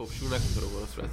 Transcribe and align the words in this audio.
توفشور 0.00 0.28
نکن 0.28 0.54
تو 0.54 0.60
رو 0.60 0.68
برو 0.68 0.86
صورت. 0.96 1.08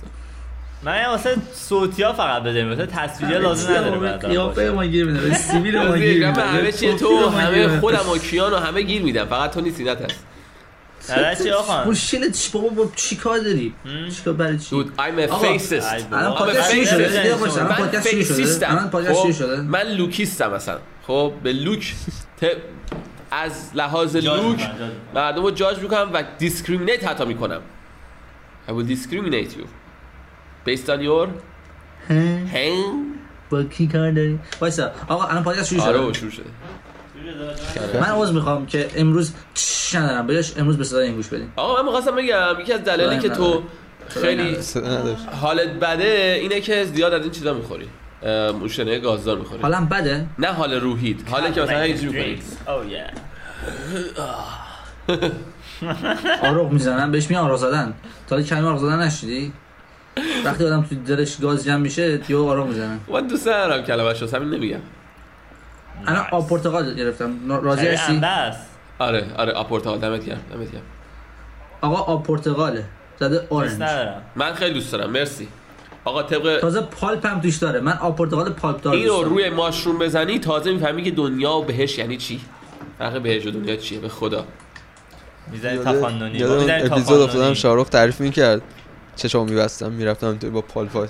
من 0.83 1.01
یه 1.01 1.07
واسه 1.07 1.35
صوتی 1.53 2.03
ها 2.03 2.13
فقط 2.13 2.43
بزنیم 2.43 2.69
واسه 2.69 2.85
تصویری 2.85 3.39
لازم 3.39 3.71
نداره 3.71 4.17
قیافه 4.17 4.69
ما 4.69 4.85
گیر 4.85 5.05
میده 5.05 5.33
سیبیل 5.33 5.77
ما 5.77 5.97
گیر 5.97 6.27
میده 6.27 6.41
همه 6.41 6.71
چیه 6.71 6.95
تو 6.95 7.29
همه 7.29 7.79
خودم 7.79 8.09
و 8.09 8.17
کیان 8.17 8.53
و 8.53 8.57
همه 8.57 8.81
گیر 8.81 9.01
میدم 9.01 9.25
فقط 9.25 9.51
تو 9.51 9.61
نیستی 9.61 9.83
نترس 9.83 10.11
نه 11.09 11.35
چی 11.35 11.49
آقا 11.51 11.83
مشکل 11.83 12.31
چی 12.31 12.51
بابا 12.51 12.69
با 12.69 12.91
چی 12.95 13.15
کار 13.15 13.39
داری 13.39 13.73
چیکار 14.15 14.33
برای 14.33 14.59
چی؟ 14.59 14.69
دود 14.69 14.93
I'm 14.97 14.99
a 14.99 15.31
بابا. 15.31 15.47
الان 16.11 16.35
پادکست 16.35 16.75
من 16.75 16.85
شروع 16.85 17.49
شده. 17.49 17.63
من 17.63 17.89
فیسیستم 18.01 18.71
الان 18.71 18.89
پادکست 18.89 19.13
خب، 19.13 19.21
شروع 19.21 19.33
شده. 19.33 19.61
من 19.61 19.81
لوکیستم 19.81 20.53
مثلا. 20.53 20.79
خب 21.07 21.33
به 21.43 21.53
لوک. 21.53 21.93
از 23.31 23.51
لحاظ 23.73 24.15
لوک 24.15 24.25
می‌کنم، 24.25 24.57
جاج 24.57 24.69
می‌کنم. 24.69 24.91
مردم 25.15 25.43
رو 25.43 25.51
جاج 25.51 25.79
می‌کنم 25.79 26.09
و 26.13 26.23
دیسکریمینیت 26.37 27.07
حتی 27.07 27.25
می‌کنم. 27.25 27.61
I 28.67 28.71
will 28.71 28.87
discriminate 28.95 29.51
you. 29.57 29.65
Based 30.67 30.89
on 30.89 30.99
your 31.01 31.27
هه؟ 32.09 32.45
hand 32.53 33.17
با 33.49 33.63
کی 33.63 33.87
کار 33.87 34.11
داری 34.11 34.39
وایسا 34.61 34.91
آقا 35.07 35.25
الان 35.25 35.43
پادکست 35.43 35.69
شروع 35.69 35.81
آره 35.81 35.91
شده. 35.93 36.01
بابا، 36.01 36.13
شروع 36.13 36.31
شده. 36.31 36.43
من 38.01 38.09
عذر 38.09 38.33
می‌خوام 38.33 38.65
که 38.65 38.89
امروز 38.95 39.33
چش 39.53 39.95
ندارم. 39.95 40.27
بیاش 40.27 40.57
امروز 40.57 40.77
به 40.77 40.83
صدای 40.83 41.05
این 41.05 41.15
گوش 41.15 41.27
بدیم 41.27 41.53
آقا 41.55 41.75
من 41.79 41.85
می‌خواستم 41.85 42.15
بگم 42.15 42.55
یکی 42.61 42.73
از 42.73 42.83
دلایلی 42.83 43.19
که 43.21 43.29
تو 43.29 43.63
خیلی 44.07 44.57
حالت 45.41 45.69
بده 45.69 46.37
اینه 46.41 46.61
که 46.61 46.83
زیاد 46.83 47.13
از 47.13 47.21
این 47.21 47.31
چیزا 47.31 47.53
می‌خوری. 47.53 47.87
موشنه 48.59 48.99
گازدار 48.99 49.37
می‌خوری. 49.37 49.61
حالم 49.61 49.85
بده؟ 49.85 50.27
نه 50.39 50.47
حال 50.47 50.73
روحیت. 50.73 51.17
حالی 51.29 51.51
که 51.51 51.61
مثلا 51.61 51.81
اینجوری 51.81 52.19
می‌کنی 52.19 52.41
Oh 52.65 52.83
yeah. 52.93 53.13
آروغ 56.43 56.71
می‌زنن 56.71 57.11
بهش 57.11 57.29
میان 57.29 57.45
آروغ 57.45 57.57
زدن. 57.57 57.93
تا 58.27 58.35
حالا 58.35 58.47
کلمه 58.47 58.67
آروغ 58.67 58.79
زدن 58.79 58.99
نشدی 59.01 59.53
وقتی 60.45 60.65
آدم 60.65 60.81
تو 60.81 60.95
دلش 60.95 61.37
گاز 61.37 61.65
جمع 61.65 61.77
میشه 61.77 62.19
یهو 62.29 62.49
آروغ 62.49 62.67
می‌زنن. 62.67 62.99
من 63.07 63.27
دوست 63.27 63.47
ندارم 63.47 63.83
کلمه 63.83 64.13
شو 64.13 64.35
همین 64.35 64.49
نمیگم. 64.49 64.79
الان 66.07 66.25
آب 66.31 66.49
پرتقال 66.49 66.95
گرفتم. 66.95 67.51
راضی 67.61 67.87
هستی. 67.87 68.21
آره 68.99 69.25
آره 69.37 69.51
آپورتال 69.51 69.99
دمت 69.99 70.25
گرم 70.25 70.41
دمت 70.53 70.71
گرم. 70.71 70.81
آقا 71.81 72.13
آب 72.13 72.23
پرتقاله. 72.23 72.83
زده 73.19 73.47
اورنج 73.49 73.81
من 74.35 74.53
خیلی 74.53 74.73
دوست 74.73 74.91
دارم. 74.91 75.09
مرسی. 75.09 75.47
آقا 76.05 76.23
طبق 76.23 76.59
تازه 76.59 76.81
پالپ 76.81 77.25
هم 77.25 77.41
توش 77.41 77.57
داره. 77.57 77.79
من 77.79 77.97
آب 77.97 78.15
پرتقال 78.15 78.49
پالپ 78.49 78.81
دار 78.81 78.93
این 78.93 79.03
رو 79.03 79.09
دوست 79.09 79.21
دارم. 79.21 79.33
روی 79.33 79.49
ماشروم 79.49 79.99
بزنی 79.99 80.39
تازه 80.39 80.71
می‌فهمی 80.71 81.03
که 81.03 81.11
دنیا 81.11 81.51
و 81.51 81.63
بهش 81.63 81.97
یعنی 81.97 82.17
چی. 82.17 82.41
فرق 82.99 83.21
بهش 83.21 83.45
و 83.45 83.51
دنیا 83.51 83.75
چیه؟ 83.75 83.99
به 83.99 84.09
خدا. 84.09 84.45
می‌زنی 85.51 85.77
می‌زنیم 85.77 86.91
اپیزود 86.91 87.21
افتادم 87.21 87.53
شاهرخ 87.53 87.89
تعریف 87.89 88.21
می‌کرد. 88.21 88.61
چشام 89.15 89.49
میبستم 89.49 89.91
می‌رفتم 89.91 90.27
اینطوری 90.27 90.53
با 90.53 90.61
پالپا. 90.61 91.07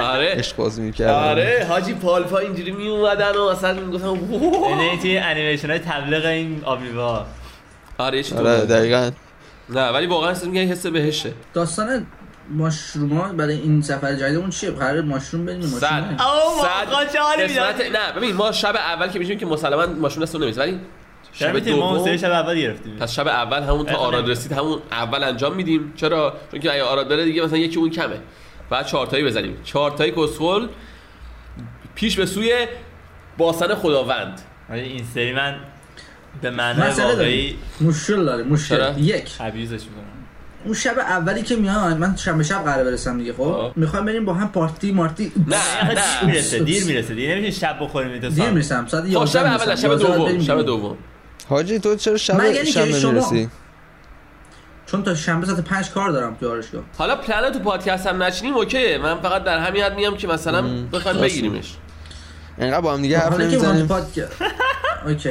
آره. 0.00 0.26
عشق 0.28 0.56
بازی 0.56 0.82
می‌کردم. 0.82 1.12
آره 1.30 1.66
حاجی 1.68 1.94
پالپا 1.94 2.38
اینجوری 2.38 2.70
می 2.72 2.88
اومدن 2.88 3.30
و 3.36 3.40
اصلا 3.42 3.72
می‌گفتم 3.74 4.18
یعنی 4.70 4.98
توی 5.02 5.18
انیمیشن 5.18 5.70
های 5.70 5.78
تبلیغ 5.78 6.24
این 6.24 6.60
آبیوا 6.64 7.26
آره 7.98 8.22
چیز 8.22 8.32
آره 8.36 8.60
تو- 8.60 8.66
دقیقا. 8.66 9.10
نه 9.68 9.88
ولی 9.88 10.06
واقعا 10.06 10.30
اصلا 10.30 10.50
میگن 10.50 10.70
حس 10.72 10.86
بهشه. 10.86 11.32
داستان 11.54 12.06
ماشروم 12.50 13.18
ها 13.18 13.32
برای 13.32 13.60
این 13.60 13.82
سفر 13.82 14.14
جدیدمون 14.14 14.50
چیه؟ 14.50 14.70
قرار 14.70 15.02
ماشروم 15.02 15.46
بریم 15.46 15.60
صد 15.62 15.92
ماشروم 15.92 17.06
صد 17.12 17.40
می‌داد. 17.50 17.82
نه 17.82 18.12
ببین 18.16 18.34
ما 18.36 18.52
شب 18.52 18.76
اول 18.76 19.08
که 19.08 19.18
میشیم 19.18 19.38
که 19.38 19.46
مسلما 19.46 19.86
ماشین 19.86 20.22
دستمون 20.22 20.44
نمیز 20.44 20.58
ولی 20.58 20.80
شب 21.34 21.68
ما 21.68 21.98
سه 21.98 22.04
دوم 22.04 22.16
شب 22.16 22.30
اول 22.30 22.58
گرفتیم. 22.58 22.96
پس 22.96 23.12
شب 23.12 23.28
اول 23.28 23.62
همون 23.62 23.86
تا 23.86 23.96
آراد. 23.96 24.30
رسید 24.30 24.52
همون 24.52 24.78
اول 24.90 25.24
انجام 25.24 25.54
میدیم. 25.56 25.92
چرا؟ 25.96 26.34
چون 26.50 26.60
که 26.60 26.72
اگه 26.72 26.82
آراد 26.82 27.08
بره 27.08 27.24
دیگه 27.24 27.42
مثلا 27.42 27.58
یکی 27.58 27.78
اون 27.78 27.90
کمه. 27.90 28.20
بعد 28.70 28.86
چهار 28.86 29.06
تایی 29.06 29.24
بزنیم. 29.24 29.56
چهار 29.64 29.90
تایی 29.90 30.12
کسخل 30.12 30.68
پیش 31.94 32.16
به 32.16 32.26
سوی 32.26 32.66
باسن 33.38 33.74
خداوند. 33.74 34.40
ولی 34.70 34.80
این 34.80 35.04
سری 35.14 35.32
من 35.32 35.56
به 36.42 36.50
معنای 36.50 36.88
مسئله 36.88 37.06
واقعی 37.06 37.56
مشکل 37.80 38.24
داره 38.24 38.44
مشکل؟ 38.44 38.98
یک. 38.98 39.30
ابیوزش 39.40 39.72
می‌کنم. 39.72 40.04
اون 40.64 40.74
شب 40.74 40.98
اولی 40.98 41.42
که 41.42 41.56
میان 41.56 41.96
من 41.96 42.16
شب 42.16 42.42
شب 42.42 42.64
قراره 42.64 42.84
برسم 42.84 43.18
دیگه 43.18 43.32
خب؟ 43.32 43.42
آه. 43.42 43.72
می‌خوایم 43.76 44.04
بریم 44.04 44.24
با 44.24 44.34
هم 44.34 44.48
پارتی 44.48 44.92
مارتی. 44.92 45.32
نه 45.46 45.56
دیر 45.88 45.98
نه. 45.98 46.26
می‌رسه 46.26 46.58
دیر 46.58 46.84
می‌رسه 46.84 47.14
دیر 47.14 47.34
نمیشه 47.34 47.60
شب 47.60 47.78
بخوریم 47.80 48.18
دیر 48.18 48.50
می‌رسم 48.50 48.86
ساعت 48.86 49.04
11 49.06 49.18
خب 49.18 49.32
شب 49.32 49.44
اول 49.44 49.74
شب 49.74 49.94
دوم 49.98 50.40
شب 50.40 50.62
دوم 50.62 50.62
دوم. 50.62 50.96
حاجی 51.48 51.78
تو 51.78 51.96
چرا 51.96 52.16
شب 52.16 52.40
اینکه 52.40 52.64
شب 52.64 52.90
شما- 52.90 53.10
نمی‌رسی؟ 53.10 53.50
چون 54.86 55.02
تا 55.02 55.14
شنبه 55.14 55.46
ساعت 55.46 55.60
5 55.60 55.90
کار 55.90 56.10
دارم 56.10 56.34
تو 56.34 56.50
آرشگاه 56.50 56.82
حالا 56.98 57.16
پلن 57.16 57.52
تو 57.52 57.58
پادکست 57.58 58.06
هم 58.06 58.22
نچینیم 58.22 58.54
اوکیه 58.54 58.98
من 58.98 59.20
فقط 59.20 59.44
در 59.44 59.58
همین 59.58 59.82
حد 59.82 59.94
میام 59.94 60.16
که 60.16 60.28
مثلا 60.28 60.62
بخوایم 60.92 61.20
بگیریمش. 61.20 61.74
انقدر 62.58 62.80
با 62.80 62.92
هم 62.94 63.02
دیگه 63.02 63.18
حرف 63.18 63.30
ما 63.32 63.36
تو 63.38 63.42
نمی‌زنیم. 63.44 63.88
اوکی. 65.06 65.30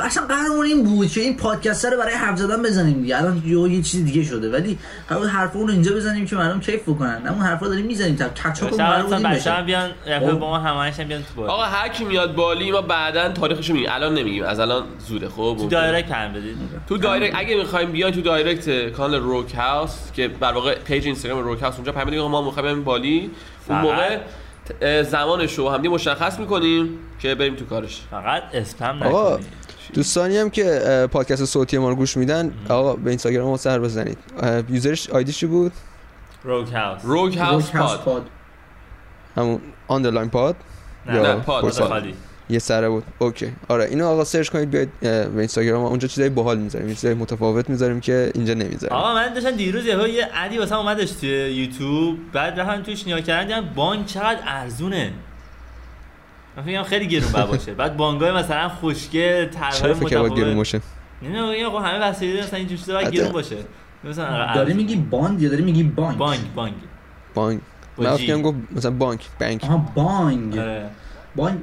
اصلا 0.00 0.26
قرارمون 0.26 0.66
این 0.66 0.84
بود 0.84 1.08
که 1.08 1.20
این 1.20 1.36
پادکست 1.36 1.84
رو 1.84 1.98
برای 1.98 2.14
حرف 2.14 2.38
زدن 2.38 2.62
بزنیم 2.62 3.00
دیگه. 3.02 3.18
الان 3.18 3.42
یه 3.46 3.58
یه 3.58 3.82
چیز 3.82 4.04
دیگه 4.04 4.24
شده. 4.24 4.50
ولی 4.50 4.78
قرار 5.08 5.26
حرف 5.26 5.56
اون 5.56 5.66
رو 5.66 5.72
اینجا 5.72 5.94
بزنیم 5.94 6.26
که 6.26 6.36
مردم 6.36 6.60
کیف 6.60 6.82
بکنن. 6.82 7.22
اون 7.28 7.40
حرفا 7.40 7.68
داریم 7.68 7.86
می‌زنیم. 7.86 8.16
تا 8.16 8.28
کچاپ 8.28 8.70
شب 8.70 8.76
قرار 8.76 8.92
اصلا 8.92 9.02
بودیم 9.02 9.22
بچه 9.22 9.38
بشه. 9.38 9.52
هم 9.52 9.66
بیان 9.66 9.90
رفیق 10.06 10.30
خب. 10.30 10.38
با 10.38 10.48
ما 10.48 10.58
همهش 10.58 11.00
هم 11.00 11.08
بیان 11.08 11.22
تو 11.34 11.44
آقا 11.44 11.62
هر 11.62 11.88
کی 11.88 12.04
میاد 12.04 12.34
بالی 12.34 12.72
ما 12.72 12.80
بعدا 12.80 13.28
تاریخشو 13.28 13.72
میگیم. 13.72 13.88
الان 13.92 14.14
نمیگیم. 14.14 14.44
از 14.44 14.60
الان 14.60 14.84
زوده 14.98 15.28
خب 15.28 15.56
تو 15.58 15.68
direct 15.68 16.12
هم 16.12 16.32
بدید. 16.32 16.56
تو 16.88 16.98
direct 16.98 17.34
اگه 17.38 17.56
می‌خوایم 17.56 17.92
بیاین 17.92 18.14
تو 18.14 18.20
direct 18.20 18.88
کانال 18.88 19.20
روک 19.20 19.54
هاوس 19.54 20.12
که 20.12 20.30
در 20.40 20.52
واقع 20.52 20.74
page 20.74 21.06
اینستاگرام 21.06 21.44
روک 21.44 21.62
هاوس 21.62 21.74
اونجا 21.74 21.92
پیام 21.92 22.30
ما 22.30 22.42
می‌خوایم 22.42 22.84
بالی. 22.84 23.30
اون؟ 23.68 23.78
موقع 23.78 24.18
زمانش 25.02 25.54
رو 25.54 25.68
همدی 25.68 25.88
مشخص 25.88 26.38
می‌کنیم 26.38 26.98
که 27.18 27.34
بریم 27.34 27.54
تو 27.54 27.64
کارش. 27.64 28.02
فقط 28.10 28.42
اسپم 28.52 29.02
آقا 29.02 29.34
نکنید. 29.34 29.46
دوستانی 29.94 30.36
هم 30.36 30.50
که 30.50 31.08
پادکست 31.12 31.44
صوتی 31.44 31.78
ما 31.78 31.88
رو 31.88 31.94
گوش 31.94 32.16
میدن 32.16 32.54
آقا 32.68 32.96
به 32.96 33.10
اینستاگرام 33.10 33.48
ما 33.48 33.56
سر 33.56 33.78
بزنید. 33.78 34.18
user 34.68 34.96
ش 34.96 35.10
ID 35.10 35.24
ش 35.24 35.38
چی 35.38 35.46
بود؟ 35.46 35.72
روک 36.44 36.72
هاوس 36.72 37.00
روک 37.04 37.36
هاوس 37.36 37.70
پاد 37.70 38.00
پاد 38.00 38.26
همون 39.36 39.60
underline 39.88 40.30
پاد 40.30 40.56
نه 41.06 41.20
نه،؟ 41.20 41.34
پاد. 41.34 41.70
خالی. 41.70 42.14
یه 42.48 42.58
سره 42.58 42.88
بود. 42.88 43.04
OK. 43.18 43.52
آره 43.68 43.84
اینو 43.84 44.06
آقا 44.06 44.24
search 44.24 44.48
کنید 44.48 44.70
بیاید 44.70 45.00
به 45.00 45.38
اینستاگرام 45.38 45.84
اونجا 45.84 46.08
چیزای 46.08 46.28
باحال 46.28 46.58
می‌ذاریم. 46.58 46.88
چیزای 46.88 47.14
متفاوت 47.14 47.70
می‌ذاریم 47.70 48.00
که 48.00 48.32
اینجا 48.34 48.54
نمی‌ذاریم. 48.54 48.96
آقا 48.96 49.14
من 49.14 49.34
داشتم 49.34 49.50
دیروز 49.50 49.86
یهو 49.86 50.08
یه 50.08 50.28
ad 50.34 50.50
ی 50.50 50.58
واسه 50.58 50.76
اومدش 50.76 51.10
توی 51.10 51.28
یوتیوب. 51.28 52.18
بعد 52.32 52.60
رفتم 52.60 52.82
توش 52.82 53.06
نگاه 53.06 53.20
کردم 53.20 53.60
دیدم 53.60 53.74
bong 53.74 54.06
چقدر 54.06 54.40
ارزونه. 54.46 55.12
من 56.56 56.62
فکر 56.62 56.82
خیلی 56.82 57.06
گرون 57.06 57.46
باشه. 57.46 57.74
بعد 57.74 57.96
bong 57.96 58.25
ای 58.25 58.32
مثلا 58.32 58.68
خوشگل 58.68 59.46
طرحهای 59.46 59.94
فکر 59.94 60.08
کردم 60.08 60.22
باید 60.22 60.34
گرون 60.34 60.54
متفاوت 60.54 60.56
باشه؟ 60.56 60.80
نه 61.22 61.66
آقا 61.66 61.80
همه 61.80 61.98
وسایل 61.98 62.40
مثلا 62.40 62.58
این 62.58 62.68
چیزا 62.68 62.94
باید 62.94 63.10
گرون 63.10 63.32
باشه. 63.32 63.56
مثلا 64.04 64.54
داری. 64.54 64.74
میگی 64.74 64.96
باند 64.96 65.42
یا 65.42 65.48
داری 65.48 65.62
میگی 65.62 65.82
بانک؟ 65.82 66.18
بانک 66.18 66.40
بانک. 66.54 66.74
بانک. 67.34 67.60
با 67.96 68.04
من 68.28 68.42
گفت 68.42 68.56
مثلا 68.76 68.90
بانک 68.90 69.20
بانک 69.40 69.64
آها 69.64 69.76
بانگ 69.94 70.60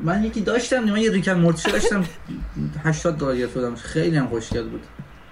من 0.04 0.24
یکی 0.24 0.42
داشتم 0.42 0.80
من 0.80 0.98
یه 0.98 1.12
ریکن 1.12 1.32
مورتیش 1.34 1.72
داشتم. 1.74 2.06
80 2.84 3.18
دلار 3.18 3.38
گرفته 3.38 3.60
بودم 3.60 3.76
خیلی 3.76 4.18
هم 4.18 4.28
خوشگل 4.28 4.64
بود. 4.64 4.82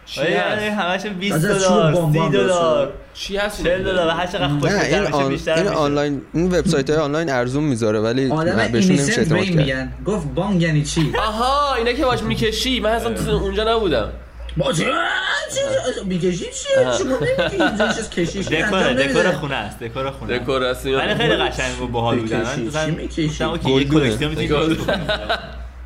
چی 0.05 0.21
آره 0.21 0.71
هست؟ 0.77 1.05
همش 1.05 1.15
20 1.15 1.35
از 1.35 1.41
چوب 1.41 1.57
دلار 1.57 1.91
بامبا 1.93 2.13
30 2.13 2.19
هم 2.19 2.31
درست 2.31 2.45
دلار. 2.45 2.93
چی 3.13 3.37
هست؟ 3.37 3.63
40 3.63 3.83
دلار 3.83 4.07
و 4.07 4.09
هر 4.09 4.27
چقدر 4.27 4.47
نه 4.47 4.59
خوشگل 4.59 4.95
این 4.95 5.13
آن... 5.13 5.29
بیشتر 5.29 5.53
این. 5.53 5.67
آنلاین 5.67 6.21
این 6.33 6.45
وبسایت 6.45 6.89
های 6.89 6.99
آنلاین 6.99 7.29
ارزون 7.29 7.63
می‌ذاره 7.63 7.99
ولی 7.99 8.29
بهشون 8.71 8.95
نمیشه 8.95 9.21
اعتماد 9.21 9.43
کرد. 9.43 9.55
میگن. 9.55 9.93
گفت 10.05 10.27
بانگ 10.27 10.61
یعنی 10.61 10.83
چی؟ 10.83 11.13
آها 11.27 11.75
اینا 11.75 11.93
که 11.93 12.05
باش 12.05 12.23
می‌کشی. 12.23 12.79
من 12.79 12.89
اصلا 12.89 13.13
تو 13.13 13.31
اونجا 13.31 13.75
نبودم. 13.75 14.09
با 14.57 14.73
چی 14.73 14.83
چی- 14.83 16.03
می‌کشی 16.05 16.37
چیه. 16.37 16.91
شما 16.99 17.17
نمیگی 17.17 17.63
اینجا 17.63 17.93
چیز 17.93 18.09
کشیش 18.09 18.47
دکور 18.57 18.93
دکور 18.93 19.31
خونه 19.31 19.55
است 19.55 19.79
دکور 19.79 20.11
خونه. 20.11 20.33
است. 20.33 20.43
دکوراسیون 20.43 21.01
ولی 21.01 21.15
خیلی 21.15 21.35
قشنگ 21.35 21.81
و 21.81 21.87
باحال 21.87 22.19
بودن. 22.19 22.37
من 22.43 22.61
مثلا 22.61 22.89
یه 22.89 23.09
گلدونه. 23.57 24.09
کلکسیون 24.09 24.29
می‌تونی 24.29 24.47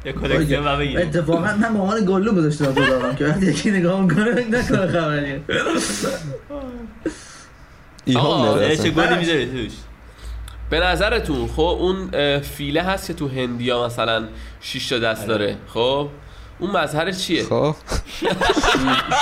یه 0.05 0.11
کلکسیون 0.13 0.67
و 0.67 0.77
بگیریم 0.77 1.07
اتفاقا 1.07 1.39
من 1.39 1.69
مامان 1.71 2.05
گلو 2.05 2.31
گذاشتم 2.35 2.65
تو 2.65 2.85
دارم 2.85 3.15
که 3.15 3.25
وقتی 3.25 3.45
یکی 3.45 3.71
نگاه 3.71 4.01
می‌کنه 4.01 4.31
نکنه 4.49 4.85
داره 4.87 5.41
اه، 8.07 8.75
چه. 8.75 8.89
گلی 8.89 9.15
می‌ذاری 9.17 9.45
توش؟ 9.45 9.71
به 10.69 10.79
نظرتون 10.79 11.47
خب 11.47 11.61
اون 11.61 12.11
فیله 12.39 12.81
هست 12.81 13.07
که 13.07 13.13
تو 13.13 13.27
هندیا 13.27 13.85
مثلا 13.85 14.23
6 14.61 14.89
تا 14.89 14.99
دست 14.99 15.27
داره 15.27 15.57
خب؟ 15.67 16.09
اون 16.59 16.71
مظهر 16.71 17.11
چیه؟ 17.11 17.43
خب. 17.43 17.75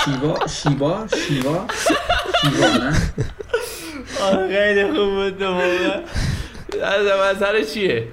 شیوا 0.04 0.46
شیوا 0.46 1.06
شیوا 1.06 1.66
شیوا 2.42 2.78
نه؟ 2.78 2.92
خیلی 4.48 4.84
خوب 4.84 4.94
بود. 4.96 5.42
از 6.82 7.06
مظهر 7.36 7.62
چیه؟ 7.62 8.08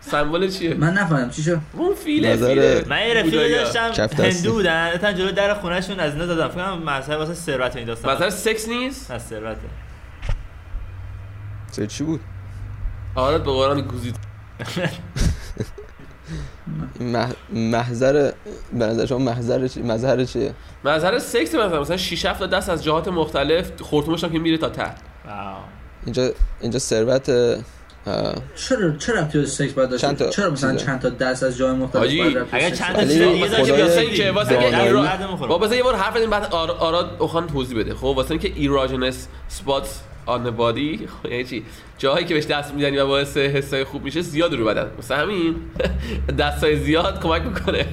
سمبل 0.00 0.50
چیه؟ 0.50 0.74
من 0.74 0.92
نفهمیدم 0.92 1.30
چی 1.30 1.42
شد؟ 1.42 1.58
اون 1.72 1.94
فیله 1.94 2.32
نظر- 2.32 2.48
فیله. 2.48 2.84
من 2.88 3.06
یه 3.08 3.14
رفیق. 3.14 3.64
داشتم. 3.64 4.22
هندو 4.24 4.52
بودن 4.52 4.96
تا 4.96 5.12
جلو 5.12 5.32
در 5.32 5.54
خونهشون 5.54 6.00
از 6.00 6.12
اینا 6.12 6.26
دادم. 6.26 6.48
فکر 6.48 6.54
کنم 6.64 6.82
مذهب 6.82 7.18
واسه 7.18 7.34
ثروت 7.34 7.76
این 7.76 7.86
داستان 7.86 8.14
مثلا 8.14 8.30
سکس 8.30 8.68
نیست؟ 8.68 9.10
از 9.10 9.22
ثروته 9.22 9.60
چه 11.76 11.86
چی 11.86 12.04
بود؟ 12.04 12.20
آره 13.14 13.38
به 13.38 13.44
قرآن 13.44 13.80
گوزید. 13.80 14.16
مح... 17.00 17.30
محضر 17.52 18.32
به 18.72 18.86
نظر 18.86 19.06
شما 19.06 19.18
محضر 19.18 19.68
چی 19.68 19.82
مظهر 19.82 20.24
چیه 20.24 20.52
مظهر 20.84 21.18
سکس 21.18 21.54
مثلا 21.54 21.80
مثلا 21.80 21.96
6 21.96 22.26
7 22.26 22.38
تا 22.38 22.46
دست 22.46 22.68
از 22.68 22.84
جهات 22.84 23.08
مختلف 23.08 23.70
خورتومش 23.82 24.24
هم 24.24 24.30
که 24.32 24.38
میره 24.38 24.58
تا 24.58 24.68
ته 24.68 24.82
واو 25.26 25.56
اینجا 26.04 26.30
اینجا 26.60 26.78
ثروت 26.78 27.30
چرا 28.56 28.96
چرا 28.98 29.22
به 29.32 29.46
سکس 29.46 29.72
باید 29.72 29.96
چند 29.96 30.16
تا 30.16 30.30
چرا 30.30 30.50
مثلا. 30.50 30.76
چند 30.76 31.00
تا 31.00 31.08
دست 31.08 31.42
از 31.42 31.56
جای 31.56 31.72
مختلف 31.76 32.02
حاجی، 32.02 32.18
باید 32.18 32.36
اگه 32.52 32.68
سکس 32.68 32.78
چند 32.78 32.94
تا 32.96 33.02
باشه؟ 33.02 33.08
چیز 33.08 33.22
دیگه 33.32 33.48
داشته 33.48 33.82
واسه. 33.84 34.00
اینکه 34.00 34.30
واسه 34.30 34.50
اینکه 34.50 34.66
دقیقاً 34.66 34.82
ایران- 34.84 35.04
درد 35.04 35.30
می‌خوره. 35.30 35.48
با 35.48 35.58
بذار 35.58 35.76
یه 35.76 35.82
بار 35.82 35.96
حرف 35.96 36.14
بزنیم 36.14 36.30
بعد 36.30 36.44
آر- 36.54 36.70
آراد 36.70 37.16
اخوان 37.20 37.46
توضیح 37.46 37.78
بده 37.78 37.94
خب 37.94 38.04
واسه 38.04 38.30
اینکه 38.30 38.48
ایراجنس 38.48 39.26
سپات 39.48 39.88
آن 40.26 40.50
بادی 40.50 41.08
خب 41.22 41.30
یعنی 41.30 41.44
چی؟ 41.44 41.64
جاهایی 41.98 42.26
که 42.26 42.34
بهش 42.34 42.46
دست 42.46 42.74
می‌زنی 42.74 42.98
و 42.98 43.06
باعث 43.06 43.36
حسای 43.36 43.84
خوب 43.84 44.04
میشه 44.04 44.20
زیاد 44.22 44.54
رو 44.54 44.64
بدن. 44.64 44.90
مثلا 44.98 45.16
همین 45.16 45.56
دستای 46.38 46.76
زیاد 46.76 47.22
کمک 47.22 47.42
می‌کنه. 47.42 47.86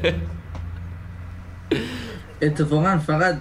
اتفاقا 2.42 2.98
فقط 2.98 3.38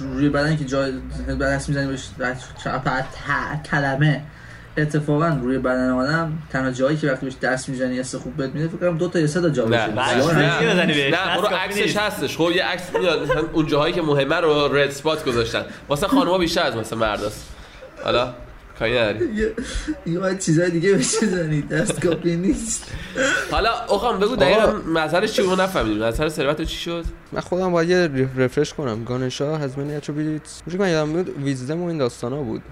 روی 0.00 0.28
بدن 0.28 0.56
که 0.56 0.64
جای 0.64 0.92
دست 1.40 1.68
می‌زنی 1.68 1.86
بهش 1.86 2.08
کلمه 3.70 4.22
اتفاقا 4.76 5.28
روی 5.42 5.58
بدن 5.58 5.90
آدم 5.90 6.38
تنها 6.50 6.70
جایی 6.70 6.96
که 6.96 7.12
وقتی 7.12 7.26
بهش 7.26 7.36
دست 7.42 7.68
می‌زنی 7.68 7.98
حس 7.98 8.14
خوب 8.14 8.36
بهت 8.36 8.50
میده 8.50 8.68
فکر 8.68 8.76
کنم 8.76 8.98
دو 8.98 9.08
تا 9.08 9.18
یا 9.18 9.26
سه 9.26 9.40
تا 9.40 9.50
جا 9.50 9.64
نه 9.64 9.86
نه. 9.86 11.36
برو 11.36 11.46
عکسش. 11.46 11.96
هستش. 11.96 12.36
خب 12.36 12.50
یه 12.54 12.64
عکس 12.64 12.96
میاد. 12.96 13.22
مثلا 13.22 13.42
اون 13.52 13.66
جاهایی 13.66 13.94
که 13.94 14.02
مهمه 14.02 14.36
رو 14.36 14.76
رد 14.76 14.90
سپات 14.90 15.24
گذاشتن. 15.24 15.64
واسه 15.88 16.08
خانم‌ها 16.08 16.38
بیشتر 16.38 16.62
از 16.62 16.76
مثلا 16.76 16.98
مرداست 16.98 17.57
حالا 18.04 18.34
کاری 18.78 18.98
نداری 18.98 19.18
یه- 19.34 19.52
یه 20.06 20.18
باید 20.18 20.38
چیزای 20.38 20.70
دیگه 20.70 20.92
بهش 20.92 21.14
بزنی 21.22 21.62
دست 21.62 22.00
کافی 22.00 22.36
نیست. 22.36 22.84
حالا 23.50 23.70
اخوان 23.70 24.20
بگو 24.20 24.36
دقیقا 24.36 24.72
مظهرش 24.86 25.32
چی 25.32 25.42
بود 25.42 25.60
نفهمیدیم. 25.60 26.04
مظهر 26.04 26.28
ثروت 26.28 26.62
چی 26.62 26.76
شد؟ 26.76 27.04
من 27.32 27.40
خودم 27.40 27.72
باید 27.72 27.90
یه 27.90 28.06
ref- 28.24 28.38
refresh 28.38 28.66
ش 28.66 28.74
کنم. 28.74 29.04
گانشا 29.04 29.56
از 29.56 29.78
من 29.78 29.96
attributes 29.96 30.62
که 30.70 30.78
من 30.78 30.90
یادم 30.90 31.08
میاد 31.08 31.28
wisdom 31.42 31.82
و 31.82 31.86
این 31.86 31.98
داستانا 31.98 32.42
بود. 32.42 32.62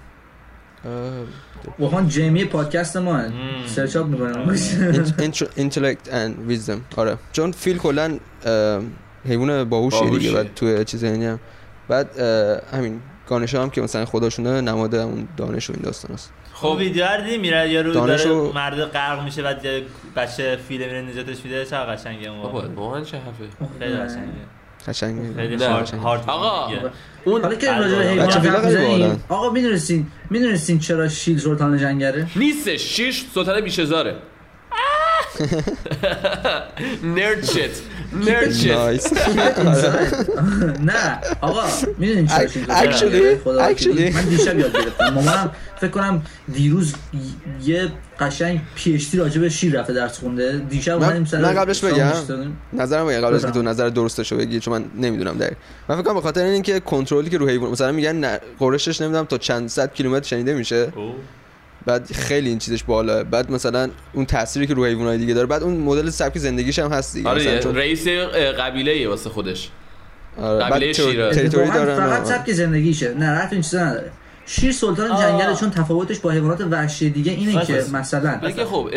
واقعا 1.79 2.05
جیمی 2.05 2.45
پادکست 2.45 2.97
ما 2.97 3.21
search 3.65 3.95
up 3.95 4.05
می‌کنم. 4.05 4.55
اینتלקت 5.55 6.13
اند 6.13 6.47
ویزدم 6.47 6.81
آره. 6.97 7.17
چون 7.31 7.51
فیل 7.51 7.77
کلا 7.77 8.17
حیوان 9.25 9.63
باهوشیه 9.63 10.09
دیگه. 10.09 10.31
بعد 10.31 10.53
توی 10.55 10.85
چیز 10.85 11.03
اینی 11.03 11.25
هم 11.25 11.39
بعد 11.87 12.19
همین 12.73 13.01
گانشا 13.27 13.63
هم 13.63 13.69
که 13.69 13.81
مثلا 13.81 14.05
خداشونه 14.05 14.61
نماد 14.61 14.95
اون 14.95 15.27
دانش 15.37 15.69
و 15.69 15.73
این 15.73 15.81
داستان 15.83 16.11
است. 16.13 16.33
خب. 16.53 16.75
ویدیو 16.79 17.05
رو 17.05 17.23
دیدی 17.23 17.37
میره. 17.37 17.69
یارو 17.69 17.91
دانش 17.93 18.21
داره 18.23 18.35
و- 18.35 18.53
مرد 18.53 18.81
غرق 18.81 19.23
میشه 19.23 19.41
بعد 19.41 19.65
بچه 20.15 20.57
فیله 20.67 20.85
میره 20.85 21.01
نجاتش 21.01 21.37
میده. 21.45 21.65
چه 21.65 21.75
قشنگه 21.77 22.29
اون 22.29 22.41
بابا. 22.41 22.63
واقعا 22.75 23.01
چه 23.01 23.17
حرفه؟ 23.17 23.43
خیلی 23.79 23.95
قشنگه. 23.95 24.27
قشنگ 24.87 25.35
خیلی 25.35 25.55
نه. 25.55 25.67
هارد 25.67 25.93
هارد 25.93 26.23
آقا. 26.29 26.69
اون 27.25 27.41
حالا 27.41 27.55
که 27.55 27.71
راجع 27.71 27.97
به 27.97 28.03
حیوانات. 28.03 29.19
آقا 29.29 29.49
می‌دونستین 29.49 30.07
می‌دونستین 30.29 30.79
چرا 30.79 31.09
شیل 31.09 31.39
سلطان 31.39 31.77
جنگره؟ 31.77 32.27
نیستش. 32.35 32.81
شیش 32.81 33.25
سلطان 33.35 33.61
بیش 33.61 33.79
هزاره 33.79 34.15
نرد 37.03 37.45
شت 37.45 37.81
نرد 38.25 38.53
نه 40.81 41.19
آقا 41.41 41.63
می‌دونین 41.97 42.27
چرا. 42.27 42.39
وکیلی. 43.57 44.09
من 44.09 44.21
دیشب 44.21 44.59
یاد 44.59 44.73
گرفتم 44.73 45.09
مامانم 45.13 45.51
فکر 45.81 45.87
کنم 45.91 46.21
دیروز 46.53 46.93
یه 47.63 47.87
قشنگ 48.19 48.61
پی 48.75 48.93
اچ 48.93 49.11
دی 49.11 49.17
راجع 49.17 49.41
به 49.41 49.49
شیر 49.49 49.79
رفته 49.79 49.93
درس 49.93 50.19
خونده 50.19 50.61
دیشب 50.69 50.91
من- 50.91 51.03
اومدیم 51.03 51.25
سر 51.25 51.41
من 51.41 51.53
قبلش 51.53 51.83
بگم؟ 51.83 52.11
نظرم 52.73 53.07
بگم 53.07 53.21
قبل 53.21 53.35
از 53.35 53.45
که. 53.45 53.51
تو 53.51 53.61
نظر 53.61 53.89
درستشو 53.89 54.37
بگی 54.37 54.59
چون 54.59 54.73
من 54.73 54.85
نمی‌دونم 54.97 55.37
دقیق 55.37 55.57
من 55.89 55.95
فکر 55.95 56.03
کنم 56.05 56.13
به 56.13 56.21
خاطر 56.21 56.43
اینکه 56.43 56.79
کنترلی 56.79 57.29
که 57.29 57.37
رو 57.37 57.47
حیوان 57.47 57.71
مثلا 57.71 57.91
میگن 57.91 58.37
قرشش 58.59 59.01
نمی‌دونم 59.01 59.25
تا 59.25 59.37
چند 59.37 59.69
صد 59.69 59.93
کیلومتر 59.93 60.27
شنیده 60.27 60.53
میشه. 60.53 60.87
بعد 61.85 62.11
خیلی 62.11 62.49
این 62.49 62.59
چیزش 62.59 62.83
بالاه 62.83 63.23
بعد 63.23 63.51
مثلا 63.51 63.89
اون 64.13 64.25
تأثیری 64.25 64.67
که 64.67 64.73
رو 64.73 64.85
حیوانات 64.85 65.19
دیگه 65.19 65.33
داره 65.33 65.47
بعد 65.47 65.63
اون 65.63 65.77
مدل 65.77 66.09
سبک 66.09 66.37
زندگیش 66.37 66.79
هم 66.79 66.91
هست 66.91 67.13
دیگه. 67.13 67.29
آره. 67.29 67.59
چون 67.59 67.75
رئیس 67.75 68.07
قبیله 68.59 69.09
واسه 69.09 69.29
خودش. 69.29 69.69
آره 70.37 70.65
قبیله 70.65 70.93
شیراز. 70.93 71.35
تریتوری 71.35 71.71
دارن 71.71 71.95
فقط 71.95 72.25
سبک 72.25 72.51
زندگیشه. 72.51 73.13
نه 73.13 73.29
رفت 73.29 73.53
این 73.53 73.61
چیزا 73.61 73.85
نداره. 73.85 74.11
شیر 74.45 74.71
سلطان 74.71 75.11
آه. 75.11 75.21
جنگله 75.21 75.55
چون 75.55 75.69
تفاوتش 75.69 76.19
با 76.19 76.31
حیوانات 76.31 76.61
وحشی 76.61 77.09
دیگه 77.09 77.31
اینه 77.31 77.65
که 77.65 77.73
بس. 77.73 77.91
مثلا. 77.91 78.39
بگه 78.43 78.65
خب. 78.65 78.89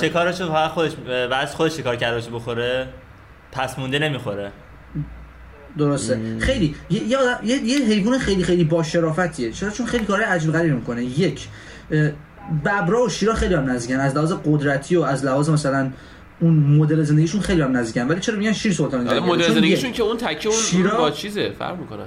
شکارشو 0.00 0.48
فقط 0.48 0.70
خودش 0.70 0.92
بعد 1.30 1.48
خودش 1.48 1.76
شکار 1.76 1.96
کرده 1.96 2.16
باشه 2.16 2.30
بخوره؟ 2.30 2.88
پس 3.52 3.78
مونده 3.78 3.98
نمی‌خوره. 3.98 4.52
درسته. 5.78 6.38
خیلی 6.38 6.74
یه, 6.90 7.02
یه, 7.02 7.18
یه, 7.64 7.86
حیوان 7.86 8.18
خیلی 8.18 8.44
خیلی 8.44 8.64
با 8.64 8.82
شرافتیه. 8.82 9.52
چرا؟ 9.52 9.70
چون 9.70 9.86
خیلی 9.86 10.04
کارهای 10.04 10.26
عجیب 10.26 10.52
غریبی 10.52 10.74
می‌کنه. 10.74 11.04
یک 11.04 11.48
ببرا 12.64 13.04
و 13.04 13.08
شیرا 13.08 13.34
خیلی 13.34 13.54
هم 13.54 13.70
نزدیکن. 13.70 14.00
از 14.00 14.16
لحاظ 14.16 14.32
قدرتی 14.44 14.96
و 14.96 15.02
از 15.02 15.24
لحاظ 15.24 15.50
مثلا 15.50 15.90
اون 16.40 16.54
مدل 16.54 17.02
زندگیشون 17.02 17.40
خیلی 17.40 17.62
هم 17.62 17.76
نزدیکن. 17.76 18.08
ولی 18.08 18.20
چرا 18.20 18.36
میگن 18.36 18.52
شیر 18.52 18.72
سلطان؟ 18.72 19.18
مدل 19.18 19.44
چون 19.44 19.54
زندگیشون 19.54 19.92
که 19.92 20.02
اون 20.02 20.16
تکه 20.16 20.48
اون 20.48 20.58
شیرا- 20.58 20.98
با 20.98 21.10
چیزه 21.10 21.50
فرق 21.58 21.78
می‌کنن 21.78 22.06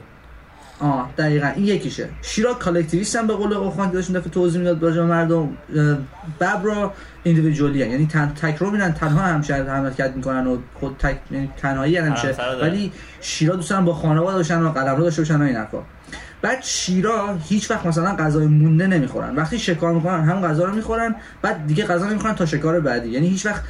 آه 0.80 1.10
دقیقا. 1.18 1.48
این 1.56 1.66
یکیشه. 1.66 2.10
شیرا 2.22 2.54
collectivist 2.54 3.16
هم 3.16 3.28
به 3.28 3.34
قول 3.34 3.54
اوخان 3.54 3.90
که 3.90 3.94
داشتون 3.94 4.20
دفعه 4.20 4.30
توضیح 4.30 4.60
می‌داد 4.60 4.84
راجع 4.84 4.98
به 4.98 5.08
مردم 5.08 5.50
ببرا 6.40 6.94
individually 7.24 7.80
یعنی 7.80 8.08
تن 8.08 8.34
تک 8.42 8.56
رو 8.56 8.72
میرن 8.72 8.94
تنها 8.94 9.22
همیشه 9.22 9.54
حرکت 9.54 10.12
می‌کنن 10.16 10.48
و 10.48 10.58
خود 10.80 10.96
تک 11.00 11.20
یعنی 11.31 11.50
تنهایی 11.58 11.98
همیشه. 11.98 12.36
ولی 12.62 12.92
شیرا 13.22 13.56
دوست 13.56 13.70
دارن 13.70 13.86
با 13.86 13.94
خانواده 13.94 14.38
باشن 14.38 14.62
و 14.62 14.70
قلمرو 14.70 15.04
داشته 15.04 15.22
باشن 15.22 15.42
و 15.42 15.44
این 15.44 15.56
حرفا. 15.56 15.78
بعد 16.41 16.63
شیرا 16.63 17.38
هیچ 17.50 17.71
وقت 17.71 17.86
مثلا 17.86 18.15
غذای 18.15 18.47
مونده 18.47 18.88
نمی‌خورن. 18.88 19.36
وقتی 19.36 19.59
شکار 19.59 19.94
می‌کنن 19.94 20.24
همون 20.24 20.47
غذا 20.47 20.65
رو 20.65 20.75
می‌خورن 20.75 21.15
بعد 21.41 21.68
دیگه 21.68 21.86
غذا 21.86 22.09
نمی‌خورن 22.09 22.36
تا 22.36 22.45
شکار 22.45 22.80
بعدی. 22.80 23.09
یعنی 23.09 23.27
هیچ 23.27 23.45
وقت 23.45 23.63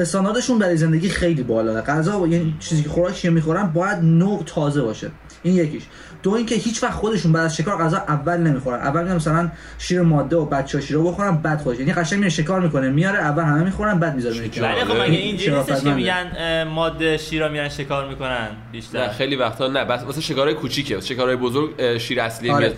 استانداردشون 0.00 0.58
برای 0.58 0.76
زندگی 0.76 1.08
خیلی 1.08 1.42
بالاه 1.42 1.80
غذا 1.80 2.26
یعنی 2.26 2.54
چیزی 2.60 2.82
که 2.82 2.88
خوراکی 2.88 3.22
که 3.22 3.30
می‌خورن 3.30 3.66
باید 3.66 3.98
نوع 3.98 4.42
تازه 4.46 4.82
باشه. 4.82 5.10
این 5.42 5.56
یکیش. 5.56 5.82
دو 6.22 6.30
اینکه 6.30 6.54
هیچ 6.54 6.82
وقت 6.82 6.92
خودشون 6.92 7.32
بعد 7.32 7.44
از 7.44 7.56
شکار 7.56 7.78
غذا 7.78 7.96
اول 7.96 8.36
نمی‌خورن. 8.36 8.80
اول 8.80 9.04
میان 9.04 9.16
مثلا 9.16 9.50
شیر 9.78 10.02
ماده 10.02 10.36
و 10.36 10.44
بچه 10.44 10.80
شیر 10.80 10.96
رو 10.96 11.10
بخورن 11.10 11.36
بعد 11.36 11.60
خودش. 11.60 11.78
یعنی 11.78 11.92
قشنگ 11.92 12.18
میره 12.18 12.30
شکار 12.30 12.60
می‌کنه. 12.60 12.90
میاره 12.90 13.18
اول 13.18 13.42
همه 13.42 13.64
می‌خورن 13.64 13.98
بعد 13.98 14.14
می‌ذاره 14.14 14.40
میره. 14.40 14.62
ولی 14.62 14.84
خب 14.84 14.96
مگه 14.96 15.18
اینجوری 15.18 15.56
نیستش 15.56 15.82
که. 15.82 15.94
میگن 15.94 16.64
ماده 16.64 17.16
شیرا 17.16 17.48
میرن 17.48 17.68
شکار 17.68 18.08
می‌کنن؟ 18.08 18.30
نه 18.30 18.48
بیشتر 18.72 19.08
خیلی 19.08 19.36
وقتا 19.36 19.68
نه. 19.68 19.84
بس 19.84 20.02
واسه 20.02 20.20
شکارهای 20.20 20.54
کوچیکه. 20.54 20.94
واسه 20.94 21.14
شکارهای 21.14 21.36
بزرگ 21.36 21.98
شیر 21.98 22.20
اصلی 22.20 22.50
آره. 22.50 22.72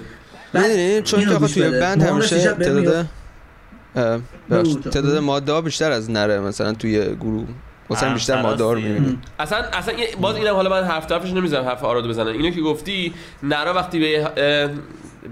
میاد. 0.54 1.02
چون 1.02 1.20
که 1.20 1.46
توی. 1.46 1.80
بند 1.80 2.02
همیشه 2.02 2.38
تعداد. 2.38 3.06
تعداد 4.92 5.18
ماده 5.18 5.52
ها 5.52 5.60
بیشتر 5.60 5.92
از 5.92 6.10
نره 6.10 6.40
مثلا 6.40 6.72
توی 6.72 7.16
گروه. 7.16 7.46
مثلا 7.90 8.12
بیشتر 8.12 8.42
ماده 8.42 8.64
ها 8.64 8.72
رو. 8.72 8.80
می‌بینیم 8.80 9.22
اصلا 9.38 9.58
اصلا 9.58 9.94
یه- 9.94 10.08
باز 10.20 10.36
اینم 10.36 10.54
حالا 10.54 10.70
من 10.70 10.84
حرف 10.84 11.06
طرفش 11.06 11.30
نمی‌زنم 11.32 11.64
حرف 11.64 11.84
آرادو 11.84 12.08
بزنم. 12.08 12.26
اینو 12.26 12.50
که 12.50 12.60
گفتی 12.60 13.14
نرا 13.42 13.74
وقتی 13.74 13.98
به 14.00 14.30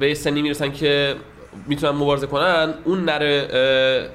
به 0.00 0.08
یه 0.08 0.14
سنی 0.14 0.42
می‌رسن 0.42 0.72
که 0.72 1.14
می‌تونن 1.66 1.92
مبارزه 1.92 2.26
کنن 2.26 2.74
اون 2.84 3.04
نر 3.04 3.22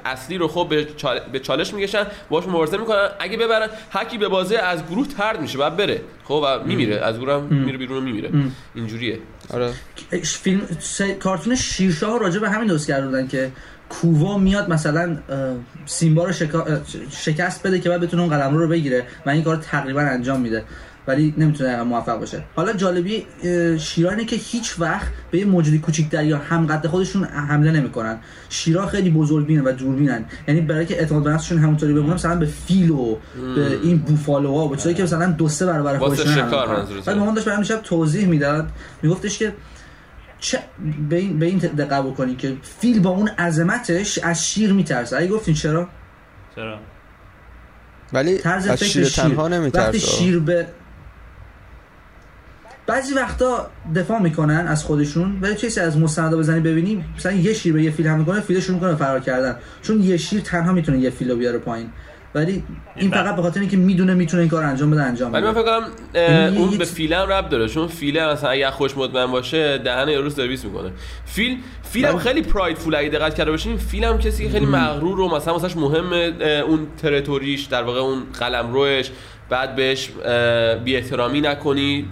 اصلی 0.06 0.38
رو 0.38 0.48
خب 0.48 0.68
به 0.70 0.88
چال- 0.98 1.20
به 1.32 1.40
چالش 1.40 1.74
می‌کشن 1.74 2.04
باش 2.30 2.48
مبارزه 2.48 2.78
می‌کنن. 2.78 3.10
اگه 3.20 3.38
ببرن 3.38 3.68
هکی 3.92 4.18
به 4.18 4.28
بازی 4.28 4.56
از 4.56 4.86
گروه 4.90 5.08
ترد 5.08 5.42
میشه 5.42 5.58
بعد 5.58 5.78
بره. 5.78 6.02
خب 6.24 6.44
و 6.46 6.64
میمیره. 6.64 6.96
از 6.96 7.20
گروه 7.20 7.34
هم 7.34 7.42
میره 7.42 7.78
بیرون 7.78 7.98
و 7.98 8.02
میمیره. 8.02 8.30
اینجوریه. 8.76 9.20
آره. 9.54 9.72
فیلم 10.24 10.62
س- 10.80 11.02
کارتون 11.02 11.56
شیرشاه 11.56 12.20
راجع 12.20 12.40
به 12.40 12.50
همین 12.50 12.68
درست 12.68 12.88
کرده 12.88 13.06
بودن 13.08 13.28
که 13.28 13.52
کووا 13.90 14.38
میاد 14.38 14.70
مثلا 14.70 15.18
سیمبا 15.86 16.26
رو 16.26 16.32
شکا- 16.32 16.68
شکست 17.10 17.68
بده 17.68 17.80
که 17.80 17.90
بعد 17.90 18.02
بتونه 18.02 18.24
اون 18.24 18.32
قلمرو 18.38 18.60
رو 18.60 18.68
بگیره 18.68 19.04
و 19.26 19.30
این 19.30 19.44
کار 19.44 19.56
تقریبا 19.56 20.02
انجام 20.02 20.42
میده. 20.42 20.64
ولی 21.08 21.34
نمی‌تونه 21.38 21.84
موفق 21.84 22.20
باشه. 22.20 22.44
حالا 22.56 22.74
جالبی 22.74 23.26
شیرا 23.80 24.10
اینه 24.10 24.26
که 24.26 24.36
هیچ 24.36 24.80
وقت 24.80 25.08
به 25.32 25.38
یه 25.38 25.46
موجودی 25.46 25.80
کوچیکتر 25.80 26.24
یا 26.24 26.38
هم 26.38 26.66
قد 26.66 26.88
خودشون 26.88 27.24
حمله 27.24 27.72
نمی‌کنن. 27.72 28.18
شیرا 28.50 28.88
خیلی 28.88 29.10
بزرگبینن 29.10 29.62
و 29.62 29.72
دوربینن. 29.72 30.26
یعنی 30.48 30.62
برای 30.62 30.86
که 30.86 31.00
اعتماد 31.00 31.24
به 31.24 31.30
نفسشون 31.30 31.58
همونطوری 31.58 31.94
بمونه 31.94 32.14
مثلا 32.14 32.36
به 32.36 32.46
فیل 32.46 32.92
و 32.92 33.16
به 33.56 33.80
این 33.84 33.98
بوفالوها 33.98 34.68
و 34.68 34.76
چیزایی 34.76 34.96
که 34.96 35.04
مثلا 35.04 35.32
دو 35.32 35.50
سه 35.50 35.66
برابر 35.66 35.98
خودشون 35.98 36.28
حمله 36.28 36.48
شکار 36.48 36.82
می‌کنن. 36.82 37.02
بعد 37.06 37.18
مامان 37.18 37.34
داشت 37.34 37.48
برام 37.48 37.64
شب 37.64 37.82
توضیح 37.84 38.28
می‌داد. 38.28 38.70
میگفتش 39.02 39.38
که 39.38 39.54
چه 40.40 40.60
به 41.10 41.16
این 41.16 41.40
به 41.40 41.46
این 41.46 41.58
دقت 41.58 42.04
بکنی 42.04 42.36
که 42.36 42.58
فیل 42.80 43.00
با 43.00 43.10
اون 43.10 43.28
عظمتش 43.28 44.18
از 44.18 44.48
شیر 44.48 44.74
میترسه. 44.74 45.18
اگه 45.18 45.28
گفتین 45.28 45.54
چرا؟ 45.54 45.90
چرا؟ 46.56 46.80
ولی 48.14 48.38
طرز 48.38 48.68
از 48.68 48.84
شیر 48.84 49.06
شیر, 49.06 49.24
تنها 49.24 49.44
وقتی 49.44 49.56
نمیترسه 49.56 50.00
شیر 50.00 50.40
به 50.40 50.68
بعضی 52.88 53.14
وقتا 53.14 53.70
دفاع 53.96 54.22
می‌کنن 54.22 54.68
از 54.68 54.84
خودشون. 54.84 55.38
ولی 55.42 55.56
چیزی 55.56 55.80
از 55.80 55.98
مستندا 55.98 56.38
بزنی 56.38 56.60
ببینیم؟ 56.60 57.06
مثلا 57.18 57.32
یه 57.32 57.54
شیر 57.54 57.74
به 57.74 57.84
یه 57.84 57.92
فیل 57.92 58.08
هم 58.08 58.20
می‌کنه 58.20 58.42
فیل 58.42 58.60
شروع 58.60 58.76
می‌کنه 58.76 58.92
به 58.92 58.98
فرار 58.98 59.20
کردن. 59.20 59.58
چون 59.82 60.02
یه 60.02 60.18
شیر 60.18 60.42
تنها 60.42 60.74
می‌تونه 60.74 61.00
یه 61.00 61.10
فیل 61.10 61.32
رو 61.32 61.38
بیاره 61.38 61.58
پایین. 61.58 61.90
ولی 62.36 62.64
این 62.96 63.10
بله. 63.10 63.24
فقط 63.24 63.36
به 63.36 63.42
خاطر 63.42 63.60
اینکه 63.60 63.78
می‌دونه 63.78 64.14
می‌تونه 64.14 64.42
این 64.42 64.50
کار 64.50 64.64
انجام 64.64 64.92
بده 64.92 65.02
انجام 65.04 65.34
ولی 65.34 65.44
من 65.46 65.52
بده. 65.52 65.62
فکر 65.62 65.80
کنم 65.80 65.88
یعنی 66.16 66.58
اون 66.58 66.78
به 66.78 66.86
فیل 66.86 67.14
هم 67.14 67.30
ربط 67.30 67.50
داره. 67.50 67.68
چون 67.70 67.88
فیله 67.88 68.28
مثلا 68.28 68.50
اگه 68.50 68.72
خوش 68.72 68.98
مطمئن 68.98 69.26
باشه 69.26 69.78
دهن 69.78 70.08
یارو 70.10 70.30
سرویس 70.30 70.66
می‌کنه. 70.66 70.92
فیل 71.26 71.58
فیل 71.84 72.06
هم 72.06 72.16
ولی- 72.16 72.24
خیلی 72.24 72.42
prideful 72.42 72.96
اگه 72.96 73.10
دقت 73.10 73.36
کرده 73.36 73.52
باشین 73.52 73.78
فیل 73.78 74.04
هم 74.04 74.18
کسی 74.20 74.44
که 74.46 74.50
خیلی 74.50 74.66
مغرور 74.66 75.20
و 75.20 75.36
مثلا 75.36 75.58
واسش 75.58 75.76
مهمه 75.78 76.16
اون 76.68 76.88
territory 77.02 77.52
ش 77.52 77.64
در 77.64 77.84
واقع 77.84 78.00
اون 78.00 78.24
قلمروش 78.40 79.10
بعد 79.50 79.76
بهش 79.76 80.10
بی 80.84 80.96
احترامی 80.96 81.42
نکنی. 81.42 82.06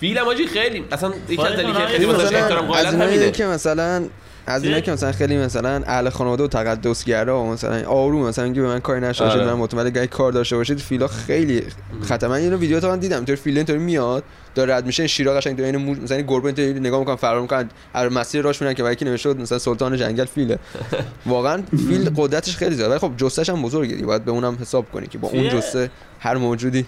فیل 0.00 0.18
هم 0.18 0.28
آجی 0.28 0.46
خیلی 0.46 0.84
اصلا 0.92 1.12
یکی 1.28 1.42
از 1.42 1.52
دلیلی 1.52 1.72
که 1.72 1.78
خیلی 1.78 2.06
مثلا 2.06 2.18
واسش 2.18 2.34
احترام 2.36 2.70
اینایی 2.70 3.02
همینه. 3.16 3.30
که 3.30 3.44
مثلا 3.46 4.04
از 4.46 4.64
اینایی 4.64 4.82
که 4.82 4.92
مثلا 4.92 5.12
خیلی 5.12 5.36
مثلا 5.36 5.82
اهل 5.86 6.08
خانواده 6.08 6.44
و 6.44 6.46
تقدسگرا 6.46 7.42
و 7.42 7.52
مثلا 7.52 7.88
آروم 7.88 8.28
مثلا 8.28 8.48
میگه 8.48 8.62
به 8.62 8.68
من 8.68 8.80
کاری 8.80 9.00
نشه 9.00 9.24
آره. 9.24 9.44
من 9.44 9.52
مطمئن 9.52 9.86
اگه 9.86 10.06
کار 10.06 10.32
داشته 10.32 10.56
باشید 10.56 10.78
فیلا 10.78 11.06
خیلی 11.06 11.62
خطر 12.02 12.28
من 12.28 12.34
اینو 12.34 12.56
ویدیو 12.56 12.80
تا 12.80 12.88
من 12.88 12.98
دیدم 12.98 13.16
اینطور 13.16 13.36
فیل 13.36 13.56
اینطوری 13.56 13.78
میاد 13.78 14.24
داره 14.54 14.74
رد 14.74 14.86
میشه 14.86 15.06
شیرا 15.06 15.34
قشنگ 15.34 15.56
تو 15.56 15.62
این 15.62 15.76
مو... 15.76 15.94
مثلا 15.94 16.16
این 16.16 16.26
گربه 16.26 16.46
اینطوری 16.46 16.80
نگاه 16.80 17.00
می‌کنن 17.00 17.16
فرار 17.16 17.40
می‌کنن 17.40 17.68
از 17.94 18.12
مسیر 18.12 18.42
راش 18.42 18.62
میرن 18.62 18.74
که 18.74 18.84
یکی 18.84 19.04
نوشته 19.04 19.28
بود 19.28 19.40
مثلا 19.40 19.58
سلطان 19.58 19.96
جنگل 19.96 20.24
فیله. 20.24 20.58
واقعا 21.26 21.62
فیل 21.88 22.10
قدرتش 22.16 22.56
خیلی 22.56 22.74
زیاده 22.74 22.90
ولی 22.90 22.98
خب 22.98 23.16
جثهش 23.16 23.50
هم 23.50 23.62
بزرگه 23.62 24.06
باید 24.06 24.24
به 24.24 24.30
اونم 24.30 24.58
حساب 24.60 24.90
کنی 24.92 25.06
که 25.06 25.18
با 25.18 25.28
اون 25.28 25.48
جثه 25.48 25.90
هر 26.20 26.36
موجودی. 26.36 26.86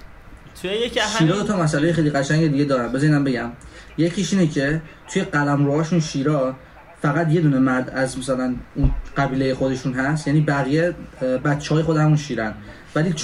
توی 0.63 0.71
یکی 0.71 1.01
شیرا 1.19 1.43
تا 1.43 1.57
مسئله 1.57 1.93
خیلی 1.93 2.11
قشنگ 2.11 2.53
دیگه 2.53 2.65
دارن 2.65 2.93
بذار 2.93 3.05
اینم 3.05 3.25
بگم. 3.25 3.53
یکیش 3.99 4.33
اینه 4.33 4.47
که 4.47 4.83
توی 5.13 5.23
قلمروهاشون 5.23 6.01
شیرا 6.01 6.55
فقط 7.03 7.33
یه 7.33 7.41
دونه 7.41 7.59
مرد 7.59 7.91
از 7.91 8.19
مثلا 8.19 8.55
اون 8.75 8.91
قبیله 9.17 9.55
خودشون 9.55 9.93
هست 9.93 10.27
یعنی 10.27 10.41
بقیه 10.41 10.95
بچه 11.45 11.75
های 11.75 11.83
خود 11.83 11.97
همون 11.97 12.17
شیرن 12.17 12.55
ولی 12.97 13.15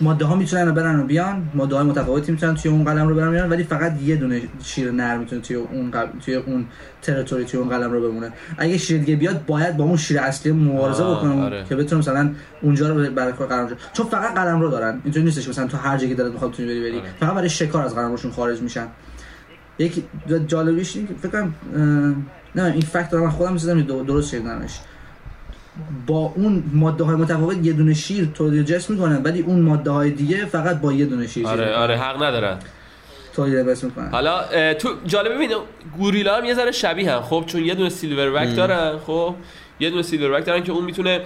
ماده 0.00 0.24
ها 0.24 0.34
می‌تونن 0.36 0.74
برن 0.74 1.00
و 1.00 1.04
بیان 1.04 1.50
ماده 1.54 1.76
های 1.76 1.84
متفاوتی 1.84 2.32
می‌تونن 2.32 2.54
توی 2.54 2.70
اون 2.70 2.84
قلم 2.84 3.08
رو 3.08 3.14
برن 3.14 3.30
بیان 3.30 3.50
ولی 3.50 3.62
فقط 3.62 4.02
یه 4.02 4.16
دونه 4.16 4.42
شیر 4.62 4.90
نر 4.90 5.18
می‌تونه 5.18 5.40
توی 5.40 5.56
اون 5.56 5.90
قب... 5.90 6.10
توی 6.24 6.34
اون 6.34 6.66
تریتوری 7.02 7.44
توی 7.44 7.60
اون 7.60 7.68
قلم 7.68 7.92
رو 7.92 8.10
بمونه 8.10 8.32
اگه 8.58 8.78
شیر 8.78 9.00
دیگه 9.00 9.16
بیاد 9.16 9.46
باید 9.46 9.76
با 9.76 9.84
اون 9.84 9.96
شیر 9.96 10.18
اصلی 10.20 10.52
مبارزه 10.52 11.04
بکنه 11.04 11.42
آره. 11.42 11.64
که 11.68 11.76
بتونه 11.76 11.98
مثلا 11.98 12.30
اونجا 12.62 12.88
رو 12.88 13.10
برای 13.10 13.32
قرار. 13.32 13.76
چون 13.92 14.06
فقط 14.06 14.34
قلم 14.34 14.60
رو 14.60 14.70
دارن 14.70 15.00
اینطوری 15.04 15.24
نیستش 15.24 15.48
مثلا 15.48 15.66
تو 15.66 15.76
هر 15.76 15.96
جایی 15.96 16.08
که 16.08 16.22
دلت 16.22 16.32
می‌خواد 16.32 16.50
بری 16.50 16.80
بری 16.80 16.98
آره. 16.98 17.10
فقط 17.20 17.34
برای 17.34 17.48
شکار 17.48 17.84
از 17.84 17.94
قلم 17.94 18.10
روشون 18.10 18.30
خارج 18.30 18.62
میشن 18.62 18.86
یکی 19.78 20.04
جالبیش 20.46 20.96
فکر 21.22 21.28
کنم 21.28 21.54
نه 22.58 22.72
این 22.72 22.80
فکت 22.80 23.08
رو 23.12 23.24
من 23.24 23.30
خودم 23.30 23.52
می‌زدم 23.52 23.82
درست 23.82 24.30
شنیدمش. 24.30 24.78
با 26.06 26.32
اون 26.36 26.64
ماده 26.72 27.04
های 27.04 27.16
متفاوت 27.16 27.66
یه 27.66 27.72
دونه 27.72 27.94
شیر 27.94 28.28
تولید 28.34 28.66
جسم 28.66 28.92
می‌کنن 28.92 29.22
ولی 29.22 29.40
اون 29.40 29.60
ماده 29.60 29.90
های 29.90 30.10
دیگه 30.10 30.44
فقط 30.44 30.80
با 30.80 30.92
یه 30.92 31.06
دونه 31.06 31.26
شیر 31.26 31.46
آره 31.46 31.74
آره 31.74 31.96
حق 31.96 32.22
ندارن. 32.22 32.58
تولید 33.34 33.70
جسم 33.70 33.86
می‌کنن. 33.86 34.10
حالا 34.10 34.44
تو 34.74 34.88
جالبه 35.06 35.34
ببین 35.34 35.50
گوریلا 35.98 36.36
هم 36.36 36.44
یه 36.44 36.54
ذره 36.54 36.70
شبیه 36.70 37.12
هم. 37.12 37.22
خب 37.22 37.44
چون 37.46 37.64
یه 37.64 37.74
دونه 37.74 37.88
سیلور 37.88 38.32
وک 38.34 38.56
دارن 38.56 38.98
خب 38.98 39.34
یه 39.80 39.90
دونه 39.90 40.02
سیلور 40.02 40.38
وک 40.38 40.46
دارن 40.46 40.62
که 40.62 40.72
اون 40.72 40.84
می‌تونه 40.84 41.20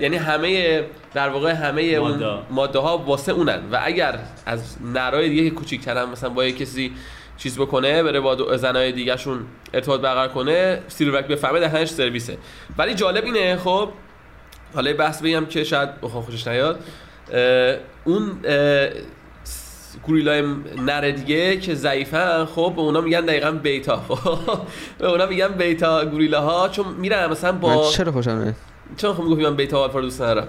یعنی 0.00 0.16
همه 0.16 0.82
در 1.14 1.28
واقع 1.28 1.52
همه 1.52 1.82
اون 1.82 2.10
ماده. 2.10 2.38
ماده 2.50 2.78
ها 2.78 2.98
واسه 2.98 3.32
اونن. 3.32 3.60
و 3.72 3.80
اگر 3.84 4.18
از 4.46 4.76
نرای 4.94 5.28
دیگه 5.28 5.44
که 5.44 5.50
کوچیک‌ترن 5.50 6.08
مثلا 6.08 6.30
با 6.30 6.44
یه 6.44 6.52
کسی 6.52 6.92
چیز 7.36 7.58
بکنه 7.58 8.02
بره 8.02 8.20
با 8.20 8.56
زنای 8.56 8.92
دیگه 8.92 9.16
شون 9.16 9.40
ارتباط 9.74 10.00
برقرار 10.00 10.28
کنه 10.28 10.82
سیلور 10.88 11.20
وک 11.20 11.26
بفهمه 11.26 11.60
دهنش 11.60 11.88
سرویسه. 11.88 12.38
ولی 12.78 12.94
جالب 12.94 13.24
اینه 13.24 13.56
خب 13.56 13.88
حالا 14.74 14.92
بحث 14.92 15.22
بگم 15.22 15.46
که 15.46 15.64
شاید 15.64 16.00
بخوام 16.00 16.22
خوشش 16.22 16.46
نیاد. 16.46 16.80
اه، 17.32 17.76
اون 18.04 18.40
اه، 18.44 18.88
گوریلای 20.02 20.42
نر 20.78 21.10
دیگه 21.10 21.56
که 21.56 21.74
ضعیفن 21.74 22.44
خب 22.44 22.72
به 22.76 22.80
اونا 22.82 23.00
میگن 23.00 23.20
دقیقا 23.20 23.50
بیتا. 23.50 23.96
خب 24.08 24.58
به 24.98 25.08
اونا 25.08 25.26
میگن 25.26 25.48
بیتا 25.48 26.04
گوریلاها 26.04 26.68
چون 26.68 26.86
میرن 26.98 27.26
مثلا 27.30 27.52
من 27.52 27.58
با 27.58 27.90
چرا 27.90 28.12
خوشم 28.12 28.54
چون 28.96 29.14
خب 29.14 29.22
می‌گفتی 29.22 29.44
من 29.44 29.56
بیتا 29.56 29.78
آلفا 29.82 30.00
دوست 30.00 30.22
ندارم؟ 30.22 30.48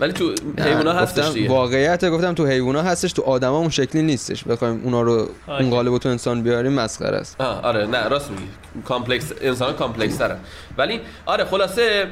ولی 0.00 0.12
تو 0.12 0.34
حیونا 0.58 0.92
هستش 0.92 1.18
گفتم 1.22 1.34
دیگه. 1.34 1.48
واقعیت 1.48 2.10
گفتم 2.10 2.34
تو 2.34 2.46
حیونا 2.46 2.82
هستش 2.82 3.12
تو 3.12 3.22
آدما 3.22 3.58
اون 3.58 3.68
شکلی 3.68 4.02
نیستش. 4.02 4.44
بخوایم 4.44 4.80
اونا 4.84 5.02
رو 5.02 5.28
اون 5.48 5.70
قالب 5.70 5.98
تو 5.98 6.08
انسان 6.08 6.42
بیاریم 6.42 6.72
مسخره 6.72 7.16
است. 7.16 7.40
آه 7.40 7.60
آره 7.62 7.86
نه 7.86 8.08
راست 8.08 8.30
میگی. 8.30 8.48
complex 8.84 9.32
انسان 9.40 9.72
complex 9.74 10.16
ترن 10.16 10.36
ولی 10.78 11.00
آره 11.26 11.44
خلاصه 11.44 12.06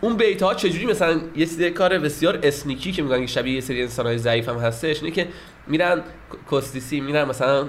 اون 0.00 0.16
بیتا 0.16 0.46
ها 0.46 0.54
چجوری 0.54 0.86
مثلا 0.86 1.20
یه 1.36 1.46
سری 1.46 1.70
کار 1.70 1.98
بسیار 1.98 2.38
sneaky 2.42 2.92
که 2.92 3.02
میگن 3.02 3.20
که 3.20 3.26
شبیه 3.26 3.54
یه 3.54 3.60
سری 3.60 3.82
انسان 3.82 4.06
های 4.06 4.18
ضعیف 4.18 4.48
هم 4.48 4.56
هستش 4.58 5.02
اینه 5.02 5.14
که 5.14 5.28
میرن 5.66 6.00
کستیسی 6.52 7.00
میرن 7.00 7.24
مثلا 7.28 7.64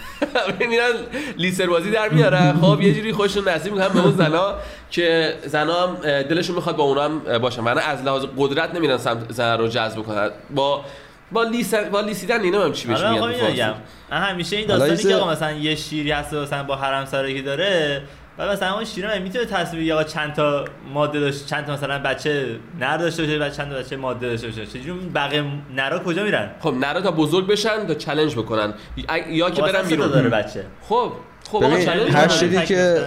میرن 0.70 0.90
loser 1.36 1.66
بازی 1.66 1.90
در 1.90 2.08
میارن. 2.08 2.52
خب 2.60 2.80
یه 2.80 2.94
جوری 2.94 3.12
خودشون 3.12 3.48
نصیب 3.48 3.72
می‌کنن 3.72 3.88
به 3.88 4.00
اون 4.00 4.16
زنا 4.16 4.54
که 4.90 5.34
زنا 5.46 5.86
هم 5.86 5.94
دلشون 6.22 6.56
می‌خواد 6.56 6.76
با 6.76 6.84
اونا 6.84 7.04
هم 7.04 7.38
باشن 7.38 7.60
من 7.60 7.78
از 7.78 8.02
لحاظ 8.02 8.24
قدرت 8.38 8.74
نمیرن 8.74 8.98
سمت 8.98 9.32
زن 9.32 9.58
رو 9.58 9.68
جذب 9.68 10.02
کنن 10.02 10.30
با 10.54 10.84
با 11.32 11.42
لیس 11.42 11.74
با 11.74 12.00
لیسیدن 12.00 12.40
اینا 12.40 12.64
هم 12.64 12.72
چی 12.72 12.88
بهش 12.88 13.00
حالا 13.00 13.26
میگن 13.26 13.74
همیشه 14.10 14.56
این 14.56 14.66
داستانی 14.66 14.96
که 14.96 15.14
آقا 15.14 15.32
مثلا 15.32 15.52
یه 15.52 15.74
شیری 15.74 16.10
هست 16.10 16.32
و 16.32 16.42
مثلا 16.42 16.62
با 16.62 16.76
حرم 16.76 17.04
سرایی 17.04 17.42
داره 17.42 18.02
و 18.38 18.48
مثلا 18.48 18.74
اون 18.74 18.84
شیر 18.84 19.06
من 19.06 19.22
می‌تونه 19.22 19.44
تصویر 19.44 19.82
یا 19.82 20.04
چند 20.04 20.32
تا 20.32 20.64
ماده 20.92 21.20
داشته 21.20 21.46
چند 21.46 21.66
تا 21.66 21.72
مثلا 21.72 21.98
بچه 21.98 22.56
نر 22.80 22.96
داشته 22.96 23.22
باشه 23.22 23.38
و 23.38 23.50
چند 23.50 23.70
تا 23.70 23.78
بچه 23.78 23.96
ماده 23.96 24.28
داشته 24.28 24.46
باشه. 24.46 24.66
چجوری 24.66 25.08
بقیه 25.14 25.44
نرا 25.74 25.98
کجا 25.98 26.22
میرن؟ 26.22 26.50
خب 26.60 26.74
نرا 26.74 27.00
تا 27.00 27.10
بزرگ 27.10 27.46
بشن 27.46 27.86
تا 27.86 27.94
چلنج 27.94 28.36
بکنن. 28.36 28.74
یا 29.28 29.50
که 29.50 29.62
برن 29.62 29.82
بیرون. 29.82 30.08
داره 30.08 30.28
بچه. 30.28 30.64
خب 30.88 31.12
خب 31.48 31.62
هر. 32.12 32.28
شیری 32.28 32.66
که-. 32.66 33.00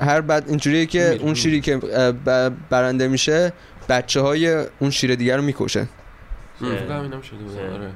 هر 0.00 0.20
بعد 0.20 0.48
اینجوریه 0.48 0.86
که. 0.86 1.18
اون 1.22 1.34
شیری 1.34 1.60
که 1.60 1.76
برنده 2.70 3.08
میشه 3.08 3.52
بچه 3.88 4.20
های 4.20 4.64
اون 4.78 4.90
شیر 4.90 5.14
دیگر 5.14 5.36
رو 5.36 5.42
می‌کشه 5.42 5.88
کنم 6.60 7.02
اینم 7.02 7.20
شده؟ 7.22 7.38
آره. 7.74 7.90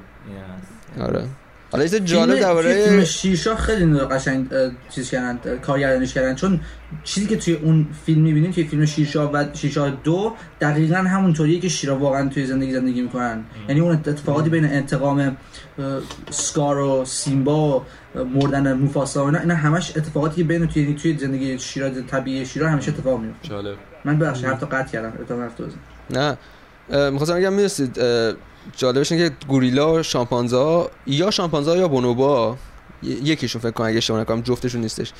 آره 1.07 1.27
حالا 1.71 1.83
یه 1.83 1.99
جالب 1.99 2.29
توی 2.29 2.39
فیلم 2.39 2.47
درباره 2.47 3.05
شیرشاه 3.05 3.57
خیلی 3.57 3.99
قشنگ 3.99 4.47
چیز 4.89 5.09
کردن 5.09 5.57
کارگردانیش 5.57 6.13
کردن 6.13 6.35
چون 6.35 6.59
چیزی 7.03 7.27
که 7.27 7.37
توی 7.37 7.53
اون 7.53 7.87
فیلم 8.05 8.21
می‌بینید 8.21 8.53
توی 8.53 8.63
فیلم 8.63 8.85
شیرشاه 8.85 9.31
و 9.31 9.45
شیرشاه 9.53 9.89
دو 10.03 10.33
دقیقا 10.61 10.95
همونطوریه 10.95 11.59
که 11.59 11.69
شیرا 11.69 11.97
واقعا 11.97 12.29
توی 12.29 12.45
زندگی 12.45 12.73
زندگی 12.73 13.01
می‌کنن 13.01 13.43
یعنی 13.69 13.81
اون 13.81 13.91
اتفاقاتی 13.91 14.49
بین 14.49 14.65
انتقام 14.65 15.37
سکار 16.29 16.77
و 16.77 17.05
سیمبا 17.05 17.79
و 17.79 17.83
مردن 18.33 18.73
موفاسا 18.73 19.23
و 19.23 19.25
اینا 19.25 19.39
اینا 19.39 19.55
همش 19.55 19.97
اتفاقاتی 19.97 20.35
که 20.35 20.43
بین 20.43 20.67
توی 20.67 20.81
یعنی 20.81 20.95
توی 20.95 21.17
زندگی 21.17 21.59
شیرا 21.59 21.89
طبیعی 21.89 22.45
شیرا 22.45 22.69
همیشه 22.69 22.91
اتفاق 22.91 23.19
میفته 23.19 23.47
جالب. 23.49 23.77
من 24.05 24.19
ببخشید 24.19 24.45
حتی 24.45 24.65
قطع 24.65 24.91
کردم 24.91 25.13
ادامه 25.21 25.43
حرف 25.43 25.61
بزن 25.61 25.77
نه 26.09 26.37
می‌خواستم 27.11 27.35
بگم 27.35 27.53
می‌رسید 27.53 27.99
جالبش 28.77 29.11
اینه 29.11 29.29
که 29.29 29.35
گوریلا 29.47 30.03
شامپانزه 30.03 30.57
ها 30.57 30.91
یا 31.07 31.31
شامپانزه 31.31 31.71
ها 31.71 31.77
یا 31.77 31.87
بونوبا 31.87 32.57
ی- 33.03 33.07
یکیشون 33.07 33.61
فکر 33.61 33.71
کنم 33.71 33.87
اگه 33.87 33.97
اشتباه 33.97 34.21
نکنم 34.21 34.41
جفتشون 34.41 34.81
نیستش. 34.81 35.13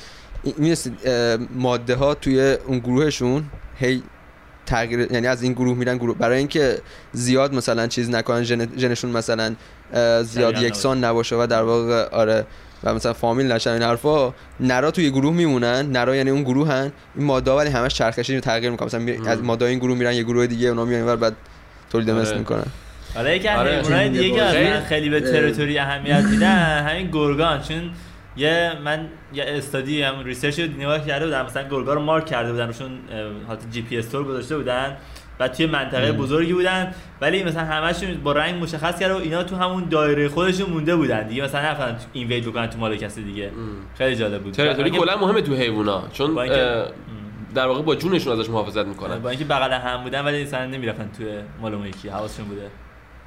می‌رسید 0.58 1.08
ماده 1.54 1.94
ها 1.94 2.14
توی 2.14 2.56
اون 2.66 2.78
گروهشون 2.78 3.44
هی 3.76 4.02
تغییر 4.66 5.12
یعنی 5.12 5.26
از 5.26 5.42
این 5.42 5.52
گروه 5.52 5.76
میرن 5.78 5.96
گروه. 5.96 6.16
برای 6.16 6.38
اینکه 6.38 6.78
زیاد 7.12 7.54
مثلا 7.54 7.86
چیز 7.86 8.10
نکنن 8.10 8.44
ژن- 8.44 8.78
ژنشون 8.78 9.10
مثلا 9.10 9.54
زیاد 10.22 10.62
یکسان 10.62 11.04
نباشه 11.04 11.36
و 11.36 11.46
در 11.50 11.62
واقع 11.62 12.08
آره 12.08 12.46
و 12.84 12.94
مثلا 12.94 13.12
فامیل 13.12 13.52
نشن 13.52 13.70
این 13.70 13.82
حرفا 13.82 14.34
نرا 14.60 14.90
توی 14.90 15.10
گروه 15.10 15.34
میمونن. 15.34 15.92
نرا 15.92 16.16
یعنی 16.16 16.30
اون 16.30 16.42
گروه 16.42 16.68
هن. 16.68 16.92
این 17.16 17.26
ماده 17.26 17.50
ها 17.50 17.56
ولی 17.56 17.70
همش 17.70 17.94
چرخشی 17.94 18.34
رو 18.34 18.40
تغییر 18.40 18.70
می‌کنن. 18.70 18.86
مثلا 18.86 19.00
می- 19.00 19.28
از 19.28 19.38
ماده 19.42 19.64
این 19.64 19.78
گروه 19.78 19.98
میرن 19.98 20.12
یه 20.12 20.22
گروه 20.22 20.46
دیگه 20.46 20.68
اونا 20.68 20.84
میان 20.84 21.00
اینور 21.00 21.16
بعد 21.16 21.32
تولید 21.90 22.10
آره. 22.10 22.20
مثل 22.20 22.38
می‌کنن. 22.38 22.64
حالا 23.14 23.34
یکی 23.34 23.48
از 23.48 23.58
آره. 23.58 24.08
دیگه 24.08 24.42
اصلا 24.42 24.80
خیلی 24.88 25.08
به 25.10 25.20
territory 25.20 25.78
اهمیت 25.78 26.24
میدن 26.24 26.82
همین 26.88 27.10
گرگان. 27.10 27.62
چون 27.62 27.90
یه 28.36 28.72
من 28.84 29.08
یه 29.32 29.44
استادی 29.46 30.02
هم 30.02 30.24
research 30.24 30.60
رو 30.60 30.66
نگاه 30.66 31.06
کرده 31.06 31.24
بودم 31.24 31.44
مثلا 31.44 31.68
گرگا 31.68 31.94
رو 31.94 32.00
مارک 32.00 32.26
کرده 32.26 32.52
بودن 32.52 32.66
روشون 32.66 32.90
حالت 33.46 33.70
جی 33.70 33.82
پی 33.82 33.98
اس 33.98 34.08
تور 34.08 34.24
گذاشته 34.24 34.56
بودن 34.56 34.96
و 35.40 35.48
توی 35.48 35.66
منطقه 35.66 36.12
بزرگی 36.12 36.52
بودن 36.52 36.94
ولی 37.20 37.44
مثلا 37.44 37.64
همشون 37.64 38.14
با 38.14 38.32
رنگ 38.32 38.62
مشخص 38.62 38.98
کرده 38.98 39.14
و 39.14 39.16
اینا 39.16 39.42
تو 39.42 39.56
همون 39.56 39.84
دایره 39.84 40.28
خودشون 40.28 40.70
مونده 40.70 40.96
بودن 40.96 41.26
دیگه. 41.26 41.44
مثلا 41.44 41.62
نرفتن 41.62 41.96
invade 42.12 42.46
بکنن 42.46 42.66
تو 42.66 42.78
مال 42.78 42.96
کسی 42.96 43.22
دیگه. 43.24 43.50
خیلی 43.98 44.16
جالب 44.16 44.42
بود. 44.42 44.52
تریتوری 44.52 44.90
کلا 44.90 45.16
مهمه 45.16 45.42
تو 45.42 45.54
حیونا 45.54 46.02
چون 46.12 46.34
با 46.34 46.46
در 47.54 47.66
واقع 47.66 47.82
با 47.82 47.94
جونشون 47.94 48.40
ازش 48.40 48.50
محافظت 48.50 48.86
می‌کنن. 48.86 49.18
با 49.18 49.30
اینکه 49.30 49.44
بغل 49.44 49.72
هم 49.72 50.02
بودن 50.02 50.24
ولی 50.24 50.44
مثلا 50.44 50.66
نمی‌رفتن 50.66 51.10
توی 51.16 51.26
مال 51.60 51.74
اون 51.74 51.86
یکی 51.86 52.08
حواسشون 52.08 52.46
بوده. 52.46 52.70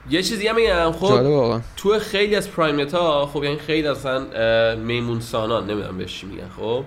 یه 0.10 0.24
چیزی 0.24 0.48
هم 0.48 0.56
میگم 0.56 0.92
خب 0.92 1.62
تو 1.78 2.00
خیلی 2.00 2.36
از 2.36 2.52
پرایمت 2.52 2.94
ها 2.94 3.26
خب 3.34 3.44
یعنی 3.44 3.58
خیلی 3.58 3.88
اصلا 3.88 4.26
میمون 4.76 5.20
سانان 5.20 5.70
نمی‌دونم 5.70 5.98
بهش 5.98 6.20
چی 6.20 6.28
میگن 6.28 6.50
خب. 6.58 6.84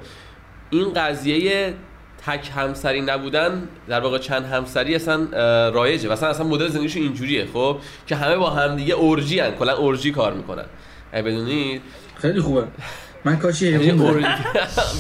این 0.71 0.93
قضیه 0.93 1.75
تک 2.27 2.51
همسری 2.57 3.01
نبودن 3.01 3.69
در 3.89 4.01
واقع 4.01 4.19
چند 4.19 4.45
همسری 4.45 4.95
اصلا 4.95 5.27
رایجه. 5.71 6.09
و 6.09 6.13
اصلا 6.13 6.29
اصلا 6.29 6.47
مدل 6.47 6.69
زندگیشون 6.69 7.03
اینجوریه 7.03 7.47
خب 7.53 7.77
که 8.07 8.17
همه 8.17 8.37
با 8.37 8.51
همدیگه 8.51 8.95
اورژی 8.95 9.41
هن 9.41 9.51
کلا 9.51 9.77
اورژی 9.77 10.13
کار 10.13 10.33
می‌کنن. 10.33 10.65
اگه 11.13 11.23
بدونید؟ 11.23 11.83
خیلی 12.17 12.41
خوبه. 12.41 12.65
من 13.25 13.37
کاشی. 13.37 13.79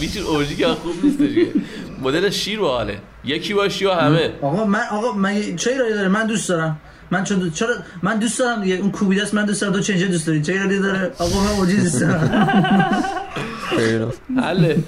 بیشتر 0.01 0.23
اورژی 0.23 0.57
که 0.57 0.67
خوب 0.67 0.95
نیستش 1.05 1.35
که. 1.35 1.47
مدل 2.03 2.31
شیر 2.31 2.61
و 2.61 2.69
حاله 2.69 2.99
یکی 3.25 3.55
باشی 3.55 3.85
و 3.85 3.91
همه. 3.91 4.33
آقا 4.43 4.65
من 4.65 4.83
آقا 4.91 5.13
من 5.13 5.57
چه 5.57 5.71
ایرادی 5.71 5.95
داره؟ 5.95 6.09
من 6.09 6.27
دوست 6.27 6.49
دارم. 6.49 6.81
من 7.13 7.25
چون 7.25 7.51
چرا 7.51 7.75
من 8.03 8.19
دوست 8.19 8.39
دارم 8.39 8.63
دیگه 8.63 8.75
اون 8.75 8.91
کوبیده 8.91 9.23
است 9.23 9.35
من 9.35 9.45
دوست 9.45 9.61
دارم 9.61 9.73
تو 9.73 9.81
چنجه 9.81 10.07
دوست 10.07 10.27
داری 10.27 10.43
چه 10.43 10.53
ایرادی 10.53 10.79
داره 10.79 11.13
آقا 11.19 11.41
من 11.41 11.51
اوجی 11.51 11.77
دوست 11.77 12.01
دارم 12.01 12.53
حله. 14.37 14.79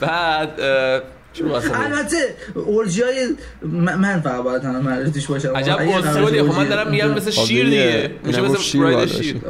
بعد؟ 0.00 0.60
البته 0.60 2.16
اورژی 2.54 3.02
های 3.02 3.28
من, 3.62 4.20
فقط 4.20 4.42
باید 4.42 4.62
تنها 4.62 4.80
معرفتش 4.80 5.26
باشم 5.26 5.56
عجب 5.56 5.76
اصولی 5.78 6.42
خب 6.42 6.58
من 6.58 6.68
دارم 6.68 6.90
میگم 6.90 7.10
مثل 7.10 7.30
خب 7.30 7.44
شیر 7.44 7.64
دیگه. 7.64 8.10
میشه 8.24 8.40
مثل 8.40 8.54
گفت 8.54 9.06
شیر. 9.06 9.40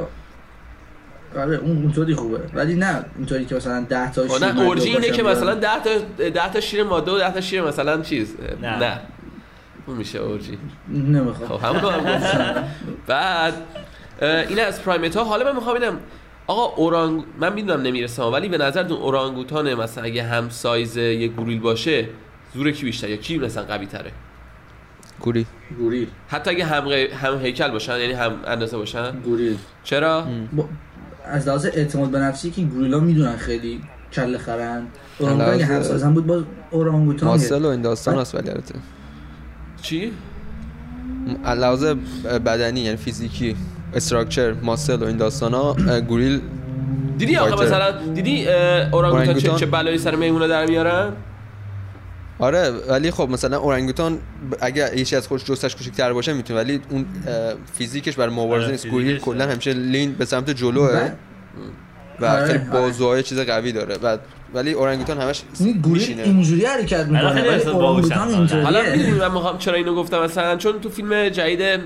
آره 1.37 1.57
اون 1.57 1.83
اونطوری 1.83 2.15
خوبه 2.15 2.39
ولی 2.55 2.75
نه 2.75 3.05
اینطوری 3.17 3.45
که 3.45 3.55
مثلا 3.55 3.81
10 3.81 4.13
تا 4.13 4.29
خب 4.29 4.39
شیر 4.39 4.47
نه 4.47 4.53
من 4.53 4.67
اورژی 4.67 4.89
اینه 4.89 5.11
که. 5.11 5.23
مثلا 5.23 5.55
10 5.55 5.69
تا 6.19 6.31
10 6.31 6.53
تا 6.53 6.61
شیر 6.61 6.83
ماده 6.83 7.13
و 7.13 7.19
10 7.19 7.33
تا 7.33 7.41
شیر 7.41 7.63
مثلا 7.63 8.03
چیز 8.03 8.35
نه. 8.63 9.01
میشه 9.95 10.19
اورژی 10.19 10.59
نمی‌خوام. 10.89 11.49
خب 11.59 11.65
همون 11.65 11.93
هم 11.93 12.17
گفتم. 12.17 12.65
بعد 13.07 13.55
این 14.23 14.61
از 14.61 14.83
پرایمت 14.83 15.17
ها 15.17 15.25
حالا 15.25 15.45
من 15.45 15.55
می‌خوام 15.55 15.77
ببینم 15.77 15.99
آقا 16.47 16.77
اورانگ 16.83 17.25
من 17.41 17.53
می‌دونم 17.53 17.83
نمی‌رسم 17.83 18.23
ولی 18.23 18.49
به 18.49 18.59
نظرتون 18.59 18.97
اورانگوتان 18.97 19.75
مثلا 19.75 20.05
اگه 20.05 20.23
هم 20.23 20.49
سایز 20.49 20.97
یه 20.97 21.29
گوریل 21.29 21.61
باشه 21.61 22.09
زور 22.55 22.71
کی 22.71 22.85
بیشتر؟ 22.85 23.09
یا 23.09 23.17
کی 23.17 23.39
مثلا 23.39 23.63
قوی 23.65 23.87
تره 23.87 24.11
گوری 25.21 25.47
گوریل. 25.79 26.09
حتی 26.29 26.51
اگه 26.51 26.65
هم, 26.65 26.85
غی- 26.89 27.13
هم 27.13 27.39
هیکل 27.39 27.69
باشن 27.71 27.99
یعنی 28.01 28.13
هم 28.13 28.33
اندازه 28.47 28.77
باشن؟ 28.77 29.11
گوریل. 29.21 29.57
چرا؟ 29.85 30.27
با- 30.53 30.69
از 31.25 31.49
لحاظ 31.49 31.67
اعتماد 31.67 32.11
به 32.11 32.19
نفسی 32.19 32.51
که 32.51 32.63
گوریلا 32.63 33.01
می‌دونن 33.01 33.37
خیلی 33.37 33.81
کله 34.13 34.39
خرن. 34.39 34.87
اورانگوتان 35.19 36.01
هم 36.03 36.15
بود 36.15 36.27
باز 36.27 36.43
اورانگوتان 36.71 37.29
ماسل 37.29 37.65
و 37.65 37.69
این 37.69 37.83
داستان 37.83 38.19
هست 38.19 38.35
ولی 38.35 38.51
البته. 38.51 38.75
چی 39.87 40.13
لحاظ 41.47 41.85
بدنی 42.25 42.81
یعنی 42.81 42.97
فیزیکی 42.97 43.57
استراکچر 43.95 44.53
ماسل 44.53 45.03
و 45.03 45.05
این 45.05 45.17
داستان 45.17 45.55
ها 45.55 45.77
گوریل 46.01 46.41
دیدی 47.19 47.37
آخه. 47.37 47.65
مثلا 47.65 48.13
دیدی 48.15 48.49
اورانگوتان 48.93 49.35
چه؟ 49.35 49.55
چه 49.55 49.67
بلایی 49.67 49.99
سر 49.99 50.15
میمونه 50.15 50.49
در 50.49 50.67
میارن 50.67 51.13
آره 52.39 52.71
ولی 52.71 53.11
خب 53.11 53.29
مثلا 53.31 53.59
اورانگوتان 53.59 54.19
اگه 54.61 54.99
یکی 54.99 55.17
از 55.17 55.29
خودش 55.29 55.45
جستش 55.45 55.77
کوچیک‌تر 55.77 56.13
باشه 56.13 56.33
می‌تونه 56.33 56.61
ولی 56.61 56.81
اون 56.91 57.07
فیزیکش 57.75 58.17
برای 58.17 58.35
مبارزه 58.35 58.65
آره، 58.65 58.73
نیست 58.73 58.87
گوریل 58.87 59.19
کلا. 59.19 59.47
همیشه 59.47 59.73
لین 59.73 60.13
به 60.13 60.25
سمت 60.25 60.51
جلوه 60.51 61.11
و 62.21 62.25
آره، 62.25 62.47
خیلی. 62.47 62.59
بازوهای 62.59 63.23
چیز 63.23 63.39
قوی 63.39 63.73
داره 63.73 63.97
و 64.03 64.19
ولی 64.55 64.73
اورانگوتان 64.73 65.19
همش 65.21 65.43
گوریل 65.61 65.83
میشینه. 65.85 66.23
اینجوری 66.23 66.65
حرکت 66.65 67.07
می‌کنه. 67.07 67.31
ولی 67.31 67.49
اورانگوتان 67.49 67.75
باهوشن. 67.79 68.19
اینطوریه 68.39 68.65
حالا 68.65 68.83
می‌دونی 68.83 69.11
من 69.25 69.31
می‌خوام 69.33 69.59
چرا 69.59 69.75
اینو 69.75 69.95
گفتم؟ 69.95 70.23
مثلا 70.23 70.57
چون 70.57 70.81
تو 70.81 70.89
فیلم 70.89 71.29
جدید 71.29 71.81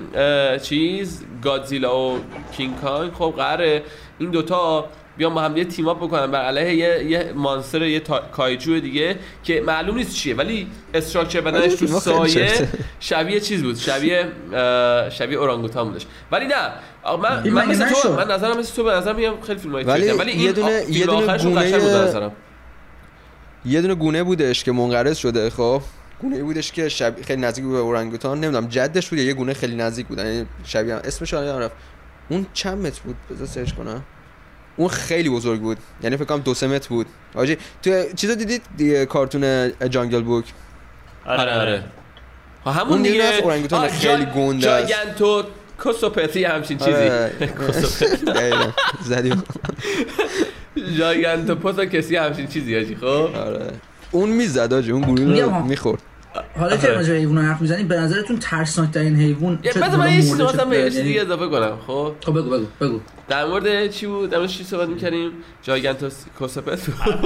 چیز 0.62 1.22
گادزیلا 1.42 1.98
و 2.00 2.18
کینگ 2.56 2.80
کانگ 2.80 3.12
خب 3.12 3.34
قراره 3.36 3.82
این 4.18 4.30
دوتا 4.30 4.84
بیان 5.16 5.34
با 5.34 5.40
هم 5.40 5.56
یه 5.56 5.64
تیم 5.64 5.88
اپ 5.88 5.98
بکنن. 5.98 6.26
بر 6.30 6.42
علیه 6.42 6.74
یه, 6.74 7.04
یه 7.10 7.32
مانستر 7.36 7.82
یه 7.82 8.00
تا... 8.00 8.18
کایجو 8.32 8.80
دیگه 8.80 9.16
که 9.44 9.60
معلوم 9.60 9.96
نیست 9.96 10.14
چیه. 10.14 10.34
ولی 10.34 10.66
استراکچر 10.94 11.40
بدنش 11.40 11.64
ولی 11.64 11.76
تو 11.76 11.86
سایه. 11.86 12.50
شبیه 13.00 13.40
چیز 13.40 13.62
بود. 13.62 13.76
شبیه 13.76 14.26
شبیه 15.10 15.38
اورانگوتان 15.38 15.88
بودش. 15.88 16.06
ولی 16.32 16.46
نه. 16.46 16.54
آقا 17.02 17.22
من 17.22 17.48
من 17.50 17.68
مثل 17.68 17.88
تو؟ 17.88 18.12
من 18.12 18.30
نظرم 18.30 18.58
مثل 18.58 18.74
تو 18.76 18.84
به 18.84 18.92
نظر 18.92 19.12
میام 19.12 19.40
خیلی 19.40 19.58
فیلم 19.58 19.74
ولی 19.74 19.84
ولی 20.10 20.30
این 20.30 20.40
یه 20.40 20.52
دونه- 20.52 20.82
یه 20.90 21.06
دونه 21.06 21.38
گونه- 21.38 21.60
قشنگ 21.60 21.80
بود 21.82 21.92
به 21.92 21.98
نظرم. 21.98 22.32
یه 23.64 23.80
دونه 23.82 23.94
گونه 23.94 24.22
بودش 24.22 24.64
که 24.64 24.72
منقرض 24.72 25.16
شده 25.16 25.50
خب؟ 25.50 25.82
گونه 26.20 26.42
بودش 26.42 26.72
که 26.72 26.88
شب... 26.88 27.22
خیلی 27.22 27.42
نزدیک 27.42 27.64
بود 27.64 27.72
به 27.72 27.78
اورانگوتان 27.78 28.40
نمی‌دونم 28.40 28.68
جدش 28.68 29.08
بود 29.08 29.18
یا 29.18 29.24
یه 29.24 29.34
گونه 29.34 29.54
خیلی 29.54 29.76
نزدیک 29.76 30.06
بود 30.06 30.18
یعنی 30.18 30.46
شبیه 30.64 30.94
هم. 30.94 31.00
اسمش 31.04 31.32
رو 31.32 31.44
یادم 31.44 31.58
رفت 31.58 31.74
اون 32.28 32.46
چند 32.54 32.86
متر 32.86 33.00
بود؟ 33.04 33.16
بذار 33.30 33.46
سرچ 33.46 33.72
کنم. 33.72 34.02
اون 34.76 34.88
خیلی 34.88 35.28
بزرگ 35.30 35.60
بود 35.60 35.78
یعنی 36.02 36.16
فکر 36.16 36.24
کنم 36.24 36.38
دو 36.38 36.54
سه 36.54 36.66
متر 36.66 36.88
بود. 36.88 37.06
آجی 37.34 37.56
تو 37.82 38.04
چیزا 38.16 38.34
دیدید؟ 38.34 38.62
دیگه 38.76 39.06
کارتون 39.06 39.72
جانگل 39.88 40.22
بوک؟ 40.22 40.44
آره 41.26 41.52
آره. 41.54 41.84
ها 42.64 42.72
همون 42.72 42.92
اون 42.92 43.04
یه 43.04 43.10
دیگه 43.12 43.38
اورانگوتان 43.42 43.88
خیلی 43.88 44.24
جا- 44.24 44.30
گنده 44.30 44.70
است. 44.70 44.88
جاگنتو 44.92 45.42
کوسوپتی 45.78 46.44
همچین 46.44 46.78
چیزی. 46.78 46.90
آره. 46.90 47.32
کوسوپتی 47.66 48.24
دقیقاً. 49.10 49.36
زدی 50.76 50.96
جاگنتو 50.98 51.54
پوسا 51.54 51.84
کسی 51.86 52.16
همچین 52.16 52.46
چیزی 52.46 52.74
هاجی 52.74 52.94
خب؟ 52.96 53.04
آره. 53.06 53.66
اون 54.10 54.28
می‌زد 54.28 54.72
آجی 54.74 54.92
اون 54.92 55.02
گوریل 55.02 55.26
میگم 55.26 55.54
رو. 55.54 55.64
می‌خورد. 55.64 56.02
حالا 56.58 56.76
که 56.76 56.86
آره. 56.86 56.96
راجع 56.96 57.14
حیوان 57.14 57.38
حرف 57.38 57.60
می‌زنیم 57.60 57.88
به 57.88 57.96
نظرتون 58.00 58.38
ترسناک 58.38 58.90
ترین 58.90 59.16
حیوان 59.16 59.58
یه 59.62 59.72
چه 59.72 59.80
بذار 59.80 59.96
من 59.96 60.12
یه 60.12 60.16
چیزی 60.16 60.32
مثلا 60.42 60.64
چه- 60.64 60.64
به 60.70 60.76
یه 60.76 60.84
چیزی 60.84 60.96
یعنی- 60.98 61.08
دیگه 61.08 61.22
اضافه 61.22 61.48
کنم 61.48 61.78
خب؟ 61.86 62.12
خب 62.24 62.32
بگو 62.32 62.50
بگو 62.50 62.66
بگو. 62.80 63.00
در 63.28 63.46
مورد 63.46 63.90
چی 63.90 64.06
بود؟ 64.06 64.30
در 64.30 64.38
مورد 64.38 64.50
چی 64.50 64.64
صحبت 64.64 64.88
می‌کردیم؟ 64.88 65.32
جاگنتو 65.62 66.08
کوسوپت 66.38 66.78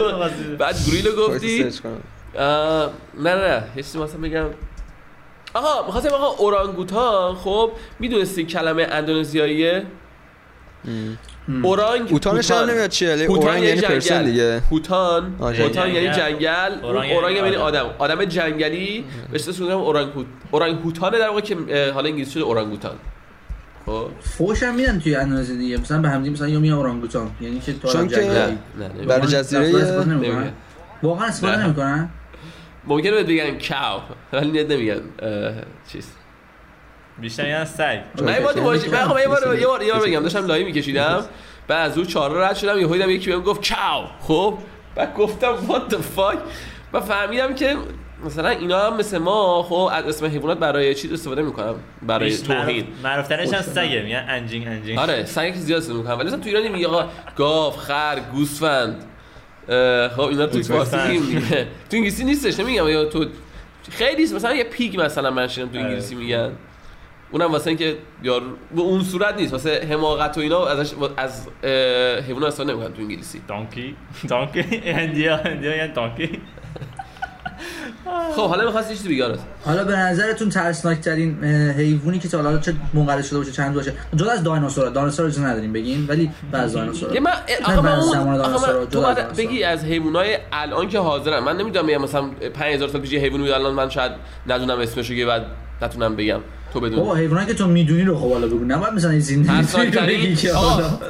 بعد 0.58 0.76
گوریلو 0.86 1.12
گفتی. 1.16 1.64
نه 2.34 2.88
نه 3.24 3.34
نه. 3.34 3.62
یه 3.76 3.82
چیزی 3.82 3.98
مثلا 3.98 4.20
بگم. 4.20 4.44
آها 5.54 5.86
می‌خواستم 5.86 6.14
آقا 6.14 6.26
اورانگوتان 6.44 7.34
خب 7.34 7.72
می‌دونستی 8.00 8.44
کلمه 8.44 8.82
اندونزیاییه. 8.82 9.82
اورانگ 11.62 12.08
اوتانش 12.10 12.50
هم 12.50 12.56
هوتان. 12.56 12.70
نمیاد 12.70 12.90
چیه 12.90 13.12
ولی 13.12 13.24
هوتان 13.24 13.38
اورانگ 13.38 13.62
یعنی. 13.64 13.80
پرسن 13.80 14.24
دیگه 14.24 14.60
هوتان 14.70 15.36
آه، 15.40 15.54
هوتان 15.54 15.90
یعنی 15.90 16.08
جنگل. 16.16 16.72
اورانگ 16.82 17.12
اورانگ 17.12 17.36
یعنی 17.36 17.48
یعنی 17.48 17.56
آدم. 17.60 17.86
آدم 17.98 18.24
جنگلی 18.24 19.04
بهش 19.32 19.48
اسم 19.48 19.62
می‌ذارم 19.62 19.80
اورانگ 19.80 20.12
هوت 20.14 20.26
اورانگ 20.50 20.78
هوتانه 20.84 21.18
در 21.18 21.28
واقع 21.28 21.40
که 21.40 21.56
حالا 21.94 22.08
انگلیسی 22.08 22.30
شده 22.30 22.42
اورانگوتان 22.42 22.94
خب 23.86 24.06
فوش 24.20 24.62
هم 24.62 24.74
میدن 24.74 24.98
توی 25.00 25.14
اندونزی 25.16 25.56
دیگه 25.58 25.76
مثلا 25.80 26.00
به 26.00 26.08
همدی 26.08 26.30
مثلا 26.30 26.48
یا 26.48 26.60
میان 26.60 26.76
اورانگوتان 26.78 27.30
یعنی 27.40 27.60
که 27.60 27.72
تو 27.72 27.88
چون 27.88 28.08
که- 28.08 28.14
جنگلی. 28.16 28.28
نه 28.34 28.44
نه 28.78 28.88
نمی‌گم. 28.88 29.06
بر 29.06 29.14
واقعا 29.18 29.30
جزیره-. 29.30 29.72
واقعا 31.02 31.26
استفاده. 31.26 31.64
نمی‌کنن 31.64 32.08
ممکنه 32.86 33.10
بهت 33.10 33.26
بگن 33.26 33.58
کاو 33.68 34.00
ولی 34.32 34.64
نمیگن 34.64 35.00
چیز 35.92 36.06
بیشتر 37.18 37.48
یعنی 37.48 37.64
سگ. 37.64 37.98
من 38.22 38.34
یه 38.34 38.40
باشه 38.40 38.90
من 38.90 39.08
خب 39.08 39.18
یه 39.18 39.28
بار 39.28 39.58
یه 39.60 39.66
بار 39.66 39.82
یه 39.82 39.92
بار 39.92 40.06
بگم 40.06 40.20
داشتم 40.20 40.46
لایو 40.46 40.66
میکشیدم. 40.66 41.24
بعد 41.68 41.90
از 41.90 41.98
اون 41.98 42.06
چهار 42.06 42.38
رد 42.38 42.56
شدم 42.56 42.78
یهو 42.78 42.92
دیدم 42.92 43.10
یکی 43.10 43.30
بهم 43.30 43.40
گفت 43.40 43.74
کاو 43.74 44.04
خب؟ 44.20 44.58
بعد 44.94 45.14
گفتم 45.14 45.56
what 45.68 45.92
the 45.92 45.96
fuck 46.16 46.36
و 46.92 47.00
فهمیدم 47.00 47.54
که 47.54 47.76
مثلا 48.24 48.48
اینا 48.48 48.80
هم 48.80 48.96
مثل 48.96 49.18
ما 49.18 49.62
خب 49.62 49.90
از 49.92 50.04
اسم 50.04 50.26
حیوانات 50.26 50.58
برای 50.58 50.94
چیز 50.94 51.12
استفاده 51.12 51.42
می‌کنم 51.42 51.74
برای 52.02 52.38
توهین. 52.38 52.86
معروف 53.02 53.28
ترش 53.28 53.52
هم. 53.52 53.62
سگه 53.62 54.02
میگن 54.02 54.26
anjing 54.28 54.66
anjing. 54.66 54.98
آره 54.98 55.24
که 55.24 55.52
زیاد 55.52 55.78
استفاده 55.78 56.00
می‌کنم. 56.00 56.18
ولی 56.18 56.26
مثلا 56.26 56.40
تو 56.40 56.48
ایران 56.48 56.68
میگه 56.68 56.86
آقا 56.86 57.08
گاو 57.36 57.70
خر 57.70 58.20
گوسفند. 58.32 59.04
خب 60.16 60.20
اینا 60.20 60.46
تو. 60.46 60.62
فارسی 60.62 60.96
تو 61.90 61.96
انگلیسی 61.96 62.24
نیستش 62.24 62.60
نمیگم. 62.60 62.88
یا 62.88 63.04
تو 63.04 63.26
خیلی 63.90 64.24
است. 64.24 64.34
مثلا 64.34 64.54
یه 64.54 64.64
pig 64.64 65.00
مثلا 65.00 65.30
من 65.30 65.48
شنیدم 65.48 65.72
تو 65.72 65.78
آره. 65.78 65.86
انگلیسی 65.86 66.14
میگن. 66.14 66.50
اونم 67.34 67.52
واسه 67.52 67.68
اینکه 67.68 67.96
یار 68.22 68.42
به 68.76 68.80
اون 68.80 69.02
صورت 69.02 69.36
نیست 69.36 69.52
واسه 69.52 69.86
حماقت 69.90 70.38
و 70.38 70.40
اینا 70.40 70.66
ازش 70.66 70.94
از 71.16 71.46
حیونا 72.26 72.46
استفاده 72.46 72.72
نمی‌کنن 72.72 72.94
تو 72.94 73.02
انگلیسی. 73.02 73.40
donkey 73.48 73.96
دانکی 74.28 74.64
اندیا 74.84 75.36
اندیا 75.36 75.76
یعنی 75.76 75.92
دانکی 75.92 76.40
خب 78.36 78.48
حالا 78.48 78.64
می‌خواستی 78.64 78.94
چیزی 78.94 79.08
بگی. 79.08 79.22
حالا 79.64 79.84
به 79.84 79.96
نظرتون 79.96 80.48
ترسناک 80.48 81.00
ترین 81.00 81.44
حیوانی 81.44 82.18
که 82.18 82.28
تا 82.28 82.42
حالا 82.42 82.58
چه 82.58 82.74
منقرض 82.94 83.28
شده 83.28 83.38
باشه 83.38 83.52
چند 83.52 83.74
باشه 83.74 83.92
جدا 84.16 84.30
از 84.30 84.42
دایناسورا 84.42 84.88
دایناسورا 84.88 85.28
رو 85.28 85.44
نداریم 85.44 85.72
بگین؟ 85.72 86.06
ولی 86.06 86.30
بعض 86.52 86.72
دایناسورا 86.72 87.20
من 87.20 87.32
آخه 87.64 87.80
من 87.80 87.92
اون 87.92 88.86
تو. 88.86 89.14
بگی 89.36 89.64
از 89.64 89.84
حیوانای 89.84 90.38
الان 90.52 90.88
که 90.88 90.98
حاضرن. 90.98 91.38
من 91.38 91.56
نمی‌دونم 91.56 92.02
مثلا 92.02 92.30
5000 92.54 92.88
سال 92.88 93.00
پیش 93.00 93.14
حیوانی 93.14 93.42
بود 93.42 93.52
الان 93.52 93.74
من 93.74 93.88
شاید 93.88 94.12
ندونم 94.46 94.78
اسمش 94.78 95.10
رو 95.10 95.26
بعد 95.26 95.46
نتونم 95.82 96.16
بگم. 96.16 96.40
تو 96.72 96.80
بدون 96.80 96.96
بابا 96.96 97.14
حیوانی 97.14 97.46
که 97.46 97.54
تو 97.54 97.66
می‌دونی 97.66 98.02
رو 98.02 98.18
خب 98.18 98.32
حالا 98.32 98.46
بگو. 98.46 98.64
نباید 98.64 98.92
مثلا 98.94 99.10
این 99.10 99.20
زندگی 99.20 100.36
که 100.36 100.52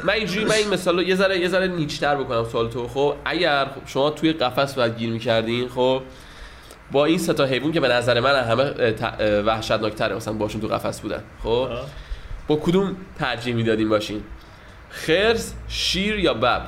من 0.04 0.12
اینجوری 0.12 0.44
من 0.44 0.52
این 0.52 0.70
مثال 0.70 0.96
رو 0.96 1.02
یه 1.02 1.14
ذره 1.14 1.38
یه 1.38 1.48
ذره 1.48 1.66
نیچتر 1.66 2.16
بکنم 2.16 2.44
سوال 2.44 2.70
تو. 2.70 2.88
خب 2.88 3.14
اگر 3.24 3.64
خب 3.64 3.80
شما 3.86 4.10
توی 4.10 4.32
قفس 4.32 4.74
باید 4.74 4.98
گیر 4.98 5.10
می‌کردین 5.10 5.68
خب 5.68 6.02
با 6.92 7.04
این 7.04 7.18
سه 7.18 7.32
تا 7.32 7.44
حیوان 7.44 7.72
که 7.72 7.80
به 7.80 7.88
نظر 7.88 8.20
من 8.20 8.44
همه 8.44 8.94
وحشتناکتره 9.40 10.16
مثلا 10.16 10.34
باشون 10.34 10.60
تو 10.60 10.68
قفس 10.68 11.00
بودن 11.00 11.22
خب 11.42 11.48
آه. 11.48 11.86
با 12.48 12.56
کدوم 12.56 12.96
ترجیح 13.18 13.54
می‌دادین 13.54 13.88
باشین؟ 13.88 14.22
خرس 14.90 15.54
شیر 15.68 16.18
یا 16.18 16.34
ببر؟ 16.34 16.60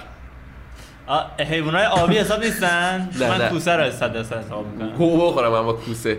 آه، 1.06 1.30
حیوانای 1.38 1.86
آبی 1.86 2.18
حساب 2.18 2.44
نیستن؟ 2.44 3.08
من. 3.20 3.48
کوسه 3.48 3.72
رو 3.72 3.90
100 3.90 4.12
درصد 4.12 4.44
حساب 4.44 4.66
می‌کنم. 4.66 4.96
گو 4.96 5.30
بخورم 5.30 5.52
من 5.52 5.62
با 5.62 5.72
کوسه. 5.72 6.18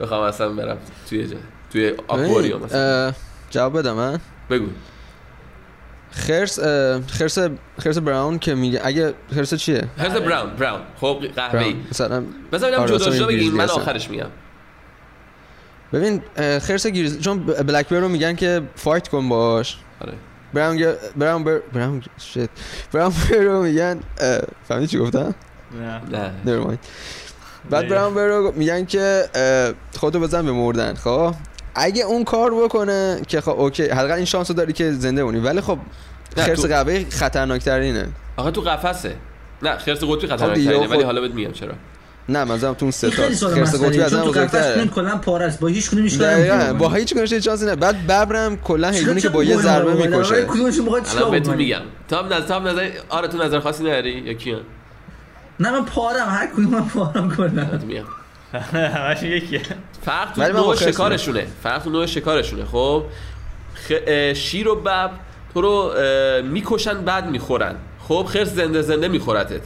بخوام 0.00 0.22
اصلا 0.22 0.48
برم 0.48 0.78
توی 1.08 1.26
جا. 1.26 1.36
توی 1.72 1.94
آکواریوم 2.08 2.62
مثلا. 2.62 3.12
جواب 3.50 3.78
بدم 3.78 3.92
من 3.92 4.20
بگو. 4.50 4.66
خرس 6.10 6.60
خرس 7.08 7.38
خرس 7.78 7.98
براون 7.98 8.38
که 8.38 8.54
میگه 8.54 8.80
اگه 8.84 9.14
خرس 9.34 9.54
چیه؟ 9.54 9.88
خرس 9.98 10.12
براون 10.12 10.50
براون. 10.50 10.80
خب 11.00 11.24
قهوه‌ای. 11.36 11.76
مثلا 11.90 12.24
بذار 12.52 12.70
ببینم 12.70 12.82
آره، 12.82 12.88
جدا 12.88 12.96
مثلا 12.96 13.16
جدا 13.16 13.26
بگیم 13.26 13.38
گریزلی 13.38 13.58
من. 13.58 13.68
آخرش 13.68 14.10
میگم. 14.10 14.26
ببین 15.92 16.22
خرس 16.58 16.86
گریز 16.86 17.20
چون 17.20 17.46
بلک 17.46 17.88
بیر 17.88 18.00
رو 18.00 18.08
میگن 18.08 18.34
که 18.34 18.62
فایت 18.76 19.08
کن 19.08 19.28
باش. 19.28 19.78
آره. 20.00 20.12
براون 20.54 20.94
براون 21.16 21.44
بر 21.44 21.58
براون 21.72 22.02
شت 22.18 22.48
براون 22.92 23.12
بیر 23.28 23.42
رو 23.42 23.62
میگن 23.62 24.00
فهمیدی 24.68 24.86
چی 24.86 24.98
گفتم؟ 24.98 25.34
نه. 25.80 26.00
نه. 26.10 26.32
Never 26.44 26.66
mind. 26.68 26.78
بعد 27.70 27.84
نه. 27.84 27.90
براون 27.90 28.14
بیر 28.14 28.24
رو 28.24 28.52
میگن 28.56 28.84
که 28.84 29.24
خودتو 29.98 30.20
بزن 30.20 30.46
به 30.46 30.52
مردن 30.52 30.94
خب؟ 30.94 31.34
اگه 31.74 32.04
اون 32.04 32.24
کار 32.24 32.54
بکنه 32.54 33.20
که 33.28 33.40
خب 33.40 33.60
اوکی 33.60 33.82
حداقل 33.88 34.12
این 34.12 34.24
شانس 34.24 34.50
رو 34.50 34.56
داری 34.56 34.72
که 34.72 34.92
زنده 34.92 35.22
بمونی. 35.22 35.38
ولی 35.38 35.60
خب 35.60 35.78
خرس 36.36 36.60
تو- 36.60 36.68
قهوه 36.68 37.04
خطرناکترینه. 37.10 38.06
آخه 38.36 38.50
تو 38.50 38.60
قفسه. 38.60 39.14
نه 39.62 39.78
خرس 39.78 39.98
قطبی 40.04 40.06
خب 40.06 40.20
دیگه 40.20 40.36
خطرناکترینه 40.36 40.78
ولی 40.78 40.86
خود- 40.96 41.04
حالا 41.04 41.20
بهت 41.20 41.34
میگم 41.34 41.52
چرا. 41.52 41.72
نه 42.28 42.44
منظورم 42.44 42.74
تو 42.74 42.84
اون 42.84 42.90
سه 42.90 43.10
تا. 43.10 43.22
خرس 43.22 43.74
قطبی 43.74 44.00
از 44.00 44.14
هم 44.14 44.20
تو 44.24 44.30
قفس 44.30 44.54
بزرگتره 44.54 44.86
کلا 44.86 45.16
پاره 45.16 45.44
است 45.44 45.60
با 45.60 45.68
هیچ 45.68 45.90
کدوم 45.90 46.06
دقیقاً 46.06 46.72
با 46.78 46.88
هیچ 46.88 47.14
کنش 47.14 47.34
شانسی 47.34 47.66
نه 47.66 47.76
بعد 47.76 48.06
ببرم 48.06 48.56
کلا 48.56 48.90
حیوانی 48.90 49.20
که 49.20 49.28
با 49.28 49.44
یه 49.44 49.56
ضربه 49.56 49.94
می‌کشه. 49.94 50.42
کدومشون 50.44 50.84
می‌خواد 50.84 51.06
الان 51.16 51.30
بهتون 51.30 51.52
بکنی 51.54 51.64
میگم. 51.64 51.80
تا 52.08 52.18
هم 52.18 52.26
نظر 52.26 52.40
تا 52.40 52.56
هم 52.60 52.68
نظر 52.68 52.90
آره 53.08 53.28
تو 53.28 53.38
نظر 53.44 53.60
خاصی 53.60 53.82
نداری؟ 53.84 54.10
یا 54.26 54.32
کیان؟ 54.32 54.60
نه 55.60 55.70
من 55.70 55.84
پارم 55.84 56.28
هر 56.28 56.46
کدوم 56.46 56.64
من 56.66 56.88
پارم 56.88 57.36
کلا 57.36 57.64
بهتون 57.64 57.84
میگم 57.84 58.04
همش 58.72 59.22
یکیه 59.22 59.62
فرق 60.02 60.32
تو 60.32 60.42
نوع 60.42 60.76
شکارشونه. 60.76 61.46
فرق 61.62 61.82
تو 61.82 61.90
نوع 61.90 62.06
شکارشونه. 62.06 62.64
خب 62.64 63.04
خ... 63.74 63.92
شیر 64.34 64.68
و 64.68 64.74
ببر 64.74 65.10
تو 65.54 65.60
رو 65.60 65.92
می‌کشن 66.44 67.04
بعد 67.04 67.30
می‌خورن. 67.30 67.74
خب 68.08 68.26
خرس 68.28 68.48
زنده 68.48 68.82
زنده 68.82 69.08
میخورتت. 69.08 69.62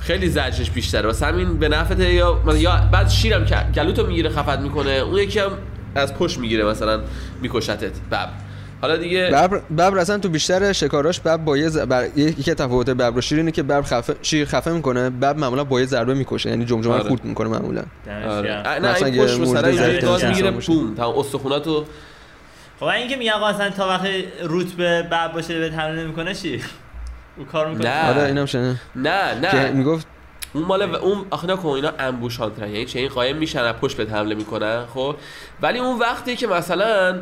خیلی 0.00 0.28
زجرش 0.28 0.70
بیشتره. 0.70 1.06
واسه 1.06 1.26
همین 1.26 1.58
به 1.58 1.68
نفعت 1.68 2.00
یا 2.00 2.42
مثلا 2.46 2.58
یا 2.58 2.88
بعد 2.92 3.08
شیرم 3.08 3.44
که 3.44 3.56
گلوتو 3.74 4.06
می‌گیره 4.06 4.30
خفت 4.30 4.58
می‌کنه. 4.58 4.90
اون 4.90 5.14
یکی 5.14 5.38
هم 5.38 5.50
از 5.94 6.14
پشت 6.14 6.38
می‌گیره 6.38 6.64
مثلا 6.64 7.00
میکشتت. 7.42 7.92
بب. 8.10 8.28
حالا 8.84 8.96
دیگه 8.96 9.26
ببر 9.28 9.46
ببر 9.48 9.98
اصلا 9.98 10.18
تو 10.18 10.28
بیشتر 10.28 10.72
شکاراش 10.72 11.20
ببر 11.20 11.36
با 11.36 11.56
یه 11.56 11.68
ز- 11.68 11.78
بر... 11.78 12.08
یکی 12.16 12.54
تفاوت 12.54 12.90
ببر 12.90 13.18
و 13.18 13.20
شیر 13.20 13.38
اینه 13.38 13.50
که 13.50 13.62
ببر 13.62 13.82
خفه 13.82 14.16
شیر 14.22 14.46
خفه 14.46 14.70
می‌کنه 14.70 15.10
ببر 15.10 15.32
معمولا 15.32 15.64
با 15.64 15.80
یه 15.80 15.86
ضربه 15.86 16.14
می‌کشه 16.14 16.50
یعنی 16.50 16.64
جمجمه 16.64 16.94
رو 16.94 17.00
آره. 17.00 17.08
خورد 17.08 17.24
می‌کنه 17.24 17.48
معمولا. 17.48 17.82
آره. 18.28 18.52
اه، 18.66 18.78
نه 18.78 18.90
مثلا 18.92 19.06
این 19.06 19.14
یه 19.14 19.22
پشت 19.24 19.38
رو 19.38 19.46
سر 19.46 20.00
گاز 20.00 20.24
می‌گیره. 20.24 20.50
بوم 20.50 20.94
تمام 20.94 21.18
استخوناتو 21.18 21.84
خب 22.80 22.84
این 22.86 23.08
که 23.08 23.16
میگن 23.16 23.32
آقا 23.32 23.46
اصلا 23.46 23.70
تا 23.70 23.88
وقتی 23.88 24.24
روت 24.42 24.72
به 24.72 25.02
بب 25.02 25.32
باشه 25.32 25.58
به 25.70 25.76
حمله 25.76 26.02
نمی‌کنه 26.02 26.34
چی؟ 26.34 26.62
او 27.36 27.44
کار 27.44 27.68
می‌کنه؟ 27.68 27.88
نه. 28.04 28.10
آره 28.10 28.22
اینم 28.26 28.46
شنه 28.46 28.80
نه 28.96 29.48
که 29.50 29.56
نه 29.56 29.70
می‌گفت 29.70 30.06
اون 30.54 30.64
مال 30.64 30.90
و- 30.90 30.94
اون 30.96 31.26
آخه 31.30 31.46
نکن 31.50 31.68
اینا 31.68 31.92
انبوش 31.98 32.36
هانترن 32.36 32.68
یعنی 32.68 32.84
چه 32.84 32.98
این 32.98 33.08
قایم 33.08 33.36
میشن 33.36 33.58
از 33.60 33.74
پشت 33.74 33.96
بهت 33.96 34.12
حمله 34.12 34.34
می‌کنن 34.34 34.84
خب؟ 34.94 35.16
ولی 35.62 35.78
اون 35.78 35.98
وقتی 35.98 36.36
که 36.36 36.46
مثلا 36.46 37.18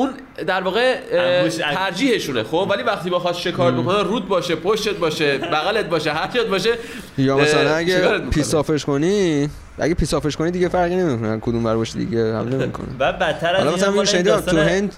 اون 0.00 0.10
در 0.46 0.62
واقع 0.62 0.96
ترجیحشونه 1.74 2.42
خب 2.42 2.66
ولی 2.70 2.82
وقتی 2.82 3.10
بخواد 3.10 3.34
شکار 3.34 3.72
بکنه 3.72 4.02
رود 4.02 4.28
باشه 4.28 4.54
پشتت 4.56 4.96
باشه 4.96 5.38
بغلت 5.38 5.84
باشه 5.88 6.12
هر 6.12 6.30
جات 6.30 6.46
باشه 6.46 6.70
یا 7.18 7.36
مثلا 7.36 7.74
اگه 7.76 7.96
می‌کنه؟ 8.02 8.30
پیسافش 8.30 8.84
کنی 8.84 9.48
اگه 9.78 9.94
پیسافش 9.94 10.36
کنی 10.36 10.50
دیگه 10.50 10.68
فرقی 10.68 10.96
نمی‌کنه 10.96 11.38
کدوم 11.40 11.64
بر 11.64 11.76
باشه 11.76 11.98
دیگه 11.98 12.34
حمله 12.36 12.56
نمی‌کنه 12.56 12.86
بعد 12.98 13.18
بدتر 13.18 13.56
از 13.56 13.74
مثلا 13.74 13.90
میگه 13.90 14.04
شنیدم 14.04 14.40
تو 14.40 14.56
هند 14.58 14.96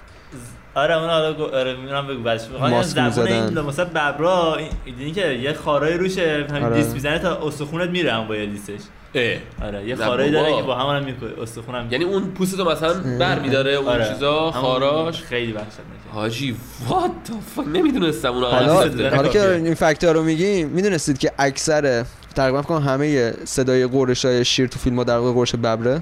آره 0.75 0.97
اون 0.99 1.11
حالا 1.11 1.33
گو- 1.33 1.45
آره 1.57 1.77
میرم 1.77 2.07
بگو 2.07 2.23
بعدش 2.23 2.49
می‌خوام 2.53 2.83
زبون. 2.83 3.27
این 3.29 3.61
مثلا 3.61 3.85
ببرا 3.85 4.57
این- 4.57 4.69
دیدی 4.99 5.13
که 5.13 5.27
یه 5.33 5.53
خارای 5.53 5.95
روشه 5.95 6.47
همین 6.51 6.63
آره. 6.65 6.77
دیس 6.77 6.93
می‌زنه 6.93 7.19
تا 7.19 7.47
استخونت 7.47 7.91
میره 7.91 8.13
هم 8.13 8.29
با 8.29 8.37
یه 8.37 8.47
دیسش 8.47 8.81
اه. 9.15 9.39
آره 9.63 9.89
یه 9.89 9.97
خارایی 9.97 10.31
داره. 10.31 10.57
که 10.57 10.63
با 10.63 10.75
همون 10.75 10.97
هم 10.97 11.05
می‌کنه 11.05 11.43
استخونم 11.43 11.89
یعنی 11.91 12.05
اون 12.05 12.31
پوستتو 12.31 12.71
مثلا 12.71 13.19
بر 13.19 13.39
میداره 13.39 13.73
اون 13.73 13.89
آره. 13.89 14.09
چیزا 14.09 14.51
خاراش. 14.51 15.23
خیلی 15.23 15.53
وحشتناکه. 15.53 16.13
حاجی 16.13 16.57
وات 16.89 17.11
fuck 17.57 17.67
نمی‌دونستم 17.67 18.33
اون 18.33 18.45
حالا 18.45 18.75
حالا 19.17 19.29
که. 19.29 19.51
این 19.51 19.75
fact 19.75 20.05
ها 20.05 20.13
رو 20.13 20.23
میگیم 20.23 20.69
می‌دونستید 20.69 21.19
که 21.19 21.33
اکثر 21.39 22.05
تقریبا 22.35 22.63
فکر 22.63 22.69
کنم 22.69 22.89
همه 22.89 23.33
صدای 23.45 23.87
غرش 23.87 24.25
های 24.25 24.45
شیر 24.45 24.67
تو 24.67 24.79
فیلم 24.79 24.97
ها 24.97 25.05
در 25.05 25.17
واقع 25.17 25.33
غرش 25.33 25.55
ببره. 25.55 26.01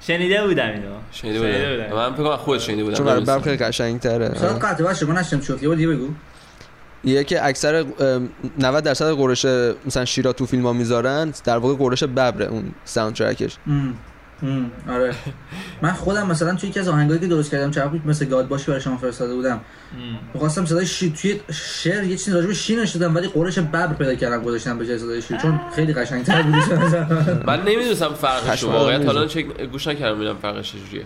شنیده 0.00 0.46
بودم 0.46 0.68
اینو. 0.68 0.82
شنیده 1.12 1.38
بودم. 1.38 1.96
من 1.96 2.14
فکر 2.14 2.22
کنم 2.22 2.36
خود 2.36 2.58
شنیده 2.58 2.84
بودم. 2.84 2.96
چون 2.96 3.08
نمی‌دونستم. 3.08 3.40
خیلی 3.40 3.56
قشنگ‌تره. 3.56 4.38
شاید 4.40 4.58
قطع 4.58 4.84
باشه 4.84 5.06
من 5.06 5.18
نشتم 5.18 5.40
شد 5.40 5.62
یه 5.62 5.68
بگو. 5.68 6.08
یه 7.04 7.24
که 7.24 7.46
اکثر 7.46 7.84
ام، 8.00 8.28
90 8.58 8.84
درصد 8.84 9.10
غرش 9.10 9.44
مثلا 9.86 10.04
شیرا 10.04 10.32
تو 10.32 10.46
فیلم 10.46 10.66
ها 10.66 10.72
می‌ذارن 10.72 11.32
در 11.44 11.58
واقع 11.58 11.74
غرش 11.74 12.02
ببره 12.02 12.46
اون 12.46 12.64
soundtrack 12.84 13.14
ش. 13.14 13.56
آره. 14.88 15.14
من 15.82 15.92
خودم 15.92 16.26
مثلا 16.26 16.54
توی 16.54 16.68
یکی 16.68 16.80
از 16.80 16.88
آهنگایی 16.88 17.20
که 17.20 17.26
درست 17.26 17.50
کردم 17.50 17.88
بود؟ 17.88 18.06
مثل 18.06 18.24
گاد 18.24 18.48
باشی 18.48 18.66
برای 18.66 18.80
شما 18.80 18.96
فرستاده 18.96 19.34
بودم. 19.34 19.60
می‌خواستم 20.34 20.64
صدای 20.64 20.86
شیر 20.86 21.12
توی 21.12 21.40
شعر 21.52 22.04
یه 22.04 22.16
چیزی 22.16 22.32
راجع 22.32 22.46
به 22.46 22.54
شیر 22.54 22.82
نشدم 22.82 23.14
ولی 23.14 23.28
قرش 23.28 23.58
ببر 23.58 23.94
پیدا 23.94 24.14
کردم 24.14 24.42
گذاشتم 24.42 24.78
به 24.78 24.86
جای 24.86 24.98
صدای 24.98 25.22
شیر 25.22 25.36
چون 25.36 25.60
خیلی 25.76 25.92
قشنگ‌تر 25.92 26.42
بود. 26.42 26.54
من 27.48 27.62
نمی‌دونستم 27.62 28.14
فرقش 28.14 28.64
واقعا. 28.64 29.04
حالا 29.04 29.26
چک 29.26 29.44
گوش 29.72 29.86
نکردم 29.86 30.16
ببینم 30.16 30.36
فرقش 30.42 30.72
چجوریه. 30.72 31.04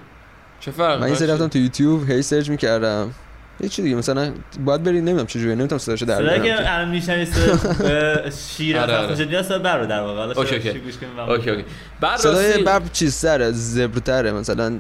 چه 0.61 0.71
فرقی 0.71 1.01
من 1.01 1.07
این 1.07 1.15
سری 1.15 1.29
رفتم 1.29 1.49
تو 1.49 1.59
یوتیوب 1.59 2.11
هی 2.11 2.23
سرچ 2.23 2.51
می‌کردم. 2.51 3.11
یه 3.61 3.69
چی 3.69 3.83
دیگه 3.83 3.97
مثلا 3.97 4.33
باید 4.65 4.83
بری 4.83 5.01
نمی‌دونم 5.01 5.27
چجوریه 5.27 5.55
نمی‌تونم 5.55 5.79
صداشو 5.79 6.07
در 6.07 6.17
صدایی 6.19 6.37
که 6.37 6.43
بیارم 6.43 6.65
الان 6.67 6.89
میشنوی 6.89 7.27
شیر 8.49 8.79
آره، 8.79 8.93
از 8.93 8.99
آره. 9.01 9.15
خوشت 9.15 9.29
میاد 9.29 9.45
صدا 9.45 9.59
بر 9.59 9.83
در 9.83 10.01
واقع 10.01 10.19
حالا 10.19 10.33
اوکی، 10.33 10.55
اوکی. 10.55 10.73
چی 10.73 10.79
گوش 10.79 10.97
کنیم 10.97 11.13
من- 11.13 11.23
اوکی 11.23 11.51
اوکی 11.51 11.65
بعد 12.01 12.19
صدای 12.19 12.47
راستی 12.47 12.63
ببر 12.63 12.81
چیزتره 12.93 13.51
زبرتره 13.53 14.33
مثلا 14.33 14.79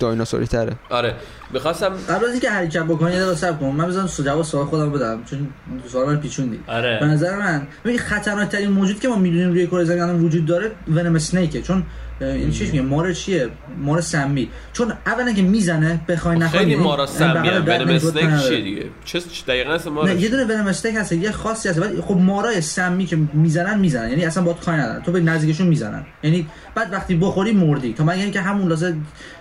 دایناسوری 0.00 0.46
تره. 0.46 0.72
آره. 0.90 1.14
می‌خواستم 1.50 1.92
قبل 2.08 2.24
از 2.24 2.30
اینکه 2.30 2.50
حرکت 2.50 2.82
بکنی 2.82 3.12
یه 3.12 3.18
دقیقه 3.18 3.34
صبر 3.34 3.58
کن. 3.58 3.66
من 3.66 3.86
بذارم 3.86 4.06
جواب 4.24 4.42
سوال 4.42 4.66
خودم 4.66 4.92
بدم 4.92 5.24
چون 5.30 5.48
سوال 5.92 6.06
من 6.06 6.20
پیچوندی. 6.20 6.56
به 6.66 6.72
آره 6.72 7.04
نظر 7.04 7.38
من 7.38 7.66
ببین 7.84 7.98
خطرناک 7.98 8.48
ترین 8.48 8.70
موجود 8.70 9.00
که 9.00 9.08
ما 9.08 9.16
می‌دونیم 9.16 9.48
روی 9.48 9.66
کره 9.66 9.84
زمین 9.84 10.02
الان 10.02 10.24
وجود 10.24 10.46
داره 10.46 10.72
ونم 10.88 11.14
اسنیکه 11.14 11.62
چون 11.62 11.82
این 12.20 12.50
چیش 12.50 12.68
میگه 12.68 12.82
مار 12.82 13.12
چیه؟ 13.12 13.48
مار 13.78 14.00
سمی. 14.00 14.48
چون 14.72 14.92
اولا 15.06 15.32
که 15.32 15.42
می‌زنه 15.42 16.00
بخوای 16.08 16.38
نخوای 16.38 16.58
خیلی 16.58 16.70
یعنی 16.70 16.84
مارا 16.84 17.06
سمی 17.06 17.48
ونم 17.48 17.88
اسنیک. 17.88 18.48
چیه 18.48 18.60
دیگه؟ 18.60 18.84
چه 19.04 19.20
دقیقا 19.48 19.72
اسم 19.72 19.90
ما 19.90 20.04
نه 20.04 20.20
یه 20.20 20.28
دونه 20.28 20.44
ونم 20.44 20.66
استیک 20.66 20.94
هست 20.94 21.12
یه 21.12 21.30
خاصی 21.30 21.68
هست 21.68 21.80
خب 22.00 22.16
مارای 22.16 22.60
سمی 22.60 23.06
که 23.06 23.16
می‌زنن 23.16 23.78
می‌زنن. 23.78 24.10
یعنی 24.10 24.24
اصلا 24.24 24.42
باید 24.42 24.60
کاری 24.60 24.78
ندارن. 24.78 25.02
تو 25.02 25.12
به 25.12 25.20
نزدیکشون 25.20 25.66
می‌زنن. 25.66 26.06
یعنی 26.22 26.46
بعد 26.74 26.92
وقتی 26.92 27.14
بخوری 27.14 27.52
مردی. 27.52 27.92
تا 27.92 28.04
مگر 28.04 28.22
اینکه 28.22 28.40
همون 28.40 28.68
لازم 28.68 28.96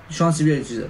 شانسی 0.10 0.44
بیاری 0.44 0.64
چیزه. 0.64 0.86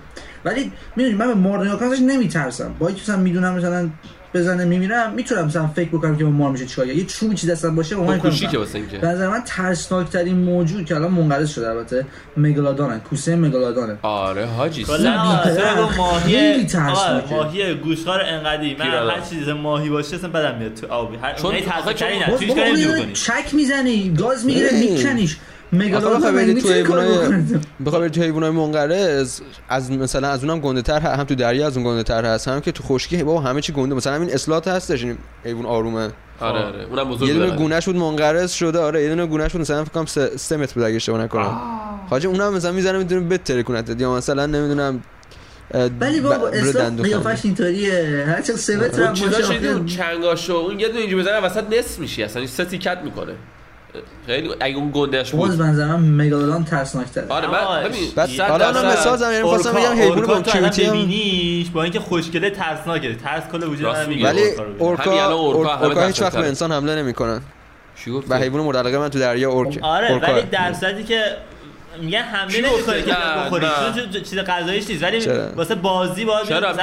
ولی 0.46 0.72
می‌دونی 0.96 1.16
من 1.16 1.28
به 1.28 1.34
مار 1.34 1.66
نگاه 1.66 1.80
کنم 1.80 1.94
نمیترسم. 2.08 2.76
با 2.80 2.88
اینکه 2.88 3.02
مثلا 3.02 3.18
می‌دونم 3.18 3.56
مثلا 3.56 3.90
بزنه 4.34 4.66
میمیرم 4.66 5.14
می‌تونم 5.14 5.46
مثلا 5.46 5.68
فکر 5.68 5.90
بکنم 5.90 6.18
که 6.18 6.24
با 6.24 6.30
مار 6.30 6.52
میشه 6.52 6.66
چیکار. 6.66 6.88
یه 6.88 7.06
چوبی 7.06 7.36
چیز 7.36 7.50
دستم 7.50 7.76
باشه 7.76 7.96
اون 7.96 8.18
کوشیکه 8.18 8.58
واسه 8.58 8.78
اینکه. 8.78 8.98
به 8.98 9.08
نظر 9.08 9.30
من 9.30 9.42
ترسناک 9.46 10.10
ترین 10.10 10.38
موجود 10.38 10.86
که 10.86 10.96
الان 10.96 11.12
منقرض 11.12 11.50
شده 11.50 11.70
البته 11.70 12.06
مگالادونن 12.38 13.00
کوسه 13.00 13.36
مگالادونه 13.36 13.98
آره 14.02 14.46
حاجی. 14.46 14.84
کلا 14.84 15.24
ماهی 15.98 16.68
ماهی 17.32 17.76
گوشخوار 17.76 18.22
انقدی. 18.22 18.76
من. 18.76 19.10
هر 19.10 19.22
چیز 19.30 19.50
ماهی 19.50 19.90
باشه 19.90 20.16
اصلا 20.16 20.30
بدم 20.30 20.58
میاد 20.58 20.74
تو 20.74 20.88
آبی. 20.88 21.18
هر 21.18 21.34
چیز 21.34 21.44
کاری 21.44 22.20
نمی‌تونی 22.20 22.84
اون 22.84 23.00
کنی 23.00 23.14
چک 23.14 23.54
می‌زنی 23.54 24.14
گاز 24.14 24.46
می‌گیره. 24.46 24.70
میکنیش. 24.80 25.38
بخوای 25.80 26.34
بری 26.34 26.62
تو 26.62 26.74
حیوانای 26.74 27.44
بخوای 27.86 28.02
بری 28.02 28.10
تو 28.10 28.22
حیوانای 28.22 28.50
منقرض 28.50 29.42
از 29.70 29.92
مثلا 29.92 30.28
از 30.28 30.44
اونم 30.44 30.60
گنده 30.60 30.82
تر 30.82 31.00
هم 31.00 31.24
تو 31.24 31.36
دریا 31.36 31.68
از 31.68 31.78
اون 31.78 31.86
گنده 31.86 32.04
تر 32.04 32.26
هست 32.26 32.48
هم 32.48 32.62
که 32.62 32.72
تو 32.72 32.84
خشکی 32.84 33.24
بابا 33.24 33.42
همه 33.42 33.62
چی 33.62 33.74
گنده 33.74 33.96
مثلا 33.96 34.14
همین 34.14 34.34
اسلات 34.34 34.68
هستش 34.68 35.04
این 35.04 35.18
حیوان 35.44 35.66
آرومه. 35.66 36.10
آره 36.40 36.60
آره 36.60 36.86
اونم 36.90 37.10
بزرگ 37.10 37.28
یه 37.28 37.34
دونه. 37.34 37.56
گونهش 37.56 37.86
بود 37.86 37.96
منقرض 37.96 38.52
شده 38.52 38.80
آره 38.80 39.04
یه 39.04 39.10
دونه 39.10 39.26
گونهش 39.26 39.52
بود 39.52 39.62
مثلا 39.62 39.84
فکر 39.84 39.94
کنم 39.94 40.06
3 40.36 40.58
متر 40.58 40.74
بود 40.74 40.84
اگه 40.84 40.96
اشتباه 40.96 41.22
نکنم. 41.22 41.62
حاجی 42.10 42.28
اونم 42.28 42.54
مثلا 42.54 42.72
می‌زنه 42.72 42.98
می‌تونه 42.98 43.22
بتره 43.22 43.64
کنه 43.64 43.84
یا 44.00 44.16
مثلا 44.16 44.46
نمی‌دونم 44.46 45.04
ولی 46.00 46.20
بابا 46.20 46.48
اسلام 46.48 47.02
قیافش 47.02 47.46
اینطوریه. 47.46 48.26
هر 48.28 48.42
چقدر 48.42 48.58
سه 48.58 48.78
متر 48.78 49.04
هم 49.04 49.14
باشه 49.14 49.86
چنگاشو 49.86 50.54
اون 50.54 50.80
یه 50.80 50.88
دونه 50.88 51.00
اینجوری 51.00 51.22
بزنه 51.22 51.40
وسط 51.40 51.64
نصف 51.74 52.00
میشی 52.00 52.24
اصلا 52.24 52.40
این 52.40 52.50
سه 52.50 52.66
تیکت 52.66 52.98
می‌کنه. 53.04 53.34
خیلی 54.26 54.50
اگه 54.60 54.78
اون 54.78 54.92
گندش 54.94 55.36
باز 55.36 55.50
بود 55.50 55.58
به 55.58 55.64
نظر 55.64 55.86
من 55.86 56.26
مگالودان 56.26 56.64
ترسناک‌تره 56.64 57.26
آره 57.30 57.48
من 57.48 57.84
ببین 57.84 58.12
بعد 58.16 58.30
صد 58.30 58.42
حالا 58.50 58.72
درصد- 58.72 58.86
مثال 58.86 59.18
زدم 59.18 59.32
یعنی 59.32 59.44
خواستم 59.44 59.72
بگم 59.74 59.92
حیوان 59.94 60.26
با 60.26 60.42
کیوتی 60.42 60.84
هم 60.84 60.92
ببینیش 60.94 61.70
با 61.70 61.84
اینکه 61.84 62.00
خوشگله 62.00 62.50
ترسناکه 62.50 63.16
ترس 63.16 63.44
کل 63.52 63.64
وجود 63.64 63.88
من. 63.88 64.06
میگه 64.06 64.26
ولی 64.28 64.42
اورکا 64.80 65.32
اورکا 65.34 66.08
هیچ 66.08 66.22
وقت. 66.22 66.38
به 66.38 66.48
انسان 66.48 66.72
حمله 66.72 66.96
نمی‌کنن؟ 66.96 67.42
و 68.30 68.38
حیوان 68.38 68.62
مورد 68.62 68.78
علاقه 68.78 68.98
من 68.98 69.10
تو 69.10 69.20
دریا 69.20 69.52
اورک 69.52 69.80
آره 69.82 70.12
اورکا. 70.12 70.34
ولی 70.34 70.42
در 70.42 70.74
صورتی 70.74 71.04
که 71.04 71.22
میگن 72.02 72.22
حمله 72.22 72.62
نمی‌کنه؟ 72.62 73.02
که 73.02 73.16
بخوری. 73.46 73.66
چون 73.96 74.22
چیز 74.24 74.40
غذاییش 74.40 74.90
نیست 74.90 75.04
ولی؟ 75.04 75.28
واسه 75.56 75.76
بازی 75.76 76.26
باید 76.26 76.48
چرا؟ 76.48 76.74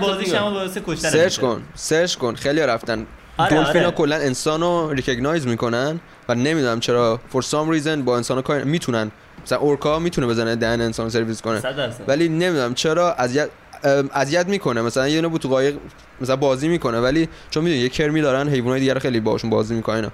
بازی. 0.00 0.36
هم 0.36 0.42
واسه 0.54 0.82
کشتن 0.86 1.08
سرچ. 1.08 1.38
کن 1.38 1.62
سرچ 1.74 2.14
کن 2.14 2.34
خیلی 2.34 2.60
رفتن 2.60 3.06
آره، 3.38 3.50
دلفینا 3.50 3.86
آره. 3.86 3.94
کلا 3.94 4.16
انسان 4.16 4.60
رو 4.60 4.90
recognize 4.90 5.46
می‌کنن 5.46 6.00
و 6.28 6.34
نمی‌دونم 6.34 6.80
چرا 6.80 7.20
for 7.28 7.42
some 7.42 7.70
reason 7.70 8.02
با 8.02 8.16
انسان 8.16 8.42
کار 8.42 8.64
می‌تونن 8.64 9.10
مثلا 9.44 9.58
orca 9.58 9.98
می‌تونه 9.98 10.26
بزنه 10.26 10.56
دهن 10.56 10.80
انسان 10.80 11.06
رو 11.06 11.10
سرویس 11.10 11.42
کنه. 11.42 11.62
ولی 12.08 12.28
نمی‌دونم 12.28 12.74
چرا 12.74 13.14
اذیت 13.14 13.48
ام، 13.84 14.10
اذیت 14.14 14.46
می‌کنه 14.46 14.82
مثلا 14.82 15.08
یه 15.08 15.20
نبود 15.20 15.40
تو 15.40 15.48
قایق 15.48 15.76
مثلا 16.20 16.36
بازی 16.36 16.68
می‌کنه 16.68 17.00
ولی 17.00 17.28
چون 17.50 17.64
می‌دونی 17.64 17.82
یه 17.82 17.88
کرمی 17.88 18.20
دارن 18.20 18.48
حیوانات 18.48 18.80
دیگه 18.80 18.94
رو 18.94 19.00
خیلی 19.00 19.20
باشون 19.20 19.50
بازی 19.50 19.74
می‌کنن 19.74 20.10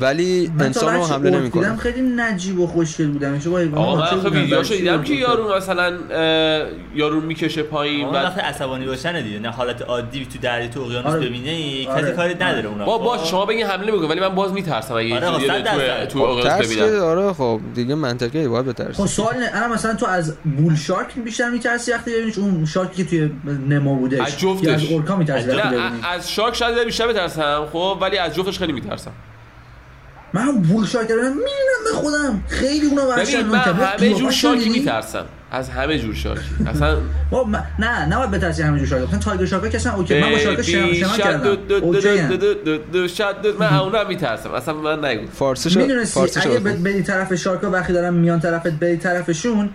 ولی 0.00 0.50
انسان 0.60 0.94
رو 0.94 1.06
حمله 1.06 1.30
دیدم 1.30 1.40
نمی‌کنه 1.40 1.76
خیلی 1.76 2.00
نجیب 2.00 2.60
و 2.60 2.66
خوشگل 2.66 3.06
بودم 3.06 3.38
با 3.70 3.80
آقا 3.80 3.96
من 3.96 4.30
ویدیوهاشو 4.30 4.74
بچه 4.74 4.76
دیدم 4.76 5.02
که. 5.02 5.14
یارو 5.14 5.56
مثلا 5.56 5.98
یارو 6.94 7.20
می‌کشه 7.20 7.62
پایین 7.62 8.10
بعد 8.10 8.24
وقت 8.24 8.38
عصبانی 8.38 8.86
باشن 8.86 9.22
دیگه 9.22 9.38
نه 9.38 9.50
حالت 9.50 9.82
عادی 9.82 10.26
تو 10.26 10.38
دریا 10.38 10.68
تو 10.68 10.80
اقیانوس 10.80 11.06
آره. 11.06 11.26
ببینه 11.26 11.88
آره. 11.90 12.02
کسی 12.02 12.12
کاری 12.12 12.34
نداره 12.34 12.68
اونا 12.68 12.84
با 12.84 12.98
خب؟ 12.98 13.04
باش 13.04 13.30
شما 13.30 13.46
بگین 13.46 13.66
حمله 13.66 13.92
می‌کنه 13.92 14.08
ولی 14.08 14.20
من 14.20 14.34
باز 14.34 14.52
میترسم 14.52 14.94
اگه 14.94 15.14
آره، 15.14 15.28
اینجوری 15.28 15.48
صد 15.48 15.64
درصد. 15.64 16.08
تو 16.08 16.18
تو 16.18 16.18
خب، 16.18 16.24
اقیانوس 16.24 16.76
ببینم 16.76 17.02
آره 17.02 17.32
خب 17.32 17.60
دیگه 17.74 17.94
منطقیه 17.94 18.48
باید 18.48 18.66
بترسی 18.66 18.92
خب 18.92 19.06
سوال 19.06 19.34
الان 19.54 19.72
مثلا 19.72 19.94
تو 19.94 20.06
از 20.06 20.36
بول 20.58 20.76
شارک 20.76 21.14
بیشتر 21.24 21.50
میترسی 21.50 21.92
وقتی 21.92 22.12
ببینیش 22.12 22.38
اون 22.38 22.64
شارکی 22.66 23.04
که 23.04 23.10
توی 23.10 23.30
نما 23.68 23.94
بودش 23.94 24.20
از 24.20 24.38
جفتش. 24.38 24.68
از 24.68 24.84
اورکا 24.84 25.16
میترسی 25.16 25.48
وقتی 25.48 25.76
از 26.12 26.32
شارک 26.32 26.54
شاید 26.54 26.84
بیشتر 26.84 27.08
بترسم 27.08 27.66
خب 27.72 27.98
ولی 28.00 28.18
از 28.18 28.34
جفتش 28.34 28.58
خیلی 28.58 28.72
میترسم 28.72 29.12
من 30.32 30.42
هم 30.42 30.60
بول 30.62 30.86
شارک 30.86 31.10
رو 31.10 31.16
می‌بینم 31.22 31.40
به 31.84 31.90
خودم. 31.96 32.42
خیلی 32.48 32.86
اونا 32.86 33.08
وحشتناکن 33.08 33.48
من 33.48 33.58
همه 33.86 34.14
جور 34.14 34.30
شارکی 34.30 34.58
می‌بینی؟ 34.58 34.78
میترسم. 34.78 35.24
از 35.52 35.68
همه 35.68 35.98
جور 35.98 36.14
شارکی 36.14 36.42
اصلا 36.66 36.96
با 37.30 37.44
من- 37.44 37.64
نه 37.78 38.06
نباید 38.06 38.30
بترسی 38.30 38.62
همه 38.62 38.78
جور 38.78 38.86
شارک 38.88 39.08
مثلا 39.08 39.18
تایگر 39.18 39.46
شارک 39.46 39.70
که 39.70 39.76
اصلا 39.76 39.94
اوکی. 39.94 40.20
من 40.20 40.30
با 40.30 40.38
شد 40.38 40.56
دو 40.56 40.62
کردم. 41.18 41.56
دو 42.92 43.08
شد 43.08 43.42
دو 43.42 43.58
من 43.58 43.76
اون 43.76 43.92
رو 43.92 44.08
میترسم. 44.08 44.50
اصلا 44.50 44.74
من 44.74 45.04
نگو. 45.04 45.26
فارسی 45.26 45.70
شد 45.70 45.80
می‌دونستی 45.80 46.14
فارسی 46.20 46.40
اگه 46.40 46.50
شد 46.50 46.62
ب- 46.62 46.82
بری 46.82 47.02
طرف 47.02 47.34
شارکا 47.34 47.70
وقتی 47.70 47.92
دارن 47.92 48.14
میان 48.14 48.40
طرفت 48.40 48.68
بری 48.70 48.96
طرفشون 48.96 49.70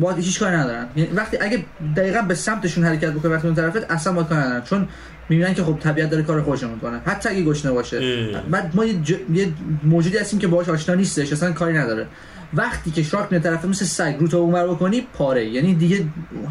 با 0.00 0.12
هیچ 0.12 0.40
کاری 0.40 0.56
ندارن. 0.56 0.86
یعنی 0.96 1.10
وقتی 1.10 1.36
اگه 1.40 1.64
دقیقا 1.96 2.22
به 2.22 2.34
سمتشون 2.34 2.84
حرکت 2.84 3.10
بکنی 3.10 3.32
وقتی 3.32 3.46
اون 3.46 3.56
طرفت 3.56 3.90
اصلا 3.90 4.12
با 4.12 4.22
کاری 4.22 4.40
ندارن. 4.40 4.62
چون 4.62 4.88
می‌بینن 5.28 5.54
که 5.54 5.62
خب 5.62 5.78
طبیعت 5.80 6.10
داره 6.10 6.22
کار 6.22 6.42
خودش 6.42 6.62
می‌کنه. 6.62 7.00
حتی 7.06 7.28
اگه 7.28 7.42
گشنه 7.42 7.72
باشه. 7.72 8.28
بعد 8.50 8.76
ما 8.76 8.84
یه, 8.84 8.94
ج... 9.02 9.14
یه 9.32 9.48
موجودی 9.84 10.18
هستیم 10.18 10.38
که 10.38 10.46
باهاش 10.46 10.68
آشنا 10.68 10.94
نیستش. 10.94 11.32
اصلا 11.32 11.52
کاری 11.52 11.78
نداره. 11.78 12.06
وقتی 12.54 12.90
که 12.90 13.02
shark 13.02 13.26
میاد 13.30 13.42
طرف 13.42 13.64
مثل 13.64 13.84
سگ 13.84 14.14
رو 14.18 14.28
تو 14.28 14.36
اونور 14.36 14.66
بکنی 14.66 15.06
پاره. 15.14 15.46
یعنی 15.46 15.74
دیگه 15.74 16.04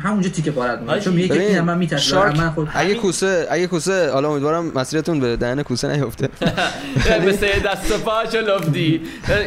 همونجا 0.03 0.29
تیکه 0.29 0.51
پارت 0.51 0.79
می‌کنه 0.79 0.99
چون 0.99 1.13
میگه 1.13 1.53
که 1.53 1.61
من 1.61 1.77
میترسم. 1.77 2.03
shark 2.03 2.39
من 2.39 2.49
خود 2.49 2.69
اگه 2.73 2.93
کوسه 2.95 3.47
اگه 3.49 3.67
کوسه 3.67 4.11
حالا 4.11 4.31
امیدوارم 4.31 4.71
مسیرتون 4.75 5.19
به 5.19 5.35
دهن 5.35 5.63
کوسه 5.63 5.95
نیفته. 5.97 6.29
مثل 7.27 7.47
دست 7.65 7.91
و 7.91 7.97
پاچو 7.97 8.37
لفتی 8.37 9.01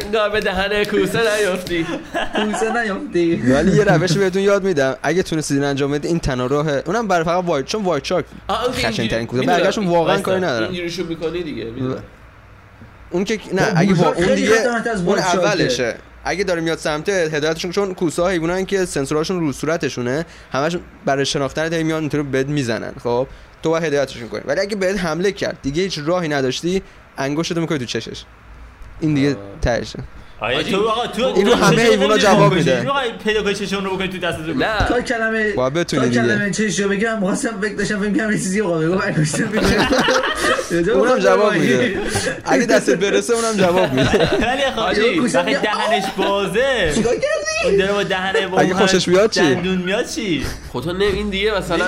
انگار 0.04 0.30
به 0.30 0.40
دهن 0.40 0.84
کوسه 0.84 1.20
نیفتی. 1.38 1.86
کوسه 2.34 2.82
نیافتی 2.82 3.42
ولی 3.52 3.76
یه 3.76 3.84
روش 3.84 4.12
بهتون 4.12 4.42
یاد 4.42 4.64
میدم. 4.64 4.96
اگه 5.02 5.22
تونستید 5.22 5.56
این 5.56 5.66
انجام 5.66 5.90
بدید 5.90 6.06
این 6.06 6.18
تنها 6.18 6.46
راه 6.46 6.68
اونم 6.86 7.08
برای 7.08 7.24
فقط 7.24 7.44
white 7.44 7.66
چون 7.66 7.84
white 7.84 8.04
shark 8.04 8.24
خشن 8.72 9.08
ترین 9.08 9.26
کوسه. 9.26 9.46
برگشتون 9.46 9.86
واقعا. 9.86 10.20
کاری 10.20 10.40
ندارم. 10.40 10.64
اینجوریشو 10.64 11.06
می‌کنی 11.06 11.42
دیگه 11.42 11.66
اون 13.10 13.24
که 13.24 13.40
نه 13.52 13.72
اگه 13.76 13.94
با 13.94 14.08
اون 14.08 14.34
دیگه 14.34 14.52
اون. 15.06 15.18
اولشه. 15.18 15.94
اگه 16.28 16.44
داره 16.44 16.60
میاد 16.60 16.78
سمت 16.78 17.08
هدایتشون 17.08 17.70
چون 17.70 17.94
کوسه 17.94 18.22
ها 18.22 18.28
حیوانن 18.28 18.64
که 18.66 18.84
سنسوراشون 18.84 19.40
رو 19.40 19.52
صورتشونه 19.52 20.26
همشون 20.52 20.80
برای 21.04 21.26
شناختن 21.26 21.72
هی 21.72 21.82
میان 21.82 22.00
اینطوری 22.00 22.22
بد 22.22 22.48
می‌زنن 22.48 22.92
خب؟ 23.02 23.26
تو 23.62 23.70
باید 23.70 23.84
هدایتشون 23.84 24.28
کنی. 24.28 24.40
ولی 24.44 24.60
اگه 24.60 24.76
بهت 24.76 24.98
حمله 24.98 25.32
کرد 25.32 25.58
دیگه 25.62 25.82
هیچ 25.82 25.98
راهی 26.04 26.28
نداشتی 26.28 26.82
انگشتتو 27.18 27.60
می‌کنی 27.60 27.78
تو 27.78 27.84
چشش. 27.84 28.24
این 29.00 29.14
دیگه 29.14 29.36
تهشه. 29.62 29.98
تو 30.70 30.88
آقا 30.88 31.06
تو 31.06 31.26
این 31.26 31.46
رو 31.46 31.52
چشم 31.54 31.64
همه 31.64 31.90
نمی‌تونی 31.90 32.18
جواب. 32.18 32.54
میده. 32.54 32.80
می‌خوای 32.80 33.08
پیدا 33.24 33.42
کنی 33.42 33.54
چشم 33.54 33.84
رو 33.84 33.96
بکنی 33.96 34.08
تو 34.08 34.18
دستت 34.18 34.46
رو 34.46 34.54
نه. 34.54 34.78
تا 34.88 35.00
کلمه 35.00 35.52
باید 35.52 35.72
بتونی 35.72 36.08
دیگه. 36.08 36.22
کلمه 36.22 36.50
چش 36.50 36.80
رو 36.80 36.88
بگم 36.88 37.22
واسم 37.24 37.60
فکر 37.60 37.74
داشتم 37.74 38.00
فکر 38.00 38.10
کنم 38.24 38.30
چیزی 38.30 38.60
رو 38.60 38.74
بگم. 38.74 38.90
بگم 40.72 40.92
اونم 40.98 41.18
جواب 41.18 41.52
میده. 41.54 41.96
اگه 42.44 42.66
دستت 42.66 42.94
برسه 42.94 43.34
اونم 43.34 43.56
جواب 43.56 43.92
میده. 43.92 44.28
ولی 44.46 44.62
حاجی، 44.76 45.20
خب 45.28 45.34
وقتی 45.36 45.52
دهنش 45.54 46.04
بازه. 46.16 46.92
چیکار 46.94 47.14
کردی؟ 47.14 47.64
اون 47.64 47.76
داره 47.76 47.92
با 47.92 48.02
دهنه 48.02 48.46
با 48.46 48.58
اگه 48.58 48.74
خوشش 48.74 49.08
بیاد 49.08 49.30
چی؟ 49.30 49.40
دندون 49.40 49.76
میاد 49.78 50.06
چی؟ 50.06 50.44
خب 50.72 50.80
تو 50.80 50.92
نه 50.92 51.04
این 51.04 51.30
دیگه 51.30 51.58
مثلا 51.58 51.86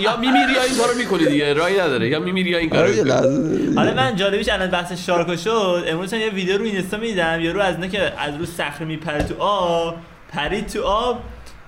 یا 0.00 0.16
میمیری 0.16 0.52
یا 0.52 0.62
این 0.62 0.76
کارو 0.78 0.98
می‌کنی 0.98 1.26
دیگه 1.26 1.52
راهی 1.54 1.80
نداره. 1.80 2.08
یا 2.08 2.20
میمیری 2.20 2.50
یا 2.50 2.58
این 2.58 2.70
کارو 2.70 2.82
آره 2.82 3.04
لحظه. 3.04 3.72
حالا 3.76 3.94
من 3.94 4.16
جالبیش 4.16 4.48
الان 4.48 4.70
بحث 4.70 4.92
شارکو 5.06 5.36
شد. 5.36 5.84
امروز 5.88 6.12
یه 6.12 6.30
ویدیو 6.30 6.58
رو 6.58 6.64
اینستا 6.64 6.96
می‌دیدم 7.18 7.40
یارو 7.40 7.60
از 7.60 7.90
که 7.90 8.12
از 8.18 8.36
رو 8.36 8.46
صخره 8.46 8.86
میپره 8.86 9.22
تو 9.22 9.42
آب 9.42 9.96
پرید 10.32 10.66
تو 10.66 10.82
آب. 10.82 11.20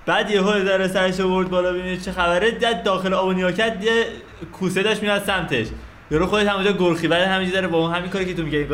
بعد 0.07 0.31
یهو 0.31 0.65
داره 0.65 0.89
سرش 0.89 1.21
آورد 1.21 1.51
بالا 1.51 1.73
ببینید 1.73 2.03
چه 2.03 2.13
خبره. 2.13 2.51
دید 2.51 2.83
داخل 2.83 3.15
آب 3.15 3.29
و 3.29 3.51
کرد 3.51 3.85
یه 3.85 4.05
کوسه 4.53 4.83
داشت 4.83 5.03
میاد 5.03 5.23
سمتش. 5.23 5.67
یارو 6.11 6.27
خودش 6.27 6.47
همونجا 6.47 6.73
گرخی 6.73 7.09
بعد 7.09 7.23
همینجوری 7.23 7.55
داره 7.55 7.69
با 7.69 7.79
اون 7.79 7.95
همین 7.95 8.11
کاری 8.11 8.25
که 8.25 8.35
تو 8.35 8.43
میگی 8.43 8.67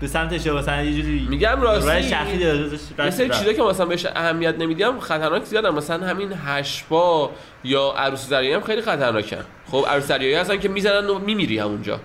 به 0.00 0.06
سمتش 0.06 0.46
مثلا 0.46 0.82
یه 0.82 1.02
جوری 1.02 1.26
میگم 1.30 1.60
راستی 1.60 1.88
راه 1.88 2.02
شخصی 2.02 2.36
یه 2.36 2.52
رفت. 2.98 3.20
چیزا 3.20 3.52
که 3.52 3.62
مثلا 3.62 3.86
بهش 3.86 4.06
اهمیت 4.06 4.58
نمیدیم 4.58 5.00
خطرناک 5.00 5.44
زیادن 5.44 5.70
مثلا 5.70 6.06
همین 6.06 6.32
هشبا 6.46 7.30
یا 7.64 7.94
عروس 7.96 8.28
دریایی 8.28 8.54
هم 8.54 8.62
خیلی 8.62 8.82
خطرناکن. 8.82 9.44
خب 9.70 9.84
عروس 9.88 10.08
دریایی 10.08 10.34
هستن 10.34 10.58
که 10.58 10.68
می‌زنن 10.68 11.06
و 11.06 11.18
میمیری 11.18 11.58
همونجا. 11.58 12.00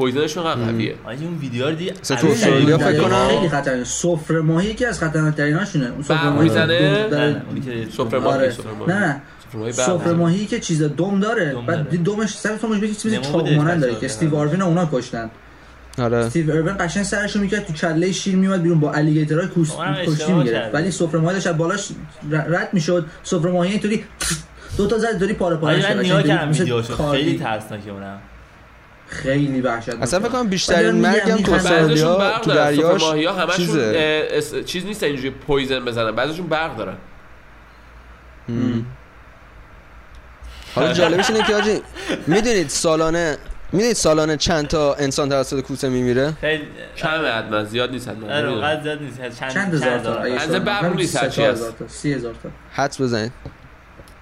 پویزنشون 0.00 0.54
خیلی 0.54 0.66
قویه 0.66 0.94
آجی 1.04 1.24
اون 1.24 1.38
ویدیو 1.38 1.68
رو 1.68 1.74
دی 1.74 1.90
مثلا 2.00 2.16
تو 2.16 2.26
استرالیا 2.26 2.78
فکر 2.78 3.00
کنم. 3.00 3.28
خیلی 3.28 3.48
خطرناک. 3.48 3.86
سفره 3.86 4.40
ماهی 4.40 4.70
یکی 4.70 4.84
از 4.84 5.00
خطرناک‌تریناشونه. 5.00 5.90
اون 5.90 6.02
سفره 6.02 6.28
ماهی 6.28 6.48
می‌زنه؟ 6.48 7.42
سفره 7.96 8.18
ماهی 8.18 8.36
آره. 8.36 8.50
سفره 8.50 8.72
ماهی. 8.72 8.92
نه 8.92 9.22
نه. 9.64 9.72
سفره 9.72 10.12
ماهی 10.12 10.46
که 10.46 10.60
چیز 10.60 10.82
دم 10.82 11.20
داره. 11.20 11.54
بعد. 11.66 12.02
دمش 12.04 12.30
سر 12.30 12.56
تو 12.56 12.68
مش 12.68 12.98
چیز 13.02 13.14
نمو 13.14 13.22
چاق 13.22 13.32
بوده 13.32 13.56
مانند 13.56 13.80
داره 13.80 13.94
که 13.94 14.06
استیو 14.06 14.36
آروین 14.36 14.62
اونا 14.62 14.88
کشتن. 14.92 15.30
آره. 15.98 16.16
استیو 16.16 16.50
اروین 16.50 16.76
قشنگ 16.80 17.02
سرشو 17.02 17.40
می‌کرد 17.40 17.66
تو 17.66 17.72
کله 17.72 18.12
شیر 18.12 18.36
میومد 18.36 18.62
بیرون 18.62 18.80
با 18.80 18.92
الیگیتورهای 18.92 19.48
کوس 19.48 19.70
کشتی 20.06 20.32
می‌گرفت. 20.32 20.74
ولی 20.74 20.90
سفره 20.90 21.20
ماهی 21.20 21.34
داشت 21.34 21.48
بالاش 21.48 21.88
رد 22.30 22.68
می‌شد. 22.72 23.06
سفره 23.22 23.50
ماهی 23.50 23.70
اینطوری 23.70 24.04
دو 24.76 24.86
تا 24.86 24.98
زد 24.98 25.18
داری 25.18 25.32
پاره 25.32 25.56
پاره 25.56 25.96
ویدیوشو 26.46 26.94
کاردی. 26.96 27.22
خیلی 27.22 27.38
ترسناکه 27.38 27.90
اونم. 27.90 28.18
خیلی 29.10 29.60
وحشت 29.60 29.88
اصلا 29.88 30.20
فکر 30.20 30.28
کنم 30.28 30.48
بیشترین 30.48 30.90
مرگم 30.90 31.34
میگم 31.34 31.42
تو 31.44 31.52
استرالیا 31.52 32.38
تو 32.38 32.50
دریاش 32.50 33.00
سفره 33.00 33.08
ماهی 33.08 33.24
ها 33.24 33.32
همشون 33.32 34.64
چیز 34.64 34.84
نیست 34.84 35.02
اینجوری 35.02 35.30
پویزن 35.30 35.84
بزنن. 35.84 36.10
بعضیشون 36.12 36.46
برق 36.46 36.76
دارن. 36.76 36.96
حالا 40.74 40.92
جالبش 40.92 41.30
اینه 41.30 41.46
که 41.46 41.54
آجی 41.54 41.82
می‌دونید 42.26 42.68
سالانه 42.68 43.38
می‌دونید 43.72 43.96
سالانه 43.96 44.36
چند 44.36 44.66
تا 44.66 44.94
انسان 44.94 45.28
توسط 45.28 45.60
کوسه 45.60 45.88
میمیره؟ 45.88 46.32
خیلی 46.40 46.64
کمه 46.96 47.28
حتما 47.28 47.64
زیاد 47.64 47.90
نیست 47.90 48.08
حتما 48.08 48.26
آره 48.26 48.82
زیاد 48.82 49.02
نیست 49.02 49.38
چند 49.40 49.50
چند 49.52 49.74
هزار 49.74 49.98
تا؟ 49.98 50.20
از 50.20 50.50
برق 50.50 50.96
نیست 50.96 51.12
سه 51.12 51.20
هرچی 51.20 51.36
چهار 51.36 51.50
هست. 51.50 51.60
هزار 51.62 51.72
تا. 51.78 51.88
سی 51.88 52.12
هزار 52.12 52.34
تا. 52.42 52.48
حدس 52.72 53.00
بزنید. 53.00 53.32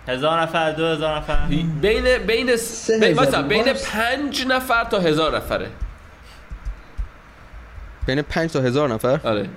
هزار 0.08 0.40
نفر 0.40 0.72
دو 0.72 0.86
هزار 0.86 1.16
نفر. 1.18 1.46
بین 1.80 2.18
بین 2.26 2.56
سه 2.56 2.98
بین 2.98 3.10
هزار 3.10 3.26
مثلا 3.28 3.42
بین 3.42 3.64
باز. 3.64 3.84
پنج 3.84 4.46
نفر 4.46 4.84
تا 4.84 4.98
هزار 4.98 5.36
نفره. 5.36 5.66
بین 8.06 8.22
5 8.22 8.50
تا 8.50 8.60
هزار 8.60 8.92
نفر؟ 8.92 9.20
آره. 9.24 9.48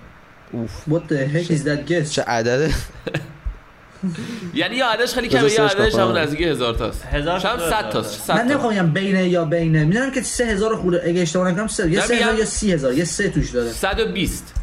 What 0.90 1.12
the 1.12 1.16
heck 1.36 1.52
is 1.52 1.64
that 1.64 1.90
guess? 1.90 2.10
چه 2.12 2.22
عدده؟ 2.22 2.74
یعنی 4.54 4.76
یا 4.76 4.88
عددش 4.88 5.14
خیلی 5.14 5.28
کمه 5.28 5.52
یا 5.52 5.66
عددش. 5.66 5.96
همون 5.96 6.18
نزدیک 6.18 6.42
هزار 6.42 6.74
تاست. 6.74 7.06
هزار 7.06 7.40
صد 7.40 7.84
دو 7.86 7.90
تاست. 7.92 8.32
من 8.32 8.46
نمی‌خوام 8.48 8.74
بگم 8.74 8.94
بینه 8.94 9.30
یا 9.30 9.46
بینه 9.46 9.84
می‌دونم 9.84 10.12
که 10.12 10.22
سه 10.22 10.46
هزار 10.46 10.76
خورده. 10.76 11.02
اگه 11.06 11.22
اشتباه 11.22 11.52
نکنم 11.52 11.68
سه 11.68 11.92
یا 11.92 12.00
نه، 12.00 12.06
سه 12.06 12.14
هزار 12.16 12.28
میگم- 12.28 12.40
یا 12.40 12.46
سی 12.46 12.74
هزار. 12.74 12.94
یه 12.94 13.04
سه 13.04 13.30
توش 13.30 13.50
داره. 13.50 13.70
120 13.70 14.56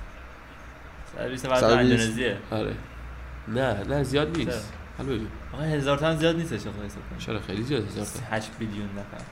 سرویس 1.17 1.47
فرد 1.47 1.61
صد 1.61 1.73
و 1.73 1.77
بیست. 1.77 1.79
اندونزیه. 1.93 2.37
آره. 2.51 2.73
نه 3.49 3.77
نه 3.89 4.03
زیاد 4.03 4.37
نیست. 4.37 4.73
چرا؟ 4.99 5.07
آقا 5.55 5.63
هزار 5.63 5.99
تا 5.99 6.17
زیاد 6.17 6.37
نیستش 6.37 6.61
آقا 6.61 6.87
حساب 6.87 7.03
کن 7.11 7.19
چرا؟ 7.27 7.41
خیلی 7.47 7.63
زیاد 7.63 7.87
هزار 7.89 8.05
تا. 8.05 8.37
8 8.37 8.51
بیلیون 8.59 8.87
نفر. 8.87 9.25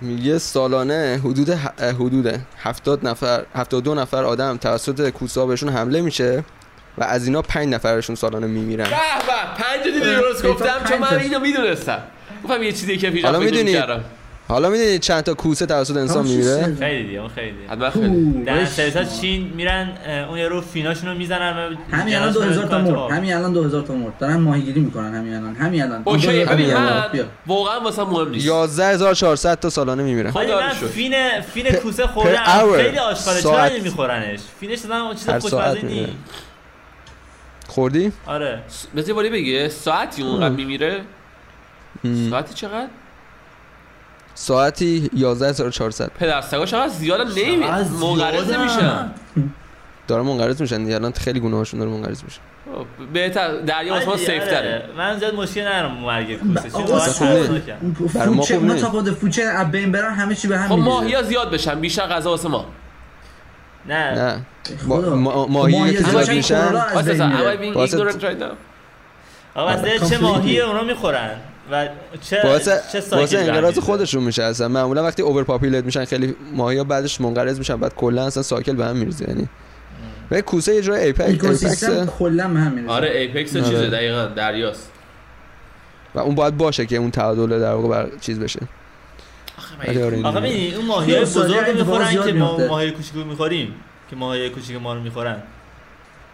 میگه 0.00 0.38
سالانه 0.38 1.20
حدود 1.24 1.54
ه- 1.54 1.82
حدود 1.82 2.40
70 2.58 3.06
نفر 3.06 3.44
72 3.54 3.94
نفر 3.94 4.24
آدم 4.24 4.56
توسط 4.56 5.10
کوسا 5.10 5.46
بهشون 5.46 5.68
حمله 5.68 6.00
میشه 6.00 6.44
و 6.98 7.04
از 7.04 7.26
اینا 7.26 7.42
5 7.42 7.68
نفرشون 7.74 8.16
سالانه 8.16 8.46
میمیرن. 8.46 8.84
به 8.84 8.90
به 8.90 9.62
پنج 9.64 9.82
دیدی 9.84 10.00
درست 10.00 10.46
گفتم 10.46 10.84
چون 10.88 10.98
من. 10.98 11.18
اینو 11.18 11.38
می‌دونستم. 11.40 12.02
گفتم 12.44 12.62
یه 12.62 12.72
چیزی 12.72 12.96
که 12.96 13.10
پیش 13.10 13.24
حالا 13.24 13.38
می‌دونی؟ 13.38 13.76
حالا 14.50 14.68
می‌دونید 14.70 15.00
چند 15.00 15.24
تا 15.24 15.34
کوسه 15.34 15.66
توسط 15.66 15.96
انسان 15.96 16.26
میمیره 16.26 16.76
خیلی 16.78 17.06
دیگه 17.06 17.18
اون 17.18 17.28
خیلی 17.28 17.52
دیگه. 17.52 17.68
حتما 17.72 17.90
خیلی 17.90 18.44
در 18.44 18.64
سریتا 18.64 19.04
چین 19.04 19.52
میرن 19.56 19.92
اون 20.28 20.38
یارو 20.38 20.60
فیناشون 20.60 21.08
رو 21.10 21.18
می‌زنن 21.18 21.76
همین 21.92 22.16
الان 22.16 22.32
جنازه‌شون 22.32 22.62
رو 22.62 22.68
2000 22.68 22.68
تا 22.68 22.78
مرد. 22.78 23.12
همین 23.12 23.34
الان 23.34 23.52
2000 23.52 23.82
تا 23.82 23.94
مرد 23.94 24.18
دارن 24.18 24.36
ماهیگیری 24.36 24.80
می‌کنن 24.80 25.14
همین 25.14 25.34
الان 25.34 25.54
همین 25.54 25.82
الان 25.82 26.02
اوکی 26.04 26.26
2000 26.26 26.46
تا 26.46 26.54
ببین 26.54 26.74
مرد. 26.74 27.06
من 27.06 27.12
بیا. 27.12 27.24
واقعا 27.46 27.80
واسه 27.80 28.04
مهم 28.04 28.28
نیست 28.28 28.46
11400 28.46 29.60
تا 29.60 29.70
سالانه 29.70 30.02
میمیرن. 30.02 30.30
ولی 30.30 30.52
خدا. 30.52 30.68
فین 30.70 31.14
فین 31.40 31.70
کوسه 31.70 32.06
خوردم 32.06 32.44
hour. 32.44 32.76
خیلی 32.76 32.98
آشغاله 32.98 33.42
چرا. 33.42 33.68
نمیخورنش 33.68 34.40
فینش 34.60 34.78
دادن 34.78 35.14
چیز 35.14 35.30
خوشمزه 35.30 35.48
ساعت 35.48 35.84
نی 35.84 35.90
میمیره 35.90 36.12
خوردی؟ 37.66 38.12
آره 38.26 38.62
بذار 38.96 39.14
باری 39.14 39.30
بگه 39.30 39.68
ساعتی 39.68 40.22
اونقدر 40.22 40.54
میمیره. 40.54 41.00
ساعتی 42.30 42.54
چقدر 42.54 42.88
ساعتی 44.34 45.10
11400 45.16 46.10
پدر 46.20 46.40
سگا 46.40 46.66
چقدر 46.66 46.88
زیاده؟ 46.88 47.24
نمی 47.46 47.56
منقرض 47.56 47.86
زیادن. 48.46 48.60
نمیشن 48.60 49.10
داره 50.08 50.22
منقرض 50.22 50.60
میشن. 50.62 50.82
دیگه 50.84 50.94
الان 50.94 51.12
خیلی 51.12 51.40
گناهاشون 51.40 51.80
داره 51.80 51.92
منقرض 51.92 52.24
میشه. 52.24 52.40
خب، 52.74 53.12
بهتر 53.12 53.56
دریا 53.60 53.92
واسه 53.94 54.06
ما 54.06 54.12
آره، 54.12 54.20
سیف. 54.20 54.44
تره 54.44 54.82
من 54.96 55.18
زیاد 55.18 55.34
مشکل 55.34 55.60
ندارم 55.60 55.92
مرگ 55.92 56.38
کوسه. 56.38 56.70
چون 56.70 56.84
خوب 56.86 58.16
نه. 58.16 58.26
ما 58.26 58.42
فوچه 58.42 58.54
خوب 58.58 58.64
نیست. 58.70 58.84
تا 58.84 58.90
خود 58.90 59.10
فوچه 59.10 59.42
از 59.42 59.70
بین 59.70 59.92
برن 59.92 60.14
همه 60.14 60.34
چی 60.34 60.48
به 60.48 60.58
هم 60.58 60.68
خب 60.68 60.74
می‌ریزه. 60.74 60.90
ماهیا 60.90 61.22
زیاد 61.22 61.50
بشن. 61.50 61.80
بیشتر 61.80 62.06
غذا 62.06 62.30
واسه 62.30 62.48
ما. 62.48 62.66
نه. 63.86 64.14
نه. 64.14 64.40
خدا. 64.88 65.14
ما- 65.16 65.46
ما- 65.46 65.46
ماهی 65.46 65.92
که 65.96 66.02
زیاد 66.02 66.22
زیاد 66.24 66.36
میشن. 66.36 66.72
واسه 66.94 67.12
بین 67.12 67.20
am 67.22 67.32
I 67.32 67.36
میره. 67.36 67.72
being 67.72 67.76
واسه- 67.76 67.98
ignorant 68.10 68.22
right 68.22 68.42
now 68.42 68.54
آقا 69.54 69.98
چه. 70.08 70.18
ماهی 70.18 70.60
اونا 70.60 70.82
می‌خورن؟ 70.82 71.30
و 71.72 71.88
چه 72.20 72.42
باعث 72.42 72.64
چه 72.64 72.70
باعث 72.92 73.08
cycle 73.08 73.33
ی 73.33 73.38
انقراض؟ 73.38 73.78
خودشون 73.78 74.22
میشه 74.22 74.42
اصلا 74.42 74.68
معمولا 74.68 75.04
وقتی 75.04 75.22
overpopulate 75.22 75.84
میشن 75.84 76.04
خیلی 76.04 76.34
ماهی 76.54 76.78
ها 76.78 76.84
بعدش 76.84 77.20
منقرض 77.20 77.58
میشن 77.58 77.76
بعد 77.76 77.94
کلا 77.94 78.26
اصلا 78.26 78.42
cycle 78.42 78.76
به 78.76 78.86
هم 78.86 78.96
میریزه 78.96 79.28
یعنی 79.28 79.48
و 80.30 80.40
کوسه 80.40 80.74
یه 80.74 80.82
جای 80.82 81.08
اکوسیستم 81.08 81.92
apex 81.92 82.10
کلا 82.18 82.48
به 82.48 82.60
هم 82.60 82.72
میریزه 82.72 82.92
آره 82.92 83.10
apex 83.10 83.56
آره. 83.56 83.64
چیزه 83.64 83.90
دقیقاً 83.90 84.26
دریاست 84.26 84.90
و 86.14 86.18
اون 86.18 86.34
باید 86.34 86.56
باشه 86.56 86.86
که 86.86 86.96
اون 86.96 87.10
تعادل 87.10 87.60
در 87.60 87.72
واقع 87.72 87.88
بر 87.88 88.10
چیز 88.20 88.40
بشه 88.40 88.60
آره 89.88 90.10
دیگه. 90.10 90.30
ببین 90.30 90.74
اون 90.74 90.86
ماهی 90.86 91.20
بزرگ 91.20 91.76
می‌خورن 91.76 92.24
که 92.26 92.32
ما. 92.32 92.58
ماهی 92.68 92.90
کوچیکو 92.90 93.18
می‌خوریم 93.18 93.74
که 94.10 94.16
ماهی 94.16 94.50
کوچیک 94.50 94.76
ما 94.76 94.94
رو 94.94 95.00
می‌خورن 95.00 95.42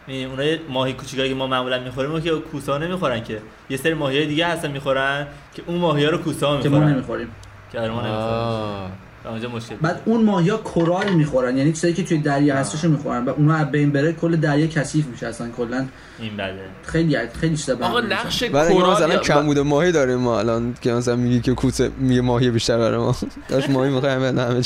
اونای 0.08 0.58
ماهی 0.68 0.92
کوچیکایی 0.92 1.28
که 1.28 1.34
ما 1.34 1.46
معمولا 1.46 1.78
می‌خوریم 1.78 2.14
و 2.14 2.20
که 2.20 2.30
کوسه 2.30 2.72
ها 2.72 2.78
نمی‌خورن 2.78 3.24
که. 3.24 3.38
یه 3.70 3.76
سری 3.76 3.94
ماهی 3.94 4.26
دیگه 4.26 4.46
هستن 4.46 4.70
می‌خورن 4.70 5.26
که 5.54 5.62
اون 5.66 5.78
ماهی 5.78 6.04
ها 6.04 6.10
رو 6.10 6.18
کوسه 6.18 6.46
ها 6.46 6.60
که 6.60 6.68
ما 6.68 6.78
می‌خورن. 6.78 6.92
نمی‌خوریم. 6.94 7.28
که 7.72 7.78
ما 7.78 7.84
نمی‌خوریم. 7.86 8.90
اونجا 9.24 9.48
مشکل. 9.48 9.74
بعد 9.76 10.02
اون 10.04 10.24
ماهیا 10.24 10.56
کورال 10.56 11.10
می‌خورن. 11.12 11.56
یعنی 11.56 11.72
چیزایی 11.72 11.94
که 11.94 12.04
توی 12.04 12.18
دریا 12.18 12.56
هستشو 12.56 12.88
می‌خورن 12.88 13.24
و 13.24 13.30
اونا 13.30 13.54
از 13.54 13.70
بین 13.70 13.92
بره 13.92 14.12
کل 14.12 14.36
دریا 14.36 14.66
کثیف 14.66 15.06
میشه 15.06 15.26
اصلا 15.26 15.48
کلا. 15.56 15.86
این 16.18 16.36
بده 16.36 16.60
خیلی 16.82 17.16
خیلی 17.40 17.56
چیزا 17.56 17.76
هم 17.76 17.82
آقا. 17.82 18.00
نقش 18.00 18.42
کورال 18.42 18.92
مثلا 18.92 19.14
یا- 19.14 19.20
کمبود 19.20 19.58
ماهی 19.58 19.92
داریم 19.92 20.18
ما 20.18 20.38
الان 20.38 20.74
که 20.80 20.92
مثلا 20.92 21.16
میگی 21.16 21.40
که 21.40 21.54
کوسه 21.54 21.90
میگه 21.98 22.20
ماهی 22.20 22.50
بیشتر 22.50 22.78
برای 22.78 22.98
ما. 22.98 23.16
داشت 23.48 23.70
ماهی 23.70 23.90
می‌خوایم 23.90 24.22
همه 24.22 24.32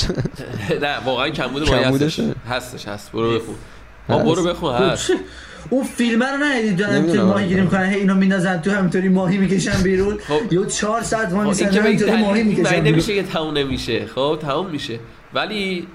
نه 0.81 0.97
واقعا 1.05 1.29
کمبود 1.29 1.69
ماهی 1.69 1.83
هستش. 1.83 2.19
هستش 2.49 2.87
هست. 2.87 3.11
برو 3.11 3.35
بخون. 3.35 3.55
ما. 4.09 4.19
برو 4.23 4.43
بخون 4.43 4.75
هست 4.75 5.11
اون 5.69 5.83
فیلم 5.83 6.23
رو 6.23 6.43
ندیدید 6.43 6.77
دارن 6.77 6.91
توی 6.91 7.01
نمی‌دونم. 7.01 7.25
ماهی 7.25 7.47
گیری 7.47 7.61
می‌کنن 7.61 7.85
هی 7.85 7.95
اینو 7.95 8.15
میندازن 8.15 8.61
تو 8.61 8.71
همینطوری 8.71 9.09
ماهی 9.09 9.37
می‌کشن 9.37 9.83
بیرون 9.83 10.17
خب. 10.17 10.53
یا 10.53 10.65
چهار 10.65 11.01
ساعت 11.01 11.31
ماهی 11.31 11.43
خب، 11.43 11.47
میسن 11.49 11.71
که 11.71 11.81
همینطوری 11.81 12.11
ماهی 12.11 12.43
می‌کشن 12.43 12.69
بیرون 12.69 12.87
نمیشه 12.87 13.15
که 13.15 13.23
تموم 13.23 13.57
نمیشه 13.57 14.05
خب 14.15 14.39
تموم 14.41 14.69
میشه 14.69 14.99
ولی 15.33 15.87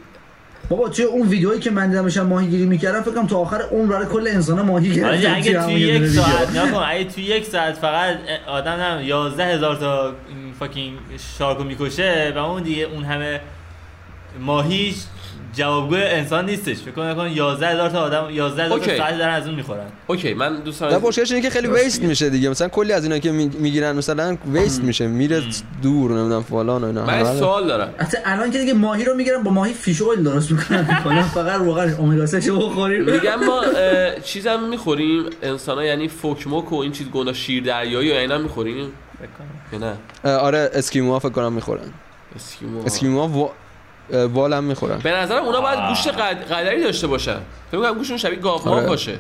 بابا 0.69 0.89
توی 0.89 1.05
اون 1.05 1.29
ویدئویی 1.29 1.61
که 1.61 1.71
من 1.71 1.89
دیدم 1.89 2.03
داشتن 2.03 2.23
ماهی 2.23 2.47
گیری 2.47 2.67
می‌کردن 2.67 3.03
فکر 3.03 3.11
کنم 3.15 3.27
تا 3.27 3.39
آخر 3.39 3.63
عمر 3.63 3.93
برای 3.93 4.07
کل 4.07 4.29
انسان 4.29 4.63
ماهی 4.63 4.95
گرفتن 4.95 5.35
اگه 5.35 5.65
توی 5.65 5.75
یه 5.75 5.95
یک. 5.95 6.09
ساعت 6.09 6.51
نیا 6.51 6.67
کن 6.67 6.83
اگه 6.87 7.05
توی 7.05 7.25
یک 7.25 7.45
ساعت 7.45 7.75
فقط 7.75 8.17
آدم 8.47 8.81
هم 8.81 9.05
11 9.05 9.45
هزار 9.45 9.77
تا 9.77 10.13
fucking 10.59 10.97
shark 11.39 11.60
و 11.60 11.65
می‌کشه 11.65 12.33
و 12.37 12.39
اون 12.39 12.63
دیگه 12.63 12.83
اون 12.83 13.05
همه 13.05 13.41
ماهی 14.41 14.95
جوابگوی 15.57 16.03
انسان 16.03 16.47
نیستش. 16.47 16.77
فکر 16.77 16.91
کن 16.91 17.03
نکن 17.03 17.31
11 17.31 17.67
هزار 17.69 17.91
تا 17.91 18.01
آدم 18.01 18.29
11 18.31 18.65
هزار 18.65 18.79
تا. 18.79 18.97
ساعت 18.97 19.19
دارن 19.19 19.35
از 19.35 19.47
اون 19.47 19.55
می‌خورن. 19.55 19.87
okay 20.07 20.35
من 20.35 20.61
دوست 20.61 20.81
دارم 20.81 21.03
مشکلش 21.03 21.31
اینه 21.31 21.43
که 21.43 21.51
خیلی 21.51 21.69
waste 21.69 22.03
میشه 22.03 22.31
دیگه. 22.31 22.49
مثلا 22.49 22.69
کلی 22.69 22.93
از 22.93 23.05
اینا 23.05 23.19
که 23.19 23.33
می- 23.33 23.51
می‌گیرن 23.59 23.97
مثلا 23.97 24.37
waste 24.53 24.81
میشه. 24.83 25.07
میره 25.07 25.43
دور 25.83 26.11
نمی‌دونم 26.13 26.43
فلان 26.43 26.85
و 26.85 26.87
اینا. 26.87 27.07
من 27.07 27.21
رو- 27.21 27.39
سوال 27.39 27.67
دارم. 27.69 27.95
حتی 27.99 28.17
الان 28.25 28.51
که 28.51 28.59
دیگه 28.59 28.73
ماهی 28.75 29.05
رو 29.05 29.15
می‌گیرن 29.15 29.43
با 29.43 29.51
ماهی 29.51 29.73
fish 29.73 30.03
oil 30.03 30.23
درست 30.23 30.53
می‌کنن. 30.53 31.23
فقط 31.35 31.61
واقعا 31.61 31.97
امگا 31.99 32.27
3 32.27 32.41
شو 32.41 32.69
بخوریم. 32.71 33.05
میگم 33.05 33.45
ما 33.47 33.61
اه، 33.63 34.21
چیزم 34.21 34.61
می‌خوریم. 34.71 35.25
انسان 35.43 35.77
ها 35.79 35.85
یعنی 35.85 36.09
فوکموک 36.09 36.73
و 36.73 36.77
این 36.77 36.93
چیز 36.93 37.07
گناه 37.11 37.35
شیر 37.35 37.63
دریایی 37.65 38.13
و 38.13 38.15
اینا 38.15 38.39
می‌خوریم. 38.39 38.89
کنم. 39.73 39.85
نه؟ 40.25 40.31
آره 40.37 40.71
اسکیموها 40.75 41.19
فکر 41.19 41.29
کنم 41.29 41.53
می‌خورن. 41.53 41.81
اسکیمو 42.37 42.85
اسکیموها 42.87 43.53
وا... 44.11 44.19
اه، 44.19 44.25
وال 44.25 44.53
هم 44.53 44.65
می‌خورن. 44.65 44.99
به 44.99 45.11
نظرم 45.11 45.45
اونا 45.45 45.61
باید 45.61 45.79
گوشت 45.89 46.09
قد- 46.09 46.53
قدری 46.53 46.83
داشته 46.83 47.07
باشن. 47.07 47.37
فکر 47.73 47.81
کنم 47.81 47.95
گوشتشون 47.95 48.17
شبیه 48.17 48.39
گاو 48.39 48.69
آره. 48.69 48.87
باشه. 48.87 49.19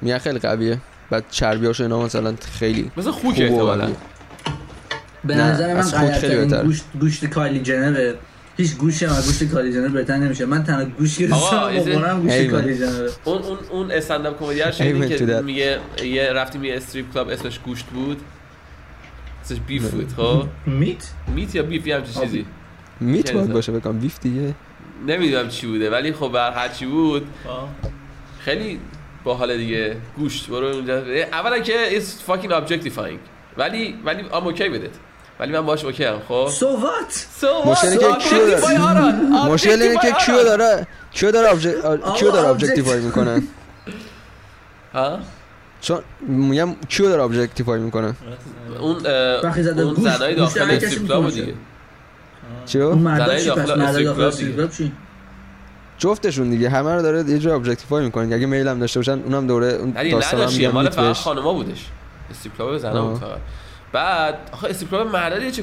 میگن 0.00 0.18
خیلی 0.18 0.38
قویه. 0.38 0.78
بعد 1.10 1.24
چربیاش 1.30 1.80
و 1.80 1.82
اینا 1.82 2.02
مثلا 2.02 2.34
خیلی 2.58 2.90
مثل 2.96 3.10
خوک 3.10 3.34
احتمالاً. 3.40 3.88
به 5.24 5.34
نظر 5.34 5.74
من 5.74 5.90
بهتره. 5.90 6.62
گوشت 6.62 6.84
گوشت 7.00 7.26
کایلی 7.26 7.60
جنره. 7.60 8.14
هیچ 8.56 8.76
گوشی 8.76 9.04
هم 9.04 9.12
از 9.12 9.26
گوشت 9.26 9.52
کایلی 9.52 9.72
جنر 9.72 9.88
بهتر 9.88 10.16
نمیشه. 10.16 10.46
من 10.46 10.64
تنها 10.64 10.84
is 10.84 11.08
it- 11.18 11.22
بخورم 11.22 12.22
گوشت 12.22 12.48
Amen. 12.48 12.50
کایلی 12.50 12.78
جنره. 12.78 13.10
اون 13.24 13.42
اون 13.42 13.58
اون 13.70 13.90
استنداپ 13.90 14.38
کمدی 14.38 14.62
Amen 14.62 14.70
شنیدین 14.70 15.16
to 15.16 15.18
که. 15.18 15.40
میگه 15.40 15.78
یه 16.04 16.32
رفتیم 16.32 16.64
یه 16.64 16.76
strip 16.76 17.12
club 17.12 17.28
اسمش 17.28 17.58
گوشت 17.58 17.84
بود. 17.86 18.20
اسمش 19.44 19.58
beef 19.66 19.90
بود 19.90 20.12
خب. 20.16 20.44
meat؟ 20.66 21.04
meat 21.34 21.54
یا 21.54 21.62
beef 21.62 21.86
یه 21.86 21.96
همچین 21.96 22.22
چیزی. 22.22 22.46
meat 23.02 23.26
خیلی 23.26 23.34
باید 23.34 23.46
زیاد. 23.46 23.54
باشه 23.56 23.72
بکنم 23.72 23.98
beef 23.98 24.20
دیگه 24.20 24.54
نمی‌دونم 25.06 25.48
چی 25.48 25.66
بوده 25.66 25.90
ولی 25.90 26.12
خب 26.12 26.28
بر 26.28 26.50
هر 26.52 26.68
چی 26.68 26.86
بود. 26.86 27.26
خیلی 28.40 28.80
باحال 29.24 29.56
دیگه 29.56 29.96
گوشت 30.16 30.48
برو 30.50 30.66
اونجا 30.66 31.02
اولا 31.32 31.58
که 31.58 32.00
is 32.00 32.30
fucking 32.30 32.50
objectifying 32.50 33.18
ولی 33.56 33.94
ولی 34.04 34.22
I'm 34.22 34.54
okay 34.54 34.68
with 34.74 34.84
it 34.86 34.96
ولی 35.40 35.52
من 35.52 35.60
باش 35.60 35.84
okay 35.84 36.04
ام 36.04 36.20
خب 36.28 36.48
so 36.48 36.66
what 36.66 37.26
So 37.40 37.66
مشکل 37.66 37.88
what? 37.98 38.02
اینه 38.02 38.18
که 38.18 38.18
کیو 38.28 38.46
داره؟ 38.46 38.60
Objectify 38.60 38.80
آران. 38.80 39.14
مشکل 39.52 39.82
اینه 39.82 39.96
که 40.02 40.12
کیو. 40.26 40.44
داره 40.44 40.86
کیو 41.12 41.30
داره 41.30 41.58
کیو 42.16 42.30
داره 42.30 42.48
objectify 42.48 43.00
می‌کنن 43.00 43.42
ها 44.94 45.18
چون 45.80 45.98
میگم 46.20 46.68
کیو 46.88 47.08
داره 47.08 47.22
objectify 47.22 47.80
می‌کنن 47.80 48.16
اون 48.80 49.06
اون 49.06 49.94
زنای 49.94 50.34
داخل 50.34 50.70
strip 50.70 51.02
می‌تونه 51.02 51.30
دیگه 51.30 51.54
چیو 52.66 52.82
اون 52.82 52.98
مردا 52.98 53.38
چی 53.38 53.50
پس؟ 53.50 53.56
داخل 53.56 53.80
مردا 53.80 54.02
داخل 54.02 54.68
چی؟ 54.68 54.92
جفتشون 55.98 56.50
دیگه 56.50 56.70
همه 56.70 56.94
رو 56.94 57.02
داره 57.02 57.30
یه 57.30 57.38
جور 57.38 57.52
objectify 57.52 58.04
می‌کنن 58.04 58.32
اگه 58.32 58.46
میل 58.46 58.68
هم 58.68 58.78
داشته 58.78 58.98
باشن 58.98 59.18
اونم 59.22 59.46
دوره 59.46 59.66
اون 59.66 59.92
ولی 59.94 60.10
داستان 60.10 60.40
هم 60.40 60.52
میگم 60.52 60.70
مال 60.70 60.90
فقط 60.90 61.04
بهش. 61.06 61.18
خانما 61.20 61.52
بودش. 61.52 61.86
strip 62.30 62.56
club 62.58 62.78
زنا 62.78 63.06
بود. 63.06 63.20
فقط. 63.20 63.38
بعد 63.92 64.34
آخه 64.52 64.68
مردا 65.12 65.38
دیگه 65.38 65.50
چه 65.50 65.62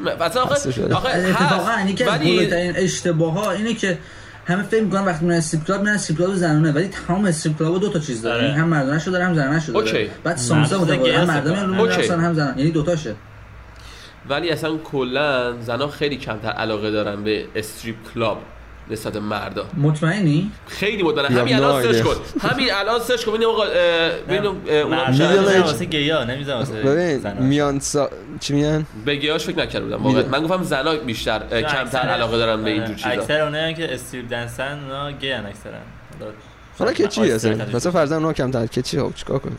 م- 0.00 0.22
مثلا 0.24 0.42
آخه 0.42 0.72
شده. 0.72 0.94
آخه 0.94 1.08
اتفاقا 1.08 1.70
هست 1.70 1.88
یکی 1.90 2.04
از 2.04 2.20
بزرگترین 2.20 2.72
اشتباه 2.76 3.32
ها 3.32 3.50
اینه 3.50 3.74
که 3.74 3.98
همه 4.46 4.62
فکر 4.62 4.82
می‌کنن 4.82 5.04
وقتی 5.04 5.24
میرن 5.24 5.36
strip 5.38 5.64
club 5.66 5.80
میرن 5.80 5.94
strip 5.94 6.18
club 6.18 6.34
زنانه 6.34 6.72
ولی 6.72 6.88
تمام 6.88 7.24
strip 7.24 7.58
club 7.58 7.80
دو 7.80 7.88
تا 7.88 7.98
چیز 7.98 8.22
داره. 8.22 8.36
آره. 8.36 8.48
یعنی 8.48 8.60
هم 8.60 8.68
مردانه 8.68 9.04
داره 9.04 9.24
هم 9.24 9.34
زنانه 9.34 9.66
داره 9.66 9.78
okay. 9.78 10.10
بعد 10.24 10.36
سانسا 10.36 10.78
متفاوته 10.78 10.94
هم 10.96 11.02
گیاس 11.02 11.28
مردان 11.28 11.54
داره. 11.54 11.66
میان 11.66 11.80
okay. 11.80 12.02
رقصن 12.02 12.20
هم 12.20 12.34
زنان 12.34 12.58
یعنی 12.58 12.70
دو 12.70 12.82
تاشه. 12.82 13.14
ولی 14.28 14.50
اصلا 14.50 14.76
کلا 14.76 15.60
زنا 15.60 15.88
خیلی 15.88 16.16
کمتر 16.16 16.48
علاقه 16.48 16.90
دارن 16.90 17.24
به 17.24 17.44
strip 17.54 17.96
club 18.14 18.38
نسبت 18.90 19.16
مردا. 19.16 19.66
مطمئنی؟ 19.76 20.50
خیلی 20.68 21.02
You 21.04 21.18
همین 21.18 21.54
الان 21.54 21.82
search. 21.82 22.02
کن. 22.02 22.14
همین 22.48 22.72
الان 22.72 23.00
search 23.00 23.24
کن. 23.24 23.32
ببین 23.32 23.46
آقا 23.46 23.64
ببین. 24.28 25.60
واسه 25.60 25.84
گیا 25.84 26.24
نمیزن 26.24 26.54
واسه. 26.54 27.34
میان 27.40 27.80
سا... 27.80 28.10
چی 28.40 28.54
میگن؟ 28.54 28.86
بگیاش 29.06 29.44
فکر 29.44 29.58
نکرده 29.58 29.84
بودم 29.84 30.02
واقعا. 30.02 30.22
من 30.28 30.42
گفتم 30.42 30.62
زنا 30.62 30.94
بیشتر 30.96 31.62
کمتر 31.62 31.98
علاقه 31.98 32.38
دارن 32.38 32.64
به 32.64 32.70
این 32.70 32.84
جور 32.84 32.88
آره، 32.90 32.96
چیزا. 32.96 33.10
اکثر 33.10 33.40
اونایی 33.40 33.74
که 33.74 33.94
strip 33.94 34.28
dance 34.30 34.70
ان 34.70 34.78
اونا 34.82 35.12
گی 35.12 35.32
ان 35.32 35.46
اکثرا. 35.46 35.72
حالا- 36.78 36.92
که 36.92 37.08
چی 37.08 37.20
تدریج. 37.38 37.74
مثلا 37.76 37.92
فرضاً 37.92 38.16
اونا 38.16 38.32
کمتر. 38.32 38.66
که 38.66 38.82
چی؟ 38.82 39.00
خب 39.00 39.14
چیکار 39.14 39.38
کنیم؟ 39.38 39.58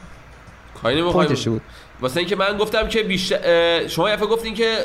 کاری 0.82 1.02
نمی‌خوایم. 1.02 1.30
بود؟ 1.50 1.62
واسه 2.02 2.18
اینکه 2.18 2.36
من 2.36 2.58
گفتم 2.58 2.88
که 2.88 3.04
بیشتر 3.04 3.88
شما 3.88 4.10
یه 4.10 4.16
گفتین 4.18 4.54
که 4.54 4.78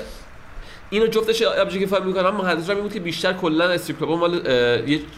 اینو 0.91 1.07
جفتش 1.07 1.43
objectify 1.43 2.01
می‌کنن 2.01 2.23
من 2.23 2.31
منظورم 2.31 2.77
این 2.77 2.83
بود 2.83 2.93
که 2.93 3.01
بیشتر 3.01 3.33
کلا 3.33 3.65
strip 3.65 3.99
club 3.99 4.19
مال 4.19 4.47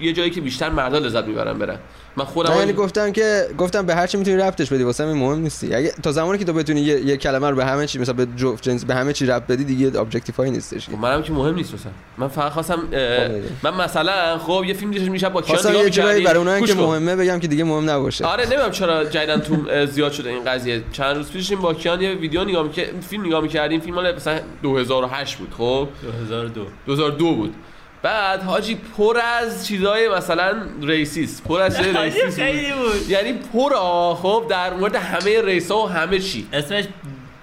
یه 0.00 0.12
جایی 0.12 0.30
که 0.30 0.40
بیشتر 0.40 0.68
مردا 0.68 0.98
لذت 0.98 1.24
می‌برن 1.24 1.58
برن. 1.58 1.78
من 2.16 2.24
خودم 2.24 2.54
یعنی 2.58 2.72
گفتم 2.72 3.12
که 3.12 3.46
گفتم 3.58 3.86
به 3.86 3.94
هر 3.94 4.06
چی 4.06 4.18
می‌تونی 4.18 4.36
ربطش 4.36 4.72
بدی 4.72 4.82
واسه 4.82 5.04
این 5.04 5.16
مهم 5.16 5.38
نیستی. 5.38 5.74
اگه 5.74 5.92
تا 6.02 6.12
زمانی 6.12 6.38
که 6.38 6.44
تو 6.44 6.52
بتونی 6.52 6.80
یه, 6.80 7.00
یه 7.00 7.16
کلمه 7.16 7.50
رو 7.50 7.56
به 7.56 7.64
همه 7.64 7.86
چی 7.86 7.98
مثلا 7.98 8.14
به 8.14 8.26
جفت 8.36 8.62
جنس 8.62 8.84
به 8.84 8.94
همه 8.94 9.12
چی 9.12 9.26
ربط 9.26 9.46
بدی 9.46 9.64
دیگه 9.64 10.00
objectify 10.00 10.50
نیستش. 10.50 10.88
خب 10.88 10.98
منم 10.98 11.22
که 11.22 11.32
مهم 11.32 11.54
نیست 11.54 11.74
مثلا 11.74 11.92
من 12.18 12.28
فقط 12.28 12.52
خواستم 12.52 12.76
خب، 12.76 13.66
من 13.66 13.84
مثلا 13.84 14.38
خب 14.38 14.64
یه 14.66 14.74
فیلم 14.74 14.90
دیدم 14.90 15.12
میشه 15.12 15.28
با 15.28 15.42
کیان 15.42 15.56
خواستم 15.56 15.70
نگاه 15.70 15.84
می‌کردیم. 15.84 16.24
برای 16.24 16.38
اونایی 16.38 16.64
که. 16.64 16.74
مهمه 16.74 17.16
بگم 17.16 17.38
که 17.38 17.48
دیگه 17.48 17.64
مهم 17.64 17.90
نباشه. 17.90 18.24
آره 18.24 18.46
نمی‌دونم 18.46 18.70
چرا 18.70 19.04
جدیدن 19.04 19.40
تو 19.40 19.86
زیاد 19.86 20.12
شده 20.12 20.30
این 20.30 20.44
قضیه. 20.44 20.82
چند 20.92 21.16
روز 21.16 21.30
پیش 21.30 21.50
این 21.50 21.60
با 21.60 21.74
کیان 21.74 22.00
یه 22.00 22.14
ویدیو 22.14 22.44
نگاه 22.44 22.62
می‌کرد 22.62 22.88
فیلم 23.08 23.26
نگاه 23.26 23.40
می‌کردیم. 23.40 23.80
فیلم 23.80 23.94
مال 23.94 24.14
مثلا 24.14 24.40
2008 24.62 25.36
بود 25.36 25.54
خب؟ 25.58 25.88
2002 26.28 26.66
2002 26.86 27.34
بود. 27.34 27.54
بعد 28.02 28.42
حاجی 28.42 28.78
پر 28.96 29.20
از 29.40 29.66
چیزای 29.66 30.08
مثلا 30.08 30.52
ریسیست 30.82 31.44
پر 31.44 31.60
از 31.60 31.76
چیزای 31.76 32.10
خیلی 32.30 32.72
بود. 32.72 33.10
یعنی 33.10 33.32
پر 33.32 33.74
خب 34.14 34.46
در 34.50 34.74
مورد 34.74 34.94
همه 34.94 35.42
ریسا 35.42 35.78
و 35.78 35.88
همه 35.88 36.18
چی. 36.18 36.46
اسمش 36.52 36.84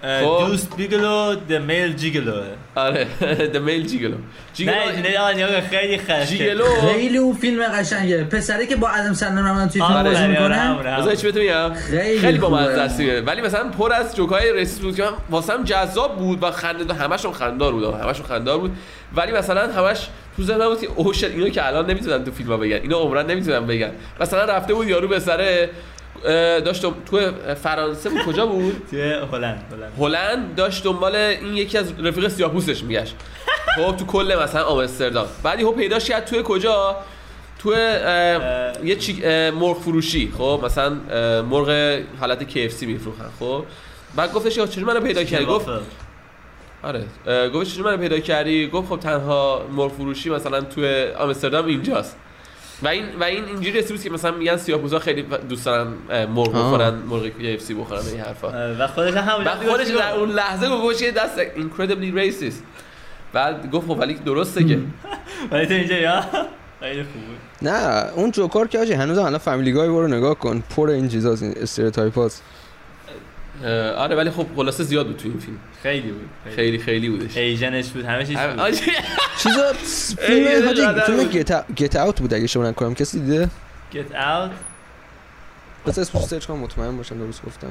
خب. 0.06 0.48
Deuce 0.48 0.76
Bigalow 0.78 1.36
the 1.50 1.54
male 1.54 1.94
gigolo 1.94 2.42
آره 2.76 3.08
the 3.54 3.58
male 3.58 3.86
gigolo 3.88 4.18
gigolo 4.54 4.76
نه 4.76 5.34
نه 5.34 5.62
خیلی 5.62 5.98
خسته 5.98 6.26
gigolo 6.26 6.66
خیلی 6.66 7.18
اون 7.18 7.36
فیلم 7.36 7.64
قشنگه. 7.64 8.24
پسری 8.24 8.68
که 8.68 8.76
با 8.76 8.90
ادم 8.90 9.14
سندلر 9.14 9.48
هم 9.48 9.68
توی 9.68 9.82
فیلم 9.82 9.84
آره، 9.84 10.10
بازی 10.10 10.22
آره، 10.22 10.32
می‌کنه. 10.32 10.78
آره، 10.78 10.96
آره. 10.96 11.16
چی 11.16 11.28
میگم 11.32 11.74
خیلی 11.74 12.20
خیلی 12.20 12.38
با. 12.38 12.50
مزه 12.50 12.82
است. 12.82 13.00
ولی 13.26 13.42
مثلا 13.42 13.70
پر 13.70 13.94
از 13.94 14.16
جوکای 14.16 14.54
racist 14.54 14.82
بود 14.82 14.96
که 14.96 15.04
من 15.04 15.12
واسم 15.30 15.64
جذاب 15.64 16.18
بود 16.18 16.44
و 16.44 16.52
خنده 16.52 16.94
همشون 16.94 17.34
خنددار 17.34 17.72
بود 17.72 17.84
همشون 17.84 18.26
خنددار 18.26 18.58
بود. 18.58 18.78
ولی 19.16 19.32
مثلا 19.32 19.74
همش 19.74 20.08
تو 20.38 20.44
ذهنم 20.44 20.70
بود 20.70 20.78
oh 20.96 21.14
shit، 21.14 21.24
اینو 21.24 21.50
که 21.50 21.68
الان 21.68 21.90
نمی‌تونن 21.90 22.24
تو 22.24 22.32
فیلم 22.32 22.58
بگن 22.58 22.76
اینو 22.76 22.98
عمرن 22.98 23.26
نمی‌تونن 23.26 23.68
بگن 23.68 23.92
مثلا 24.20 24.46
رفته 24.46 24.74
بود 24.74 24.88
یارو 24.88 25.08
به 25.08 25.20
سر 25.20 25.70
اه، 26.26 26.60
داشت 26.60 26.82
تو 26.82 27.20
فرانسه 27.64 28.10
بود 28.10 28.22
کجا 28.22 28.46
بود؟ 28.46 28.82
توی 28.92 29.02
هلند 29.32 29.64
هلند. 30.00 30.56
داشت 30.56 30.84
دنبال 30.84 31.16
این 31.16 31.56
یکی 31.56 31.78
از 31.78 32.00
رفیق 32.00 32.28
سیاپوسش 32.28 32.84
میگشت. 32.84 33.16
خب 33.76 33.98
تو 33.98 34.06
کل 34.06 34.38
مثلا 34.44 34.64
آمستردام. 34.64 35.28
بعد 35.44 35.60
یهو 35.60 35.72
پیداش 35.72 36.06
کرد 36.06 36.26
توی 36.26 36.42
کجا؟ 36.44 36.96
تو 37.60 37.74
یه 38.84 38.96
چی 38.96 39.22
مرغ 39.52 39.82
فروشی. 39.82 40.34
خب 40.38 40.62
مثلا 40.64 40.90
مرغ 41.42 42.00
حالت 42.20 42.50
KFC 42.50 42.84
میفروختن 42.84 43.30
خب 43.40 43.66
بعد 44.16 44.34
گفتش 44.34 44.56
چجوری 44.56 44.86
منو 44.86 45.00
پیدا 45.00 45.24
کردی؟ 45.24 45.46
گفت. 45.46 45.68
آره. 46.86 47.50
گفت 47.50 47.70
چجوری 47.70 47.84
منو 47.84 47.98
پیدا 47.98 48.20
کردی؟ 48.20 48.68
گفت 48.68 48.90
خب 48.90 49.00
تنها 49.00 49.68
مرغ 49.72 49.92
فروشی 49.92 50.30
مثلا 50.30 50.62
تو 50.62 50.82
آمستردام 51.18 51.66
اینجاست. 51.66 52.18
و 52.84 52.88
این 52.88 53.06
و 53.20 53.24
این 53.24 53.46
اینجوری 53.46 53.80
رسید 53.80 54.04
که 54.04 54.10
مثلا 54.10 54.32
میگن 54.32 54.58
سیاپوستا 54.58 55.00
خیلی 55.00 55.26
دوست 55.50 55.66
دارن 55.66 55.88
مرغ. 56.26 56.50
بخورن 56.50 56.94
مرغ 56.94 57.28
KFC 57.28 57.72
بخورن 57.72 58.02
این 58.12 58.20
حرفا. 58.20 58.76
و 58.80 58.88
خودش 58.88 59.14
هم 59.14 59.44
بعد 59.44 59.70
خودش 59.70 59.88
در 59.88 60.14
اون 60.14 60.30
لحظه 60.30 60.70
گفت 60.70 61.00
که 61.00 61.12
that's 61.12 61.40
incredibly 61.40 62.18
racist. 62.18 62.56
بعد 63.34 63.72
گفت 63.72 63.88
خب 63.88 64.00
ولی 64.00 64.14
درسته 64.14 64.64
که. 64.64 64.80
ولی 65.52 65.66
تو 65.66 65.74
اینجا 65.74 65.96
یا؟ 65.96 66.24
نه 67.62 68.06
اون 68.16 68.32
جوکار 68.32 68.68
که 68.68 68.80
آجی 68.80 68.94
هنوز 68.94 69.18
الان 69.18 69.38
Family 69.38 69.72
Guy 69.72 69.90
برو 69.90 70.08
نگاه 70.08 70.36
کن. 70.36 70.64
پر 70.76 70.90
این 70.90 71.10
چیزاست 71.10 71.44
این 71.44 71.54
stereotype 71.58 72.16
هاست. 72.16 72.44
آره 73.98 74.16
ولی 74.16 74.30
خب 74.30 74.48
خلاصه 74.56 74.84
زیاد 74.84 75.08
بود 75.08 75.18
تو 75.18 75.30
این 75.30 75.40
فیلم. 75.40 75.58
خیلی 75.84 76.12
بود 76.12 76.30
خیلی. 76.56 76.78
خیلی 76.80 77.10
بودش. 77.10 77.38
Asian 77.38 77.75
ش 77.75 77.90
بود 77.90 78.06
همه 78.06 78.26
چیز 78.26 78.38
بود. 78.38 78.60
آجی، 78.60 78.82
چیزا 79.38 79.74
فیلم 80.28 80.66
حاجی 80.66 80.82
جادر 80.82 81.06
فیلم 81.06 81.18
بود. 81.18 81.76
Get 81.76 81.96
Out 81.96 82.20
بود 82.22 82.34
اگه 82.34 82.48
شما 82.48 82.70
نکنم. 82.70 82.94
کسی 82.94 83.20
دیده؟ 83.20 83.50
Get 83.94 84.14
out 84.14 84.50
بس 85.86 86.00
اسمش 86.00 86.24
search 86.24 86.46
کنم 86.46 86.58
مطمئن 86.60 86.98
باشم 86.98 87.18
درست 87.18 87.46
گفتم. 87.46 87.68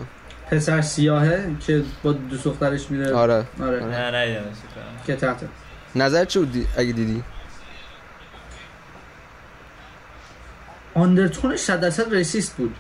پسر 0.51 0.81
سیاهه 0.83 1.51
که 1.67 1.83
با 2.03 2.13
دو 2.13 2.37
دخترش 2.37 2.91
میره. 2.91 3.13
آره. 3.15 3.45
آره. 3.63 3.85
نه 3.85 4.27
نیدمش 4.27 4.57
که 5.07 5.17
تحت 5.17 5.37
نظر 5.97 6.25
چی 6.25 6.39
بود 6.39 6.67
اگه 6.77 6.93
دیدی؟ 6.93 7.23
undertone 10.95 11.47
ش 11.47 11.59
100 11.59 11.81
درصد 11.81 12.15
racist 12.15 12.57
بود. 12.57 12.75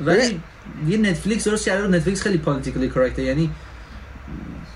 ولی 0.00 0.40
یه 0.88 0.96
نتفلیکس 0.96 1.48
درست 1.48 1.66
کرده 1.66 1.82
بود 1.86 1.94
نتفلیکس 1.94 2.22
خیلی 2.22 2.38
politically 2.38 2.88
correct 2.88 3.18
ه 3.18 3.22
یعنی 3.22 3.50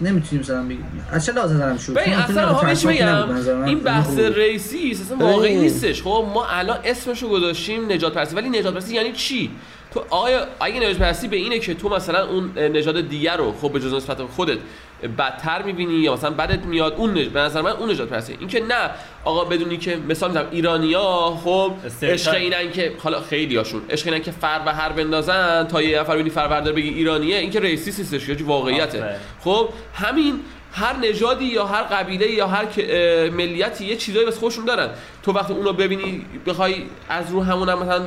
نمی‌تونیم 0.01 0.41
مثلا 0.45 0.63
بگیم 0.65 1.05
از 1.13 1.27
چه 1.27 1.33
ببین 1.33 1.77
چون 1.77 1.97
فیلم 1.97 2.19
اصلا 2.19 3.33
نظر 3.33 3.55
من. 3.55 3.65
این 3.65 3.79
فیلم 3.79 3.85
بحث. 3.85 4.19
racist 4.19 5.01
اصلا. 5.01 5.17
واقعی 5.17 5.57
نیستش 5.57 6.03
خب 6.03 6.27
ما 6.35 6.47
الان 6.47 6.79
اسمشو 6.85 7.29
گذاشتیم 7.29 7.93
نژادپرستی 7.93 8.37
ولی 8.37 8.49
نژادپرستی 8.49 8.95
یعنی 8.95 9.13
چی 9.13 9.51
تو 9.95 10.05
آیا 10.11 10.47
اگه 10.61 10.81
نژادپرستی 10.81 11.29
به 11.29 11.37
اینه 11.37 11.59
که 11.59 11.75
تو 11.75 11.89
مثلا 11.89 12.27
اون 12.27 12.59
نژاد 12.59 13.09
دیگر 13.09 13.37
رو 13.37 13.55
خب 13.61 13.73
به 13.73 13.81
جز 13.81 13.95
نسبت 13.95 14.23
خودت 14.23 14.59
بدتر 15.19 15.63
می‌بینی 15.63 15.95
یا 15.95 16.13
مثلا 16.13 16.31
بدت 16.31 16.65
میاد 16.65 16.95
اون 16.97 17.19
نژ... 17.19 17.29
به 17.29 17.41
نظر 17.41 17.63
من 17.63 17.71
اون 17.71 17.91
نژادپرستی 17.91 18.37
این 18.41 18.49
که 18.49 18.61
نه 18.61 18.91
آقا 19.25 19.45
بدونی 19.45 19.77
که 19.77 19.97
مثال 20.09 20.31
می‌زنم 20.31 20.47
ایرانیا 20.51 21.39
خب. 21.45 21.73
عشق 22.03 22.35
اینن 22.35 22.71
که 22.73 22.93
حالا 22.99 23.21
خیلی 23.21 23.57
هاشون 23.57 23.83
عشق 23.91 24.07
اینن 24.07 24.23
که 24.23 24.31
فروهر 24.31 24.89
بندازن 24.93 25.67
تا 25.67 25.83
یه 25.83 26.01
نفر 26.01 26.15
ببینی 26.15 26.31
فروهر 26.31 26.57
داره 26.57 26.73
بگی 26.73 26.89
ایرانیه 26.89 27.37
این 27.37 27.51
که 27.51 27.61
racist 27.61 27.99
نیستش 27.99 28.29
یا 28.29 28.47
واقعیته. 28.47 29.17
خب 29.41 29.69
همین 29.95 30.41
هر 30.73 30.97
نژادی 30.97 31.45
یا 31.45 31.67
هر 31.67 31.83
قبیله 31.83 32.31
یا 32.31 32.47
هر 32.47 32.67
ملیتی 33.31 33.85
یه 33.85 33.97
چیزایی 33.97 34.25
واسه 34.25 34.41
خودشون 34.41 34.65
دارن 34.65 34.89
تو 35.23 35.33
وقتی 35.33 35.53
اونو 35.53 35.73
ببینی 35.73 36.27
بخوای 36.47 36.75
از 37.09 37.31
رو 37.31 37.43
همون 37.43 37.69
هم 37.69 37.79
مثلا 37.79 38.07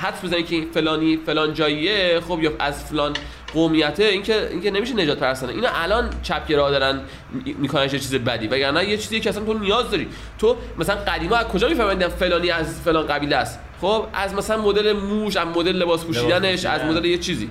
حدس 0.00 0.24
بزنی 0.24 0.42
که 0.42 0.66
فلانی 0.74 1.16
فلان 1.26 1.54
جاییه 1.54 2.20
خب 2.28 2.42
یا 2.42 2.52
از 2.58 2.84
فلان 2.84 3.12
قومیته 3.54 4.04
این 4.04 4.22
که 4.22 4.48
این 4.50 4.60
که 4.62 4.70
نمیشه 4.70 4.94
نجات 4.94 5.18
پرستانه. 5.18 5.52
اینا 5.52 5.68
الان 5.74 6.10
چپگرا 6.22 6.70
دارن 6.70 7.00
می- 7.32 7.56
میکننش 7.58 7.92
یه 7.92 7.98
چیز 7.98 8.14
بدی. 8.14 8.46
وگرنه 8.46 8.84
یه 8.88 8.96
چیزی 8.96 9.20
که 9.20 9.30
اصلا 9.30 9.44
تو 9.44 9.54
نیاز 9.58 9.90
داری. 9.90 10.08
تو 10.38 10.56
مثلا 10.78 10.96
قدیما 10.96 11.36
از 11.36 11.46
کجا 11.46 11.68
میفهمیدن 11.68 12.08
فلانی 12.08 12.50
از 12.50 12.80
فلان 12.80 13.06
قبیله 13.06 13.36
است؟ 13.36 13.58
خب 13.80 14.06
از 14.12 14.34
مثلا 14.34 14.62
مدل 14.62 14.92
موش 14.92 15.36
از 15.36 15.46
مدل 15.46 15.72
لباس 15.76 16.04
پوشیدنش 16.04 16.50
پوشیدن. 16.50 16.70
از 16.70 16.84
مدل 16.84 17.04
یه 17.04 17.18
چیزی. 17.18 17.50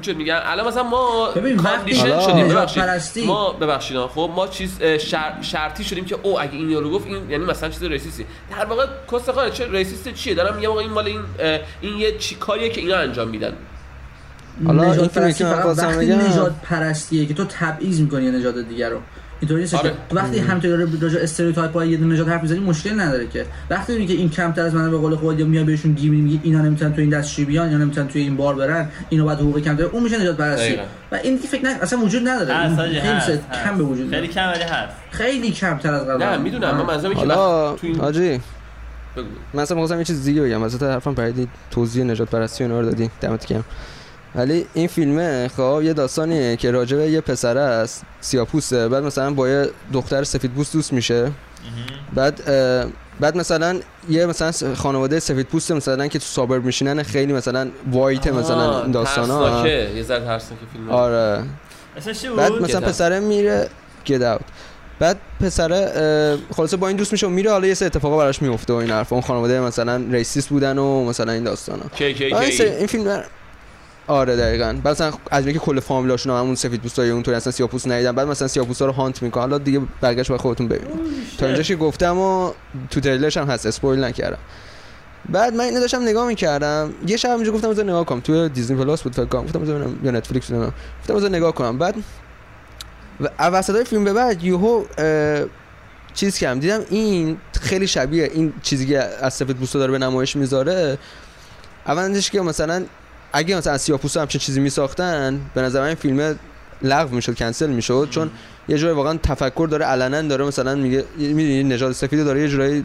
چه 0.00 0.12
میگن 0.12 0.40
الان 0.44 0.68
مثلا 0.68 0.82
ما 0.82 1.28
condition 1.62 2.20
شدیم 2.20 2.44
نژاد 2.44 2.78
ببخشید. 2.78 3.26
ما 3.26 3.52
ببخشید 3.52 3.98
خب 3.98 4.30
ما 4.36 4.48
چیز 4.48 4.82
شر... 4.82 5.32
شرطی 5.42 5.84
شدیم 5.84 6.04
که 6.04 6.16
او 6.22 6.40
اگه 6.40 6.52
این 6.52 6.70
یارو 6.70 6.90
گفت 6.90 7.06
این 7.06 7.30
یعنی 7.30 7.44
مثلا 7.44 7.68
چیز 7.68 7.82
racist 7.82 8.20
ی 8.20 8.26
در 8.50 8.64
واقع 8.64 8.86
حالا 9.34 9.50
چه 9.50 9.70
racist 9.70 10.08
چیه؟ 10.14 10.34
دارم 10.34 10.56
میگم 10.56 10.70
آقا 10.70 10.80
این 10.80 10.90
مال 10.90 11.06
این 11.06 11.20
این 11.80 11.98
یه 11.98 12.18
چی 12.18 12.34
کاریه 12.34 12.68
که 12.68 12.80
اینا 12.80 12.96
انجام 12.96 13.28
میدن. 13.28 13.52
حالا 14.66 14.82
این 14.82 14.92
نژاد 14.92 15.12
که 15.36 15.44
من 15.44 15.52
فقط 15.52 15.62
خواستم 15.62 15.86
وقتی 15.88 16.06
بگم- 16.06 16.20
نجات 16.20 16.52
پرستیه 16.62 17.26
که 17.26 17.34
تو 17.34 17.44
تبعیض 17.44 18.00
می‌کنی 18.00 18.30
نژاد 18.30 18.68
دیگر 18.68 18.90
رو. 18.90 19.00
اینطوری 19.40 19.60
نیست 19.60 19.74
آره. 19.74 19.90
که 19.90 19.96
تو 20.10 20.16
وقتی 20.16 20.38
همینطوری 20.38 20.98
راجع 21.00 21.20
stereotype 21.20 21.72
های 21.72 21.88
یه 21.88 21.98
نژاد 21.98 22.28
حرف 22.28 22.42
می‌زنی 22.42 22.58
مشکل 22.58 23.00
نداره 23.00 23.26
که. 23.26 23.46
وقتی 23.70 23.98
میگی 23.98 24.14
که 24.14 24.20
این 24.20 24.30
کمتر 24.30 24.62
از 24.62 24.74
منه 24.74 24.90
به 24.90 24.96
قول 24.96 25.14
خود 25.14 25.40
یا 25.40 25.46
میای 25.46 25.64
بهشون 25.64 25.92
گیر 25.92 26.12
میگی 26.12 26.40
اینا 26.42 26.62
نمی‌تونن 26.62 26.92
تو 26.92 27.00
این 27.00 27.10
دستشویی 27.10 27.46
بیان 27.46 27.70
یا 27.70 27.78
نمی‌تونن 27.78 28.08
توی 28.08 28.22
این 28.22 28.36
بار 28.36 28.54
برن 28.54 28.88
اینو 29.08 29.24
باید 29.24 29.38
حقوق 29.38 29.58
کم 29.58 29.76
داره 29.76 29.90
اون 29.90 30.02
میشه 30.02 30.18
نژادپرستی. 30.20 30.76
و 31.12 31.18
این 31.22 31.38
فکر 31.38 31.62
نه 31.62 31.78
اصلا 31.82 31.98
وجود 31.98 32.28
نداره. 32.28 32.80
این. 32.80 33.40
کم 33.64 33.78
به 33.78 33.84
وجود 33.84 34.10
خیلی 34.10 34.20
میاد 34.20 34.32
کم 34.32 34.48
ولی 34.48 34.62
هست. 34.62 34.96
خیلی 35.10 35.50
کمتر 35.50 35.94
از 35.94 36.02
قبل. 36.02 36.24
نه 36.24 36.36
می‌دونم 36.36 36.76
من 36.76 36.82
منظورم 36.82 37.18
اینه 37.18 37.34
که 37.34 37.94
تو 37.94 38.02
حاجی 38.02 38.40
بگو. 39.16 39.26
من 39.54 39.62
اصلا 39.62 39.74
می‌خواستم 39.74 39.98
یه 39.98 40.04
چیز 40.04 40.24
دیگه 40.24 40.42
بگم. 40.42 40.60
مثلا 40.60 40.92
حرفم 40.92 41.14
پریدی 41.14 41.48
توضیح 41.70 42.04
نجات 42.04 42.30
پرستی 42.30 42.64
و 42.64 42.66
اینا 42.66 42.80
رو 42.80 42.86
دادی. 42.86 43.10
دمت 43.20 43.46
گرم. 43.46 43.64
ولی 44.36 44.66
این 44.74 44.88
فیلمه 44.88 45.48
خب 45.56 45.80
یه 45.84 45.92
داستانیه 45.92 46.56
که 46.56 46.70
راجع 46.70 46.96
به 46.96 47.10
یه 47.10 47.20
پسر 47.20 47.58
است 47.58 48.02
سیاپوسته 48.20 48.88
بعد 48.88 49.02
مثلا 49.04 49.30
با 49.30 49.48
یه 49.48 49.68
دختر 49.92 50.24
سفید 50.24 50.50
پوست 50.54 50.72
دوست 50.72 50.92
میشه. 50.92 51.30
بعد 52.14 52.44
بعد 53.20 53.36
مثلا 53.36 53.80
یه 54.08 54.26
مثلا 54.26 54.74
خانواده 54.74 55.20
سفید 55.20 55.46
پوست 55.46 55.72
مثلا 55.72 56.06
که 56.06 56.18
تو 56.18 56.24
سابر 56.24 56.58
میشینن 56.58 57.02
خیلی 57.02 57.32
مثلا 57.32 57.68
وایت 57.92 58.26
مثلا 58.26 58.82
این 58.82 58.90
داستانا. 58.90 59.68
یه 59.68 60.02
ذره 60.02 60.24
ترسناکه 60.24 60.62
فیلم 60.72 60.90
آره. 60.90 61.42
بعد 62.36 62.52
مثلا. 62.52 62.80
پسره 62.88 63.20
میره 63.20 63.68
Get 64.06 64.22
Out 64.22 64.40
بعد 64.98 65.16
پسره 65.40 66.38
خلاصه 66.56 66.76
با 66.76 66.88
این 66.88 66.96
دوست 66.96 67.12
میشه 67.12 67.26
و 67.26 67.30
میره 67.30 67.50
حالا 67.50 67.66
یه 67.66 67.74
سری 67.74 67.86
اتفاقا 67.86 68.16
براش 68.16 68.42
میفته 68.42 68.72
و 68.72 68.76
این 68.76 68.90
حرفا 68.90 69.16
اون 69.16 69.22
خانواده 69.24 69.60
مثلا 69.60 69.96
racist 70.10 70.48
بودن 70.48 70.78
و 70.78 71.04
مثلا 71.04 71.32
این 71.32 71.44
داستانا 71.44 71.82
کی 71.94 72.14
کی 72.14 72.24
این, 72.24 72.34
سری- 72.50 72.56
کی 72.56 72.64
این 72.76 72.86
فیلم. 72.86 73.22
آره 74.06 74.36
دقیقاً. 74.36 74.80
بعد 74.82 74.94
مثلا 74.94 75.12
از 75.30 75.46
اینکه 75.46 75.60
کل 75.60 75.80
فامیلاشون 75.80 76.32
هم 76.32 76.38
همون 76.38 76.54
سفید 76.54 76.82
پوستای 76.82 77.10
اونطوری 77.10 77.36
اصلا 77.36 77.52
سیاپوس 77.52 77.86
ندیدن 77.86 78.12
بعد 78.12 78.28
مثلا 78.28 78.48
سیاپوستا 78.48 78.86
رو 78.86 78.92
hunt 78.92 79.22
می‌کنن. 79.22 79.42
حالا 79.42 79.58
دیگه 79.58 79.80
برگشت 80.00 80.30
با 80.30 80.38
خودتون 80.38 80.68
ببینید. 80.68 80.96
تا 81.38 81.46
اینجاش 81.46 81.68
که 81.68 81.76
گفتم 81.76 82.18
و 82.18 82.52
تو 82.90 83.00
تریلرش 83.00 83.36
هم 83.36 83.46
هست. 83.46 83.66
spoil 83.66 84.04
نکردم. 84.04 84.38
بعد 85.28 85.54
من 85.54 85.64
اینو 85.64 85.80
داشتم 85.80 86.02
نگاه 86.02 86.26
می‌کردم. 86.26 86.94
یه 87.06 87.16
شب 87.16 87.30
اینجا 87.30 87.52
گفتم 87.52 87.70
بذار 87.70 87.84
نگاه 87.84 88.04
کنم. 88.04 88.20
تو 88.20 88.48
Disney 88.48 88.76
Plus 88.76 89.02
بود 89.02 89.12
فکر 89.12 89.24
کنم. 89.24 89.44
گفتم 89.44 89.58
بذار 89.58 89.78
ببینم 89.78 89.98
یا 90.02 90.10
نتفلیکس 90.10 90.50
نمی‌دونم. 90.50 90.72
گفتم 91.00 91.14
بذار 91.14 91.30
نگاه 91.30 91.52
کنم. 91.52 91.78
بعد 91.78 91.94
و 93.20 93.46
وسطای 93.46 93.84
فیلم 93.84 94.04
به 94.04 94.12
بعد 94.12 94.44
اه، 94.98 95.44
چیز 96.14 96.38
کردم. 96.38 96.60
دیدم 96.60 96.80
این 96.90 97.38
خیلی 97.60 97.86
شبیه 97.86 98.30
این 98.34 98.52
چیزی 98.62 98.86
که 98.86 98.98
از 98.98 99.34
سفید 99.34 99.56
پوستا 99.56 99.78
داره 99.78 99.92
به 99.92 99.98
نمایش 99.98 100.36
می‌ذاره. 100.36 100.98
اولش 101.86 102.30
که 102.30 102.40
مثلا 102.40 102.84
اگه 103.36 103.56
مثلا 103.56 103.72
از 103.72 103.82
سیاه‌پوستا 103.82 104.20
همچین 104.20 104.40
چیزی 104.40 104.60
میساختن 104.60 105.40
به 105.54 105.62
نظر 105.62 105.80
من 105.80 105.86
این 105.86 105.94
فیلم 105.94 106.38
لغو 106.82 107.14
می‌شد 107.14 107.34
کنسل 107.34 107.70
می‌شد 107.70 108.08
چون 108.10 108.30
یه 108.68 108.78
جای 108.78 108.92
واقعا 108.92 109.18
تفکر 109.22 109.68
داره 109.70 109.84
علنا 109.84 110.22
داره 110.22 110.44
مثلا 110.44 110.74
میگه 110.74 111.04
می‌دونی 111.18 111.64
نژاد 111.64 111.92
سفید 111.92 112.24
داره 112.24 112.40
یه 112.40 112.48
جورایی. 112.48 112.84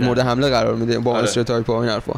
مورد 0.00 0.18
حمله 0.18 0.50
قرار 0.50 0.74
میده 0.74 0.98
با 0.98 1.12
آره. 1.12 1.22
استریوتایپ 1.22 1.70
و 1.70 1.72
این 1.72 1.90
حرفا. 1.90 2.12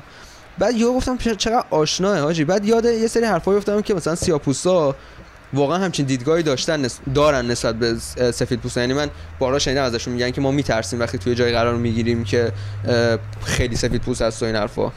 بعد 0.58 0.74
یهو 0.74 0.96
گفتم 0.96 1.16
چقدر 1.16 1.64
آشناه 1.70 2.18
حاجی. 2.18 2.44
بعد 2.44 2.64
یاد 2.64 2.84
یه 2.84 3.06
سری 3.06 3.24
حرفایی 3.24 3.58
افتادم 3.58 3.82
که 3.82 3.94
مثلا 3.94 4.14
سیاپوستا 4.14 4.96
واقعا 5.52 5.78
همچین 5.78 6.06
دیدگاهی 6.06 6.42
داشتن 6.42 6.86
دارن 7.14 7.46
نسبت 7.46 7.74
به 7.74 7.94
سفید 8.32 8.60
پوستا 8.60 8.80
یعنی 8.80 8.92
من 8.92 9.10
بارها 9.38 9.58
شنیدم 9.58 9.82
ازشون 9.82 10.14
میگن 10.14 10.30
که 10.30 10.40
ما 10.40 10.50
میترسیم 10.50 11.00
وقتی 11.00 11.18
توی 11.18 11.34
جای 11.34 11.52
قرار 11.52 11.74
می‌گیریم 11.74 12.24
که 12.24 12.52
خیلی 13.44 13.76
سفید 13.76 14.02
پوست 14.02 14.22
هست 14.22 14.42
و 14.42 14.46
این 14.46 14.56
حرفا. 14.56 14.92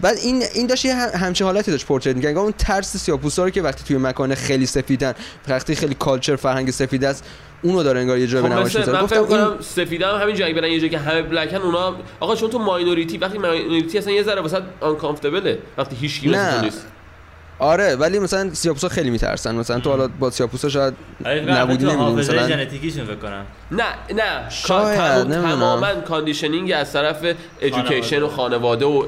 بعد 0.00 0.16
این 0.16 0.42
این 0.54 0.66
داشت 0.66 0.86
همچین 0.86 1.46
حالتی 1.46 1.70
داشت 1.70 1.86
portray 1.86 2.16
می‌کرد. 2.16 2.38
اون 2.38 2.52
ترس 2.58 2.96
سیاپوستا 2.96 3.44
رو 3.44 3.50
که 3.50 3.62
وقتی 3.62 3.84
توی 3.84 3.96
مکان 3.96 4.34
خیلی 4.34 4.66
سفیدن 4.66 5.14
وقتی 5.48 5.74
خیلی 5.74 5.94
culture 5.94 6.36
فرهنگ 6.36 6.70
سفید 6.70 7.04
است 7.04 7.24
اونو 7.62 7.82
داره 7.82 8.00
انگار 8.00 8.18
یه 8.18 8.26
جای 8.26 8.42
خب 8.42 8.48
به 8.48 8.54
نمایش 8.54 8.76
می‌ذاره. 8.76 9.00
من 9.00 9.06
فکر 9.06 9.20
گفتم 9.20 9.36
این 9.36 9.60
سفیدا 9.60 10.16
هم 10.16 10.22
همین 10.22 10.36
جایی 10.36 10.54
برن 10.54 10.70
یه 10.70 10.78
جایی 10.78 10.90
که 10.90 10.98
همه 10.98 11.22
black 11.22 11.50
ان 11.50 11.56
اونا 11.56 11.96
آقا 12.20 12.36
چون 12.36 12.50
تو 12.50 12.58
minority 12.58 13.18
وقتی 13.18 13.38
minority 13.38 13.98
اصلا 13.98 14.12
یه 14.12 14.22
ذره 14.22 14.40
واسه 14.40 14.62
uncomfortable 14.80 15.52
ه 15.52 15.58
وقتی 15.78 15.96
هیچ 15.96 16.20
کی 16.20 16.28
نیست. 16.28 16.86
آره 17.58 17.96
ولی 17.96 18.18
مثلا 18.18 18.54
سیاپوسا 18.54 18.88
خیلی 18.88 19.10
میترسن. 19.10 19.54
مثلا 19.54 19.80
تو 19.80 19.90
حالا 19.90 20.08
با 20.18 20.30
سیاپوسا 20.30 20.68
شاید 20.68 20.94
آره، 21.26 21.40
نبودی 21.40 21.84
نمی‌دونی 21.84 22.04
حافظه 22.04 22.32
مثلا 22.34 22.48
ژنتیکیشون 22.48 23.04
فکر 23.04 23.14
کنم. 23.14 23.46
نه 23.70 23.84
نه. 24.14 24.50
شاید،. 24.50 25.30
تماما 25.30 25.94
conditioning 25.94 26.72
از 26.72 26.92
طرف 26.92 27.16
education 27.60 28.22
و 28.22 28.28
خانواده 28.28 28.84
و 28.84 29.06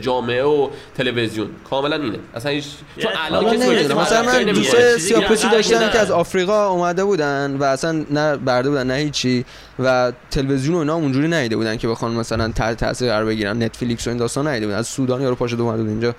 جامعه 0.00 0.44
و 0.44 0.68
تلویزیون. 0.96 1.48
کاملا 1.70 1.96
اینه. 1.96 2.18
اصلا 2.34 2.50
هیچ 2.52 2.64
چون 2.98 3.10
الان 3.16 3.44
واسه 3.44 3.94
مثلا 3.94 4.22
من. 4.22 4.44
دوست 4.44 4.98
سیاپوسی 4.98 5.46
نه، 5.46 5.52
داشتم. 5.52 5.88
که 5.88 5.98
از 5.98 6.10
آفریقا 6.10 6.68
اومده 6.68 7.04
بودن 7.04 7.56
و 7.60 7.64
اصلا 7.64 8.04
نه 8.10 8.36
برده 8.36 8.68
بودن 8.68 8.86
نه 8.86 8.94
هیچی 8.94 9.44
و 9.78 10.12
تلویزیون 10.30 10.76
و 10.76 10.78
اینا 10.78 10.94
اونجوری 10.94 11.28
ندیده 11.28 11.56
بودن 11.56 11.76
که 11.76 11.88
بخوان 11.88 12.12
مثلا 12.12 12.48
تحت 12.48 12.76
تاثیر 12.76 13.08
قرار 13.08 13.24
بگیرن. 13.24 13.62
Netflix 13.62 14.06
و 14.06 14.10
این 14.10 14.18
داستان 14.18 14.48
ندیده 14.48 14.66
بودن. 14.66 14.78
از 14.78 14.86
سودان 14.86 15.22
یارو 15.22 15.34
پاشو 15.34 15.60
اومده 15.60 15.82
بود 15.82 15.90
اینجا. 15.90 16.14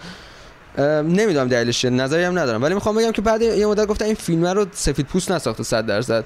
نمی‌دونم 0.78 1.48
دلیلش 1.48 1.80
چیه 1.80 1.90
نظری 1.90 2.24
هم 2.24 2.40
ندارم. 2.40 2.64
ولی 2.64 2.74
می‌خوام 2.74 2.96
بگم 2.96 3.12
که 3.12 3.22
بعد 3.22 3.42
یه 3.42 3.68
مدت 3.68 3.88
گفتن 3.88 4.06
این 4.06 4.16
فیلم 4.16 4.46
رو 4.46 4.66
سفید 4.72 5.06
پوست 5.06 5.32
نساخته 5.32 5.64
100 5.64 5.86
درصد. 5.86 6.26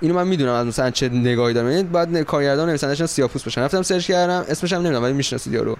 اینو 0.00 0.14
من 0.14 0.26
می‌دونم 0.26 0.52
از 0.52 0.66
مثلا 0.66 0.90
چه 0.90 1.08
نگاهی 1.08 1.54
دارم. 1.54 1.70
یعنی 1.70 1.82
بعد 1.82 2.22
کارگردان 2.22 2.68
نویسنده‌اش 2.68 3.06
سیاپوست 3.06 3.44
باشن. 3.44 3.60
رفتم 3.60 3.82
سرچ 3.82 4.06
کردم 4.06 4.44
اسمش 4.48 4.72
هم 4.72 4.80
نمی‌دونم 4.80 5.02
ولی 5.02 5.12
می‌شناسید 5.12 5.52
یارو. 5.52 5.76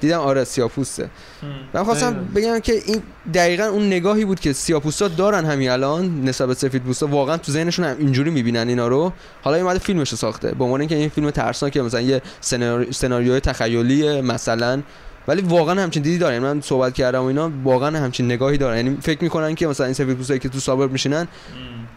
دیدم 0.00 0.20
آره 0.20 0.44
سیاپوسته 0.44 1.10
من 1.74 1.84
خواستم 1.84 2.28
بگم 2.34 2.58
که 2.58 2.72
این 2.72 3.02
دقیقا 3.34 3.64
اون 3.64 3.86
نگاهی 3.86 4.24
بود 4.24 4.40
که 4.40 4.52
سیاپوستا 4.52 5.08
دارن 5.08 5.44
همین 5.44 5.70
الان 5.70 6.24
نسبت 6.24 6.48
به 6.48 6.54
سفید 6.54 6.82
پوستا. 6.82 7.06
واقعا 7.06 7.36
تو 7.36 7.52
ذهنشون 7.52 7.84
هم 7.84 7.96
اینجوری 7.98 8.30
می‌بینن 8.30 8.68
اینا 8.68 8.88
رو. 8.88 9.12
حالا 9.42 9.56
این 9.56 9.66
اومده 9.66 9.78
فیلمش 9.78 10.14
ساخته. 10.14 10.52
به 10.54 10.64
عنوان 10.64 10.80
اینکه 10.80 10.96
این 10.96 11.08
فیلم 11.08 11.30
ترسناکه 11.30 11.82
مثلا 11.82 12.00
یه 12.00 12.22
سناریو 12.40 12.92
سناریوی 12.92 13.40
تخیلیه 13.40 14.20
مثلا 14.20 14.82
ولی 15.28 15.42
واقعا 15.42 15.82
همچین 15.82 16.02
دیدی 16.02 16.18
داره 16.18 16.38
من 16.38 16.60
صحبت 16.60 16.94
کردم 16.94 17.22
و 17.22 17.24
اینا 17.24 17.50
واقعا 17.64 17.98
همچین 17.98 18.26
نگاهی 18.26 18.58
دارن. 18.58 18.76
یعنی 18.76 18.98
فکر 19.02 19.22
می‌کنن 19.22 19.54
که 19.54 19.66
مثلا 19.66 19.86
این 19.86 19.94
سفید 19.94 20.16
پوستایی 20.16 20.40
که 20.40 20.48
تو 20.48 20.58
سابرب 20.58 20.92
میشینن 20.92 21.28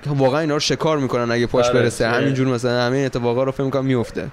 واقعا 0.08 0.40
اینا 0.40 0.54
رو 0.54 0.60
شکار 0.60 0.98
می‌کنن 0.98 1.32
اگه 1.32 1.48
پاش 1.48 1.66
آره، 1.66 1.80
برسه. 1.80 2.08
آره. 2.08 2.18
همینجور 2.18 2.48
مثلا 2.48 2.82
همین 2.82 3.06
اتفاقا 3.06 3.44
رو 3.44 3.52
فکر 3.52 3.64
می‌کنم 3.64 3.86
میفته 3.86 4.28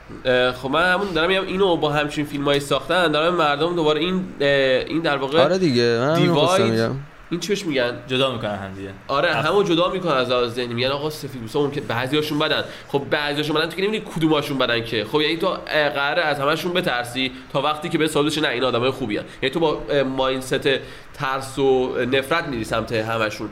خب 0.63 0.71
من 0.71 0.93
همون 0.93 1.13
دارم 1.15 1.29
میگم 1.29 1.47
اینو 1.47 1.77
با 1.77 1.93
همچین 1.93 2.25
فیلمایی 2.25 2.61
ساختن 2.61 3.13
دارم 3.13 3.35
مردم 3.35 3.77
دوباره 3.77 4.01
این 4.01 4.25
این 4.41 5.01
در 5.03 5.17
واقع 5.17 5.43
آره 5.43 5.59
دیگه 5.59 5.99
من 5.99 6.15
دیواید. 6.15 6.91
این 7.33 7.41
چی 7.41 7.49
بهش 7.49 7.67
میگن؟ 7.67 7.99
جدا 8.07 8.33
می‌کنن 8.33 8.57
هم 8.57 8.75
دیگه. 8.75 8.91
آره 9.09 9.31
اف- 9.31 9.47
همو 9.47 9.63
جدا 9.63 9.89
می‌کنن 9.89 10.13
از 10.13 10.31
لحاظ 10.31 10.53
ذهنی. 10.55 10.75
میگن 10.75 10.89
آقا 10.89 11.11
سفیدپوستا 11.11 11.63
ممکن 11.63 11.81
بعضیاشون 11.81 12.39
بدن. 12.39 12.65
خب 12.89 13.03
بعضیاشون 13.11 13.57
بدن 13.57 13.67
تو 13.69 13.77
که 13.77 13.83
نمی‌دونی 13.83 14.11
کدوماشون 14.17 14.59
بدن 14.59 14.85
که. 14.85 15.05
خب 15.05 15.21
یعنی 15.21 15.37
تو 15.37 15.49
قراره 15.95 16.23
از 16.23 16.41
همشون 16.41 16.73
بترسی 16.73 17.33
تا 17.53 17.63
وقتی 17.63 17.89
که 17.89 17.99
به 17.99 18.09
شه 18.09 18.41
نه 18.41 18.49
این 18.49 18.65
آدمای 18.65 18.91
خوبی 18.91 19.17
هن. 19.17 19.25
یعنی 19.43 19.55
تو 19.55 19.61
با 19.61 19.81
مایندست 20.05 20.69
ترس 21.15 21.59
و 21.59 21.97
نفرت 22.05 22.49
میری 22.49 22.65
سمت 22.65 22.93
همشون 22.93 23.49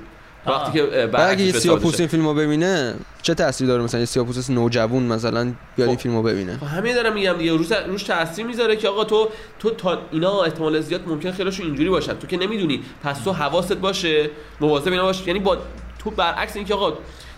وقتی. 0.47 0.79
که 0.79 1.11
اگه 1.19 1.45
یه 1.45 1.53
سیاپوس. 1.53 2.01
این 2.01 2.09
فیلمو 2.09 2.35
ببینه 2.35 2.95
چه 3.23 3.35
تاثیری 3.35 3.69
داره 3.69 3.83
مثلا 3.83 4.01
یه 4.01 4.07
سیاپوس 4.07 4.51
نوجوان 4.51 5.03
مثلا 5.03 5.53
بیاد 5.77 5.89
این 5.89 5.97
خب. 5.97 6.03
فیلمو 6.03 6.23
ببینه 6.23 6.57
خب 6.57 6.67
همین 6.67 6.95
دارم 6.95 7.13
میگم 7.13 7.33
دیگه 7.33 7.53
روش 7.53 7.73
روش 7.73 8.03
تاثیر 8.03 8.47
می‌ذاره 8.47 8.77
که 8.77 8.89
آقا 8.89 9.05
تو 9.05 9.29
تو 9.59 9.71
تا 9.71 9.99
اینا 10.13 10.43
احتمال 10.43 10.81
زیاد 10.81 11.09
ممکن 11.09 11.33
خیلیشون 11.33 11.67
اینجوری 11.67 11.89
باشن 11.89 12.15
تو 12.15 12.27
که 12.27 12.37
نمی‌دونی 12.37 12.81
پس 13.05 13.25
تو 13.25 13.33
حواست 13.33 13.73
باشه 13.73 14.31
مواظب 14.61 14.93
اینا 14.93 15.03
باش 15.03 15.27
یعنی 15.27 15.39
با 15.39 15.59
تو 15.99 16.11
برعکس 16.11 16.57
اینکه 16.57 16.75
آقا 16.75 16.93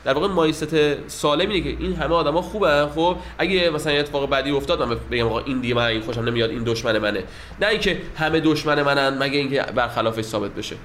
در 0.05 0.14
واقع 0.14 0.26
مایندست 0.26 0.76
سالم 1.09 1.50
اینه 1.50 1.61
که 1.61 1.84
این 1.84 1.96
همه 1.96 2.14
آدما 2.14 2.42
خوبن 2.42 2.86
خب 2.86 3.16
اگه 3.38 3.70
مثلا 3.70 3.92
یه 3.92 4.00
اتفاق 4.00 4.30
بدی 4.30 4.50
افتاد 4.50 4.82
من 4.82 4.96
بگم 5.11 5.26
آقا 5.26 5.38
این 5.38 5.61
دیگه 5.61 5.74
من 5.74 5.84
این 5.84 6.00
خوشم 6.00 6.20
نمیاد 6.20 6.50
این 6.50 6.62
دشمن 6.64 6.98
منه 6.98 7.24
نه 7.61 7.66
اینکه 7.66 7.98
همه 8.16 8.40
دشمن 8.40 8.82
منن 8.82 9.18
مگه 9.18 9.38
اینکه 9.38 9.62
برخلافش 9.62 10.24
ثابت 10.24 10.50
بشه 10.50 10.76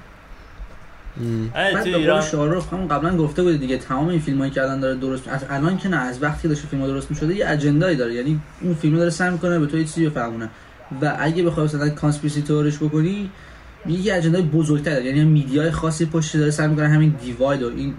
بعد 1.54 1.82
تو 1.84 1.98
ایران. 1.98 2.20
شاهرخ 2.22 2.72
هم 2.72 2.86
قبلا 2.86 3.16
گفته 3.16 3.42
بودی 3.42 3.58
دیگه 3.58 3.78
تمام 3.78 4.08
این 4.08 4.20
فیلمایی 4.20 4.50
که 4.50 4.62
الان 4.62 4.80
داره 4.80 4.94
درست 4.94 5.28
از 5.28 5.44
الان 5.50 5.78
که 5.78 5.88
نه 5.88 5.96
از 5.96 6.22
وقتی 6.22 6.42
که 6.42 6.48
داشته 6.48 6.68
فیلم 6.68 6.86
درست 6.86 7.10
می‌شده 7.10 7.34
یه 7.34 7.48
اجندایی 7.48 7.96
داره. 7.96 8.14
یعنی 8.14 8.40
اون 8.60 8.74
فیلم 8.74 8.96
داره 8.96 9.10
سعی 9.10 9.30
می‌کنه 9.30 9.58
به 9.58 9.66
تو 9.66 9.78
یه 9.78 9.84
چیزی 9.84 10.08
بفهمونه 10.08 10.48
و 11.02 11.16
اگه 11.18 11.42
بخوای 11.42 11.66
مثلا 11.66 11.88
کانسپیرسی 11.88 12.42
تئوریش 12.42 12.76
بکنی 12.76 13.30
میگه 13.84 14.00
یه 14.00 14.14
اجندای 14.14 14.42
بزرگتر 14.42 14.90
داره 14.90 15.04
یعنی 15.04 15.24
میدیای 15.24 15.70
خاصی 15.70 16.06
پشت 16.06 16.36
داره 16.36 16.50
سعی 16.50 16.68
می‌کنه 16.68 16.88
همین 16.88 17.14
دیواید 17.24 17.62
و 17.62 17.70
این 17.76 17.94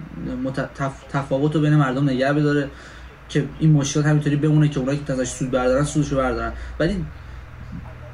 مت- 0.46 0.80
تف- 0.80 1.12
تفاوت 1.12 1.56
رو 1.56 1.62
بین 1.62 1.76
مردم 1.76 2.10
نگه 2.10 2.34
بداره 2.34 2.70
که 3.30 3.46
این 3.60 3.72
مشکلات 3.72 4.06
همینطوری 4.06 4.36
بمونه 4.36 4.68
که 4.68 4.80
اونایی 4.80 5.00
که 5.08 5.14
ازش 5.14 5.28
سود 5.28 5.52
بردارن 5.52 5.84
سودشو 5.84 6.18
بردارن. 6.18 6.54
ولی 6.80 7.06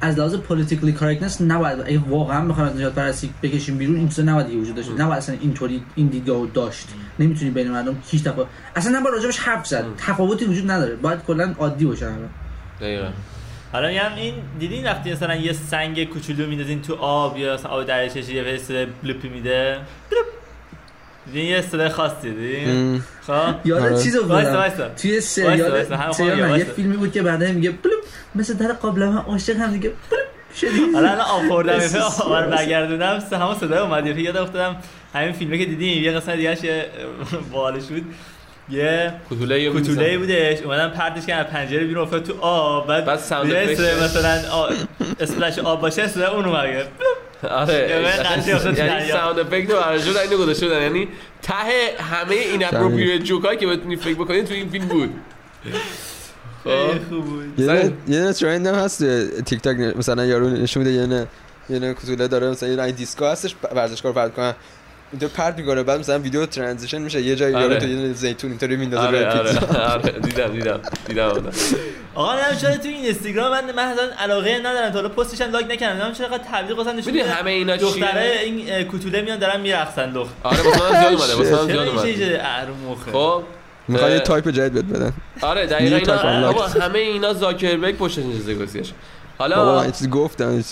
از 0.00 0.18
لحاظ 0.18 0.34
پولیتیکلی 0.34 0.92
کارکتنس 0.92 1.40
نباید 1.40 1.80
اگه 1.80 1.98
واقعا 1.98 2.48
بخوایم 2.48 2.68
از 2.68 2.76
نجات 2.76 2.94
پرستی 2.94 3.30
بکشیم 3.42 3.78
بیرون 3.78 3.96
این 3.96 4.08
چیزا 4.08 4.22
نباید 4.22 4.46
دیگه 4.46 4.58
وجود 4.58 4.74
داشته 4.74 4.92
نباید 4.92 5.18
اصلا 5.18 5.36
اینطوری 5.40 5.82
این 5.94 6.06
دیدگاهو 6.06 6.46
داشت. 6.46 6.88
نمی‌تونی 7.18 7.50
بین 7.50 7.70
مردم 7.70 7.96
هیچ 8.10 8.24
تفاوت 8.24 8.46
اصلا 8.76 8.98
نباید 8.98 9.14
راجبش 9.14 9.38
حرف 9.38 9.66
زد. 9.66 9.84
تفاوتی 9.98 10.44
وجود 10.44 10.70
نداره. 10.70 10.96
باید 10.96 11.22
کلا 11.26 11.54
عادی 11.58 11.84
باشه 11.84 12.06
همه. 12.06 12.28
دقیقاً. 12.80 13.08
حالا 13.72 13.88
میگم 13.88 14.14
این 14.16 14.34
دیدین 14.58 14.84
وقتی 14.84 15.12
مثلا 15.12 15.36
یه 15.36 15.52
سنگ 15.52 16.04
کوچولو 16.04 16.46
میندازین 16.46 16.82
تو 16.82 16.94
آب 16.94 17.36
یا 17.36 17.54
مثلا 17.54 17.70
آب 17.70 17.86
دریاچه 17.86 18.34
یه 18.34 18.42
ویس 18.42 18.70
بلوپی 19.02 19.28
میده؟ 19.28 19.78
بلوپ. 20.10 20.26
دیدین 21.26 21.44
یه 21.44 21.60
صدای 21.62 21.88
خاصی 21.88 22.30
دیدین. 22.30 23.02
خب؟ 23.26 23.54
یاد 23.64 23.82
آره. 23.82 24.02
چیزو 24.02 24.22
بودم. 24.22 24.34
وایسا 24.34 24.88
توی 24.88 25.20
سریال 25.20 26.58
یه. 26.58 26.64
فیلمی 26.64 26.96
بود 26.96 27.12
که 27.12 27.22
بعدا 27.22 27.52
میگه 27.52 27.70
بلوپ 27.70 28.04
مثل 28.34 28.54
در 28.54 28.72
قابلمه 28.72 29.20
عاشق 29.20 29.56
هم 29.56 29.72
دیگه 29.72 29.92
بلوپ 30.10 30.26
شدی؟ 30.56 30.92
حالا 30.94 31.10
الان 31.10 31.20
آب 31.20 31.48
خوردم. 31.48 31.72
اسم 31.80 31.98
آب. 31.98 32.50
برگردونم 32.50 33.20
سه 33.30 33.38
همون 33.38 33.54
صدای 33.54 33.78
اومد 33.78 34.06
یه 34.06 34.20
یاد 34.20 34.36
افتادم. 34.36 34.76
همین 35.14 35.32
فیلمه 35.32 35.58
که 35.58 35.64
دیدیم 35.64 36.04
یه 36.04 36.12
قسمت 36.12 36.36
دیگهش 36.36 36.64
یه 36.64 36.86
بالش 37.52 37.84
بود. 37.84 38.04
یه 38.68 39.12
کتوله 39.30 39.70
کوتوله 39.70 40.18
بودش. 40.18 40.62
اومدن 40.62 40.88
پرتش 40.88 41.26
کردن 41.26 41.40
از 41.40 41.52
پنجره 41.52 41.84
بیرون 41.84 42.02
افتاد 42.02 42.22
تو 42.22 42.40
آب. 42.40 42.86
بعد 42.86 43.04
بعد. 43.04 43.18
مثلا 43.18 44.40
splash 45.20 45.58
آب 45.58 45.80
باشه 45.80 46.08
صدای 46.08 46.26
اون 46.26 46.44
اومد. 46.44 46.88
آره. 47.42 48.04
یعنی. 48.76 49.12
sound 49.12 49.38
effect 49.38 49.70
رو 49.70 49.76
براشون 49.76 50.16
اینو 50.16 50.36
گذاشته 50.36 50.66
بودن. 50.66 50.82
یعنی 50.82 51.08
ته 51.42 51.54
همه 52.02 52.34
inappropriate 52.34 53.22
جوکایی 53.22 53.58
که 53.58 53.66
بتونی 53.66 53.96
فکر 53.96 54.14
بکنید 54.14 54.44
تو 54.44 54.54
این 54.54 54.68
فیلم 54.68 54.86
بود. 54.86 55.10
خب. 56.64 56.70
یه 57.58 57.92
یه 58.08 58.32
trend 58.32 58.66
هم 58.66 58.74
هست 58.74 59.04
تیک 59.40 59.60
تاک 59.60 59.76
مثلا 59.76 60.24
یارو 60.24 60.48
نشون 60.48 60.82
میده 60.82 60.94
یه 60.94 61.06
نه 61.06 61.26
یه 61.70 61.78
نه 61.78 61.94
کوتوله 61.94 62.28
داره 62.28 62.50
مثلا 62.50 62.68
یه 62.68 62.76
رنگ 62.76 62.96
دیسکو 62.96 63.24
هستش 63.24 63.54
ورزشکار 63.74 64.12
فرد 64.12 64.34
کنن. 64.34 64.54
اینطور 65.12 65.28
پرت 65.28 65.58
می‌کنه 65.58 65.82
بعد 65.82 66.00
مثلا 66.00 66.18
ویدیو 66.18 66.46
transition 66.46 67.02
میشه 67.02 67.20
یه 67.22 67.36
جایی 67.36 67.54
آره. 67.54 67.78
تو 67.78 67.86
یه 67.88 68.12
زیتون 68.12 68.50
اینطوری 68.50 68.76
میندازه 68.76 69.10
روی 69.10 69.24
آره. 69.24 69.42
پیتزا. 69.52 69.66
آره 69.66 69.92
آره 69.92 70.12
دیدم 70.12 70.52
دیدم 70.52 70.80
دیدم. 71.08 71.30
آقا 72.14 72.34
نه 72.34 72.56
چرا 72.60 72.76
تو 72.76 72.88
این 72.88 73.04
اینستاگرام 73.04 73.50
من 73.52 73.72
من 73.74 73.82
اصلا 73.82 74.04
علاقه 74.18 74.58
ندارم. 74.58 74.90
تا 74.90 74.94
حالا 74.94 75.08
پستش 75.08 75.40
هم 75.40 75.50
لایک 75.50 75.66
نکردم. 75.70 75.92
نمی‌دونم 75.92 76.12
چرا 76.12 76.26
اینقدر 76.26 76.44
تبلیغ 76.52 76.78
واسه 76.78 76.92
نشون. 76.92 77.16
همه 77.16 77.50
اینا 77.50 77.76
دختره 77.76 78.40
این 78.44 78.84
کوتوله 78.84 79.22
میان 79.22 79.38
دارن 79.38 79.60
میرقصن. 79.60 80.12
دختر 80.12 80.32
آره 80.42 80.62
واسه 80.62 80.80
من 80.82 81.00
زیاد 81.00 81.12
اومده 81.12 81.34
واسه 81.34 81.50
من 81.50 81.66
چرا 81.66 82.02
زیاد 82.04 82.68
اومده. 82.86 83.12
خب 83.12 83.42
می‌خوان 83.88 84.10
یه 84.10 84.20
تایپ 84.20 84.48
جدید 84.48 84.72
بهت 84.72 84.84
بدن. 84.84 85.12
آره 85.40 85.66
دقیقا 85.66 85.96
اینا 85.96 86.62
همه 86.62 86.98
اینا 86.98 87.32
زاکربرگ 87.32 87.96
پشتش 87.96 88.22
نشسته 88.24 88.54
بابا 89.38 89.54
حالا 89.54 89.80
من 89.80 89.86
یه 89.86 89.92
چیزی 89.92 90.08
گفتم. 90.08 90.60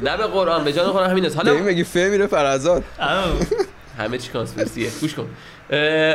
نه 0.00 0.16
به 0.16 0.26
قرآن 0.26 0.64
به 0.64 0.72
جان 0.72 0.92
قرآن 0.92 1.10
همین 1.10 1.26
است. 1.26 1.36
حالا 1.36 1.54
میگی 1.54 1.84
ف 1.84 2.08
میره 2.10 2.26
فرحزاد؟ 2.26 2.84
همه 3.98 4.18
چی 4.18 4.30
conspiracy 4.30 4.84
ه 4.84 4.90
گوش 5.00 5.14
کن. 5.14 5.28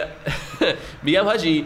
میگم 1.04 1.24
حاجی 1.24 1.66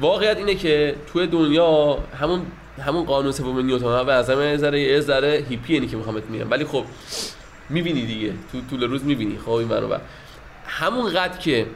واقعیت 0.00 0.36
اینه 0.36 0.54
که 0.54 0.94
توی 1.12 1.26
دنیا 1.26 1.98
همون 2.20 2.42
همون 2.86 3.04
قانون 3.04 3.32
سوم 3.32 3.66
نیوتن 3.66 4.06
به 4.06 4.12
از 4.12 4.28
یه 4.28 4.56
ذره 4.56 4.80
یه 4.80 5.00
ذره 5.00 5.46
هیپی 5.48 5.74
اینی 5.74 5.86
که 5.86 5.96
می‌خوام 5.96 6.14
بهت 6.14 6.24
میگم. 6.24 6.50
ولی 6.50 6.64
خب 6.64 6.84
می‌بینی 7.68 8.06
دیگه. 8.06 8.32
تو 8.52 8.60
طول 8.70 8.82
روز 8.82 9.04
می‌بینی. 9.04 9.38
خب 9.44 9.50
این 9.50 9.68
منو 9.68 9.96
همون 10.66 11.12
قد 11.12 11.38
که 11.38 11.66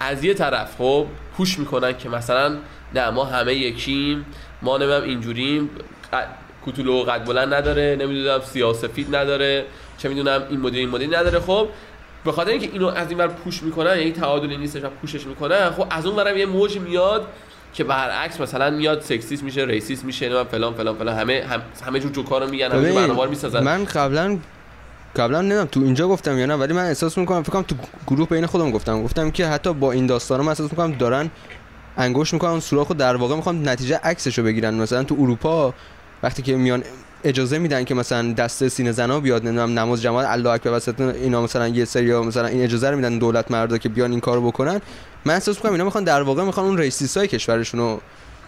از 0.00 0.24
یه 0.24 0.34
طرف 0.34 0.76
خب 0.78 1.06
پوش 1.36 1.58
می‌کنن 1.58 1.96
که 1.96 2.08
مثلا 2.08 2.56
نه 2.94 3.10
ما 3.10 3.24
همه 3.24 3.54
یکیم 3.54 4.26
ما 4.62 4.78
نمیم 4.78 5.02
اینجوریم 5.02 5.70
ق- 6.60 6.64
کوتولو 6.64 7.02
قد 7.02 7.24
بلند 7.24 7.54
نداره 7.54 7.96
نمی‌دونم 8.00 8.40
سیاسفید 8.52 9.16
نداره 9.16 9.64
چه 9.98 10.08
می‌دونم 10.08 10.42
این 10.50 10.60
مدل 10.60 10.76
این 10.76 10.88
مدل 10.88 11.16
نداره. 11.16 11.40
خب 11.40 11.68
به 12.24 12.32
خاطر 12.32 12.50
اینکه 12.50 12.68
اینو 12.72 12.86
از 12.86 13.08
این 13.10 13.18
ور 13.18 13.26
push 13.26 13.62
می‌کنن 13.62 13.98
یعنی 13.98 14.12
تعادلی 14.12 14.56
نیستش 14.56 14.82
و 14.84 14.88
push 15.00 15.17
ش 15.17 15.26
می‌کنن 15.26 15.70
خب 15.70 15.86
از 15.90 16.06
اون 16.06 16.16
ورم 16.16 16.36
یه 16.36 16.46
موج 16.46 16.78
میاد 16.78 17.26
که 17.74 17.84
برعکس 17.84 18.40
مثلا 18.40 18.70
میاد 18.70 19.00
sexist 19.00 19.42
میشه 19.42 19.64
racist 19.64 20.04
میشه 20.04 20.26
نمی‌دونم 20.26 20.46
فلان 20.46 20.74
فلان 20.74 20.96
فلان 20.96 21.18
همه 21.18 21.44
هم 21.50 21.62
همه 21.86 22.00
جور 22.00 22.12
جوکا 22.12 22.38
رو 22.38 22.50
میگن 22.50 22.72
همه 22.72 22.92
جور 22.92 23.24
رو 23.24 23.30
می‌سازن. 23.30 23.62
من 23.62 23.84
قبلا 23.84 24.38
قبلا 25.16 25.40
نمی‌دونم 25.40 25.66
تو 25.66 25.80
اینجا 25.80 26.08
گفتم 26.08 26.38
یا 26.38 26.46
نه 26.46 26.54
ولی 26.54 26.72
من 26.72 26.84
احساس 26.84 27.18
می‌کنم 27.18 27.42
فکر 27.42 27.52
کنم 27.52 27.62
تو 27.62 27.74
گروه 28.06 28.28
بین 28.28 28.46
خودم 28.46 28.70
گفتم. 28.70 29.02
گفتم 29.02 29.30
که 29.30 29.46
حتی 29.46 29.72
با 29.72 29.92
این 29.92 30.06
داستانا 30.06 30.42
من 30.42 30.48
احساس 30.48 30.70
می‌کنم 30.70 30.92
دارن 30.92 31.30
انگولک 31.96 32.32
می‌کنن 32.32 32.50
اون 32.50 32.60
سوراخو 32.60 32.94
در 32.94 33.16
واقع 33.16 33.36
می‌خوام 33.36 33.68
نتیجه 33.68 34.00
عکسشو 34.04 34.42
بگیرن. 34.42 34.74
مثلا 34.74 35.04
تو 35.04 35.16
اروپا 35.20 35.74
وقتی 36.22 36.42
که 36.42 36.56
میان 36.56 36.82
اجازه 37.24 37.58
میدن 37.58 37.84
که 37.84 37.94
مثلا 37.94 38.32
دسته 38.32 38.68
سینه 38.68 38.92
زنا 38.92 39.20
بیاد 39.20 39.46
نمی‌دونم 39.46 39.78
نماز 39.78 40.02
جماعت 40.02 40.28
الله 40.28 40.50
اکبر 40.50 40.70
وسط 40.72 41.00
اینا 41.00 41.42
مثلا 41.42 41.68
یه 41.68 41.84
سری 41.84 42.14
مثلا 42.14 42.46
این 42.46 42.62
اجازه 42.62 42.90
رو 42.90 42.96
میدن 42.96 43.18
دولت 43.18 43.50
مردا 43.50 43.78
که 43.78 43.88
بیان 43.88 44.10
این 44.10 44.20
کارو 44.20 44.46
بکنن. 44.46 44.80
من 45.24 45.34
احساس 45.34 45.56
می‌کنم 45.56 45.72
اینا 45.72 45.84
می‌خوان 45.84 46.04
در 46.04 46.22
واقع 46.22 46.44
می‌خوان 46.44 46.66
اون 46.66 46.78
ریسیسای 46.78 47.28
کشورشون 47.28 47.80
رو 47.80 48.00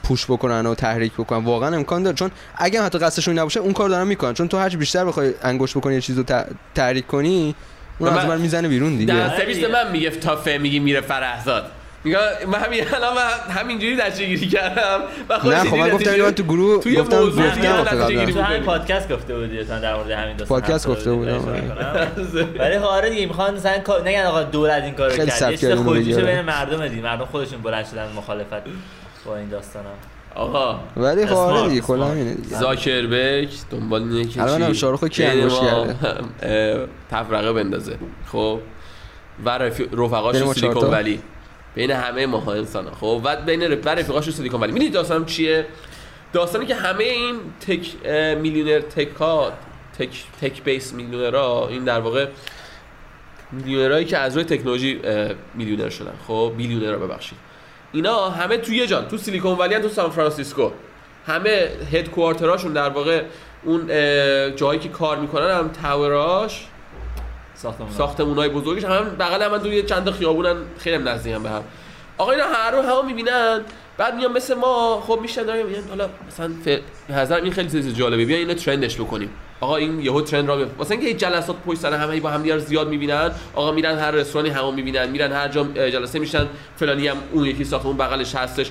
پوش 0.03 0.25
بکنن 0.25 0.67
و 0.67 0.75
تحریک 0.75 1.13
بکنن. 1.13 1.45
واقعا 1.45 1.77
امکان 1.77 2.03
داره. 2.03 2.17
چون 2.17 2.31
اگه 2.57 2.83
حتی 2.83 2.99
قصدشون 2.99 3.39
نباشه 3.39 3.61
اون 3.61 3.73
کار 3.73 3.89
دارن 3.89 4.07
می‌کنن. 4.07 4.35
چون 4.35 4.49
تو 4.49 4.59
هرچی 4.59 4.77
بیشتر 4.77 5.05
بخوای 5.05 5.35
انگوش 5.43 5.77
بکنی 5.77 5.95
یه 5.95 6.01
چیزو 6.01 6.25
تحریک 6.75 7.07
کنی 7.07 7.55
اون 7.99 8.09
از 8.09 8.27
من- 8.27 8.41
می‌زنه 8.41 8.69
بیرون 8.69 8.97
دیگه. 8.97 9.15
در 9.15 9.37
سرویس 9.37 9.65
من 9.65 9.93
میگه 9.93 10.11
تا 10.11 10.39
میگی 10.61 10.79
میره 10.79 11.01
فرهزاد. 11.01 11.71
میگه 12.05 12.19
من 12.47 12.59
همین 12.59 12.85
الان 12.95 13.15
من 13.15 13.55
همینجوری 13.55 13.97
نتیجه 13.97 14.27
گیری 14.27 14.49
کردم 14.49 15.01
و 15.29 15.39
خودش 15.39 15.57
نه 15.57 15.71
خب 15.71 15.77
من 15.77 15.91
گفتم 15.91 16.11
اینو 16.11 16.31
تو 16.31 16.43
گروه 16.43 16.83
توی 16.83 16.97
گفتم 16.97 17.27
گفتم 17.27 17.51
تو 18.33 18.41
همین. 18.41 18.63
پادکست 18.63 19.13
گفته 19.13 19.35
بودی 19.35 19.65
تا 19.65 19.79
در 19.79 19.97
مورد 19.97 20.11
همین 20.11 20.37
داستان 20.37 20.61
پادکست 20.61 20.89
گفته. 20.89 21.13
بودم، 21.13 21.49
آره. 21.49 22.09
ولی 22.59 22.77
آره 22.77 23.11
دیگه 23.11 23.27
می‌خوان 23.27 23.55
مثلا 23.55 23.73
نگن 24.05 24.25
آقا 24.25 24.43
دولت 24.43 24.83
این 24.83 24.95
کارو 24.95 25.13
خیلی 25.13 25.31
کرد 25.31 25.75
خودجوشه 25.75 26.17
دیگه. 26.17 26.33
بین 26.33 26.41
مردم 26.41 26.89
دی 26.89 27.01
مردم 27.01 27.25
خودشون 27.25 27.63
بلند 27.63 27.87
شدن 27.87 28.09
مخالفت 28.17 28.63
با 29.27 29.37
این 29.37 29.49
داستانا 29.49 29.89
آقا 30.35 30.81
ولی 30.97 31.27
خب 31.27 31.37
آره 31.37 31.69
دیگه 31.69 31.81
کلا. 31.81 32.07
همینه 32.07 32.35
دیگه 32.35 32.59
زاکربرگ 32.59 33.49
دنبال 33.71 34.03
اینه 34.03 34.25
که 34.25 34.43
الان 34.43 34.59
چی؟ 34.59 34.65
هم 34.65 34.73
شاهرخ 34.73 35.01
رو 35.01 35.09
کی 35.09 35.25
انگوش 35.25 35.61
کرده؟ 35.61 35.97
تفرقه 37.11 37.53
بندازه 37.53 37.97
خب 38.33 38.61
و 39.45 39.59
رفقاش 39.93 40.37
سیلیکون؟ 40.37 40.91
ولی 40.91 41.21
بین 41.75 41.91
همه 41.91 42.27
ماها 42.27 42.53
انسان 42.53 42.87
ها 42.87 42.95
خب 42.95 43.21
و 43.25 43.37
بین 43.37 43.63
رف... 43.63 43.87
و 43.87 43.89
رفیقاش 43.89 44.25
تو 44.25 44.31
سیلیکون 44.33 44.61
ولی. 44.61 44.73
می‌دونید 44.73 44.95
داستانم 44.95 45.25
چیه؟ 45.25 45.67
داستانی 46.33 46.67
که 46.67 46.75
همه 46.75 47.05
این 47.05 47.37
تک 47.61 48.07
میلیونر 48.37 48.81
تک 48.81 49.09
تک 49.99 50.25
تک 50.41 50.63
بیس 50.63 50.93
میلیونرها 50.93 51.69
این 51.69 51.85
در 51.85 52.01
واقع 52.01 52.27
میلیونرهایی 53.53 54.05
که 54.05 54.19
از 54.19 54.35
روی 54.37 54.45
تکنولوژی 54.45 55.01
میلیونر 55.55 55.89
شدن. 55.89 56.15
خب 56.29 56.53
بیلیونرها 56.57 57.07
ببخشید. 57.07 57.39
اینا 57.93 58.31
همه 58.31 58.57
توی 58.57 58.77
یه 58.77 58.87
جان 58.87 59.09
تو 59.09 59.17
سیلیکون 59.17 59.59
ولی 59.59 59.79
تو 59.79 59.89
سان 59.89 60.11
فرانسیسکو. 60.11 60.71
همه 61.27 61.69
هدکوارتراشون 61.93 62.73
در 62.73 62.89
واقع 62.89 63.23
اون 63.65 63.87
جایی 64.57 64.81
که 64.81 64.89
کار 64.89 65.19
می‌کنن 65.19 65.51
هم 65.51 65.69
تاوراش 65.69 66.67
ساختمون 67.55 67.91
ساختمونای 67.91 68.49
بزرگش. 68.49 68.85
هم 68.85 69.05
بغل 69.05 69.43
هم 69.43 69.59
توی 69.59 69.83
چند 69.83 70.05
تا 70.05 70.13
خیابونن 70.13 70.57
خیلی 70.79 70.97
هم 70.97 71.09
نزدیک 71.09 71.35
هم 71.35 71.43
به 71.43 71.51
هم. 71.51 71.63
آقا 72.19 72.31
اینا 72.33 72.45
هر 72.45 72.71
رو 72.71 72.83
هم 72.83 73.07
می‌بینن 73.07 73.61
بعد 73.99 74.15
میان 74.15 74.33
مثل 74.33 74.55
ما 74.55 75.05
خب 75.07 75.19
میشن 75.23 75.43
داریم 75.43 75.67
میگن 75.67 75.89
حالا 75.89 76.09
مثلا 76.29 76.51
ف... 76.65 77.33
این 77.33 77.53
خیلی 77.53 77.71
چیز 77.71 77.97
جالبه 77.97 78.25
بیاین 78.25 78.49
اینو 78.49 78.61
ترندش 78.61 78.97
بکنیم. 78.97 79.31
آقا 79.61 79.77
این 79.77 80.01
یهو 80.01 80.21
ترند 80.21 80.49
را 80.49 80.57
بیفته 80.57 80.75
واسه 80.79 80.95
اینکه 80.95 81.15
جلسات 81.15 81.57
پشت 81.67 81.79
سر 81.79 81.95
همه 81.95 82.21
با 82.21 82.31
هم 82.31 82.43
دیگه 82.43 82.59
زیاد 82.59 82.89
می‌بینن 82.89 83.31
آقا 83.55 83.73
میرن 83.73 83.99
هر 83.99 84.11
رستورانی 84.11 84.51
همو 84.51 84.73
می‌بینن 84.73 85.11
میرن 85.11 85.33
هر 85.33 85.49
جا 85.49 85.65
جلسه 85.65 86.19
میشن 86.19 86.47
فلانی 86.77 87.09
هم 87.09 87.17
اون 87.33 87.45
یکی 87.45 87.65
ساختمون 87.65 87.97
بغلش 87.97 88.35
هستش. 88.35 88.71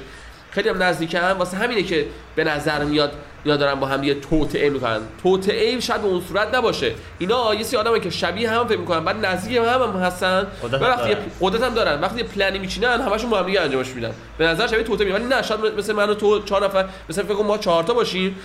خیلی 0.51 0.69
هم 0.69 0.83
نزدیک 0.83 1.15
هم 1.15 1.37
واسه 1.39 1.57
همینه 1.57 1.83
که 1.83 2.05
به 2.35 2.43
نظر 2.43 2.83
میاد 2.83 3.11
اینا 3.43 3.57
دارن 3.57 3.79
با 3.79 3.87
هم 3.87 4.01
دیگه 4.01 4.13
توطئه 4.13 4.69
می‌کنن. 4.69 4.99
توطئه 5.23 5.79
شاید 5.79 6.01
به 6.01 6.07
اون 6.07 6.21
صورت 6.21 6.55
نباشه. 6.55 6.93
اینا 7.19 7.55
یه 7.55 7.63
سری 7.63 7.77
آدمن 7.77 7.99
که 7.99 8.09
شبیه 8.09 8.51
هم 8.51 8.67
فکر 8.67 8.77
می‌کنن 8.77 9.05
بعد 9.05 9.25
نزدیک 9.25 9.57
هم, 9.57 9.65
هم 9.65 9.99
هستن. 9.99 10.47
و 10.63 10.75
وقتی 10.75 11.09
یه. 11.09 11.17
قدرت 11.41 11.63
هم 11.63 11.73
دارن. 11.73 12.01
وقتی 12.01 12.17
یه 12.17 12.23
پلنی 12.23 12.59
میچینن 12.59 13.01
همشون 13.01 13.29
با 13.29 13.39
هم 13.39 13.45
دیگه 13.45 13.61
انجامش 13.61 13.89
میدن. 13.89 14.11
به 14.37 14.47
نظر 14.47 14.67
شبیه 14.67 14.83
توطئه 14.83 15.05
میاد 15.05 15.21
نه 15.21 15.41
شاید 15.41 15.61
مثل 15.77 15.93
من 15.93 16.09
و 16.09 16.13
تو 16.13 16.43
چهار 16.43 16.65
نفر 16.65 16.85
مثلا 17.09 17.23
فکر 17.23 17.33
کن 17.33 17.45
ما 17.45 17.57
چهار 17.57 17.83
تا 17.83 17.93
باشیم. 17.93 18.35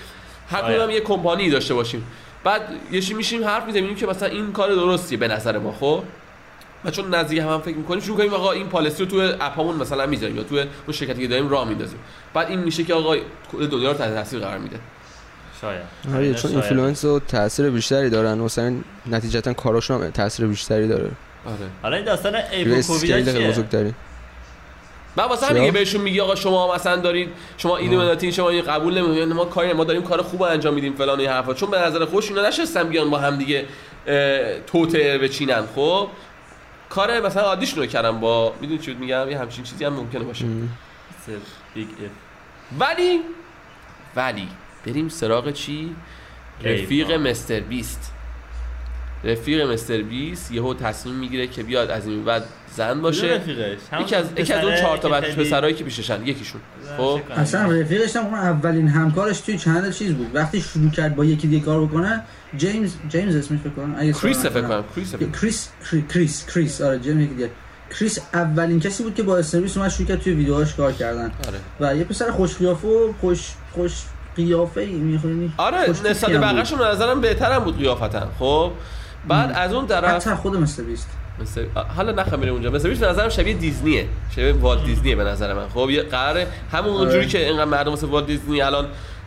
هر. 0.50 0.62
کدوم 0.62 0.90
یه 0.90 1.00
کمپانی 1.00 1.50
داشته 1.50 1.74
باشیم. 1.74 2.06
بعد 2.44 2.62
یه 2.92 3.14
میشیم؟ 3.16 3.44
حرف 3.44 3.66
می‌زنیم. 3.66 3.94
که 3.94 4.06
مثلا 4.06 4.28
این 4.28 4.52
کار 4.52 4.74
درستیه 4.74 5.18
به 5.18 5.28
نظر 5.28 5.58
ما 5.58 5.72
خب؟ 5.80 6.02
و 6.86 6.90
چون 6.90 7.14
نزدیک 7.14 7.38
هم, 7.38 7.48
هم 7.48 7.60
فکر 7.60 7.76
می‌کنیم 7.76 8.00
شروع 8.00 8.16
کنیم 8.16 8.34
آقا 8.34 8.52
این 8.52 8.66
policy 8.66 9.04
رو 9.04 9.10
توی 9.10 9.32
app 9.40 9.58
امون 9.58 9.76
مثلا 9.76 10.06
می‌ذاریم 10.06 10.36
یا 10.36 10.42
توی 10.42 10.58
اون 10.60 10.92
شرکتی 10.92 11.22
که 11.22 11.28
داریم 11.28 11.48
راه 11.48 11.68
میندازیم. 11.68 11.98
بعد 12.34 12.48
این 12.48 12.60
میشه 12.60 12.84
که 12.84 12.94
آقا 12.94 13.16
کل 13.52 13.66
دنیا 13.66 13.92
رو 13.92 13.98
تحت 13.98 14.14
تاثیر 14.14 14.40
قرار 14.40 14.58
میده. 14.58 14.76
شاید. 15.60 15.82
آره 16.14 16.34
چون. 16.34 16.50
influence 16.50 17.04
و 17.04 17.20
تاثیر 17.20 17.70
بیشتری 17.70 18.10
دارن 18.10 18.38
مثلا 18.38 18.74
نتیجتا 19.06 19.52
کاراشون 19.52 20.02
هم 20.02 20.10
تاثیر 20.10 20.46
بیشتری 20.46 20.88
داره. 20.88 21.10
آره. 21.46 21.56
حالا 21.82 21.96
این 21.96 22.04
داستان 22.04 22.32
کووید 22.82 23.48
بزرگتری. 23.48 23.94
من 25.16 25.24
واسه؟ 25.24 25.64
که 25.66 25.72
بهشون 25.72 26.00
میگی 26.00 26.20
آقا 26.20 26.34
شما 26.34 26.74
مثلا 26.74 26.96
دارید 26.96 27.28
شما 27.56 27.76
ایلومیناتی 27.76 28.32
شما 28.32 28.50
این 28.50 28.62
قبول 28.62 28.98
نمی‌کنید 28.98 29.32
ما 29.32 29.44
کاری 29.44 29.72
ما 29.72 29.84
داریم 29.84 30.02
کار 30.02 30.22
خوب 30.22 30.42
انجام 30.42 30.74
میدیم 30.74 30.92
فلان 30.92 31.20
این 31.20 31.28
حرفا. 31.28 31.54
چون 31.54 31.70
به 31.70 31.78
نظر 31.78 32.04
خودش 32.04 32.28
اینا 32.28 32.48
نشستن 32.48 32.88
بیان 32.88 33.10
با 33.10 33.18
هم 33.18 33.38
دیگه 33.38 33.64
توته 34.66 35.18
بچینن 35.18 35.62
خب؟ 35.74 36.08
کار 36.90 37.20
مثلا 37.20 37.42
عادیشون 37.42 37.78
رو 37.78 37.86
کردم 37.86 38.20
با 38.20 38.54
می‌دونی 38.60 38.78
چی 38.78 38.94
میگم؟ 38.94 39.30
یه 39.30 39.38
همچین 39.38 39.64
چیزی 39.64 39.84
هم 39.84 39.92
ممکنه 39.92 40.24
باشه. 40.24 40.44
بیگ 41.74 41.86
ولی 42.80 43.20
ولی 44.16 44.48
بریم 44.86 45.08
سراغ 45.08 45.52
چی؟ 45.52 45.96
رفیق. 46.64 47.12
MrBeast. 47.12 48.12
رفیق 49.24 49.60
MrBeast 49.60 50.52
یهو 50.52 50.74
تصمیم 50.74 51.14
می‌گیره 51.14 51.46
که 51.46 51.62
بیاد 51.62 51.90
از 51.90 52.06
این 52.06 52.24
بعد 52.24 52.44
زن 52.76 53.00
باشه. 53.00 53.40
یکی 54.00 54.14
از 54.14 54.26
یکی 54.36 54.52
از 54.52 54.64
اون 54.64 54.76
چهار 54.76 54.98
تا 54.98 55.08
که 55.08 55.14
بچه 55.14 55.32
خیلی- 55.32 55.44
پسرایی 55.48 55.74
که 55.74 55.84
پیششن 55.84 56.26
یکیشون. 56.26 56.60
خب. 56.96 57.20
اصلا 57.36 57.72
رفیقش 57.72 58.16
هم 58.16 58.24
اون 58.24 58.34
اولین 58.34 58.88
همکارش 58.88 59.40
توی 59.40 59.58
channel 59.58 59.92
چیز 59.92 60.14
بود. 60.14 60.34
وقتی 60.34 60.60
شروع 60.60 60.90
کرد 60.90 61.16
با 61.16 61.24
یکی 61.24 61.48
دیگه 61.48 61.64
کار 61.64 61.86
بکنه 61.86 62.22
جیمز 62.56 62.94
جیمز 63.08 63.36
اسمش 63.36 63.60
فکر 63.60 63.70
کنم. 63.70 63.94
اگه 63.98 64.12
کریس 64.12 64.46
فکر. 64.46 64.62
کنم. 64.62 64.84
کریس. 64.96 65.14
کریس 65.40 65.68
کری- 65.90 66.04
کریس 66.14 66.46
کریس. 66.46 66.80
آره 66.80 66.98
جیمز 66.98 67.28
دیگه. 67.28 67.50
کریس 67.98 68.18
اولین 68.34 68.80
کسی 68.80 69.02
بود 69.02 69.14
که 69.14 69.22
با 69.22 69.42
MrBeast 69.42 69.76
اومد 69.76 69.90
شروع 69.90 70.08
کرد 70.08 70.20
توی 70.20 70.32
ویدیوهاش 70.32 70.74
کار 70.74 70.92
کردن. 70.92 71.32
آره. 71.48 71.90
و 71.92 71.96
یه 71.96 72.04
پسر 72.04 72.30
خوش 72.30 72.56
قیافه 72.56 72.88
و 72.88 73.12
خوش 73.20 73.50
خوش 73.72 73.92
قیافه 74.36 74.80
ای 74.80 74.92
می‌خونی؟ 74.92 75.52
آره 75.56 75.90
نسبت 75.90 76.30
بقیه‌شون 76.30 76.78
به 76.78 76.84
نظرم 76.84 77.20
بهترم 77.20 77.64
بود 77.64 77.78
قیافتن. 77.78 78.26
خب 78.38 78.72
بعد 79.28 79.52
از 79.54 79.72
اون 79.72 79.86
طرف 79.86 80.26
حتی 80.26 80.34
خود 80.34 80.58
Beast. 80.86 81.10
مثل 81.40 81.64
حالا 81.96 82.12
نخم 82.12 82.38
میره 82.38 82.52
اونجا. 82.52 82.70
مثل 82.70 82.94
به 82.94 83.06
نظرم 83.06 83.28
شبیه 83.28 83.54
دیزنیه. 83.54 84.06
شبیه 84.30 84.52
والت 84.52 84.84
دیزنیه 84.84 85.16
به 85.16 85.24
نظر 85.24 85.54
من. 85.54 85.68
خب 85.68 85.90
یه 85.90 86.02
قراره 86.02 86.46
همون 86.72 86.94
آره. 86.96 87.12
جوری 87.12 87.26
که 87.26 87.46
اینقدر 87.46 87.64
مردم 87.64 87.90
واسه 87.90 88.06
والت 88.06 88.26
دیزنی 88.26 88.62
الان 88.62 88.86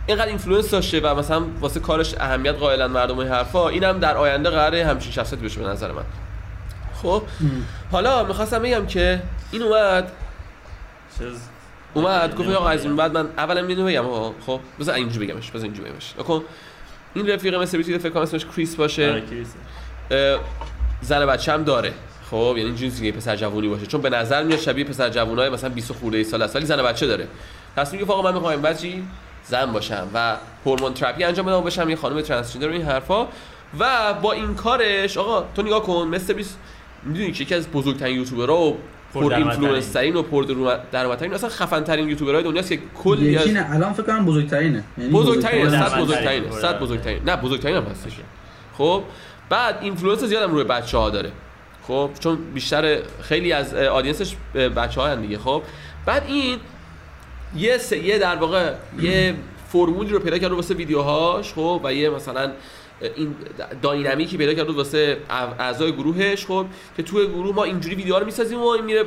اینقدر 0.09 0.27
influence 0.27 0.71
داشته 0.71 0.99
و 0.99 1.15
مثلا 1.15 1.43
واسه 1.59 1.79
کارش 1.79 2.15
اهمیت 2.19 2.55
قائلن 2.55 2.85
مردم 2.85 3.15
و 3.15 3.19
این 3.19 3.29
حرفا 3.29 3.69
اینم 3.69 3.99
در 3.99 4.17
آینده 4.17 4.49
قراره 4.49 4.85
همچین 4.85 5.11
شخصیتی 5.11 5.45
بشه 5.45 5.61
به 5.61 5.67
نظر 5.67 5.91
من. 5.91 6.03
خب؟ 7.01 7.23
حالا 7.91 8.23
می‌خواستم 8.23 8.59
بگم 8.59 8.85
که 8.85 9.21
این 9.51 9.61
اومد. 9.61 10.11
چیز؟ 11.19 11.39
اومد 11.93 12.35
گفت 12.35 12.49
آقا 12.49 12.69
از 12.69 12.85
این 12.85 12.95
بعد 12.95 13.17
من 13.17 13.27
اولا 13.37 13.65
اینو 13.65 13.85
بگم 13.85 14.03
خب؟ 14.45 14.59
بذار 14.79 14.95
اینجوری 14.95 15.27
بگمش 15.27 15.51
بذار 15.51 15.63
اینجوری 15.63 15.89
بگمش. 15.89 16.13
نکن 16.19 16.43
این 17.13 17.29
رفیق 17.29 17.55
مثل 17.55 17.77
بیتی 17.77 17.97
فکر 17.97 18.09
کنم 18.09 18.23
اسمش 18.23 18.45
کریس 18.45 18.75
باشه. 18.75 19.23
آره، 20.11 20.39
زن 21.01 21.25
بچه 21.25 21.53
هم 21.53 21.63
داره. 21.63 21.93
خب؟ 22.31 22.55
یعنی 22.57 22.75
جنسی 22.75 23.11
که 23.11 23.17
پسر 23.17 23.35
جوونی 23.35 23.67
باشه. 23.67 23.85
چون 23.85 24.01
به 24.01 24.09
نظر 24.09 24.43
میاد 24.43 24.59
شبیه 24.59 24.83
پسر 24.83 25.09
جوونای 25.09 25.49
مثلا 25.49 25.69
20 25.69 25.91
خورده 25.91 26.17
ای 26.17 26.23
سال 26.23 26.41
است 26.41 26.55
ولی 26.55 26.65
زن 26.65 26.83
بچه 26.83 27.07
داره. 27.07 27.27
تصمیم 27.75 27.99
گرفت 27.99 28.11
آقا 28.11 28.21
من 28.21 28.33
می‌خوام 28.33 28.61
بچی 28.61 29.03
زن 29.49 29.71
باشم 29.71 30.07
و 30.13 30.35
هورمون 30.65 30.93
تراپی 30.93 31.23
انجام 31.23 31.45
بدم 31.45 31.57
و 31.57 31.61
بشم 31.61 31.89
یه 31.89 31.95
خانم 31.95 32.21
ترانسجندر 32.21 32.69
و 32.69 32.71
این 32.71 32.81
حرفا. 32.81 33.27
و 33.79 34.13
با 34.13 34.31
این 34.31 34.55
کارش 34.55 35.17
آقا 35.17 35.45
تو 35.55 35.61
نگاه 35.61 35.83
کن 35.83 36.07
مستر 36.07 36.33
بیس 36.33 36.55
می‌دونی 37.03 37.31
که 37.31 37.43
یکی 37.43 37.55
از 37.55 37.71
بزرگترین 37.71 38.15
یوتیوبرها 38.15 38.61
و 38.61 38.77
پر 39.13 39.21
پردرآمدترین. 39.21 39.47
influence 39.47 39.95
ترین 39.95 40.15
و 40.15 40.21
پر 40.21 40.45
درآمدترین 40.91 41.33
اصلا 41.33 41.49
خفن 41.49 41.83
ترین 41.83 42.09
یوتیوبرهای 42.09 42.43
دنیاست 42.43 42.69
که 42.69 42.79
کلی 43.03 43.37
از 43.37 43.45
یکی 43.45 43.53
نه 43.53 43.67
الان 43.71 43.93
فکر 43.93 44.03
کنم 44.03 44.25
بزرگترینه. 44.25 44.83
یعنی 44.97 45.11
بزرگترین. 45.11 45.69
صد 45.69 45.99
بزرگترین. 45.99 46.51
صد 46.51 46.79
بزرگترین. 46.79 47.23
نه 47.25 47.35
بزرگترین 47.35 47.75
هم 47.75 47.83
هستش. 47.83 48.11
خب 48.77 49.03
بعد 49.49 49.77
influence 49.81 50.23
زیادم 50.23 50.51
روی 50.51 50.63
بچه 50.63 50.97
ها 50.97 51.09
داره. 51.09 51.31
خب 51.87 52.09
چون 52.19 52.37
بیشتر 52.53 52.99
خیلی 53.21 53.51
از 53.51 53.73
audience 53.73 54.23
ش 54.23 54.35
بچه 54.75 55.01
ها 55.01 55.15
دیگه. 55.15 55.37
خب 55.37 55.61
بعد 56.05 56.23
این 56.27 56.57
یه 57.55 57.77
س... 57.77 57.91
یه 57.91 58.19
در 58.19 58.35
واقع 58.35 58.73
یه 59.01 59.35
فرمولی 59.67 60.09
رو 60.09 60.19
پیدا 60.19 60.37
کرد 60.37 60.51
واسه 60.51 60.73
ویدیوهاش 60.73 61.53
خب 61.53 61.81
و 61.83 61.93
یه 61.93 62.09
مثلا 62.09 62.51
این 63.15 63.35
داینامیکی 63.81 64.37
پیدا 64.37 64.53
کرد 64.53 64.69
واسه 64.69 65.17
اع- 65.29 65.59
اعضای 65.61 65.91
گروهش 65.91 66.45
خب 66.45 66.65
که 66.97 67.03
توی 67.03 67.27
گروه 67.27 67.55
ما 67.55 67.63
اینجوری 67.63 67.95
ویدیوها 67.95 68.19
رو 68.19 68.25
می‌سازیم 68.25 68.59
و 68.61 68.67
این 68.67 68.85
میره. 68.85 69.03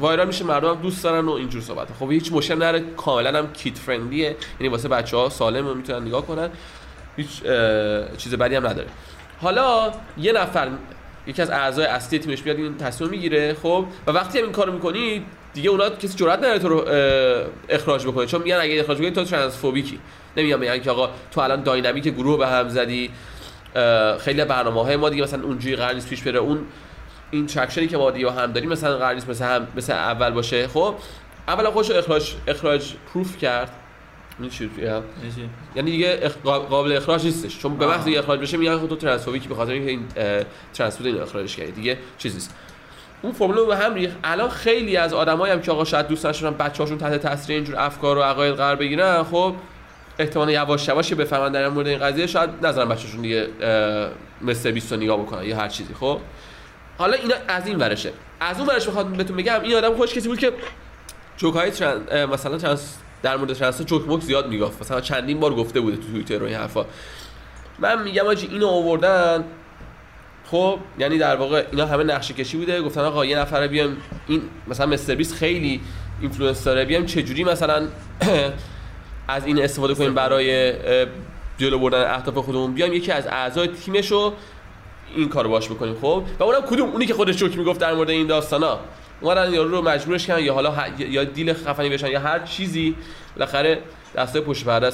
وایرال 0.00 0.26
میشه 0.26 0.44
مردم 0.44 0.74
دوست 0.74 1.04
دارن 1.04 1.24
و 1.24 1.32
اینجور 1.32 1.62
صحبت 1.62 1.88
خب 2.00 2.10
هیچ 2.10 2.32
مشکل 2.32 2.58
نره 2.58 2.80
کاملا 2.80 3.38
هم 3.38 3.52
کیت 3.52 3.78
فرندلیه 3.78 4.36
یعنی 4.60 4.68
واسه 4.72 4.88
بچه 4.88 5.16
ها 5.16 5.28
سالم 5.28 5.76
می‌تونن 5.76 6.06
نگاه 6.06 6.26
کنن 6.26 6.48
هیچ 7.16 7.42
چیز 8.16 8.34
بدی 8.34 8.54
هم 8.54 8.66
نداره 8.66 8.88
حالا 9.40 9.92
یه 10.18 10.32
نفر 10.32 10.68
یکی 11.26 11.42
از 11.42 11.50
اعضای 11.50 11.86
اصلی 11.86 12.18
تیمش 12.18 12.42
بیاد 12.42 12.56
این 12.56 12.76
تصمیم 12.76 13.10
می‌گیره 13.10 13.54
خب 13.62 13.86
و 14.06 14.10
وقتی 14.10 14.38
هم 14.38 14.44
این 14.44 14.52
کارو 14.52 14.72
می‌کنی 14.72 15.24
دیگه 15.54 15.70
اونا 15.70 15.90
کسی 15.90 16.16
جرئت 16.16 16.38
نداره 16.38 16.58
تو 16.58 16.68
رو 16.68 16.84
اخراج 17.68 18.06
بکنه. 18.06 18.26
چون 18.26 18.42
میگن 18.42 18.56
اگه 18.60 18.80
اخراج 18.80 18.98
بکنی 18.98 19.10
تو 19.10 19.24
ترانسفوبیکی. 19.24 19.98
نمیگم 20.36 20.58
میگن 20.58 20.78
که 20.78 20.90
آقا 20.90 21.10
تو 21.30 21.40
الان 21.40 21.62
داینامیک 21.62 22.08
گروه 22.08 22.38
به 22.38 22.46
هم 22.46 22.68
زدی 22.68 23.10
خیلی 24.18 24.44
برنامه 24.44 24.84
های 24.84 24.96
ما 24.96 25.10
دیگه 25.10 25.22
مثلا 25.22 25.42
اونجوری 25.42 25.76
قرار 25.76 25.94
نیست 25.94 26.08
پیش 26.08 26.22
بره. 26.22 26.38
اون 26.38 26.58
این 27.30 27.46
ترکشنی 27.46 27.86
که 27.86 27.96
ما 27.96 28.10
دیگه 28.10 28.30
هم 28.30 28.52
داریم 28.52 28.70
مثلا 28.70 28.98
قرار 28.98 29.14
نیست 29.14 29.28
مثل 29.28 29.44
هم 29.44 29.66
مثل 29.76 29.92
اول 29.92 30.30
باشه. 30.30 30.68
خب 30.68 30.94
اولا 31.48 31.70
خودش 31.70 31.90
اخراج 31.90 32.34
اخراج 32.48 32.92
پروف 33.12 33.38
کرد. 33.38 33.70
یعنی 35.76 35.90
دیگه 35.90 36.18
اخ... 36.22 36.32
قابل 36.44 36.96
اخراج 36.96 37.24
نیستش. 37.24 37.58
چون 37.58 37.76
به. 37.76 37.86
محض 37.86 38.06
اینکه 38.06 38.18
اخراج 38.20 38.40
بشه 38.40 38.56
میگن 38.56 38.78
خب 38.78 38.88
تو 38.88 38.96
ترانسفوبیکی 38.96 39.48
به 39.48 39.54
خاطر 39.54 39.72
اینکه 39.72 39.90
این 39.90 40.06
اه، 40.16 40.44
ترانسفوب 40.74 41.06
اینو 41.06 41.22
اخراجش 41.22 41.56
کردی. 41.56 41.72
دیگه 41.72 41.98
چیز 42.18 42.34
نیست. 42.34 42.54
اون 43.24 43.32
فرمول 43.32 43.66
به 43.66 43.76
هم 43.76 43.94
ریخت. 43.94 44.16
الان 44.24 44.50
خیلی 44.50 44.96
از 44.96 45.12
آدمایی 45.14 45.52
هم 45.52 45.60
که 45.60 45.72
آقا 45.72 45.84
شاید 45.84 46.08
دوست 46.08 46.24
داشتن 46.24 46.50
بچه‌هاشون 46.50 46.98
تحت 46.98 47.22
تاثیر 47.22 47.56
اینجور 47.56 47.76
افکار 47.78 48.18
و 48.18 48.22
عقاید 48.22 48.54
قرار 48.54 48.76
بگیرن 48.76 49.22
خب 49.22 49.54
احتمال 50.18 50.50
یواش 50.50 50.88
یواش 50.88 51.08
که 51.08 51.14
بفهمن 51.14 51.52
در 51.52 51.68
مورد 51.68 51.86
این 51.86 51.98
قضیه 51.98 52.26
شاید 52.26 52.50
نذارن 52.62 52.88
بچه‌شون 52.88 53.22
دیگه 53.22 53.48
مثل 54.40 54.70
20 54.70 54.92
رو 54.92 54.98
نگاه 54.98 55.22
بکنن 55.22 55.44
یا 55.44 55.56
هر 55.56 55.68
چیزی 55.68 55.94
خب. 55.94 56.18
حالا 56.98 57.16
اینا 57.16 57.34
از 57.48 57.66
این 57.66 57.78
ورشه. 57.78 58.12
از 58.40 58.58
اون 58.58 58.68
ورش 58.68 58.88
بخوام 58.88 59.12
بهتون 59.12 59.36
بگم 59.36 59.60
این 59.62 59.74
آدم 59.74 59.94
خوش 59.94 60.14
کسی 60.14 60.28
بود 60.28 60.38
که 60.38 60.52
جوک 61.36 61.54
های 61.54 61.70
ترن... 61.70 62.24
مثلا 62.24 62.58
ترنس 62.58 62.98
در 63.22 63.36
مورد 63.36 63.52
ترنس 63.52 63.82
جوک 63.82 64.08
موک 64.08 64.20
زیاد 64.20 64.48
می‌گفت. 64.48 64.80
مثلا 64.80 65.00
چندین 65.00 65.40
بار 65.40 65.54
گفته 65.54 65.80
بوده 65.80 65.96
تو 65.96 66.02
توییتر 66.02 66.42
و 66.42 66.46
این 66.46 66.56
حرفا. 66.56 66.84
من 67.78 68.02
میگم 68.02 68.26
آجی 68.26 68.46
اینو 68.46 68.68
آوردن 68.68 69.44
خب 70.54 70.78
یعنی 70.98 71.18
در 71.18 71.36
واقع 71.36 71.64
اینا 71.70 71.86
همه 71.86 72.04
نقشه 72.04 72.34
کشی 72.34 72.56
بوده 72.56 72.82
گفتن 72.82 73.00
آقا 73.00 73.24
یه 73.24 73.38
نفر 73.38 73.66
بیام 73.66 73.96
این 74.26 74.42
مثلا 74.68 74.86
MrBeast 74.86 75.34
خیلی 75.34 75.80
influence 76.20 76.64
داره 76.64 76.84
بیام 76.84 77.06
چجوری 77.06 77.44
مثلا 77.44 77.88
از 79.28 79.46
این 79.46 79.62
استفاده 79.62 79.94
کنیم 79.94 80.14
برای 80.14 80.72
جلو 81.58 81.78
بردن 81.78 82.14
اهداف 82.14 82.34
خودمون. 82.34 82.74
بیام 82.74 82.92
یکی 82.92 83.12
از 83.12 83.26
اعضای 83.26 83.68
تیمش 83.68 84.10
رو 84.10 84.32
این 85.16 85.28
کارو 85.28 85.48
باش 85.50 85.68
بکنیم 85.68 85.94
خب؟ 85.94 86.22
و 86.38 86.44
اونم 86.44 86.60
کدوم؟ 86.60 86.90
اونی 86.90 87.06
که 87.06 87.14
خودش 87.14 87.36
جوک 87.36 87.58
می‌گفت 87.58 87.80
در 87.80 87.94
مورد 87.94 88.10
این 88.10 88.26
داستانا 88.26 88.78
اومدن 89.20 89.52
یارو 89.52 89.70
رو 89.70 89.82
مجبورش 89.82 90.26
کردن 90.26 90.42
یا 90.42 90.54
حالا 90.54 90.74
ه- 90.76 91.00
یا 91.00 91.24
deal 91.24 91.52
خفنی 91.52 91.88
بشن 91.88 92.08
یا 92.08 92.20
هر 92.20 92.38
چیزی 92.38 92.96
بالاخره 93.36 93.78
دستای 94.16 94.42
پشت 94.42 94.64
پرده. 94.64 94.92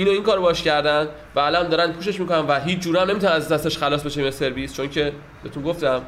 اینو 0.00 0.12
این 0.12 0.22
کارو 0.22 0.42
باش 0.42 0.62
کردن 0.62 1.08
و 1.34 1.40
الان 1.40 1.68
دارن 1.68 1.92
پوشش 1.92 2.20
می‌کنن 2.20 2.38
و 2.38 2.60
هیچ 2.60 2.78
جوره 2.78 3.00
هم 3.00 3.10
نمی‌تونه 3.10 3.32
از 3.32 3.48
دستش 3.48 3.78
خلاص 3.78 4.02
بشه 4.02 4.22
به 4.22 4.30
سرویس 4.30 4.74
چون 4.74 4.90
که 4.90 5.12
بهتون 5.42 5.62
گفتم. 5.62 6.02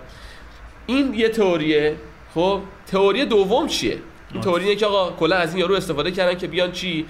این 0.87 1.15
یه 1.15 1.29
تئوریه. 1.29 1.97
خب 2.35 2.61
تئوری 2.87 3.25
دوم 3.25 3.67
چیه؟ 3.67 3.99
این 4.33 4.43
تئوری 4.43 4.65
اینه 4.65 4.77
که 4.77 4.87
آقا 4.87 5.11
کلا 5.11 5.37
از 5.37 5.51
این 5.51 5.59
یارو 5.59 5.75
استفاده 5.75 6.11
کردن 6.11 6.39
که 6.39 6.47
بیان 6.47 6.73
چی؟ 6.73 7.07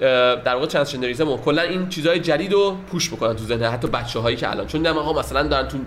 در 0.00 0.54
واقع 0.54 0.66
ترانسجندریسم 0.66 1.28
و 1.28 1.36
کلا 1.36 1.62
این 1.62 1.88
چیزهای 1.88 2.20
جدید 2.20 2.52
رو 2.52 2.76
پوش 2.90 3.10
بکنن 3.10 3.36
تو 3.36 3.44
ذهن 3.44 3.62
حتی 3.62 3.88
بچه 3.88 4.18
هایی 4.18 4.36
که 4.36 4.50
الان. 4.50 4.66
چون 4.66 4.82
دیدم 4.82 4.98
آقا 4.98 5.20
مثلا 5.20 5.42
دارن 5.42 5.68
تو 5.68 5.78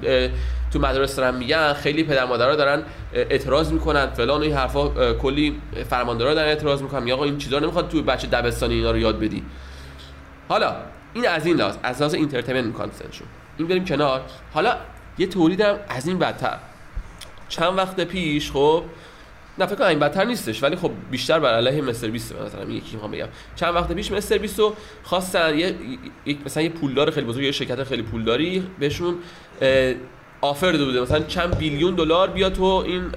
تو 0.74 0.80
مدارس 0.80 1.16
دارن 1.16 1.36
میگن 1.36 1.74
خیلی 1.74 2.04
پدر 2.04 2.26
مادرها 2.26 2.56
دارن 2.56 2.84
اعتراض 3.14 3.72
می‌کنن 3.72 4.06
فلان 4.08 4.40
و 4.40 4.44
این 4.44 4.54
حرفا 4.54 5.14
کلی 5.14 5.62
فرماندارا 5.90 6.34
دارن 6.34 6.48
اعتراض 6.48 6.82
می‌کنن. 6.82 7.04
میگن 7.04 7.14
آقا 7.14 7.24
این 7.24 7.38
چیزا 7.38 7.60
نمی‌خواد 7.60 7.90
تو 7.90 8.02
بچه 8.02 8.28
دبستانی 8.28 8.74
اینا 8.74 8.92
رو 8.92 8.98
یاد 8.98 9.20
بدی. 9.20 9.44
حالا 10.50 10.76
این 11.14 11.28
از 11.28 11.46
این 11.46 11.58
لحاظ 11.58 11.76
از 11.84 12.02
لحاظ 12.02 12.14
entertainment 12.14 12.74
content 12.74 13.08
شون 13.08 13.28
این 13.58 13.68
بریم 13.68 13.86
کنار. 13.86 14.22
حالا 14.54 14.78
یه 15.18 15.28
تئوری 15.28 15.62
هم 15.62 15.76
از 15.90 16.08
این 16.08 16.20
بدتر. 16.20 16.58
چند 17.50 17.78
وقت 17.78 18.02
پیش 18.02 18.52
خب 18.52 18.84
نه 19.58 19.66
فکر 19.66 19.76
کنم 19.76 19.88
این 19.88 20.00
بدتر 20.00 20.24
نیستش 20.26 20.64
ولی 20.64 20.76
خب 20.76 20.92
بیشتر 21.12 21.40
بر 21.40 21.54
علیه 21.54 21.82
MrBeast 21.82 22.36
نظرم. 22.36 22.72
یکی 22.72 22.94
می‌خوام 22.94 23.12
بگم. 23.12 23.28
چند 23.56 23.76
وقت 23.76 23.92
پیش 23.92 24.12
MrBeast 24.12 24.60
رو 24.60 24.76
خواستن 25.04 25.60
یه 25.60 25.76
مثلا 26.46 26.64
یه 26.64 26.70
پولدار 26.70 27.12
خیلی 27.12 27.28
بزرگ 27.28 27.44
یه 27.44 27.52
شرکت 27.52 27.84
خیلی 27.84 28.02
پولداری 28.02 28.68
بهشون 28.80 29.16
offer 30.42 30.72
داده 30.72 30.86
بوده. 30.86 31.02
مثلا 31.02 31.20
چند 31.20 31.58
billion 31.58 31.96
دلار 31.96 32.30
بیا 32.30 32.50
تو 32.50 32.64
این 32.64 33.12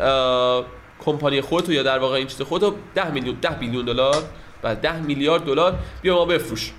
کمپانی 1.00 1.40
خودتو 1.40 1.72
یا 1.72 1.82
در 1.82 1.98
واقع 1.98 2.14
این 2.14 2.26
چیز 2.26 2.42
خودتو 2.42 2.74
10 2.94 3.10
میلیون 3.10 3.36
10 3.40 3.50
billion 3.50 3.84
دلار 3.84 4.22
و 4.62 4.74
10 4.74 5.00
میلیارد 5.00 5.44
دلار 5.44 5.78
بیا 6.02 6.14
ما 6.14 6.24
بفروش. 6.24 6.72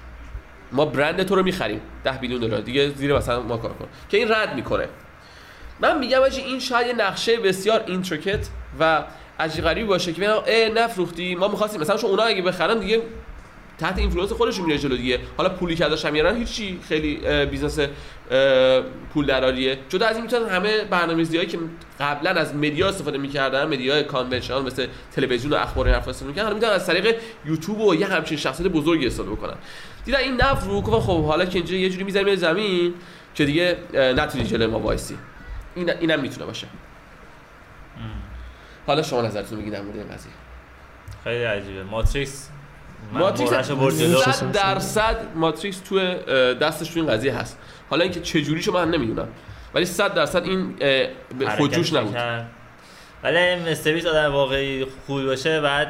ما 0.72 0.86
برند 0.86 1.24
تو 1.24 1.36
رو 1.36 1.44
می‌خریم. 1.44 1.82
10 2.04 2.12
billion 2.12 2.42
دلار. 2.42 2.62
دیگه 2.62 2.90
زیر 2.90 3.18
مثلا 3.18 3.42
ما 3.42 3.58
کار 3.58 3.74
کن 3.74 3.88
که 4.10 4.18
این 4.18 4.32
رد 4.32 4.56
می‌کنه. 4.56 4.88
من 5.80 6.00
میگم 6.00 6.20
آجی 6.20 6.42
این 6.42 6.60
شاید 6.60 6.88
یه 6.88 6.94
نقشه 6.94 7.38
بسیار 7.38 7.84
intricate 7.88 8.48
و 8.80 9.04
عجیب 9.40 9.64
غریبی 9.64 9.88
باشه 9.88 10.14
که 10.14 10.22
بگن 10.22 10.32
اه 10.46 10.70
نفروختی 10.70 11.36
ما 11.36 11.48
می‌خواستیم 11.48 11.82
مثلا 11.82 11.98
چون 11.98 12.10
اونا 12.10 12.24
اگه 12.24 12.42
بخرن 12.42 12.80
دیگه 12.80 13.02
تحت 13.78 13.98
influence 13.98 14.32
خودشون 14.32 14.66
میره 14.66 14.78
جلو 14.78 14.98
دیگه. 14.98 15.20
حالا 15.38 15.50
پولی 15.50 15.76
که 15.76 15.86
ازش 15.86 16.06
میارن 16.06 16.38
هیچی. 16.38 16.80
خیلی 16.88 17.46
business 17.46 17.80
پول 19.14 19.26
دراریه 19.26 19.78
جدا 19.90 20.06
از 20.06 20.16
این 20.16 20.24
می‌تونن 20.24 20.50
همه 20.50 20.84
برنامه‌ریزی‌هایی 20.84 21.50
که 21.50 21.58
قبلا 22.00 22.30
از 22.30 22.56
media 22.56 22.90
استفاده 22.90 23.18
می‌کردن 23.18 23.66
media 23.66 24.04
ی 24.04 24.08
conventional 24.08 24.64
مثل 24.66 24.88
تلویزیون 25.12 25.54
و 25.54 25.56
اخبار 25.56 25.88
و 25.88 25.92
حرفا 25.92 26.10
استفاده 26.10 26.30
می‌کردن 26.30 26.46
حالا 26.46 26.56
می‌تونن 26.56 26.74
از 26.74 26.88
طریق 26.88 27.16
یوتیوب 27.46 27.82
و 27.82 27.96
یه 27.96 28.08
همچین 28.08 28.38
شخصیت 28.38 28.68
بزرگی 28.68 29.08
استفاده 29.08 29.30
بکنن. 29.30 29.56
دیدن 30.08 30.20
این 30.20 30.42
نفرو 30.42 30.82
گفتن 30.82 31.00
خب 31.00 31.26
حالا 31.26 31.46
که 31.46 31.58
اینجا 31.58 31.76
یه 31.76 31.90
جوری 31.90 32.04
می‌ذاریم 32.04 32.36
زمین 32.36 32.94
که 33.36 33.46
دیگه 33.46 33.78
نتونی 33.94 34.44
جلوی 34.44 34.68
ما 34.68 34.80
وایسی. 34.80 35.18
این 35.76 35.90
اینم 35.90 36.20
می‌تونه 36.20 36.46
باشه. 36.46 36.68
حالا 38.88 39.04
شما 39.04 39.22
نظرتون 39.22 39.60
بگید 39.60 39.74
در 39.74 39.82
مورد 39.82 39.98
این 39.98 40.08
قضیه. 40.08 40.32
خیلی 41.24 41.44
عجیبه. 41.44 41.84
ماتریکس 41.84 42.50
ماتریکس 43.14 43.72
برد 43.72 43.98
جلو. 43.98 44.18
صد 44.18 44.52
درصد 44.52 45.18
ماتریکس 45.36 45.80
تو 45.80 46.00
دستش 46.54 46.90
تو 46.90 47.00
این 47.00 47.10
قضیه 47.10 47.36
هست. 47.36 47.60
حالا 47.90 48.04
اینکه 48.04 48.20
چه 48.20 48.42
جوریشو 48.42 48.74
من 48.74 48.92
نمی‌دونم. 48.92 49.28
ولی 49.74 49.86
صد 49.86 50.14
درصد 50.14 50.44
این 50.44 50.76
خودجوش 51.58 51.94
نبود. 51.94 52.18
ولی 53.24 53.38
این 53.38 53.70
مستر 53.70 53.94
بیست 53.94 54.08
آدم 54.08 54.34
واقعی 54.34 54.86
خوبی 55.06 55.26
باشه 55.26 55.62
بعد 55.62 55.88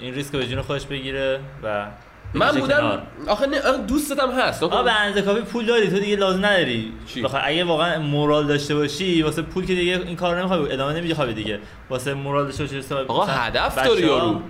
این 0.00 0.14
ریسک 0.14 0.34
رو 0.34 0.40
به 0.40 0.46
جون 0.46 0.62
خودش 0.62 0.86
بگیره 0.86 1.40
و 1.62 1.86
من 2.34 2.52
بودم. 2.52 3.02
آخه 3.28 3.46
نه 3.46 3.60
آخه 3.60 3.78
دوستت 3.78 4.20
هم 4.20 4.30
هست 4.30 4.62
آقا 4.62 4.82
به 4.82 4.92
اندازه 4.92 5.22
کافی 5.22 5.40
پول 5.40 5.66
داری 5.66 5.90
تو 5.90 5.98
دیگه 5.98 6.16
لازم 6.16 6.44
نداری؟ 6.46 6.92
بخوای 7.24 7.42
اگه 7.44 7.64
واقعا 7.64 7.98
مورال 7.98 8.46
داشته 8.46 8.74
باشی 8.74 9.22
واسه 9.22 9.42
پول 9.42 9.66
که 9.66 9.74
دیگه 9.74 10.00
این 10.06 10.16
کارو 10.16 10.38
نمی‌خوای 10.38 10.72
ادامه 10.72 10.92
نمیدی 10.92 11.14
خوابی 11.14 11.34
دیگه 11.34 11.60
واسه 11.90 12.14
مورال 12.14 12.44
داشته 12.44 12.64
باشی 12.64 12.94
آقا 13.08 13.24
هدف 13.24 13.84
داره 13.84 14.00
یارو. 14.00 14.40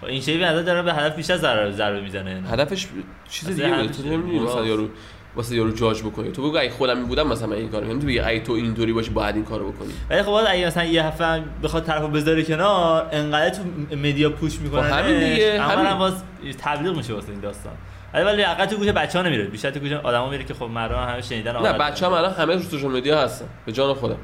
خب 0.00 0.06
این 0.06 0.20
شیوی 0.20 0.44
نظر 0.44 0.62
داره 0.62 0.82
به 0.82 0.92
هدف 0.94 1.16
بیشتر 1.16 1.36
ضرر 1.36 1.70
ضربه 1.70 2.00
می‌زنه 2.00 2.42
هدفش 2.50 2.86
چیز 3.30 3.48
دیگه 3.48 3.68
هدفش 3.68 3.96
تو 3.96 4.02
نمی‌دونی 4.02 4.38
مثلا. 4.38 4.66
یارو 4.66 4.88
واسه 5.36 5.56
یارو 5.56 5.70
جاج 5.70 6.02
بکنی. 6.02 6.32
تو 6.32 6.48
بگو 6.48 6.58
اگه 6.58 6.70
خودم 6.70 6.96
این 6.96 7.06
بودم 7.06 7.26
مثلا 7.26 7.54
این 7.54 7.68
کارو 7.68 7.98
تو 7.98 8.06
بگی 8.06 8.18
اگه 8.18 8.40
تو 8.40 8.52
اینطوری 8.52 8.92
باشی 8.92 9.10
باید 9.10 9.34
این 9.34 9.44
کارو 9.44 9.72
بکنی. 9.72 9.92
ولی 10.10 10.22
خب 10.22 10.30
اگه 10.30 10.66
مثلا 10.66 10.84
یه 10.84 11.04
هفته 11.04 11.24
هم 11.24 11.44
بخواد 11.62 11.84
طرفو 11.84 12.08
بذاره 12.08 12.42
کنار 12.42 13.08
انقدر 13.12 13.50
تو 13.50 13.62
مدیا 13.96 14.30
پوش 14.30 14.58
می‌کنن 14.58 14.82
خب 14.82 14.98
همین 14.98 15.30
دیگه، 15.30 15.62
همین. 15.62 15.86
هم 15.86 15.98
باز 15.98 16.14
تبلیغ 16.58 16.96
میشه 16.96 17.14
واسه 17.14 17.30
این 17.30 17.40
داستان. 17.40 17.72
ولی 18.14 18.24
ولی 18.24 18.42
حقیقت 18.42 18.70
تو 18.70 18.76
گوش 18.76 18.88
بچه‌ها 18.88 19.24
نمیره. 19.26 19.44
بیشتر 19.44 19.70
تو 19.70 19.80
گوش 19.80 19.92
آدما 19.92 20.30
میره 20.30 20.44
که 20.44 20.54
خب 20.54 20.64
مردم 20.64 20.94
همه 20.94 21.22
شنیدن 21.22 21.52
نه 21.52 21.58
عادت 21.58 21.78
بچه 21.78 22.06
هم 22.06 22.12
دارن. 22.12 22.24
الان 22.24 22.36
همه 22.36 22.54
رو 22.54 22.60
سوشال 22.60 22.90
مدیا 22.90 23.20
هستن. 23.20 23.46
به 23.66 23.72
جان 23.72 23.94
خودم. 23.94 24.16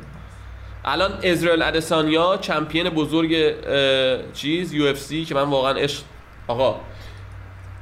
الان 0.84 1.10
اسرائیل 1.22 1.62
ادسانیا 1.62 2.36
چمپیون 2.40 2.90
بزرگ 2.90 3.54
چیز 4.32 4.72
UFC 4.72 5.24
که 5.24 5.34
من 5.34 5.42
واقعا 5.42 5.72
عشق 5.72 6.02
آقا 6.48 6.80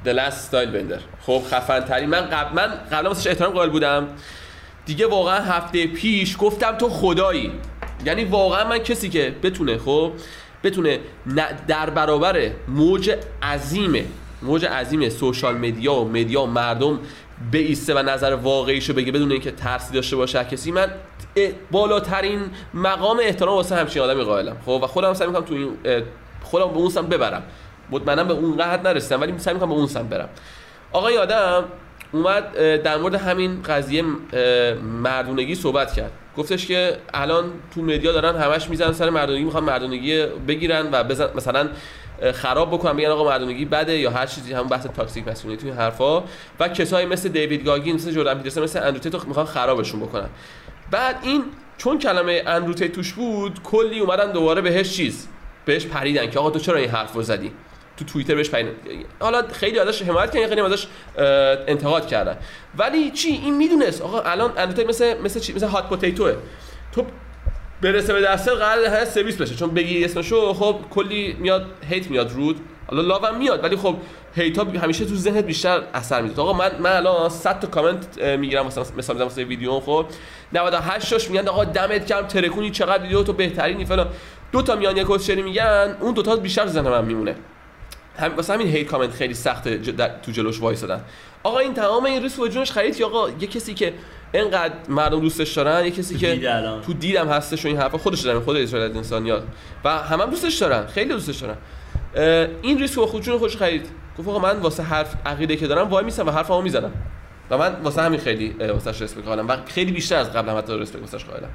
The 0.05 0.09
Last 0.09 0.51
Stylebender. 0.51 1.01
خب 1.21 1.41
خفن 1.51 1.79
ترین 1.79 2.09
من 2.09 2.21
قبل 2.21 2.55
من 2.55 2.67
قبلا 2.91 3.09
واسش 3.09 3.27
احترام 3.27 3.53
قائل 3.53 3.69
بودم. 3.69 4.07
دیگه 4.85 5.07
واقعا 5.07 5.39
هفته 5.39 5.87
پیش 5.87 6.35
گفتم 6.39 6.77
تو 6.77 6.89
خدایی. 6.89 7.51
یعنی 8.05 8.23
واقعا 8.23 8.69
من 8.69 8.77
کسی 8.77 9.09
که 9.09 9.35
بتونه 9.43 9.77
خب 9.77 10.11
بتونه 10.63 10.99
در 11.67 11.89
برابر 11.89 12.51
موج 12.67 13.17
عظیمه 13.43 14.05
موج 14.41 14.65
عظیم 14.65 15.09
social 15.09 15.57
media 15.57 15.93
و 15.93 16.09
media 16.09 16.41
و 16.41 16.45
مردم 16.45 16.99
بیسته 17.51 17.93
و 17.93 17.97
نظر 17.97 18.33
واقعیشو 18.33 18.93
بگه 18.93 19.11
بدون 19.11 19.31
اینکه 19.31 19.51
ترسی 19.51 19.93
داشته 19.93 20.15
باشه 20.15 20.43
کسی 20.43 20.71
من 20.71 20.91
بالاترین 21.71 22.41
مقام 22.73 23.19
احترام 23.23 23.55
واسه 23.55 23.75
همچین 23.75 24.01
آدمی 24.01 24.23
قائلم. 24.23 24.57
خب 24.65 24.79
و 24.83 24.87
خودم 24.87 25.13
سعی 25.13 25.27
می‌کنم 25.27 25.45
تو 25.45 25.53
این 25.53 25.69
خودم 26.43 26.67
به 26.67 26.77
اون 26.77 26.89
سمت 26.89 27.09
ببرم. 27.09 27.43
مطمئنا 27.91 28.23
به 28.23 28.33
اون 28.33 28.57
قحط 28.57 28.85
نرسیدم 28.85 29.21
ولی 29.21 29.33
سعی 29.37 29.53
می‌کنم 29.53 29.69
به 29.69 29.75
اون 29.75 29.87
سمت 29.87 30.09
برم. 30.09 30.29
آقا 30.91 31.07
این 31.07 31.19
آدم 31.19 31.63
اومد 32.11 32.53
در 32.81 32.97
مورد 32.97 33.15
همین 33.15 33.63
قضیه 33.63 34.03
مردونگی 35.03 35.55
صحبت 35.55 35.93
کرد. 35.93 36.11
گفتش 36.37 36.65
که 36.67 36.97
الان 37.13 37.51
تو 37.75 37.81
media 37.81 38.11
دارن 38.11 38.35
همش 38.35 38.69
می‌زنن 38.69 38.93
سر 38.93 39.09
مردونگی 39.09 39.43
می‌خوان 39.43 39.63
مردونگی 39.63 40.25
بگیرن 40.25 40.89
و 40.91 41.03
بزن 41.03 41.27
مثلا 41.35 41.69
خراب 42.33 42.71
بکنن 42.73 42.97
بگن 42.97 43.09
آقا 43.09 43.29
مردونگی 43.29 43.65
بده 43.65 43.97
یا 43.97 44.11
هر 44.11 44.25
چیزی 44.25 44.53
همون 44.53 44.67
بحث 44.67 44.85
toxic 44.85 45.27
masculinity 45.27 45.61
توی 45.61 45.71
حرفا. 45.71 46.23
و 46.59 46.67
کسایی 46.67 47.05
مثل 47.05 47.29
دیوید 47.29 47.65
گاگین 47.65 47.95
مثل 47.95 48.11
جردن 48.11 48.33
پیترسن 48.33 48.63
مثل 48.63 48.83
اندرو 48.83 49.21
می‌خوان 49.27 49.45
خرابشون 49.45 49.99
بکنن. 49.99 50.29
بعد 50.91 51.15
این 51.23 51.43
چون 51.77 51.99
کلمه 51.99 52.43
اندرو 52.47 52.73
توش 52.73 53.13
بود 53.13 53.63
کلی 53.63 53.99
اومدن 53.99 54.31
دوباره 54.31 54.61
بهش 54.61 54.95
چیز 54.95 55.27
بهش 55.65 55.85
پریدن 55.85 56.29
که 56.29 56.39
آقا 56.39 56.49
تو 56.49 56.59
چرا 56.59 56.77
این 56.77 56.89
حرف 56.89 57.13
رو 57.13 57.21
زدی؟ 57.21 57.51
تو 57.97 58.05
توییتر 58.05 58.35
بهش 58.35 58.49
پریدن 58.49 58.71
حالا 59.19 59.43
خیلی 59.53 59.79
ازش 59.79 60.01
حمایت 60.01 60.31
کردن 60.31 60.47
خیلی 60.47 60.61
ازش 60.61 60.87
انتقاد 61.67 62.07
کردن. 62.07 62.37
ولی 62.77 63.11
چی؟ 63.11 63.29
این 63.29 63.57
می‌دونست. 63.57 64.01
آقا 64.01 64.21
الان 64.21 64.51
اندرو 64.57 64.73
تیت 64.73 64.87
مثل 64.87 65.21
مثل 65.21 65.39
چی؟ 65.39 65.53
مثل 65.53 65.67
هات 65.67 65.89
پوتیتوه 65.89 66.35
تو 66.91 67.05
برسه 67.81 68.13
به 68.13 68.21
دسته 68.21 68.51
قرار 68.51 68.85
هر 68.85 69.05
سرویس 69.05 69.41
بشه. 69.41 69.55
چون 69.55 69.69
بگی 69.69 70.05
اسمشو 70.05 70.53
خب 70.53 70.75
کلی 70.89 71.35
میاد 71.39 71.65
هیت 71.89 72.09
میاد 72.09 72.31
رود 72.31 72.59
حالا 72.87 73.01
لاوم 73.01 73.37
میاد 73.37 73.63
ولی 73.63 73.75
خب 73.75 73.95
هیتا 74.35 74.63
همیشه 74.63 75.05
تو 75.05 75.15
ذهنت 75.15 75.43
بیشتر 75.43 75.83
اثر 75.93 76.21
میده 76.21 76.41
آقا 76.41 76.53
من 76.53 76.71
من 76.79 76.91
الان 76.91 77.29
100 77.29 77.59
تا 77.59 77.67
کامنت 77.67 78.21
می‌گیرم 78.21 78.65
مثلا 78.65 78.83
مثلا 78.83 78.95
می‌ذارم 78.95 79.19
واسه 79.19 79.43
ویدیو 79.43 79.79
خب. 79.79 80.05
98 80.53 81.09
تاش 81.09 81.29
میگن 81.29 81.47
آقا 81.47 81.63
دمت 81.63 82.05
گرم 82.05 82.27
ترکونی 82.27 82.71
چقدر 82.71 83.03
ویدیو 83.03 83.23
تو 83.23 83.33
بهترینی 83.33 83.85
فلان. 83.85 84.07
دو 84.51 84.61
تا 84.61 84.75
میان 84.75 84.97
یک 84.97 85.29
میگن 85.29 85.97
اون 85.99 86.13
دو 86.13 86.21
تا 86.21 86.35
بیشتر 86.35 86.67
ذهن 86.67 86.89
من 86.89 87.05
میمونه. 87.05 87.35
هم 88.17 88.35
واسه 88.35 88.53
همین 88.53 88.67
هیت 88.67 88.87
کامنت 88.87 89.11
خیلی 89.11 89.33
در- 89.97 90.19
تو 90.19 90.31
جلوش 90.31 90.61
وایسادن. 90.61 91.01
آقا 91.43 91.59
این 91.59 91.73
تمام 91.73 92.05
این 92.05 92.23
ریسک 92.23 92.39
و 92.39 92.47
جونش 92.47 92.71
خرید 92.71 92.99
یا 92.99 93.07
آقا 93.07 93.29
یه 93.29 93.47
کسی 93.47 93.73
که 93.73 93.93
اینقدر 94.33 94.73
مردم 94.89 95.19
دوستش 95.19 95.53
دارن 95.53 95.85
یه 95.85 95.91
کسی 95.91 96.17
که. 96.17 96.27
تو 96.81 96.93
دیدم 96.93 97.27
هستش 97.27 97.65
و 97.65 97.67
این 97.67 97.77
حرفا 97.77 97.97
خودش 97.97 98.21
دارن 98.21 98.39
خود 98.39 98.57
اسرائیل 98.57 98.97
انسانیات 98.97 99.43
و 99.83 99.89
همه 99.97 100.23
هم 100.23 100.29
دوستش 100.29 100.57
دارن 100.57 100.87
خیلی 100.87 101.09
دوستش 101.09 101.37
دارن. 101.37 101.57
این 102.61 102.79
ریسک 102.79 102.97
و 102.97 103.05
خودشون 103.05 103.37
خودش 103.37 103.57
خرید. 103.57 103.87
گفت 104.19 104.27
آقا 104.27 104.39
من 104.39 104.59
واسه 104.59 104.83
حرف 104.83 105.15
عقیده 105.25 105.55
که 105.55 105.67
دارم 105.67 105.89
وای 105.89 106.05
میسم 106.05 106.27
و 106.27 106.31
حرفمو 106.31 106.61
می‌زنم. 106.61 106.91
و 107.49 107.57
من 107.57 107.75
واسه 107.83 108.01
همین 108.01 108.19
خیلی 108.19 108.49
واسش 108.49 109.01
respect 109.01 109.25
قائلم. 109.25 109.47
و 109.47 109.57
خیلی 109.67 109.91
بیشتر 109.91 110.15
از 110.15 110.33
قبل 110.33 110.49
هم 110.49 110.57
حتی 110.57 110.77
respect 110.77 111.01
واسش 111.01 111.25
قائلم. 111.25 111.49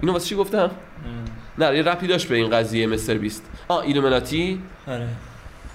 اینو 0.00 0.12
واسه 0.12 0.26
چی 0.28 0.34
گفتم؟ 0.34 0.70
نه 1.58 1.76
یه 1.76 1.82
ربطی 1.82 2.06
داشت 2.06 2.28
به 2.28 2.36
این 2.36 2.50
قضیه 2.50 2.86
مستر 2.86 3.14
بیست. 3.14 3.42
آ 3.68 3.80
ایلومیناتی 3.80 4.60
آره. 4.86 5.08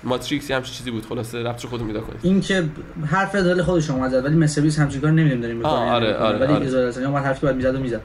ماتریکس 0.03 0.51
همچین 0.51 0.73
چیزی 0.73 0.91
بود؟ 0.91 1.05
خلاصه 1.05 1.43
ربطش 1.43 1.65
خودتون 1.65 1.87
پیدا 1.87 2.01
کنید 2.01 2.19
این 2.23 2.41
که 2.41 2.63
حرف 3.05 3.35
دل 3.35 3.61
خودش 3.61 3.89
اومد 3.89 4.11
زد 4.11 4.25
ولی 4.25 4.35
مستر 4.35 4.61
بیست 4.61 4.79
همچین 4.79 5.01
کار 5.01 5.11
نمی‌دونیم 5.11 5.41
داریم 5.41 5.57
می‌کنیم 5.57 5.75
آه، 5.75 5.89
آره، 5.89 6.15
آره، 6.15 6.37
ولی 6.37 6.53
آره. 6.53 6.61
ایزرائیل 6.61 6.89
ادسانیا 6.89 7.07
اومد 7.07 7.23
حرفی 7.23 7.41
باید 7.41 7.55
می‌زد 7.55 7.75
و 7.75 7.79
می‌زد. 7.79 8.01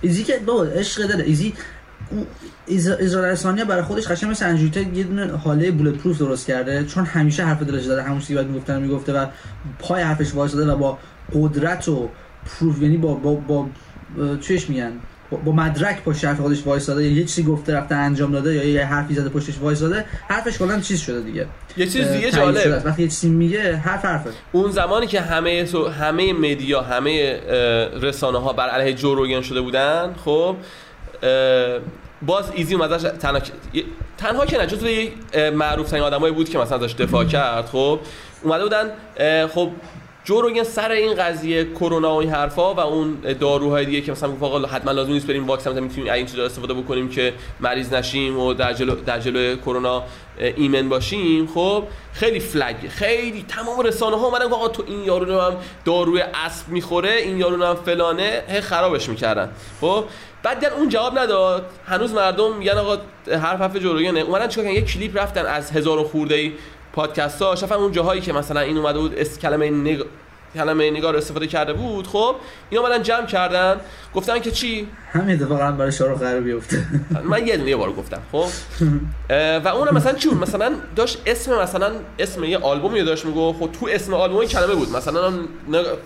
ایزی 0.00 0.24
که 0.24 0.38
بابا 0.46 0.64
عشق 0.64 1.06
داره. 1.06 1.24
ایزی 1.24 1.54
اون 2.10 2.26
ایز- 2.66 2.88
اسرائیل 2.88 3.32
ادسانیا 3.32 3.64
برای 3.64 3.82
خودش 3.82 4.08
قشنگ 4.08 4.30
مثل 4.30 4.48
اندرو 4.48 4.72
تیته 4.72 4.96
یه 4.96 5.04
دونه 5.04 5.36
هاله 5.36 5.70
bulletproof 5.70 6.18
درست 6.18 6.46
کرده 6.46 6.84
چون 6.84 7.04
همیشه 7.04 7.44
حرف 7.44 7.62
دلش 7.62 7.84
داره 7.84 8.02
همون 8.02 8.20
چیزی 8.20 8.34
که 8.34 8.42
باید 8.42 8.82
می‌گفته 8.82 9.12
رو 9.12 9.16
و 9.16 9.26
پای 9.78 10.02
حرفش 10.02 10.34
وایساده 10.34 10.72
و 10.72 10.76
با 10.76 10.98
قدرت 11.34 11.88
و 11.88 12.08
پروف 12.46 12.82
یعنی 12.82 12.96
با 12.96 13.14
با 13.14 13.34
با 13.34 13.66
اه، 14.20 14.38
چیش 14.40 14.68
میگن؟ 14.70 14.92
با- 15.36 15.52
مدرک 15.52 16.02
پشت 16.02 16.24
حرف 16.24 16.40
خودش 16.40 16.66
وایساده 16.66 17.04
یه 17.04 17.24
چیزی 17.24 17.42
گفته 17.42 17.76
رفته 17.76 17.94
انجام 17.94 18.32
داده 18.32 18.54
یا 18.54 18.64
یه 18.64 18.84
حرفی 18.84 19.14
زده 19.14 19.28
پشتش 19.28 19.58
وایساده 19.58 20.04
حرفش 20.28 20.58
کلا 20.58 20.80
چیز 20.80 21.00
شده 21.00 21.20
دیگه. 21.20 21.46
یه 21.76 21.86
چیز 21.86 22.08
دیگه 22.08 22.30
جالب. 22.30 22.82
وقتی 22.84 23.02
یه 23.02 23.08
چیزی 23.08 23.28
میگه 23.28 23.76
حرف 23.76 24.04
حرفه. 24.04 24.30
اون 24.52 24.70
زمانی 24.70 25.06
که 25.06 25.20
همه 25.20 25.64
سو- 25.64 25.88
همه 25.88 26.32
مدیا 26.32 26.80
همه 26.82 27.40
رسانه 28.02 28.38
ها 28.38 28.52
بر 28.52 28.68
علیه 28.68 28.92
جو 28.94 29.14
روگن 29.14 29.40
شده 29.40 29.60
بودن 29.60 30.14
خب 30.24 30.56
باز 32.26 32.44
ایزی 32.54 32.74
اومد 32.74 32.92
ازش 32.92 33.08
تنها 33.20 33.40
تنها 34.18 34.46
که 34.46 34.58
نه 34.58 34.66
جزو 34.66 34.86
معروف 35.54 35.90
ترین 35.90 36.02
آدمایی 36.02 36.34
بود 36.34 36.48
که 36.48 36.58
مثلا 36.58 36.78
ازش 36.78 36.94
دفاع 36.94 37.24
کرد 37.24 37.66
خب 37.66 37.98
اومده 38.42 38.62
بودن 38.62 38.86
خب 39.46 39.70
جو 40.24 40.40
روگن 40.40 40.62
سر 40.62 40.90
این 40.90 41.14
قضیه 41.14 41.64
کرونا 41.64 42.14
و 42.14 42.18
این 42.18 42.30
حرفا 42.30 42.74
و 42.74 42.80
اون 42.80 43.18
داروهای 43.40 43.84
دیگه 43.84 44.00
که 44.00 44.12
مثلا 44.12 44.30
گفت 44.32 44.42
آقا 44.42 44.58
حتما 44.58 44.92
لازم 44.92 45.12
نیست 45.12 45.26
بریم 45.26 45.46
واکسن 45.46 45.70
مثلا 45.70 45.82
می‌تونیم 45.82 46.12
این 46.12 46.26
چیزا 46.26 46.44
استفاده 46.44 46.74
بکنیم 46.74 47.08
که 47.08 47.34
مریض 47.60 47.92
نشیم 47.92 48.38
و 48.38 48.54
در 48.54 48.72
جلو 48.72 48.94
در 48.94 49.20
جلو 49.20 49.56
کرونا 49.56 50.02
ایمن 50.38 50.88
باشیم 50.88 51.46
خب 51.46 51.84
خیلی 52.12 52.40
فلگ 52.40 52.88
خیلی 52.88 53.44
تمام 53.48 53.80
رسانه 53.80 54.16
ها 54.16 54.26
اومدن 54.26 54.52
آقا 54.52 54.68
تو 54.68 54.84
این 54.86 55.04
یارو 55.04 55.24
رو 55.24 55.40
هم 55.40 55.56
داروی 55.84 56.20
اسب 56.20 56.68
می‌خوره 56.68 57.12
این 57.12 57.38
یارو 57.38 57.56
رو 57.56 57.64
هم 57.64 57.74
فلانه 57.74 58.42
هی 58.48 58.60
خرابش 58.60 59.08
می‌کردن 59.08 59.48
خب. 59.80 60.04
بعد 60.42 60.64
اون 60.64 60.88
جواب 60.88 61.18
نداد. 61.18 61.66
هنوز 61.86 62.12
مردم 62.12 62.56
میگن 62.56 62.78
آقا 62.78 62.98
حرف 63.26 63.60
حرف 63.60 63.76
جوروگنه 63.76 64.20
اومدن 64.20 64.48
چیکار 64.48 64.64
کردن؟ 64.64 64.76
یه 64.76 64.82
کلیپ 64.82 65.18
رفتن 65.18 65.46
از 65.46 65.70
هزار 65.70 65.98
و 65.98 66.04
خورده 66.04 66.34
ای 66.34 66.52
پادکست 66.92 67.42
ها 67.42 67.54
شفن 67.56 67.74
اون 67.74 67.92
جاهایی 67.92 68.20
که 68.20 68.32
مثلا 68.32 68.60
این 68.60 68.76
اومده 68.76 68.98
بود 68.98 69.14
اس 69.18 69.38
کلمه 69.38 69.70
نگ... 69.70 70.04
کلمه 70.54 70.90
نگار 70.90 71.16
استفاده 71.16 71.46
کرده 71.46 71.72
بود 71.72 72.06
خب 72.06 72.36
این 72.70 72.80
اومدن 72.80 73.02
جمع 73.02 73.26
کردن. 73.26 73.76
گفتن 74.14 74.38
که 74.40 74.50
چی؟ 74.50 74.88
همین 75.12 75.42
اتفاق 75.42 75.60
هم 75.60 75.76
برای 75.76 75.92
شاروخ 75.92 76.18
قرار 76.18 76.40
بیفته. 76.40 76.84
من 77.30 77.46
یه 77.46 77.56
دونه 77.56 77.76
بار 77.76 77.92
گفتم 77.92 78.20
خب. 78.32 78.44
و 79.64 79.68
اونم 79.68 79.94
مثلا 79.94 80.12
چون 80.12 80.34
مثلا 80.34 80.72
داشت 80.96 81.18
اسم 81.26 81.62
مثلا 81.62 81.90
اسم 82.18 82.44
یه 82.44 82.58
آلبومی 82.58 83.00
رو 83.00 83.06
داشت 83.06 83.24
میگو 83.26 83.52
خب 83.52 83.68
تو 83.80 83.88
اسم 83.90 84.14
آلبوم 84.14 84.44
کلمه 84.44 84.74
بود. 84.74 84.96
مثلا 84.96 85.32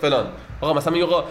فلان. 0.01 0.25
آقا 0.61 0.73
مثلا 0.73 0.93
میگه 0.93 1.05
آقا 1.05 1.23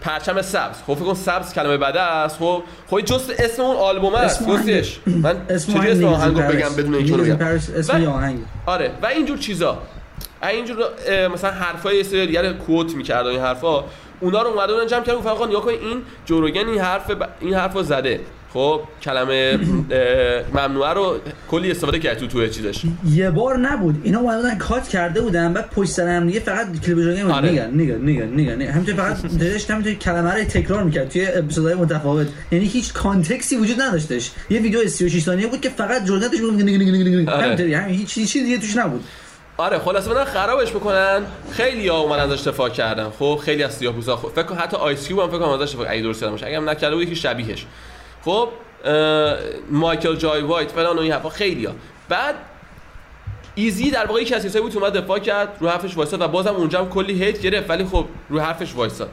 پرچم 0.00 0.42
سبز. 0.42 0.76
خب 0.86 0.94
فکر 0.94 1.04
کن 1.04 1.14
سبز 1.14 1.54
کلمه 1.54 1.76
بده 1.76 2.00
است 2.00 2.38
خب. 2.38 2.62
خب 2.90 3.00
جست 3.00 3.30
اسم 3.38 3.62
اون 3.62 3.76
آلبوم 3.76 4.14
است. 4.14 4.46
گفتش 4.46 5.00
من 5.06 5.36
اسم 5.48 6.04
آهنگو 6.04 6.40
بگم 6.40 6.74
بدون 6.76 6.94
اینکه 6.94 7.16
بگم؟ 7.16 7.46
اسم 7.76 8.04
آهنگ. 8.04 8.38
آره. 8.66 8.90
و 9.02 9.06
اینجور 9.06 9.38
چیزا. 9.38 9.78
اینجور 10.42 10.76
مثلا 11.34 11.50
حرفای 11.50 11.96
یه 11.96 12.02
سری 12.02 12.26
دیگه 12.26 12.42
رو 12.42 12.52
کوت 12.52 12.94
می‌کرد 12.94 13.26
این 13.26 13.40
حرفا 13.40 13.84
اونا 14.20 14.42
رو 14.42 14.48
اومده 14.48 14.72
بودن 14.72 14.86
جمع 14.86 15.02
کردن 15.02 15.18
گفتن 15.18 15.30
آقا 15.30 15.46
نگاه 15.46 15.62
کن 15.62 15.70
این 15.70 16.02
جوروگن 16.26 16.68
این 16.68 16.80
حرف 16.80 17.10
ب... 17.10 17.28
این 17.40 17.54
حرفو 17.54 17.82
زده. 17.82 18.20
خب 18.52 18.80
کلمه 19.02 19.58
ممنوعه 20.54 20.92
رو 20.92 21.18
کلی 21.50 21.70
استفاده 21.70 21.98
کرد 21.98 22.18
تو 22.18 22.26
تو 22.26 22.46
چیزش. 22.46 22.82
یه 23.10 23.30
بار 23.30 23.58
نبود. 23.58 24.00
اینا 24.04 24.18
اومده 24.20 24.42
بودن 24.42 24.58
کات 24.58 24.88
کرده 24.88 25.20
بودن 25.20 25.52
بعد 25.52 25.70
پشت 25.70 25.90
سر 25.90 26.08
هم 26.08 26.26
دیگه 26.26 26.40
فقط 26.40 26.80
کلیپ 26.80 26.98
جوگن 26.98 27.30
آره. 27.30 27.50
نگن 27.50 27.80
نگن 27.80 28.10
نگن 28.10 28.40
نگن 28.40 28.62
همینطور 28.62 28.94
فقط 28.94 29.38
داشت 29.38 29.70
همینطور 29.70 29.94
کلمه 29.94 30.34
رو 30.34 30.44
تکرار 30.44 30.82
می‌کرد. 30.82 31.08
توی 31.08 31.26
اپیزودهای 31.26 31.74
متفاوت. 31.74 32.26
یعنی 32.52 32.64
هیچ 32.64 32.92
context 32.92 33.48
ی 33.48 33.56
وجود 33.56 33.80
نداشتش. 33.80 34.30
یه 34.50 34.60
ویدیو 34.60 34.88
36 34.88 35.22
ثانیه 35.22 35.46
بود 35.46 35.60
که 35.60 35.68
فقط 35.68 36.04
جو 36.04 36.12
روگن 36.12 36.28
توش 36.28 36.40
می‌گفت 36.40 36.62
نگ 36.62 36.74
نگ 36.74 36.88
نگ 36.88 37.08
نگ 37.08 37.28
آره. 37.28 37.42
همینطوری. 37.42 37.74
همین 37.74 37.94
هیچ 37.94 38.08
چیزی 38.08 38.44
دیگه 38.44 38.58
توش 38.58 38.76
نبود. 38.76 39.04
آره 39.56 39.78
خلاصه 39.78 40.10
بدن 40.10 40.24
خرابش 40.24 40.74
می‌کنن. 40.74 41.22
خیلی 41.52 41.88
ها 41.88 41.98
اومدن 41.98 42.32
ازش 42.32 42.48
دفاع 42.48 42.68
کردن. 42.68 43.10
خب 43.10 43.40
خیلی 43.44 43.62
از 43.62 43.74
سیاه‌پوستا 43.74 44.16
خب 44.16 44.28
فکر 44.28 44.54
حتی 44.54 44.76
آیس 44.76 45.06
کیوب 45.08 45.20
هم 45.20 45.28
فکر 45.28 45.38
کنم 45.38 45.48
ازش 45.48 45.74
دفاع 45.74 45.90
اگه 45.90 46.02
درست 46.02 46.24
باشه. 46.24 46.46
اگه 46.46 46.56
هم 46.56 46.70
نکرده 46.70 46.94
بود 46.94 47.04
یکی 47.04 47.16
شبیهش. 47.16 47.66
خب 48.24 48.48
مایکل 49.70 50.16
جای 50.16 50.42
وایت 50.42 50.70
فلان 50.70 50.96
و 50.96 51.00
این 51.00 51.12
حرفا 51.12 51.28
خیلی 51.28 51.64
ها. 51.64 51.72
بعد 52.08 52.34
ایزی 53.54 53.90
در 53.90 54.06
واقع 54.06 54.20
یکی 54.20 54.34
از 54.34 54.46
کسایی 54.46 54.64
بود 54.64 54.76
اومد 54.76 54.92
دفاع 54.92 55.18
کرد 55.18 55.48
رو 55.60 55.68
حرفش 55.68 55.96
وایساد 55.96 56.20
و 56.20 56.28
بازم 56.28 56.54
اونجا 56.54 56.78
هم 56.78 56.88
کلی 56.88 57.24
hate 57.24 57.40
گرفت 57.40 57.70
ولی 57.70 57.84
خب 57.84 58.06
رو 58.28 58.40
حرفش 58.40 58.74
وایساد. 58.74 59.10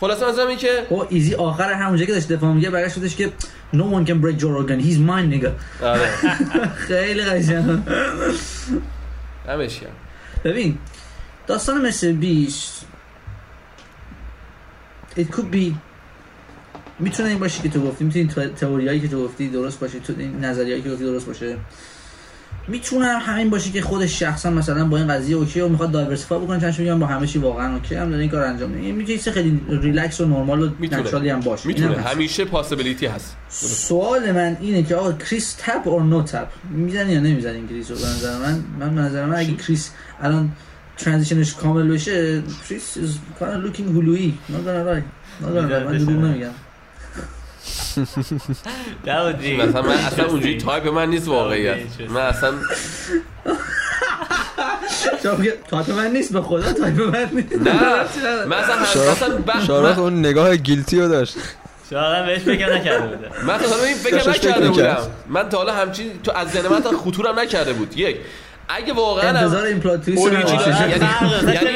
خلاصه 0.00 0.28
مثلا 0.28 0.48
این 0.48 0.58
که 0.58 0.86
او 0.88 1.06
ایزی 1.08 1.34
آخر 1.34 1.72
همونجا 1.72 2.04
که 2.04 2.12
داشت 2.12 2.28
دفاع 2.28 2.52
میگه 2.52 2.70
برگشت 2.70 2.96
گفتش 2.96 3.16
که 3.16 3.32
no 3.74 3.78
one 3.78 4.08
can 4.08 4.24
break 4.24 4.38
Joe 4.40 4.50
Rogan. 4.58 4.84
He's 4.84 4.98
my 4.98 5.34
nigga. 5.34 5.50
آره. 5.82 6.08
خیلی 6.88 7.22
قشنگ. 7.22 7.82
کرد 9.46 9.96
ببین 10.44 10.78
داستان 11.46 11.86
مستر 11.86 12.12
بیست 12.12 12.70
it 15.16 15.34
could 15.34 15.54
be 15.54 15.74
می‌تونه 16.98 17.28
این 17.28 17.38
باشه 17.38 17.62
که 17.62 17.68
تو 17.68 17.80
گفتی 17.80 18.04
می‌تونی 18.04 18.26
تئوریایی 18.48 19.00
که 19.00 19.08
تو 19.08 19.24
گفتی 19.24 19.48
درست 19.48 19.80
باشه 19.80 20.00
تو 20.00 20.14
این 20.18 20.44
نظریهایی 20.44 20.82
که 20.82 20.90
گفتی 20.90 21.04
درست 21.04 21.26
باشه. 21.26 21.56
می‌تونم 22.68 23.18
همین 23.18 23.50
باشه 23.50 23.70
که 23.70 23.82
خودش 23.82 24.18
شخصا 24.18 24.50
مثلا 24.50 24.84
با 24.84 24.96
این 24.96 25.08
قضیه 25.08 25.36
okay 25.36 25.60
و 25.60 25.68
می‌خواد 25.68 25.90
diversify 25.90 26.38
بکنه 26.38 26.72
چون 26.72 26.84
میگم 26.84 26.98
با 26.98 27.06
همه 27.06 27.26
چی 27.26 27.38
واقعا 27.38 27.74
okay 27.74 27.94
هم 27.94 28.10
داره 28.10 28.20
این 28.20 28.30
کار 28.30 28.42
انجام 28.42 28.70
میده 28.70 28.92
میگه 28.92 29.18
چیز 29.18 29.28
خیلی 29.28 29.60
ریلکس 29.68 30.20
و 30.20 30.26
نرمال 30.26 30.62
و 30.62 30.70
می‌تونه. 30.78 31.02
naturally 31.02 31.28
هم 31.28 31.40
باشه. 31.40 31.66
می‌تونه. 31.66 31.96
هست. 31.96 32.06
همیشه 32.06 32.44
possibility 32.44 33.06
هست. 33.06 33.36
سوال 33.48 34.32
من 34.32 34.56
اینه 34.60 34.82
که 34.82 34.94
آقا 34.94 35.12
کریس 35.12 35.56
tap 35.58 35.88
or 35.88 36.02
no 36.02 36.22
tap 36.22 36.48
می‌زنی 36.70 37.12
یا 37.12 37.20
نمی‌زنی 37.20 37.68
کریس 37.68 37.90
رو 37.90 37.96
به 37.96 38.02
نظر 38.02 38.38
من؟ 38.38 38.64
من 38.80 38.94
به 38.94 39.00
نظر 39.00 39.26
من 39.26 39.36
اگه 39.36 39.54
کریس 39.54 39.90
الان 40.22 40.52
transition 40.96 41.44
ش 41.44 41.54
کامل 41.54 41.88
بشه 41.88 42.42
کریس 42.68 42.98
is 42.98 43.40
kind 43.40 43.44
of 43.44 43.76
looking 43.76 43.96
هلویی. 43.96 44.38
Not 44.48 44.52
gonna 44.52 44.84
lie. 44.88 45.02
Not 45.42 45.48
gonna 45.48 45.72
lie. 45.72 45.92
من 45.92 45.98
دروغ 45.98 46.24
نمیگم. 46.24 46.50
داودی 49.06 49.56
مثلا 49.56 49.82
من 49.82 49.88
اصلا 49.92 50.26
اونجوری 50.26 50.58
تایپ 50.58 50.86
من 50.88 51.10
نیست 51.10 51.28
واقعیت. 51.28 51.76
من 52.08 52.20
اصلا 52.20 52.52
تایپ 55.70 55.90
من 55.90 56.10
نیست؟ 56.12 56.32
به 56.32 56.42
خدا 56.42 56.72
تایپ 56.72 57.00
من 57.00 57.28
نیست. 57.32 57.52
نه. 57.52 57.72
من 58.50 58.56
اصلا 58.56 58.84
شارخ- 59.66 59.98
اون 59.98 60.18
نگاه 60.18 60.56
گیلتی 60.56 61.00
رو 61.00 61.08
داشت. 61.08 61.34
شاید 61.90 62.26
بهش 62.26 62.42
فکر 62.42 62.74
نکرده 62.74 63.06
بوده. 63.16 63.28
من 63.46 63.58
تا 63.58 63.68
حالا 63.68 63.84
این 63.84 63.96
فکر 63.96 64.30
نکرده. 64.30 64.68
بودم. 64.68 64.96
من 65.28 65.48
تا 65.48 65.58
حالا 65.58 65.72
همچین 65.74 66.10
تو 66.24 66.32
از 66.32 66.48
ذهن 66.50 66.66
من 66.68 66.80
خطورم 66.82 67.38
نکرده 67.40 67.72
بود. 67.72 67.96
یک. 67.98 68.16
اگه 68.68 68.92
واقعا 68.92 69.28
انتظار 69.28 69.64
این 69.66 69.80
پلات 69.80 70.04
تویست 70.04 70.26
رو. 70.26 70.32
یعنی- 70.32 70.50
یعنی- 70.50 71.70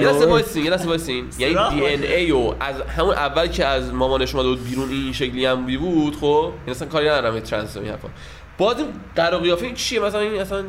لحظه 0.00 0.26
وایسین 0.26 0.64
یه 0.64 0.70
لحظه 0.70 0.88
وایسین 0.88 1.28
یعنی 1.38 1.54
سراغ 1.54 1.74
دی 1.74 1.86
ان 1.86 2.02
ای 2.02 2.30
و 2.32 2.54
از 2.60 2.74
همون 2.96 3.14
اول 3.14 3.46
که 3.46 3.64
از 3.66 3.92
مامانش 3.92 4.34
اومده 4.34 4.48
بود 4.48 4.64
بیرون 4.64 4.90
این 4.90 5.12
شکلی 5.12 5.46
هم 5.46 5.66
بی 5.66 5.76
بود 5.76 6.16
خب؟ 6.16 6.52
این 6.66 6.74
اصلا 6.74 6.88
کاری 6.88 7.08
ندارم 7.08 7.34
و 7.34 7.36
این 7.36 7.88
حرفا. 7.90 8.08
باز 8.58 8.78
این 8.78 8.86
قرار 9.16 9.40
قیافه 9.40 9.66
این 9.66 9.74
چیه؟ 9.74 10.00
مثلا 10.00 10.20
این 10.20 10.40
اصلا 10.40 10.64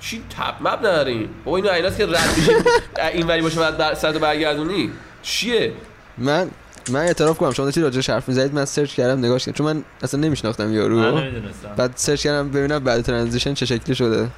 چی 0.00 0.22
tap 0.30 0.54
مپ 0.68 0.78
نداریم 0.78 1.28
بابا 1.44 1.56
اینو 1.56 1.70
ایناست 1.70 1.98
که 1.98 2.06
رد 2.06 2.34
میشه. 2.36 2.52
این 3.14 3.26
وری 3.26 3.42
باشه 3.42 3.60
بعد 3.60 3.76
در 3.76 3.94
سرت 3.94 4.16
برگردونی. 4.16 4.90
چیه؟ 5.22 5.72
من 6.18 6.50
من 6.90 7.00
اعتراف 7.00 7.38
کنم. 7.38 7.52
شما 7.52 7.66
داشتید 7.66 7.84
راجعش 7.84 8.10
حرف 8.10 8.28
می‌زدید 8.28 8.54
من 8.54 8.64
سرچ 8.64 8.94
کردم 8.94 9.18
نگاش 9.24 9.44
کردم. 9.44 9.58
چون 9.58 9.66
من 9.66 9.84
اصلا 10.02 10.20
نمیشناختم 10.20 10.64
من 10.64 10.72
یارو 10.72 11.00
نمی‌دونستم. 11.18 11.68
بعد 11.76 11.92
سرچ 11.96 12.22
کردم 12.22 12.48
ببینم 12.50 12.84
بعد 12.84 13.00
transition 13.02 13.54
چه 13.54 13.66
شکلی 13.66 13.94
شده. 13.94 14.28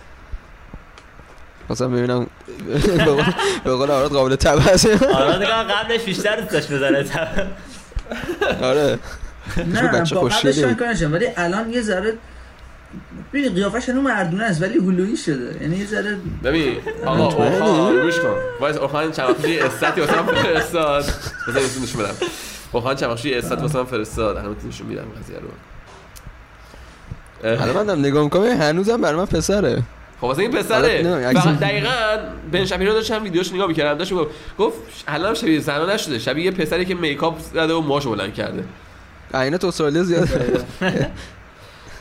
مثلا 1.71 1.89
ببینم 1.89 2.27
به 3.65 3.73
قول- 3.73 3.91
آراد 3.91 4.11
قابل 4.11 4.37
tap 4.37 4.61
هست 4.61 4.87
آره 4.87 5.39
دیگه 5.39 5.51
قبلش 5.53 6.01
بیشتر 6.01 6.37
دوست 6.37 6.51
داشت 6.53 6.73
بزنه 6.73 7.05
آره. 8.63 8.99
نه 9.57 9.83
با 9.83 9.89
قبلش 9.99 10.13
من 10.13 10.21
بود. 10.69 10.79
کار 10.79 10.89
نشم 10.89 11.13
ولی 11.13 11.27
الان 11.37 11.71
یه 11.73 11.83
ذره 11.83 12.15
ببین 13.33 13.55
قیافش 13.55 13.89
هنوز 13.89 14.05
مردونه 14.05 14.45
است 14.45 14.63
ولی 14.63 14.79
هلویی 14.79 15.17
شده. 15.17 15.57
یعنی 15.63 15.77
یه 15.77 15.87
ذره 15.87 16.17
ببین 16.45 16.77
آقا؟ 17.07 17.25
اوخان 17.25 18.03
گوش 18.03 18.21
کن. 18.21 18.35
وایس 18.61 18.77
اوخان 18.77 19.05
یه 19.49 19.65
stat 19.65 19.94
ی 19.94 20.01
واسه 20.01 20.23
من 20.23 20.35
فرستاد. 20.35 21.05
بذار 21.49 21.63
اینو 21.63 21.83
نشون 21.83 22.03
بدم. 22.03 22.15
اوخان 22.73 22.97
یه 23.25 23.39
stat 23.39 23.58
ی 23.58 23.63
واسه 23.63 23.79
من 23.79 23.85
فرستاد. 23.85 24.37
الان 24.37 24.57
نشون 24.69 24.87
میدم 24.87 25.05
قضیه 25.23 25.37
رو. 25.39 25.49
حالا 27.59 27.73
من 27.73 27.87
دارم 27.87 28.01
نگاه 28.01 28.25
می‌کنم 28.25 28.43
هنوزم 28.45 29.01
برای 29.01 29.17
من 29.17 29.27
پسره. 29.27 29.83
خب 30.21 30.25
واسه 30.25 30.43
این 30.43 30.53
حالا 30.53 30.63
پسره 30.63 31.27
عکس- 31.27 31.47
و 31.47 31.53
دقیقاً 31.53 31.91
بن 32.53 32.65
شپیرو 32.65 32.93
داشتم 32.93 33.23
ویدیوش 33.23 33.53
نگاه 33.53 33.67
می‌کردم 33.67 33.99
داشت 33.99 34.13
می‌گفت 34.13 34.31
گفت 34.59 34.79
الان 35.09 35.29
هم 35.29 35.35
شبیه 35.35 35.61
زنا 35.61 35.95
نشده. 35.95 36.19
شبیه 36.19 36.45
یه 36.45 36.51
پسری 36.51 36.85
که 36.85 36.95
makeup 36.95 37.39
زده 37.41 37.75
و 37.75 37.81
موهاشو 37.81 38.11
بلند 38.11 38.35
کرده. 38.35 38.65
عینه 39.35 39.59
تو 39.59 39.67
استرالیا 39.67 40.03
زیاد 40.03 40.29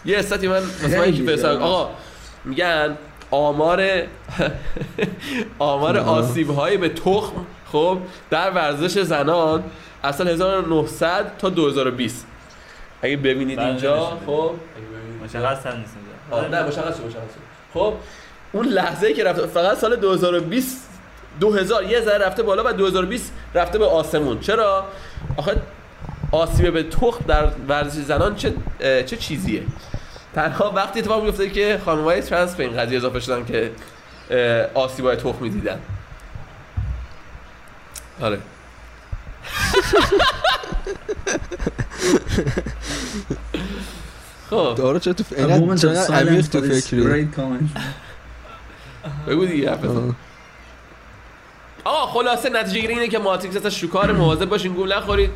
یه 0.06 0.20
استاتی 0.20 0.48
من 0.48 0.60
واسه 0.60 0.98
من 0.98 1.04
خیلی 1.04 1.18
یکی 1.18 1.26
فرستاد 1.26 1.58
زیاد. 1.58 1.70
آقا 1.72 1.90
میگن 2.46 2.98
آمار 3.32 4.04
آمار. 5.60 5.98
آسیب 5.98 6.50
های 6.50 6.78
به 6.78 6.90
تخم 6.90 7.46
خب 7.72 7.98
در 8.30 8.52
ورزش 8.52 9.00
زنان 9.00 9.64
از 10.04 10.16
سال 10.16 10.28
1900 10.28 11.38
تا 11.38 11.50
2020 11.50 12.28
اگه 13.02 13.18
ببینید 13.18 13.58
بله، 13.58 13.68
اینجا 13.68 14.06
خب. 14.26 14.32
اگه 14.32 14.86
ببینید. 15.00 15.24
مشخص 15.24 15.66
هم 15.66 15.80
نیست 15.80 15.96
آه، 16.32 16.48
نه 16.48 16.64
مشخص 16.64 16.98
شد، 16.98 17.06
مشخص 17.06 17.14
شد. 17.14 17.42
خب 17.74 17.94
اون 18.52 18.66
لحظه 18.66 19.14
که 19.14 19.24
رفته 19.24 19.48
فقط 19.48 19.78
سال 19.78 19.96
2020 19.96 20.90
2000 21.40 21.84
یه 21.84 22.02
ذره 22.02 22.18
رفته 22.26 22.44
بالا 22.44 22.64
و 22.66 22.74
2020 22.74 23.34
رفته 23.56 23.80
به 23.80 23.86
آسمون. 23.86 24.40
چرا؟ 24.40 24.86
آخه 25.38 25.56
آسیب 26.32 26.74
به 26.74 26.84
تخم 26.84 27.26
در 27.28 27.48
ورزش 27.68 28.02
زنان 28.02 28.36
چه 28.36 28.54
چه 28.80 29.18
چیزیه؟ 29.18 29.64
تنها 30.36 30.72
وقتی 30.72 31.00
اتفاق 31.00 31.24
میفته 31.24 31.50
که 31.50 31.82
خانم‌های 31.86 32.22
ترنس 32.22 32.56
به 32.56 32.64
این 32.64 32.78
قضیه 32.78 32.98
اضافه 32.98 33.20
شدن 33.20 33.46
که 33.46 33.72
آسیبای 34.74 35.16
تخمی 35.16 35.50
دیدن. 35.50 35.80
آره. 38.22 38.40
خب. 44.50 44.76
دارو 44.78 45.00
چه 45.00 45.14
تو 45.14 45.24
اینقدر 45.38 46.16
عمیق 46.16 46.48
تو 46.48 46.62
فکری؟ 46.62 47.04
great 47.04 47.36
comment. 47.38 47.80
بگو 49.28 49.46
دیگه. 49.46 49.78
آقا 51.84 52.06
خلاصه 52.06 52.50
نتیجه 52.50 52.80
گیری 52.82 52.94
اینه 52.94 53.08
که 53.08 53.20
ماتریکس 53.20 53.66
از 53.66 53.76
شکار 53.76 54.12
مواظب 54.12 54.46
باشین 54.46 54.74
گول 54.74 54.98
نخورید. 54.98 55.32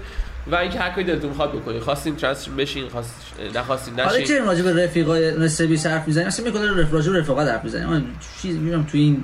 و 0.52 0.56
اینکه 0.56 0.80
هر 0.80 0.89
کاری 0.89 1.04
دلتون 1.04 1.30
می‌خواد 1.30 1.52
بکنید 1.52 1.82
خواستین 1.82 2.16
ترانس 2.16 2.48
بشین 2.58 2.89
خواست 2.89 3.16
نخواستین 3.56 4.00
حالا 4.00 4.18
نشین. 4.18 4.26
که 4.26 4.43
راجع 4.43 4.64
به 4.64 4.84
رفیقای 4.84 5.38
نسبی 5.39 5.76
حرف 5.76 6.08
می‌زنیم 6.08 6.28
اصلا 6.28 6.46
می‌کنه 6.46 6.82
رف 6.82 6.93
راجع 6.93 7.12
به 7.12 7.20
رفقا 7.20 7.41
حرف 7.41 7.64
می‌زنیم 7.64 7.88
من 7.88 8.04
چیز 8.41 8.56
می‌بینم 8.56 8.84
تو 8.84 8.98
این 8.98 9.24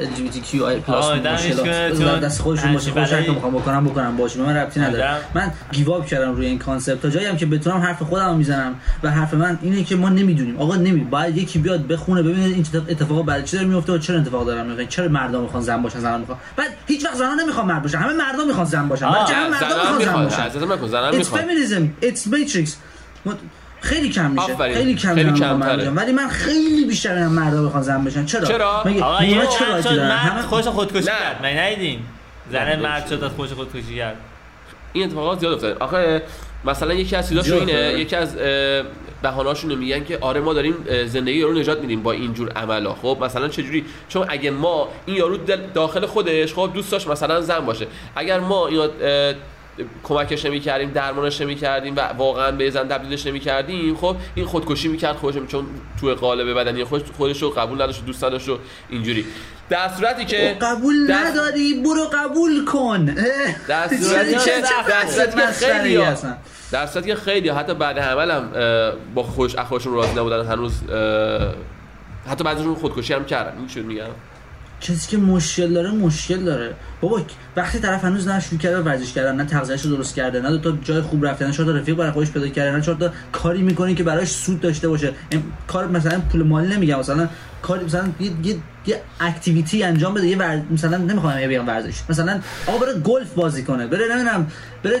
ال 0.00 0.06
جی 0.16 0.22
بی 0.22 0.28
تی 0.28 0.40
کیو 0.40 0.64
آی 0.64 0.76
پلاس 0.76 1.10
مشکلات 1.10 2.20
دست 2.20 2.40
خودشون 2.40 2.72
باشه. 2.72 2.90
هرچی 2.90 2.90
خودش 2.90 3.06
هر 3.06 3.12
برای- 3.12 3.24
کاری 3.24 3.34
می‌خوام 3.34 3.54
بکنم 3.54 3.84
بکنم 3.84 4.16
باشه. 4.16 4.40
من 4.40 4.56
ربطی 4.56 4.80
نداره. 4.80 5.16
من 5.34 5.52
give 5.72 5.95
up 5.95 6.06
کردم 6.06 6.34
روی 6.34 6.46
این 6.46 6.58
concept 6.58 7.02
تا 7.02 7.10
جایی 7.10 7.26
هم 7.26 7.36
که 7.36 7.46
بتونم 7.46 7.76
حرف 7.76 8.02
خودم 8.02 8.36
می‌زنم 8.36 8.74
و 9.02 9.10
حرف 9.10 9.34
من 9.34 9.58
اینه 9.62 9.84
که 9.84 9.96
ما 9.96 10.08
نمی‌دونیم. 10.08 10.56
آقا 10.58 10.76
نمی 10.76 11.00
باید 11.00 11.36
یکی 11.36 11.58
بیاد 11.58 11.86
بخونه 11.86 12.22
ببینه 12.22 12.44
این 12.44 12.62
چه 12.62 12.78
اتفاقا 12.88 13.22
برای 13.22 13.42
چی 13.42 13.56
داره 13.56 13.68
میفته 13.68 13.92
و 13.92 13.98
چرا 13.98 14.18
اتفاق 14.18 14.46
داره 14.46 14.62
میفته 14.62 14.86
چرا 14.86 15.08
مردم 15.08 15.40
می‌خوان 15.40 15.62
زن 15.62 15.82
باشن 15.82 16.00
زن 16.00 16.20
می‌خوان؟ 16.20 16.38
بعد 16.56 16.70
هیچ 16.86 17.04
وقت 17.04 17.14
زنان 17.14 17.40
نمی‌خوان 17.40 17.66
مرد 17.66 17.82
باشن. 17.82 17.98
همه 17.98 18.12
مردم 18.12 18.46
می‌خوان 18.46 18.66
زن 18.66 18.88
باشن. 18.88 19.06
همه 19.06 19.48
مردم 19.48 19.66
می‌خوان 19.76 20.04
زن 20.04 20.12
باشن. 20.24 20.39
عزیزم 20.40 20.72
نکن 20.72 20.86
زنم 20.86 21.12
It's 21.12 21.14
می‌خواد 21.16 21.40
feminism. 21.42 22.04
It's 22.04 22.26
matrix. 22.32 22.70
ما- 23.26 23.34
خیلی 23.80 24.08
کم 24.08 24.30
میشه. 24.30 24.42
آفرین. 24.52 24.74
خیلی 24.74 24.94
کم 24.94 25.14
خیلی 25.14 25.32
کمتره. 25.32 25.90
ولی 25.90 26.12
من 26.12 26.28
خیلی 26.28 26.84
بیشتر 26.84 27.14
اینم 27.14 27.32
مردا 27.32 27.62
بخوان 27.66 27.82
زن 27.82 28.04
بشن. 28.04 28.26
چرا؟ 28.26 28.44
چرا؟ 28.44 28.82
مگه 28.86 29.02
آقا 29.04 29.24
یه 29.24 29.36
اونا 29.36 29.46
چه 29.50 29.96
مرد 29.96 30.40
شد 30.40 30.46
خوش 30.46 30.64
خودکشی. 30.64 31.04
کرد. 31.06 31.38
من 31.42 31.58
ندیدین؟ 31.58 31.98
زن 32.52 32.80
مرد. 32.80 33.06
شد 33.08 33.24
از 33.24 33.30
خوش 33.30 33.52
خودکشی 33.52 33.96
کرد. 33.96 34.16
این 34.92 35.04
اتفاقات 35.04 35.40
زیاد 35.40 35.52
افتاده. 35.54 35.84
آخه 35.84 36.22
مثلا 36.64 36.94
یکی 36.94 37.16
از 37.16 37.28
چیزاشون 37.28 37.56
زیاد 37.66 37.68
اینه. 37.68 37.98
یکی 38.00 38.16
از 38.16 38.36
بهانه‌هاشون 39.22 39.74
میگن 39.74 40.04
که 40.04 40.18
آره 40.20 40.40
ما 40.40 40.54
داریم 40.54 40.74
زندگی 41.06 41.38
یارو 41.38 41.58
نجات 41.58 41.80
میدیم 41.80 42.02
با 42.02 42.12
اینجور 42.12 42.48
عملا. 42.52 42.94
خب 42.94 43.18
مثلا 43.20 43.48
چجوری؟ 43.48 43.84
چون 44.08 44.26
اگه 44.28 44.50
ما 44.50 44.88
این 45.06 45.16
یارو 45.16 45.36
دل- 45.36 45.66
داخل 45.74 46.06
خودش 46.06 46.54
خب 46.54 46.70
دوست 46.74 46.92
داشت 46.92 47.08
مثلا 47.08 47.40
زن 47.40 47.58
باشه. 47.60 47.86
اگر 48.16 48.40
ما 48.40 48.66
اینو 48.66 48.82
اه، 48.82 49.34
کمکش 50.02 50.44
نمی 50.44 50.60
کردیم 50.60 50.90
درمانش 50.90 51.40
نمی 51.40 51.54
کردیم 51.54 51.96
و 51.96 52.00
واقعا 52.00 52.50
به 52.50 52.70
زن 52.70 52.88
تبدیلش 52.88 53.26
نمی 53.26 53.40
کردیم 53.40 53.96
خب 53.96 54.16
این 54.34 54.46
خودکشی 54.46 54.88
می‌کرد 54.88 55.16
خودش 55.16 55.46
چون 55.48 55.66
تو 56.00 56.14
قالب 56.14 56.58
بدنی 56.58 56.84
خودش 56.84 57.04
خودش 57.16 57.42
رو 57.42 57.50
قبول 57.50 57.82
نداشت 57.82 58.06
دوست 58.06 58.24
نداشت 58.24 58.48
و 58.48 58.58
اینجوری. 58.90 59.24
در 59.68 59.88
صورتی 59.88 60.24
که 60.24 60.56
قبول 60.60 61.06
در- 61.06 61.14
نداری 61.14 61.82
برو 61.84 62.04
قبول 62.12 62.64
کن. 62.64 63.04
در 63.68 63.88
صورتی 64.02 64.34
که 64.34 64.62
در 64.88 65.06
صورتی 65.06 65.36
که 65.36 65.46
خیلی 65.46 65.96
هستن. 65.96 66.36
در 66.72 66.86
صورتی 66.86 67.08
که 67.08 67.14
خیلی 67.16 67.48
حتی 67.48 67.74
بعد 67.74 67.98
عمل 67.98 68.30
هم 68.30 68.52
با 69.14 69.22
خوش 69.22 69.56
اخواشون 69.58 69.94
راضی 69.94 70.12
نبودن 70.20 70.46
هنوز 70.46 70.72
حتی 72.30 72.44
بعضیشون 72.44 72.74
خودکشی 72.74 73.14
هم 73.14 73.24
کردن. 73.24 73.52
این 73.76 73.86
میگم؟ 73.86 74.04
کسی 74.80 75.10
که 75.10 75.16
مشکل 75.16 75.72
داره 75.72 75.90
مشکل 75.90 76.44
داره. 76.44 76.74
بابا 77.00 77.20
وقتی 77.56 77.78
طرف 77.78 78.04
هنوز 78.04 78.28
نه 78.28 78.40
شروع 78.40 78.60
کرده 78.60 78.80
ورزش 78.80 79.12
کردن 79.12 79.36
نه 79.36 79.44
تغذیه‌اش 79.44 79.82
رو 79.82 79.96
درست 79.96 80.14
کرده 80.14 80.40
نه 80.40 80.50
دو 80.50 80.58
تا 80.58 80.78
جای 80.84 81.00
خوب 81.00 81.26
رفته 81.26 81.46
نه 81.46 81.52
چهار 81.52 81.72
تا 81.72 81.78
رفیق 81.78 81.96
برای 81.96 82.10
خودش 82.10 82.30
پیدا 82.30 82.48
کرده 82.48 82.76
نه 82.76 82.82
چهار 82.82 82.96
تا 82.96 83.10
کاری 83.32 83.62
می‌کنه 83.62 83.94
که 83.94 84.02
براش 84.02 84.28
سود 84.28 84.60
داشته 84.60 84.88
باشه. 84.88 85.12
کار 85.66 85.88
مثلا 85.88 86.20
پول 86.32 86.42
مالی 86.42 86.74
نمیگم 86.74 86.98
مثلا 86.98 87.28
کاری 87.62 87.84
مثلا 87.84 88.08
یه 88.20 88.30
یه, 88.44 88.56
یه 88.86 89.00
اکتیویتی 89.20 89.82
انجام 89.82 90.14
بده 90.14 90.26
یه 90.26 90.38
ور... 90.38 90.62
مثلا 90.70 90.96
نمی‌خوام 90.96 91.48
بگم 91.48 91.68
ورزش. 91.68 91.94
مثلا 92.08 92.40
آقا 92.66 92.78
بره 92.78 92.94
گلف 92.94 93.34
بازی 93.34 93.62
کنه 93.62 93.86
بره 93.86 94.14
نمی‌دونم 94.14 94.46
بره 94.82 95.00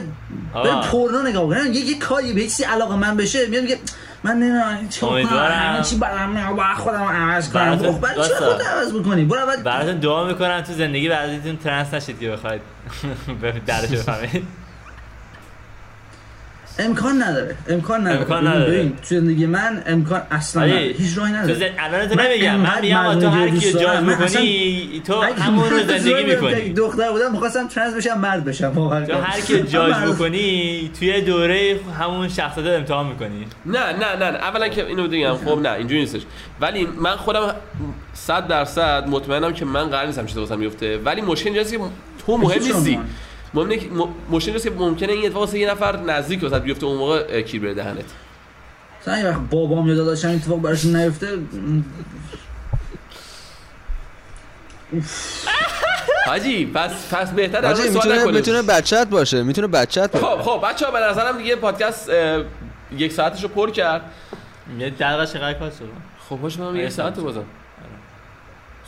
بره. 0.54 0.90
پورنو 0.90 1.22
نگاه 1.22 1.46
کنه. 1.46 1.76
یه 1.76 1.84
یه 1.84 1.98
کاری 1.98 2.32
به 2.32 2.40
چیزی 2.40 2.64
علاقه 2.64 2.96
من 2.96 3.16
بشه 3.16 3.46
میگه 3.46 3.78
من 4.24 4.36
نمی‌دونم 4.36 4.88
چه 4.88 5.06
امیدوارم. 5.06 5.52
همه 5.52 5.84
چی 5.84 5.96
برام 5.96 6.30
میاد 6.30 6.54
باید 6.56 6.76
خودم 6.76 7.02
عوض 7.02 7.52
کنم. 7.52 7.76
خب 7.78 8.00
بعد 8.00 8.14
چرا 8.14 8.22
واسه. 8.22 8.34
خودت 8.36 8.66
عوض 8.66 8.92
می‌کنی؟ 8.92 9.24
برو 9.24 9.40
اول. 9.40 9.62
براتون 9.62 9.98
دعا 9.98 10.24
می‌کنم 10.24 10.60
تو 10.60 10.72
زندگی 10.72 11.08
بعدیتون 11.08 11.56
ترنس 11.56 11.94
نشید 11.94 12.20
که 12.20 12.30
بخواید 12.30 12.60
درش 13.66 13.88
بفهمید. 13.90 14.46
امکان 16.78 17.22
نداره 17.22 17.56
امکان 17.68 18.00
نداره. 18.00 18.20
امکان 18.20 18.40
ببین- 18.40 18.52
نداره. 18.52 18.78
ببین، 18.78 18.96
تو 18.96 19.14
زندگی 19.20 19.46
من 19.46 19.82
امکان 19.86 20.22
اصلا. 20.30 20.64
نداره. 20.64 20.80
هیچ 20.80 21.18
راهی 21.18 21.32
تو 21.32 21.38
نداره. 21.38 21.54
زن... 21.54 21.66
الان 21.78 22.08
تو 22.08 22.14
من 22.14 22.26
نمیگم 22.26 22.56
من 22.56 22.80
میگم 22.80 23.20
تو 23.20 23.28
هر 23.28 23.48
کی 23.50 23.72
من 23.84 24.06
بکنی 24.06 25.02
تو 25.06 25.22
همون 25.22 25.70
رو 25.70 25.78
زندگی 25.78 26.24
می‌کنی. 26.24 26.72
دختر 26.72 27.12
بودم 27.12 27.32
می‌خواستم 27.32 27.68
ترنس 27.68 27.94
بشم 27.94 28.18
مرد 28.18 28.44
بشم. 28.44 28.72
واقعا 28.74 29.06
تو 29.06 29.14
هر 29.14 29.40
کی 29.40 29.62
جاج 29.62 29.94
بکنی 29.94 30.90
توی 30.98 31.20
دوره 31.20 31.80
همون 32.00 32.28
شخصیت 32.28 32.66
رو 32.66 32.72
امتحان 32.72 33.06
می‌کنی. 33.06 33.46
نه 33.66 33.78
نه 33.92 34.16
نه 34.16 34.30
نه. 34.30 34.38
اولا 34.38 34.68
که 34.68 34.86
اینو 34.86 35.08
بگم 35.08 35.34
خب 35.34 35.58
نه 35.58 35.72
اینجوری 35.72 36.00
نیستش. 36.00 36.22
ولی 36.60 36.88
من 36.98 37.16
خودم 37.16 37.54
100 38.12 38.48
درصد 38.48 39.04
مطمئنم 39.08 39.52
که 39.52 39.64
من 39.64 39.88
قرار 39.88 40.06
نیستم 40.06 40.26
چیزی 40.26 40.40
واسم 40.40 40.56
بیفته. 40.60 40.98
ولی 40.98 41.20
مشکل 41.20 41.48
اینجاست 41.48 41.72
که 41.72 41.78
تو 42.26 42.36
مهم 42.36 42.62
نیستی. 42.62 43.00
مهم 43.54 43.68
اینه 43.68 43.82
که- 43.82 43.88
م- 43.90 44.08
مشکل 44.30 44.50
اینجاست 44.50 44.64
که 44.64 44.70
ممکنه 44.70 45.12
این 45.12 45.26
اتفاق 45.26 45.40
واسه 45.42 45.58
یه 45.58 45.70
نفر 45.70 45.96
نزدیک 45.96 46.42
واسه 46.42 46.58
بیفته 46.58 46.86
اون 46.86 46.96
موقع 46.96 47.42
کیر 47.42 47.62
بره 47.62 47.74
دهنت. 47.74 48.04
مثلا 49.02 49.18
یه 49.18 49.28
وقت 49.28 49.40
بابام 49.40 49.88
یا 49.88 49.94
داداشم 49.94 50.28
این 50.28 50.36
اتفاق 50.36 50.60
براشون 50.60 50.96
نیفته. 50.96 51.26
حاجی 56.26 56.66
پس 56.66 56.90
پس 57.14 57.30
بهتر 57.30 57.66
حاجی 57.66 57.88
می‌تونه. 57.88 58.24
می‌تونه 58.24 58.62
بچت 58.62 59.06
باشه 59.10 59.42
می‌تونه 59.42 59.66
بچت 59.66 60.12
باشه. 60.12 60.26
خب 60.26 60.42
خب 60.42 60.66
بچه 60.68 60.86
ها 60.86 60.92
به 60.92 60.98
نظرم 61.00 61.38
دیگه 61.38 61.56
پادکست 61.56 62.10
یک 62.96 63.12
ساعتش 63.12 63.42
رو 63.42 63.48
پر 63.48 63.70
کرد. 63.70 64.02
یه 64.78 64.90
دقیقه 64.90 65.26
چقدر 65.26 65.54
کار 65.58 65.70
شد؟ 65.70 65.88
خب 66.28 66.36
باشه 66.36 66.60
من 66.60 66.74
یک 66.74 66.80
آره، 66.80 66.90
ساعت. 66.90 67.20
بازم. 67.20 67.44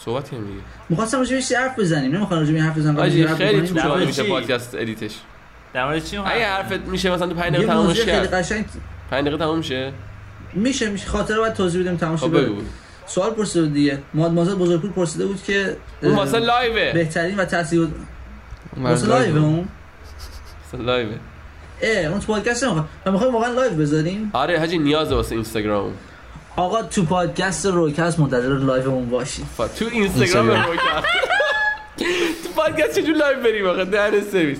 صحبت 0.04 0.30
کنیم 0.30 0.46
دیگه. 0.46 0.60
می‌خواستم 0.88 1.18
راجع 1.18 1.34
بهش 1.34 1.52
حرف 1.52 1.78
بزنیم. 1.78 2.16
نمی‌خوام 2.16 2.40
راجع 2.40 2.52
به 2.52 2.58
این 2.58 2.66
حرف 2.66 2.78
بزنم. 2.78 3.00
حرف 3.00 3.36
خیلی 3.36 3.68
طولانی 3.68 4.06
میشه؟ 4.06 4.22
پادکست 4.22 4.74
ادیتش. 4.74 5.14
در 5.74 5.84
مورد 5.84 6.04
چی 6.04 6.16
اگه 6.16 6.46
حرفت 6.46 6.80
میشه 6.80 7.10
مثلا 7.10 7.26
تو 7.26 7.34
5 7.34 7.44
یه 7.44 7.50
دقیقه 7.50 7.72
تمومش 7.72 7.98
موضوع 7.98 8.04
خیلی 8.04 8.26
قشنگ. 8.26 8.64
5 9.10 9.22
دقیقه 9.22 9.38
تموم 9.44 9.58
میشه 9.58 9.92
میشه. 10.54 10.90
میشه 10.90 11.06
خاطره 11.06 11.38
باید 11.38 11.52
توضیح 11.52 11.80
بدیم 11.80 11.96
تمام 11.96 12.16
خب 12.16 12.26
شه. 12.26 12.42
بگو. 12.42 12.62
سوال 13.06 13.30
پرسیده 13.30 13.62
بود 13.64 13.74
دیگه. 13.74 13.98
مادمازل 14.14 14.54
بزرگپور 14.54 14.90
پرسیده 14.90 15.26
بود 15.26 15.42
که 15.42 15.76
اون 16.02 16.14
واسه 16.14 16.38
لایوه. 16.38 16.92
بهترین 16.92 17.36
و 17.36 17.44
تاثیر 17.44 17.88
واسه 18.76 19.06
لایو. 19.06 19.34
لایو 19.34 19.44
اون؟ 19.44 19.68
لایوه. 20.78 21.14
اه 21.82 22.06
اون 22.06 22.20
تو 22.20 22.26
پادکست 22.26 22.64
نمی‌خوام. 22.64 22.88
من 23.06 23.12
می‌خوایم 23.12 23.34
واقعا 23.34 23.52
لایو 23.52 23.72
بذاریم. 23.72 24.30
آره 24.32 24.58
حاجی 24.58 24.78
نیازه 24.78 25.14
واسه 25.14 25.34
اینستاگرام. 25.34 25.92
آقا 26.56 26.82
تو 26.82 27.02
پادکست 27.04 27.66
روکست 27.66 28.18
منتظر 28.20 28.48
لایو 28.58 28.88
اون 28.88 29.10
باشی 29.10 29.42
ف- 29.42 29.78
تو 29.78 29.84
اینستاگرام 29.92 30.48
اینستاگرام. 30.50 30.62
رو 30.70 30.76
کرد 30.76 31.04
تو 32.44 32.48
پادکست 32.56 33.00
چجور 33.00 33.16
لایو 33.16 33.40
بریم 33.42 33.66
آخه 33.66 33.84
دهن 33.84 34.20
سرویس. 34.32 34.58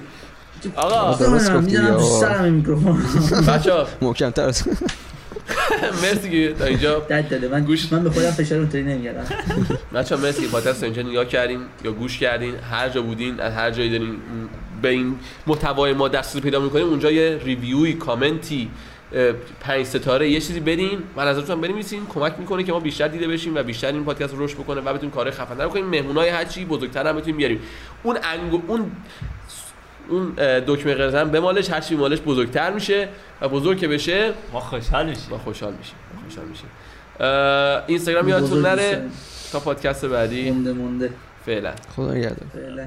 آقا. 0.77 1.15
درست 1.25 1.53
گفتی، 1.55 1.77
آقا. 1.79 2.43
میکروفون. 2.43 3.03
بچا 3.49 3.87
محکم‌تر 4.01 4.43
از 4.43 4.63
مرسی 6.03 6.31
که 6.31 6.55
تا 6.59 6.65
اینجا. 6.65 6.99
درد 7.09 7.29
داده. 7.29 7.49
من 7.49 7.65
گوش. 7.65 7.93
من 7.93 8.03
به 8.05 8.11
خودم 8.11 8.31
فشار 8.31 8.59
اونطوری 8.59 8.83
نمیارم 8.85 9.25
بچا 9.95 10.17
مرسی 10.17 10.43
که 10.43 10.49
پادکست 10.49 10.83
اینجا 10.85 11.03
نگاه 11.03 11.25
کردین 11.25 11.61
یا 11.85 11.93
گوش 11.93 12.19
کردین. 12.19 12.55
هر 12.71 12.89
جا 12.89 13.03
بودین 13.03 13.41
از 13.41 13.53
هر 13.53 13.71
جایی 13.71 13.91
دارین 13.91 14.17
به 14.83 14.89
این 14.89 15.17
محتوای 15.47 15.93
ما 15.93 16.09
دست 16.09 16.41
پیدا 16.41 16.61
می‌کنیم 16.61 16.87
اونجا 16.87 17.11
یه 17.11 17.41
ریویوی 17.45 17.93
کامنتی 17.93 18.71
پنج 19.61 19.87
ستاره 19.87 20.31
یه 20.31 20.41
چیزی 20.41 20.61
بدین 20.61 21.03
و 21.17 21.25
نظرتون 21.25 21.61
بنویسین 21.61 22.07
کمک 22.07 22.35
می‌کنه 22.39 22.63
که 22.63 22.73
ما 22.73 22.81
بیشتر 22.81 23.09
دیده 23.09 23.29
بشیم 23.29 23.55
و 23.55 23.63
بیشتر 23.63 23.93
این 23.93 24.05
پادکست 24.05 24.35
رو 24.35 24.45
رشد 24.45 24.55
بکنه 24.55 24.81
و 24.81 24.93
بتونیم 24.95 25.11
کار 25.11 25.31
خفن‌تر 25.31 25.67
بکنیم 25.67 25.85
مهمونای 25.85 26.29
هر 26.29 26.45
چی 26.45 26.65
بزرگتر 26.65 27.07
هم 27.07 27.17
بتونیم 27.17 27.37
بیاریم. 27.37 27.61
اون 28.03 28.19
انگو 28.23 28.63
اون 28.67 28.93
اون 30.09 30.33
دکمه 30.67 30.95
قرمز 30.95 31.15
هم 31.15 31.31
بمالش 31.31 31.71
هر 31.71 31.81
چی 31.81 31.97
مالش 31.97 32.21
بزرگتر 32.21 32.73
میشه 32.73 33.09
و 33.41 33.49
بزرگ 33.49 33.79
که 33.79 33.89
بشه 33.89 34.33
ما 34.53 34.61
خوشحال 34.61 35.07
میشیم. 35.07 35.27
ما 35.31 35.39
خوشحال 35.39 35.73
میشیم 35.73 35.97
خوشحال 36.25 36.47
میشیم. 36.47 36.69
اینستاگرام 37.87 38.29
یادتون 38.29 38.63
نره 38.63 39.03
تا 39.53 39.61
پادکست 39.61 40.05
بعدی. 40.05 40.51
مونده 40.51 40.73
مونده. 40.73 41.11
فعلا. 41.47 41.73
خدا 41.97 42.15
نگهدار. 42.15 42.49
فعلا. 42.53 42.87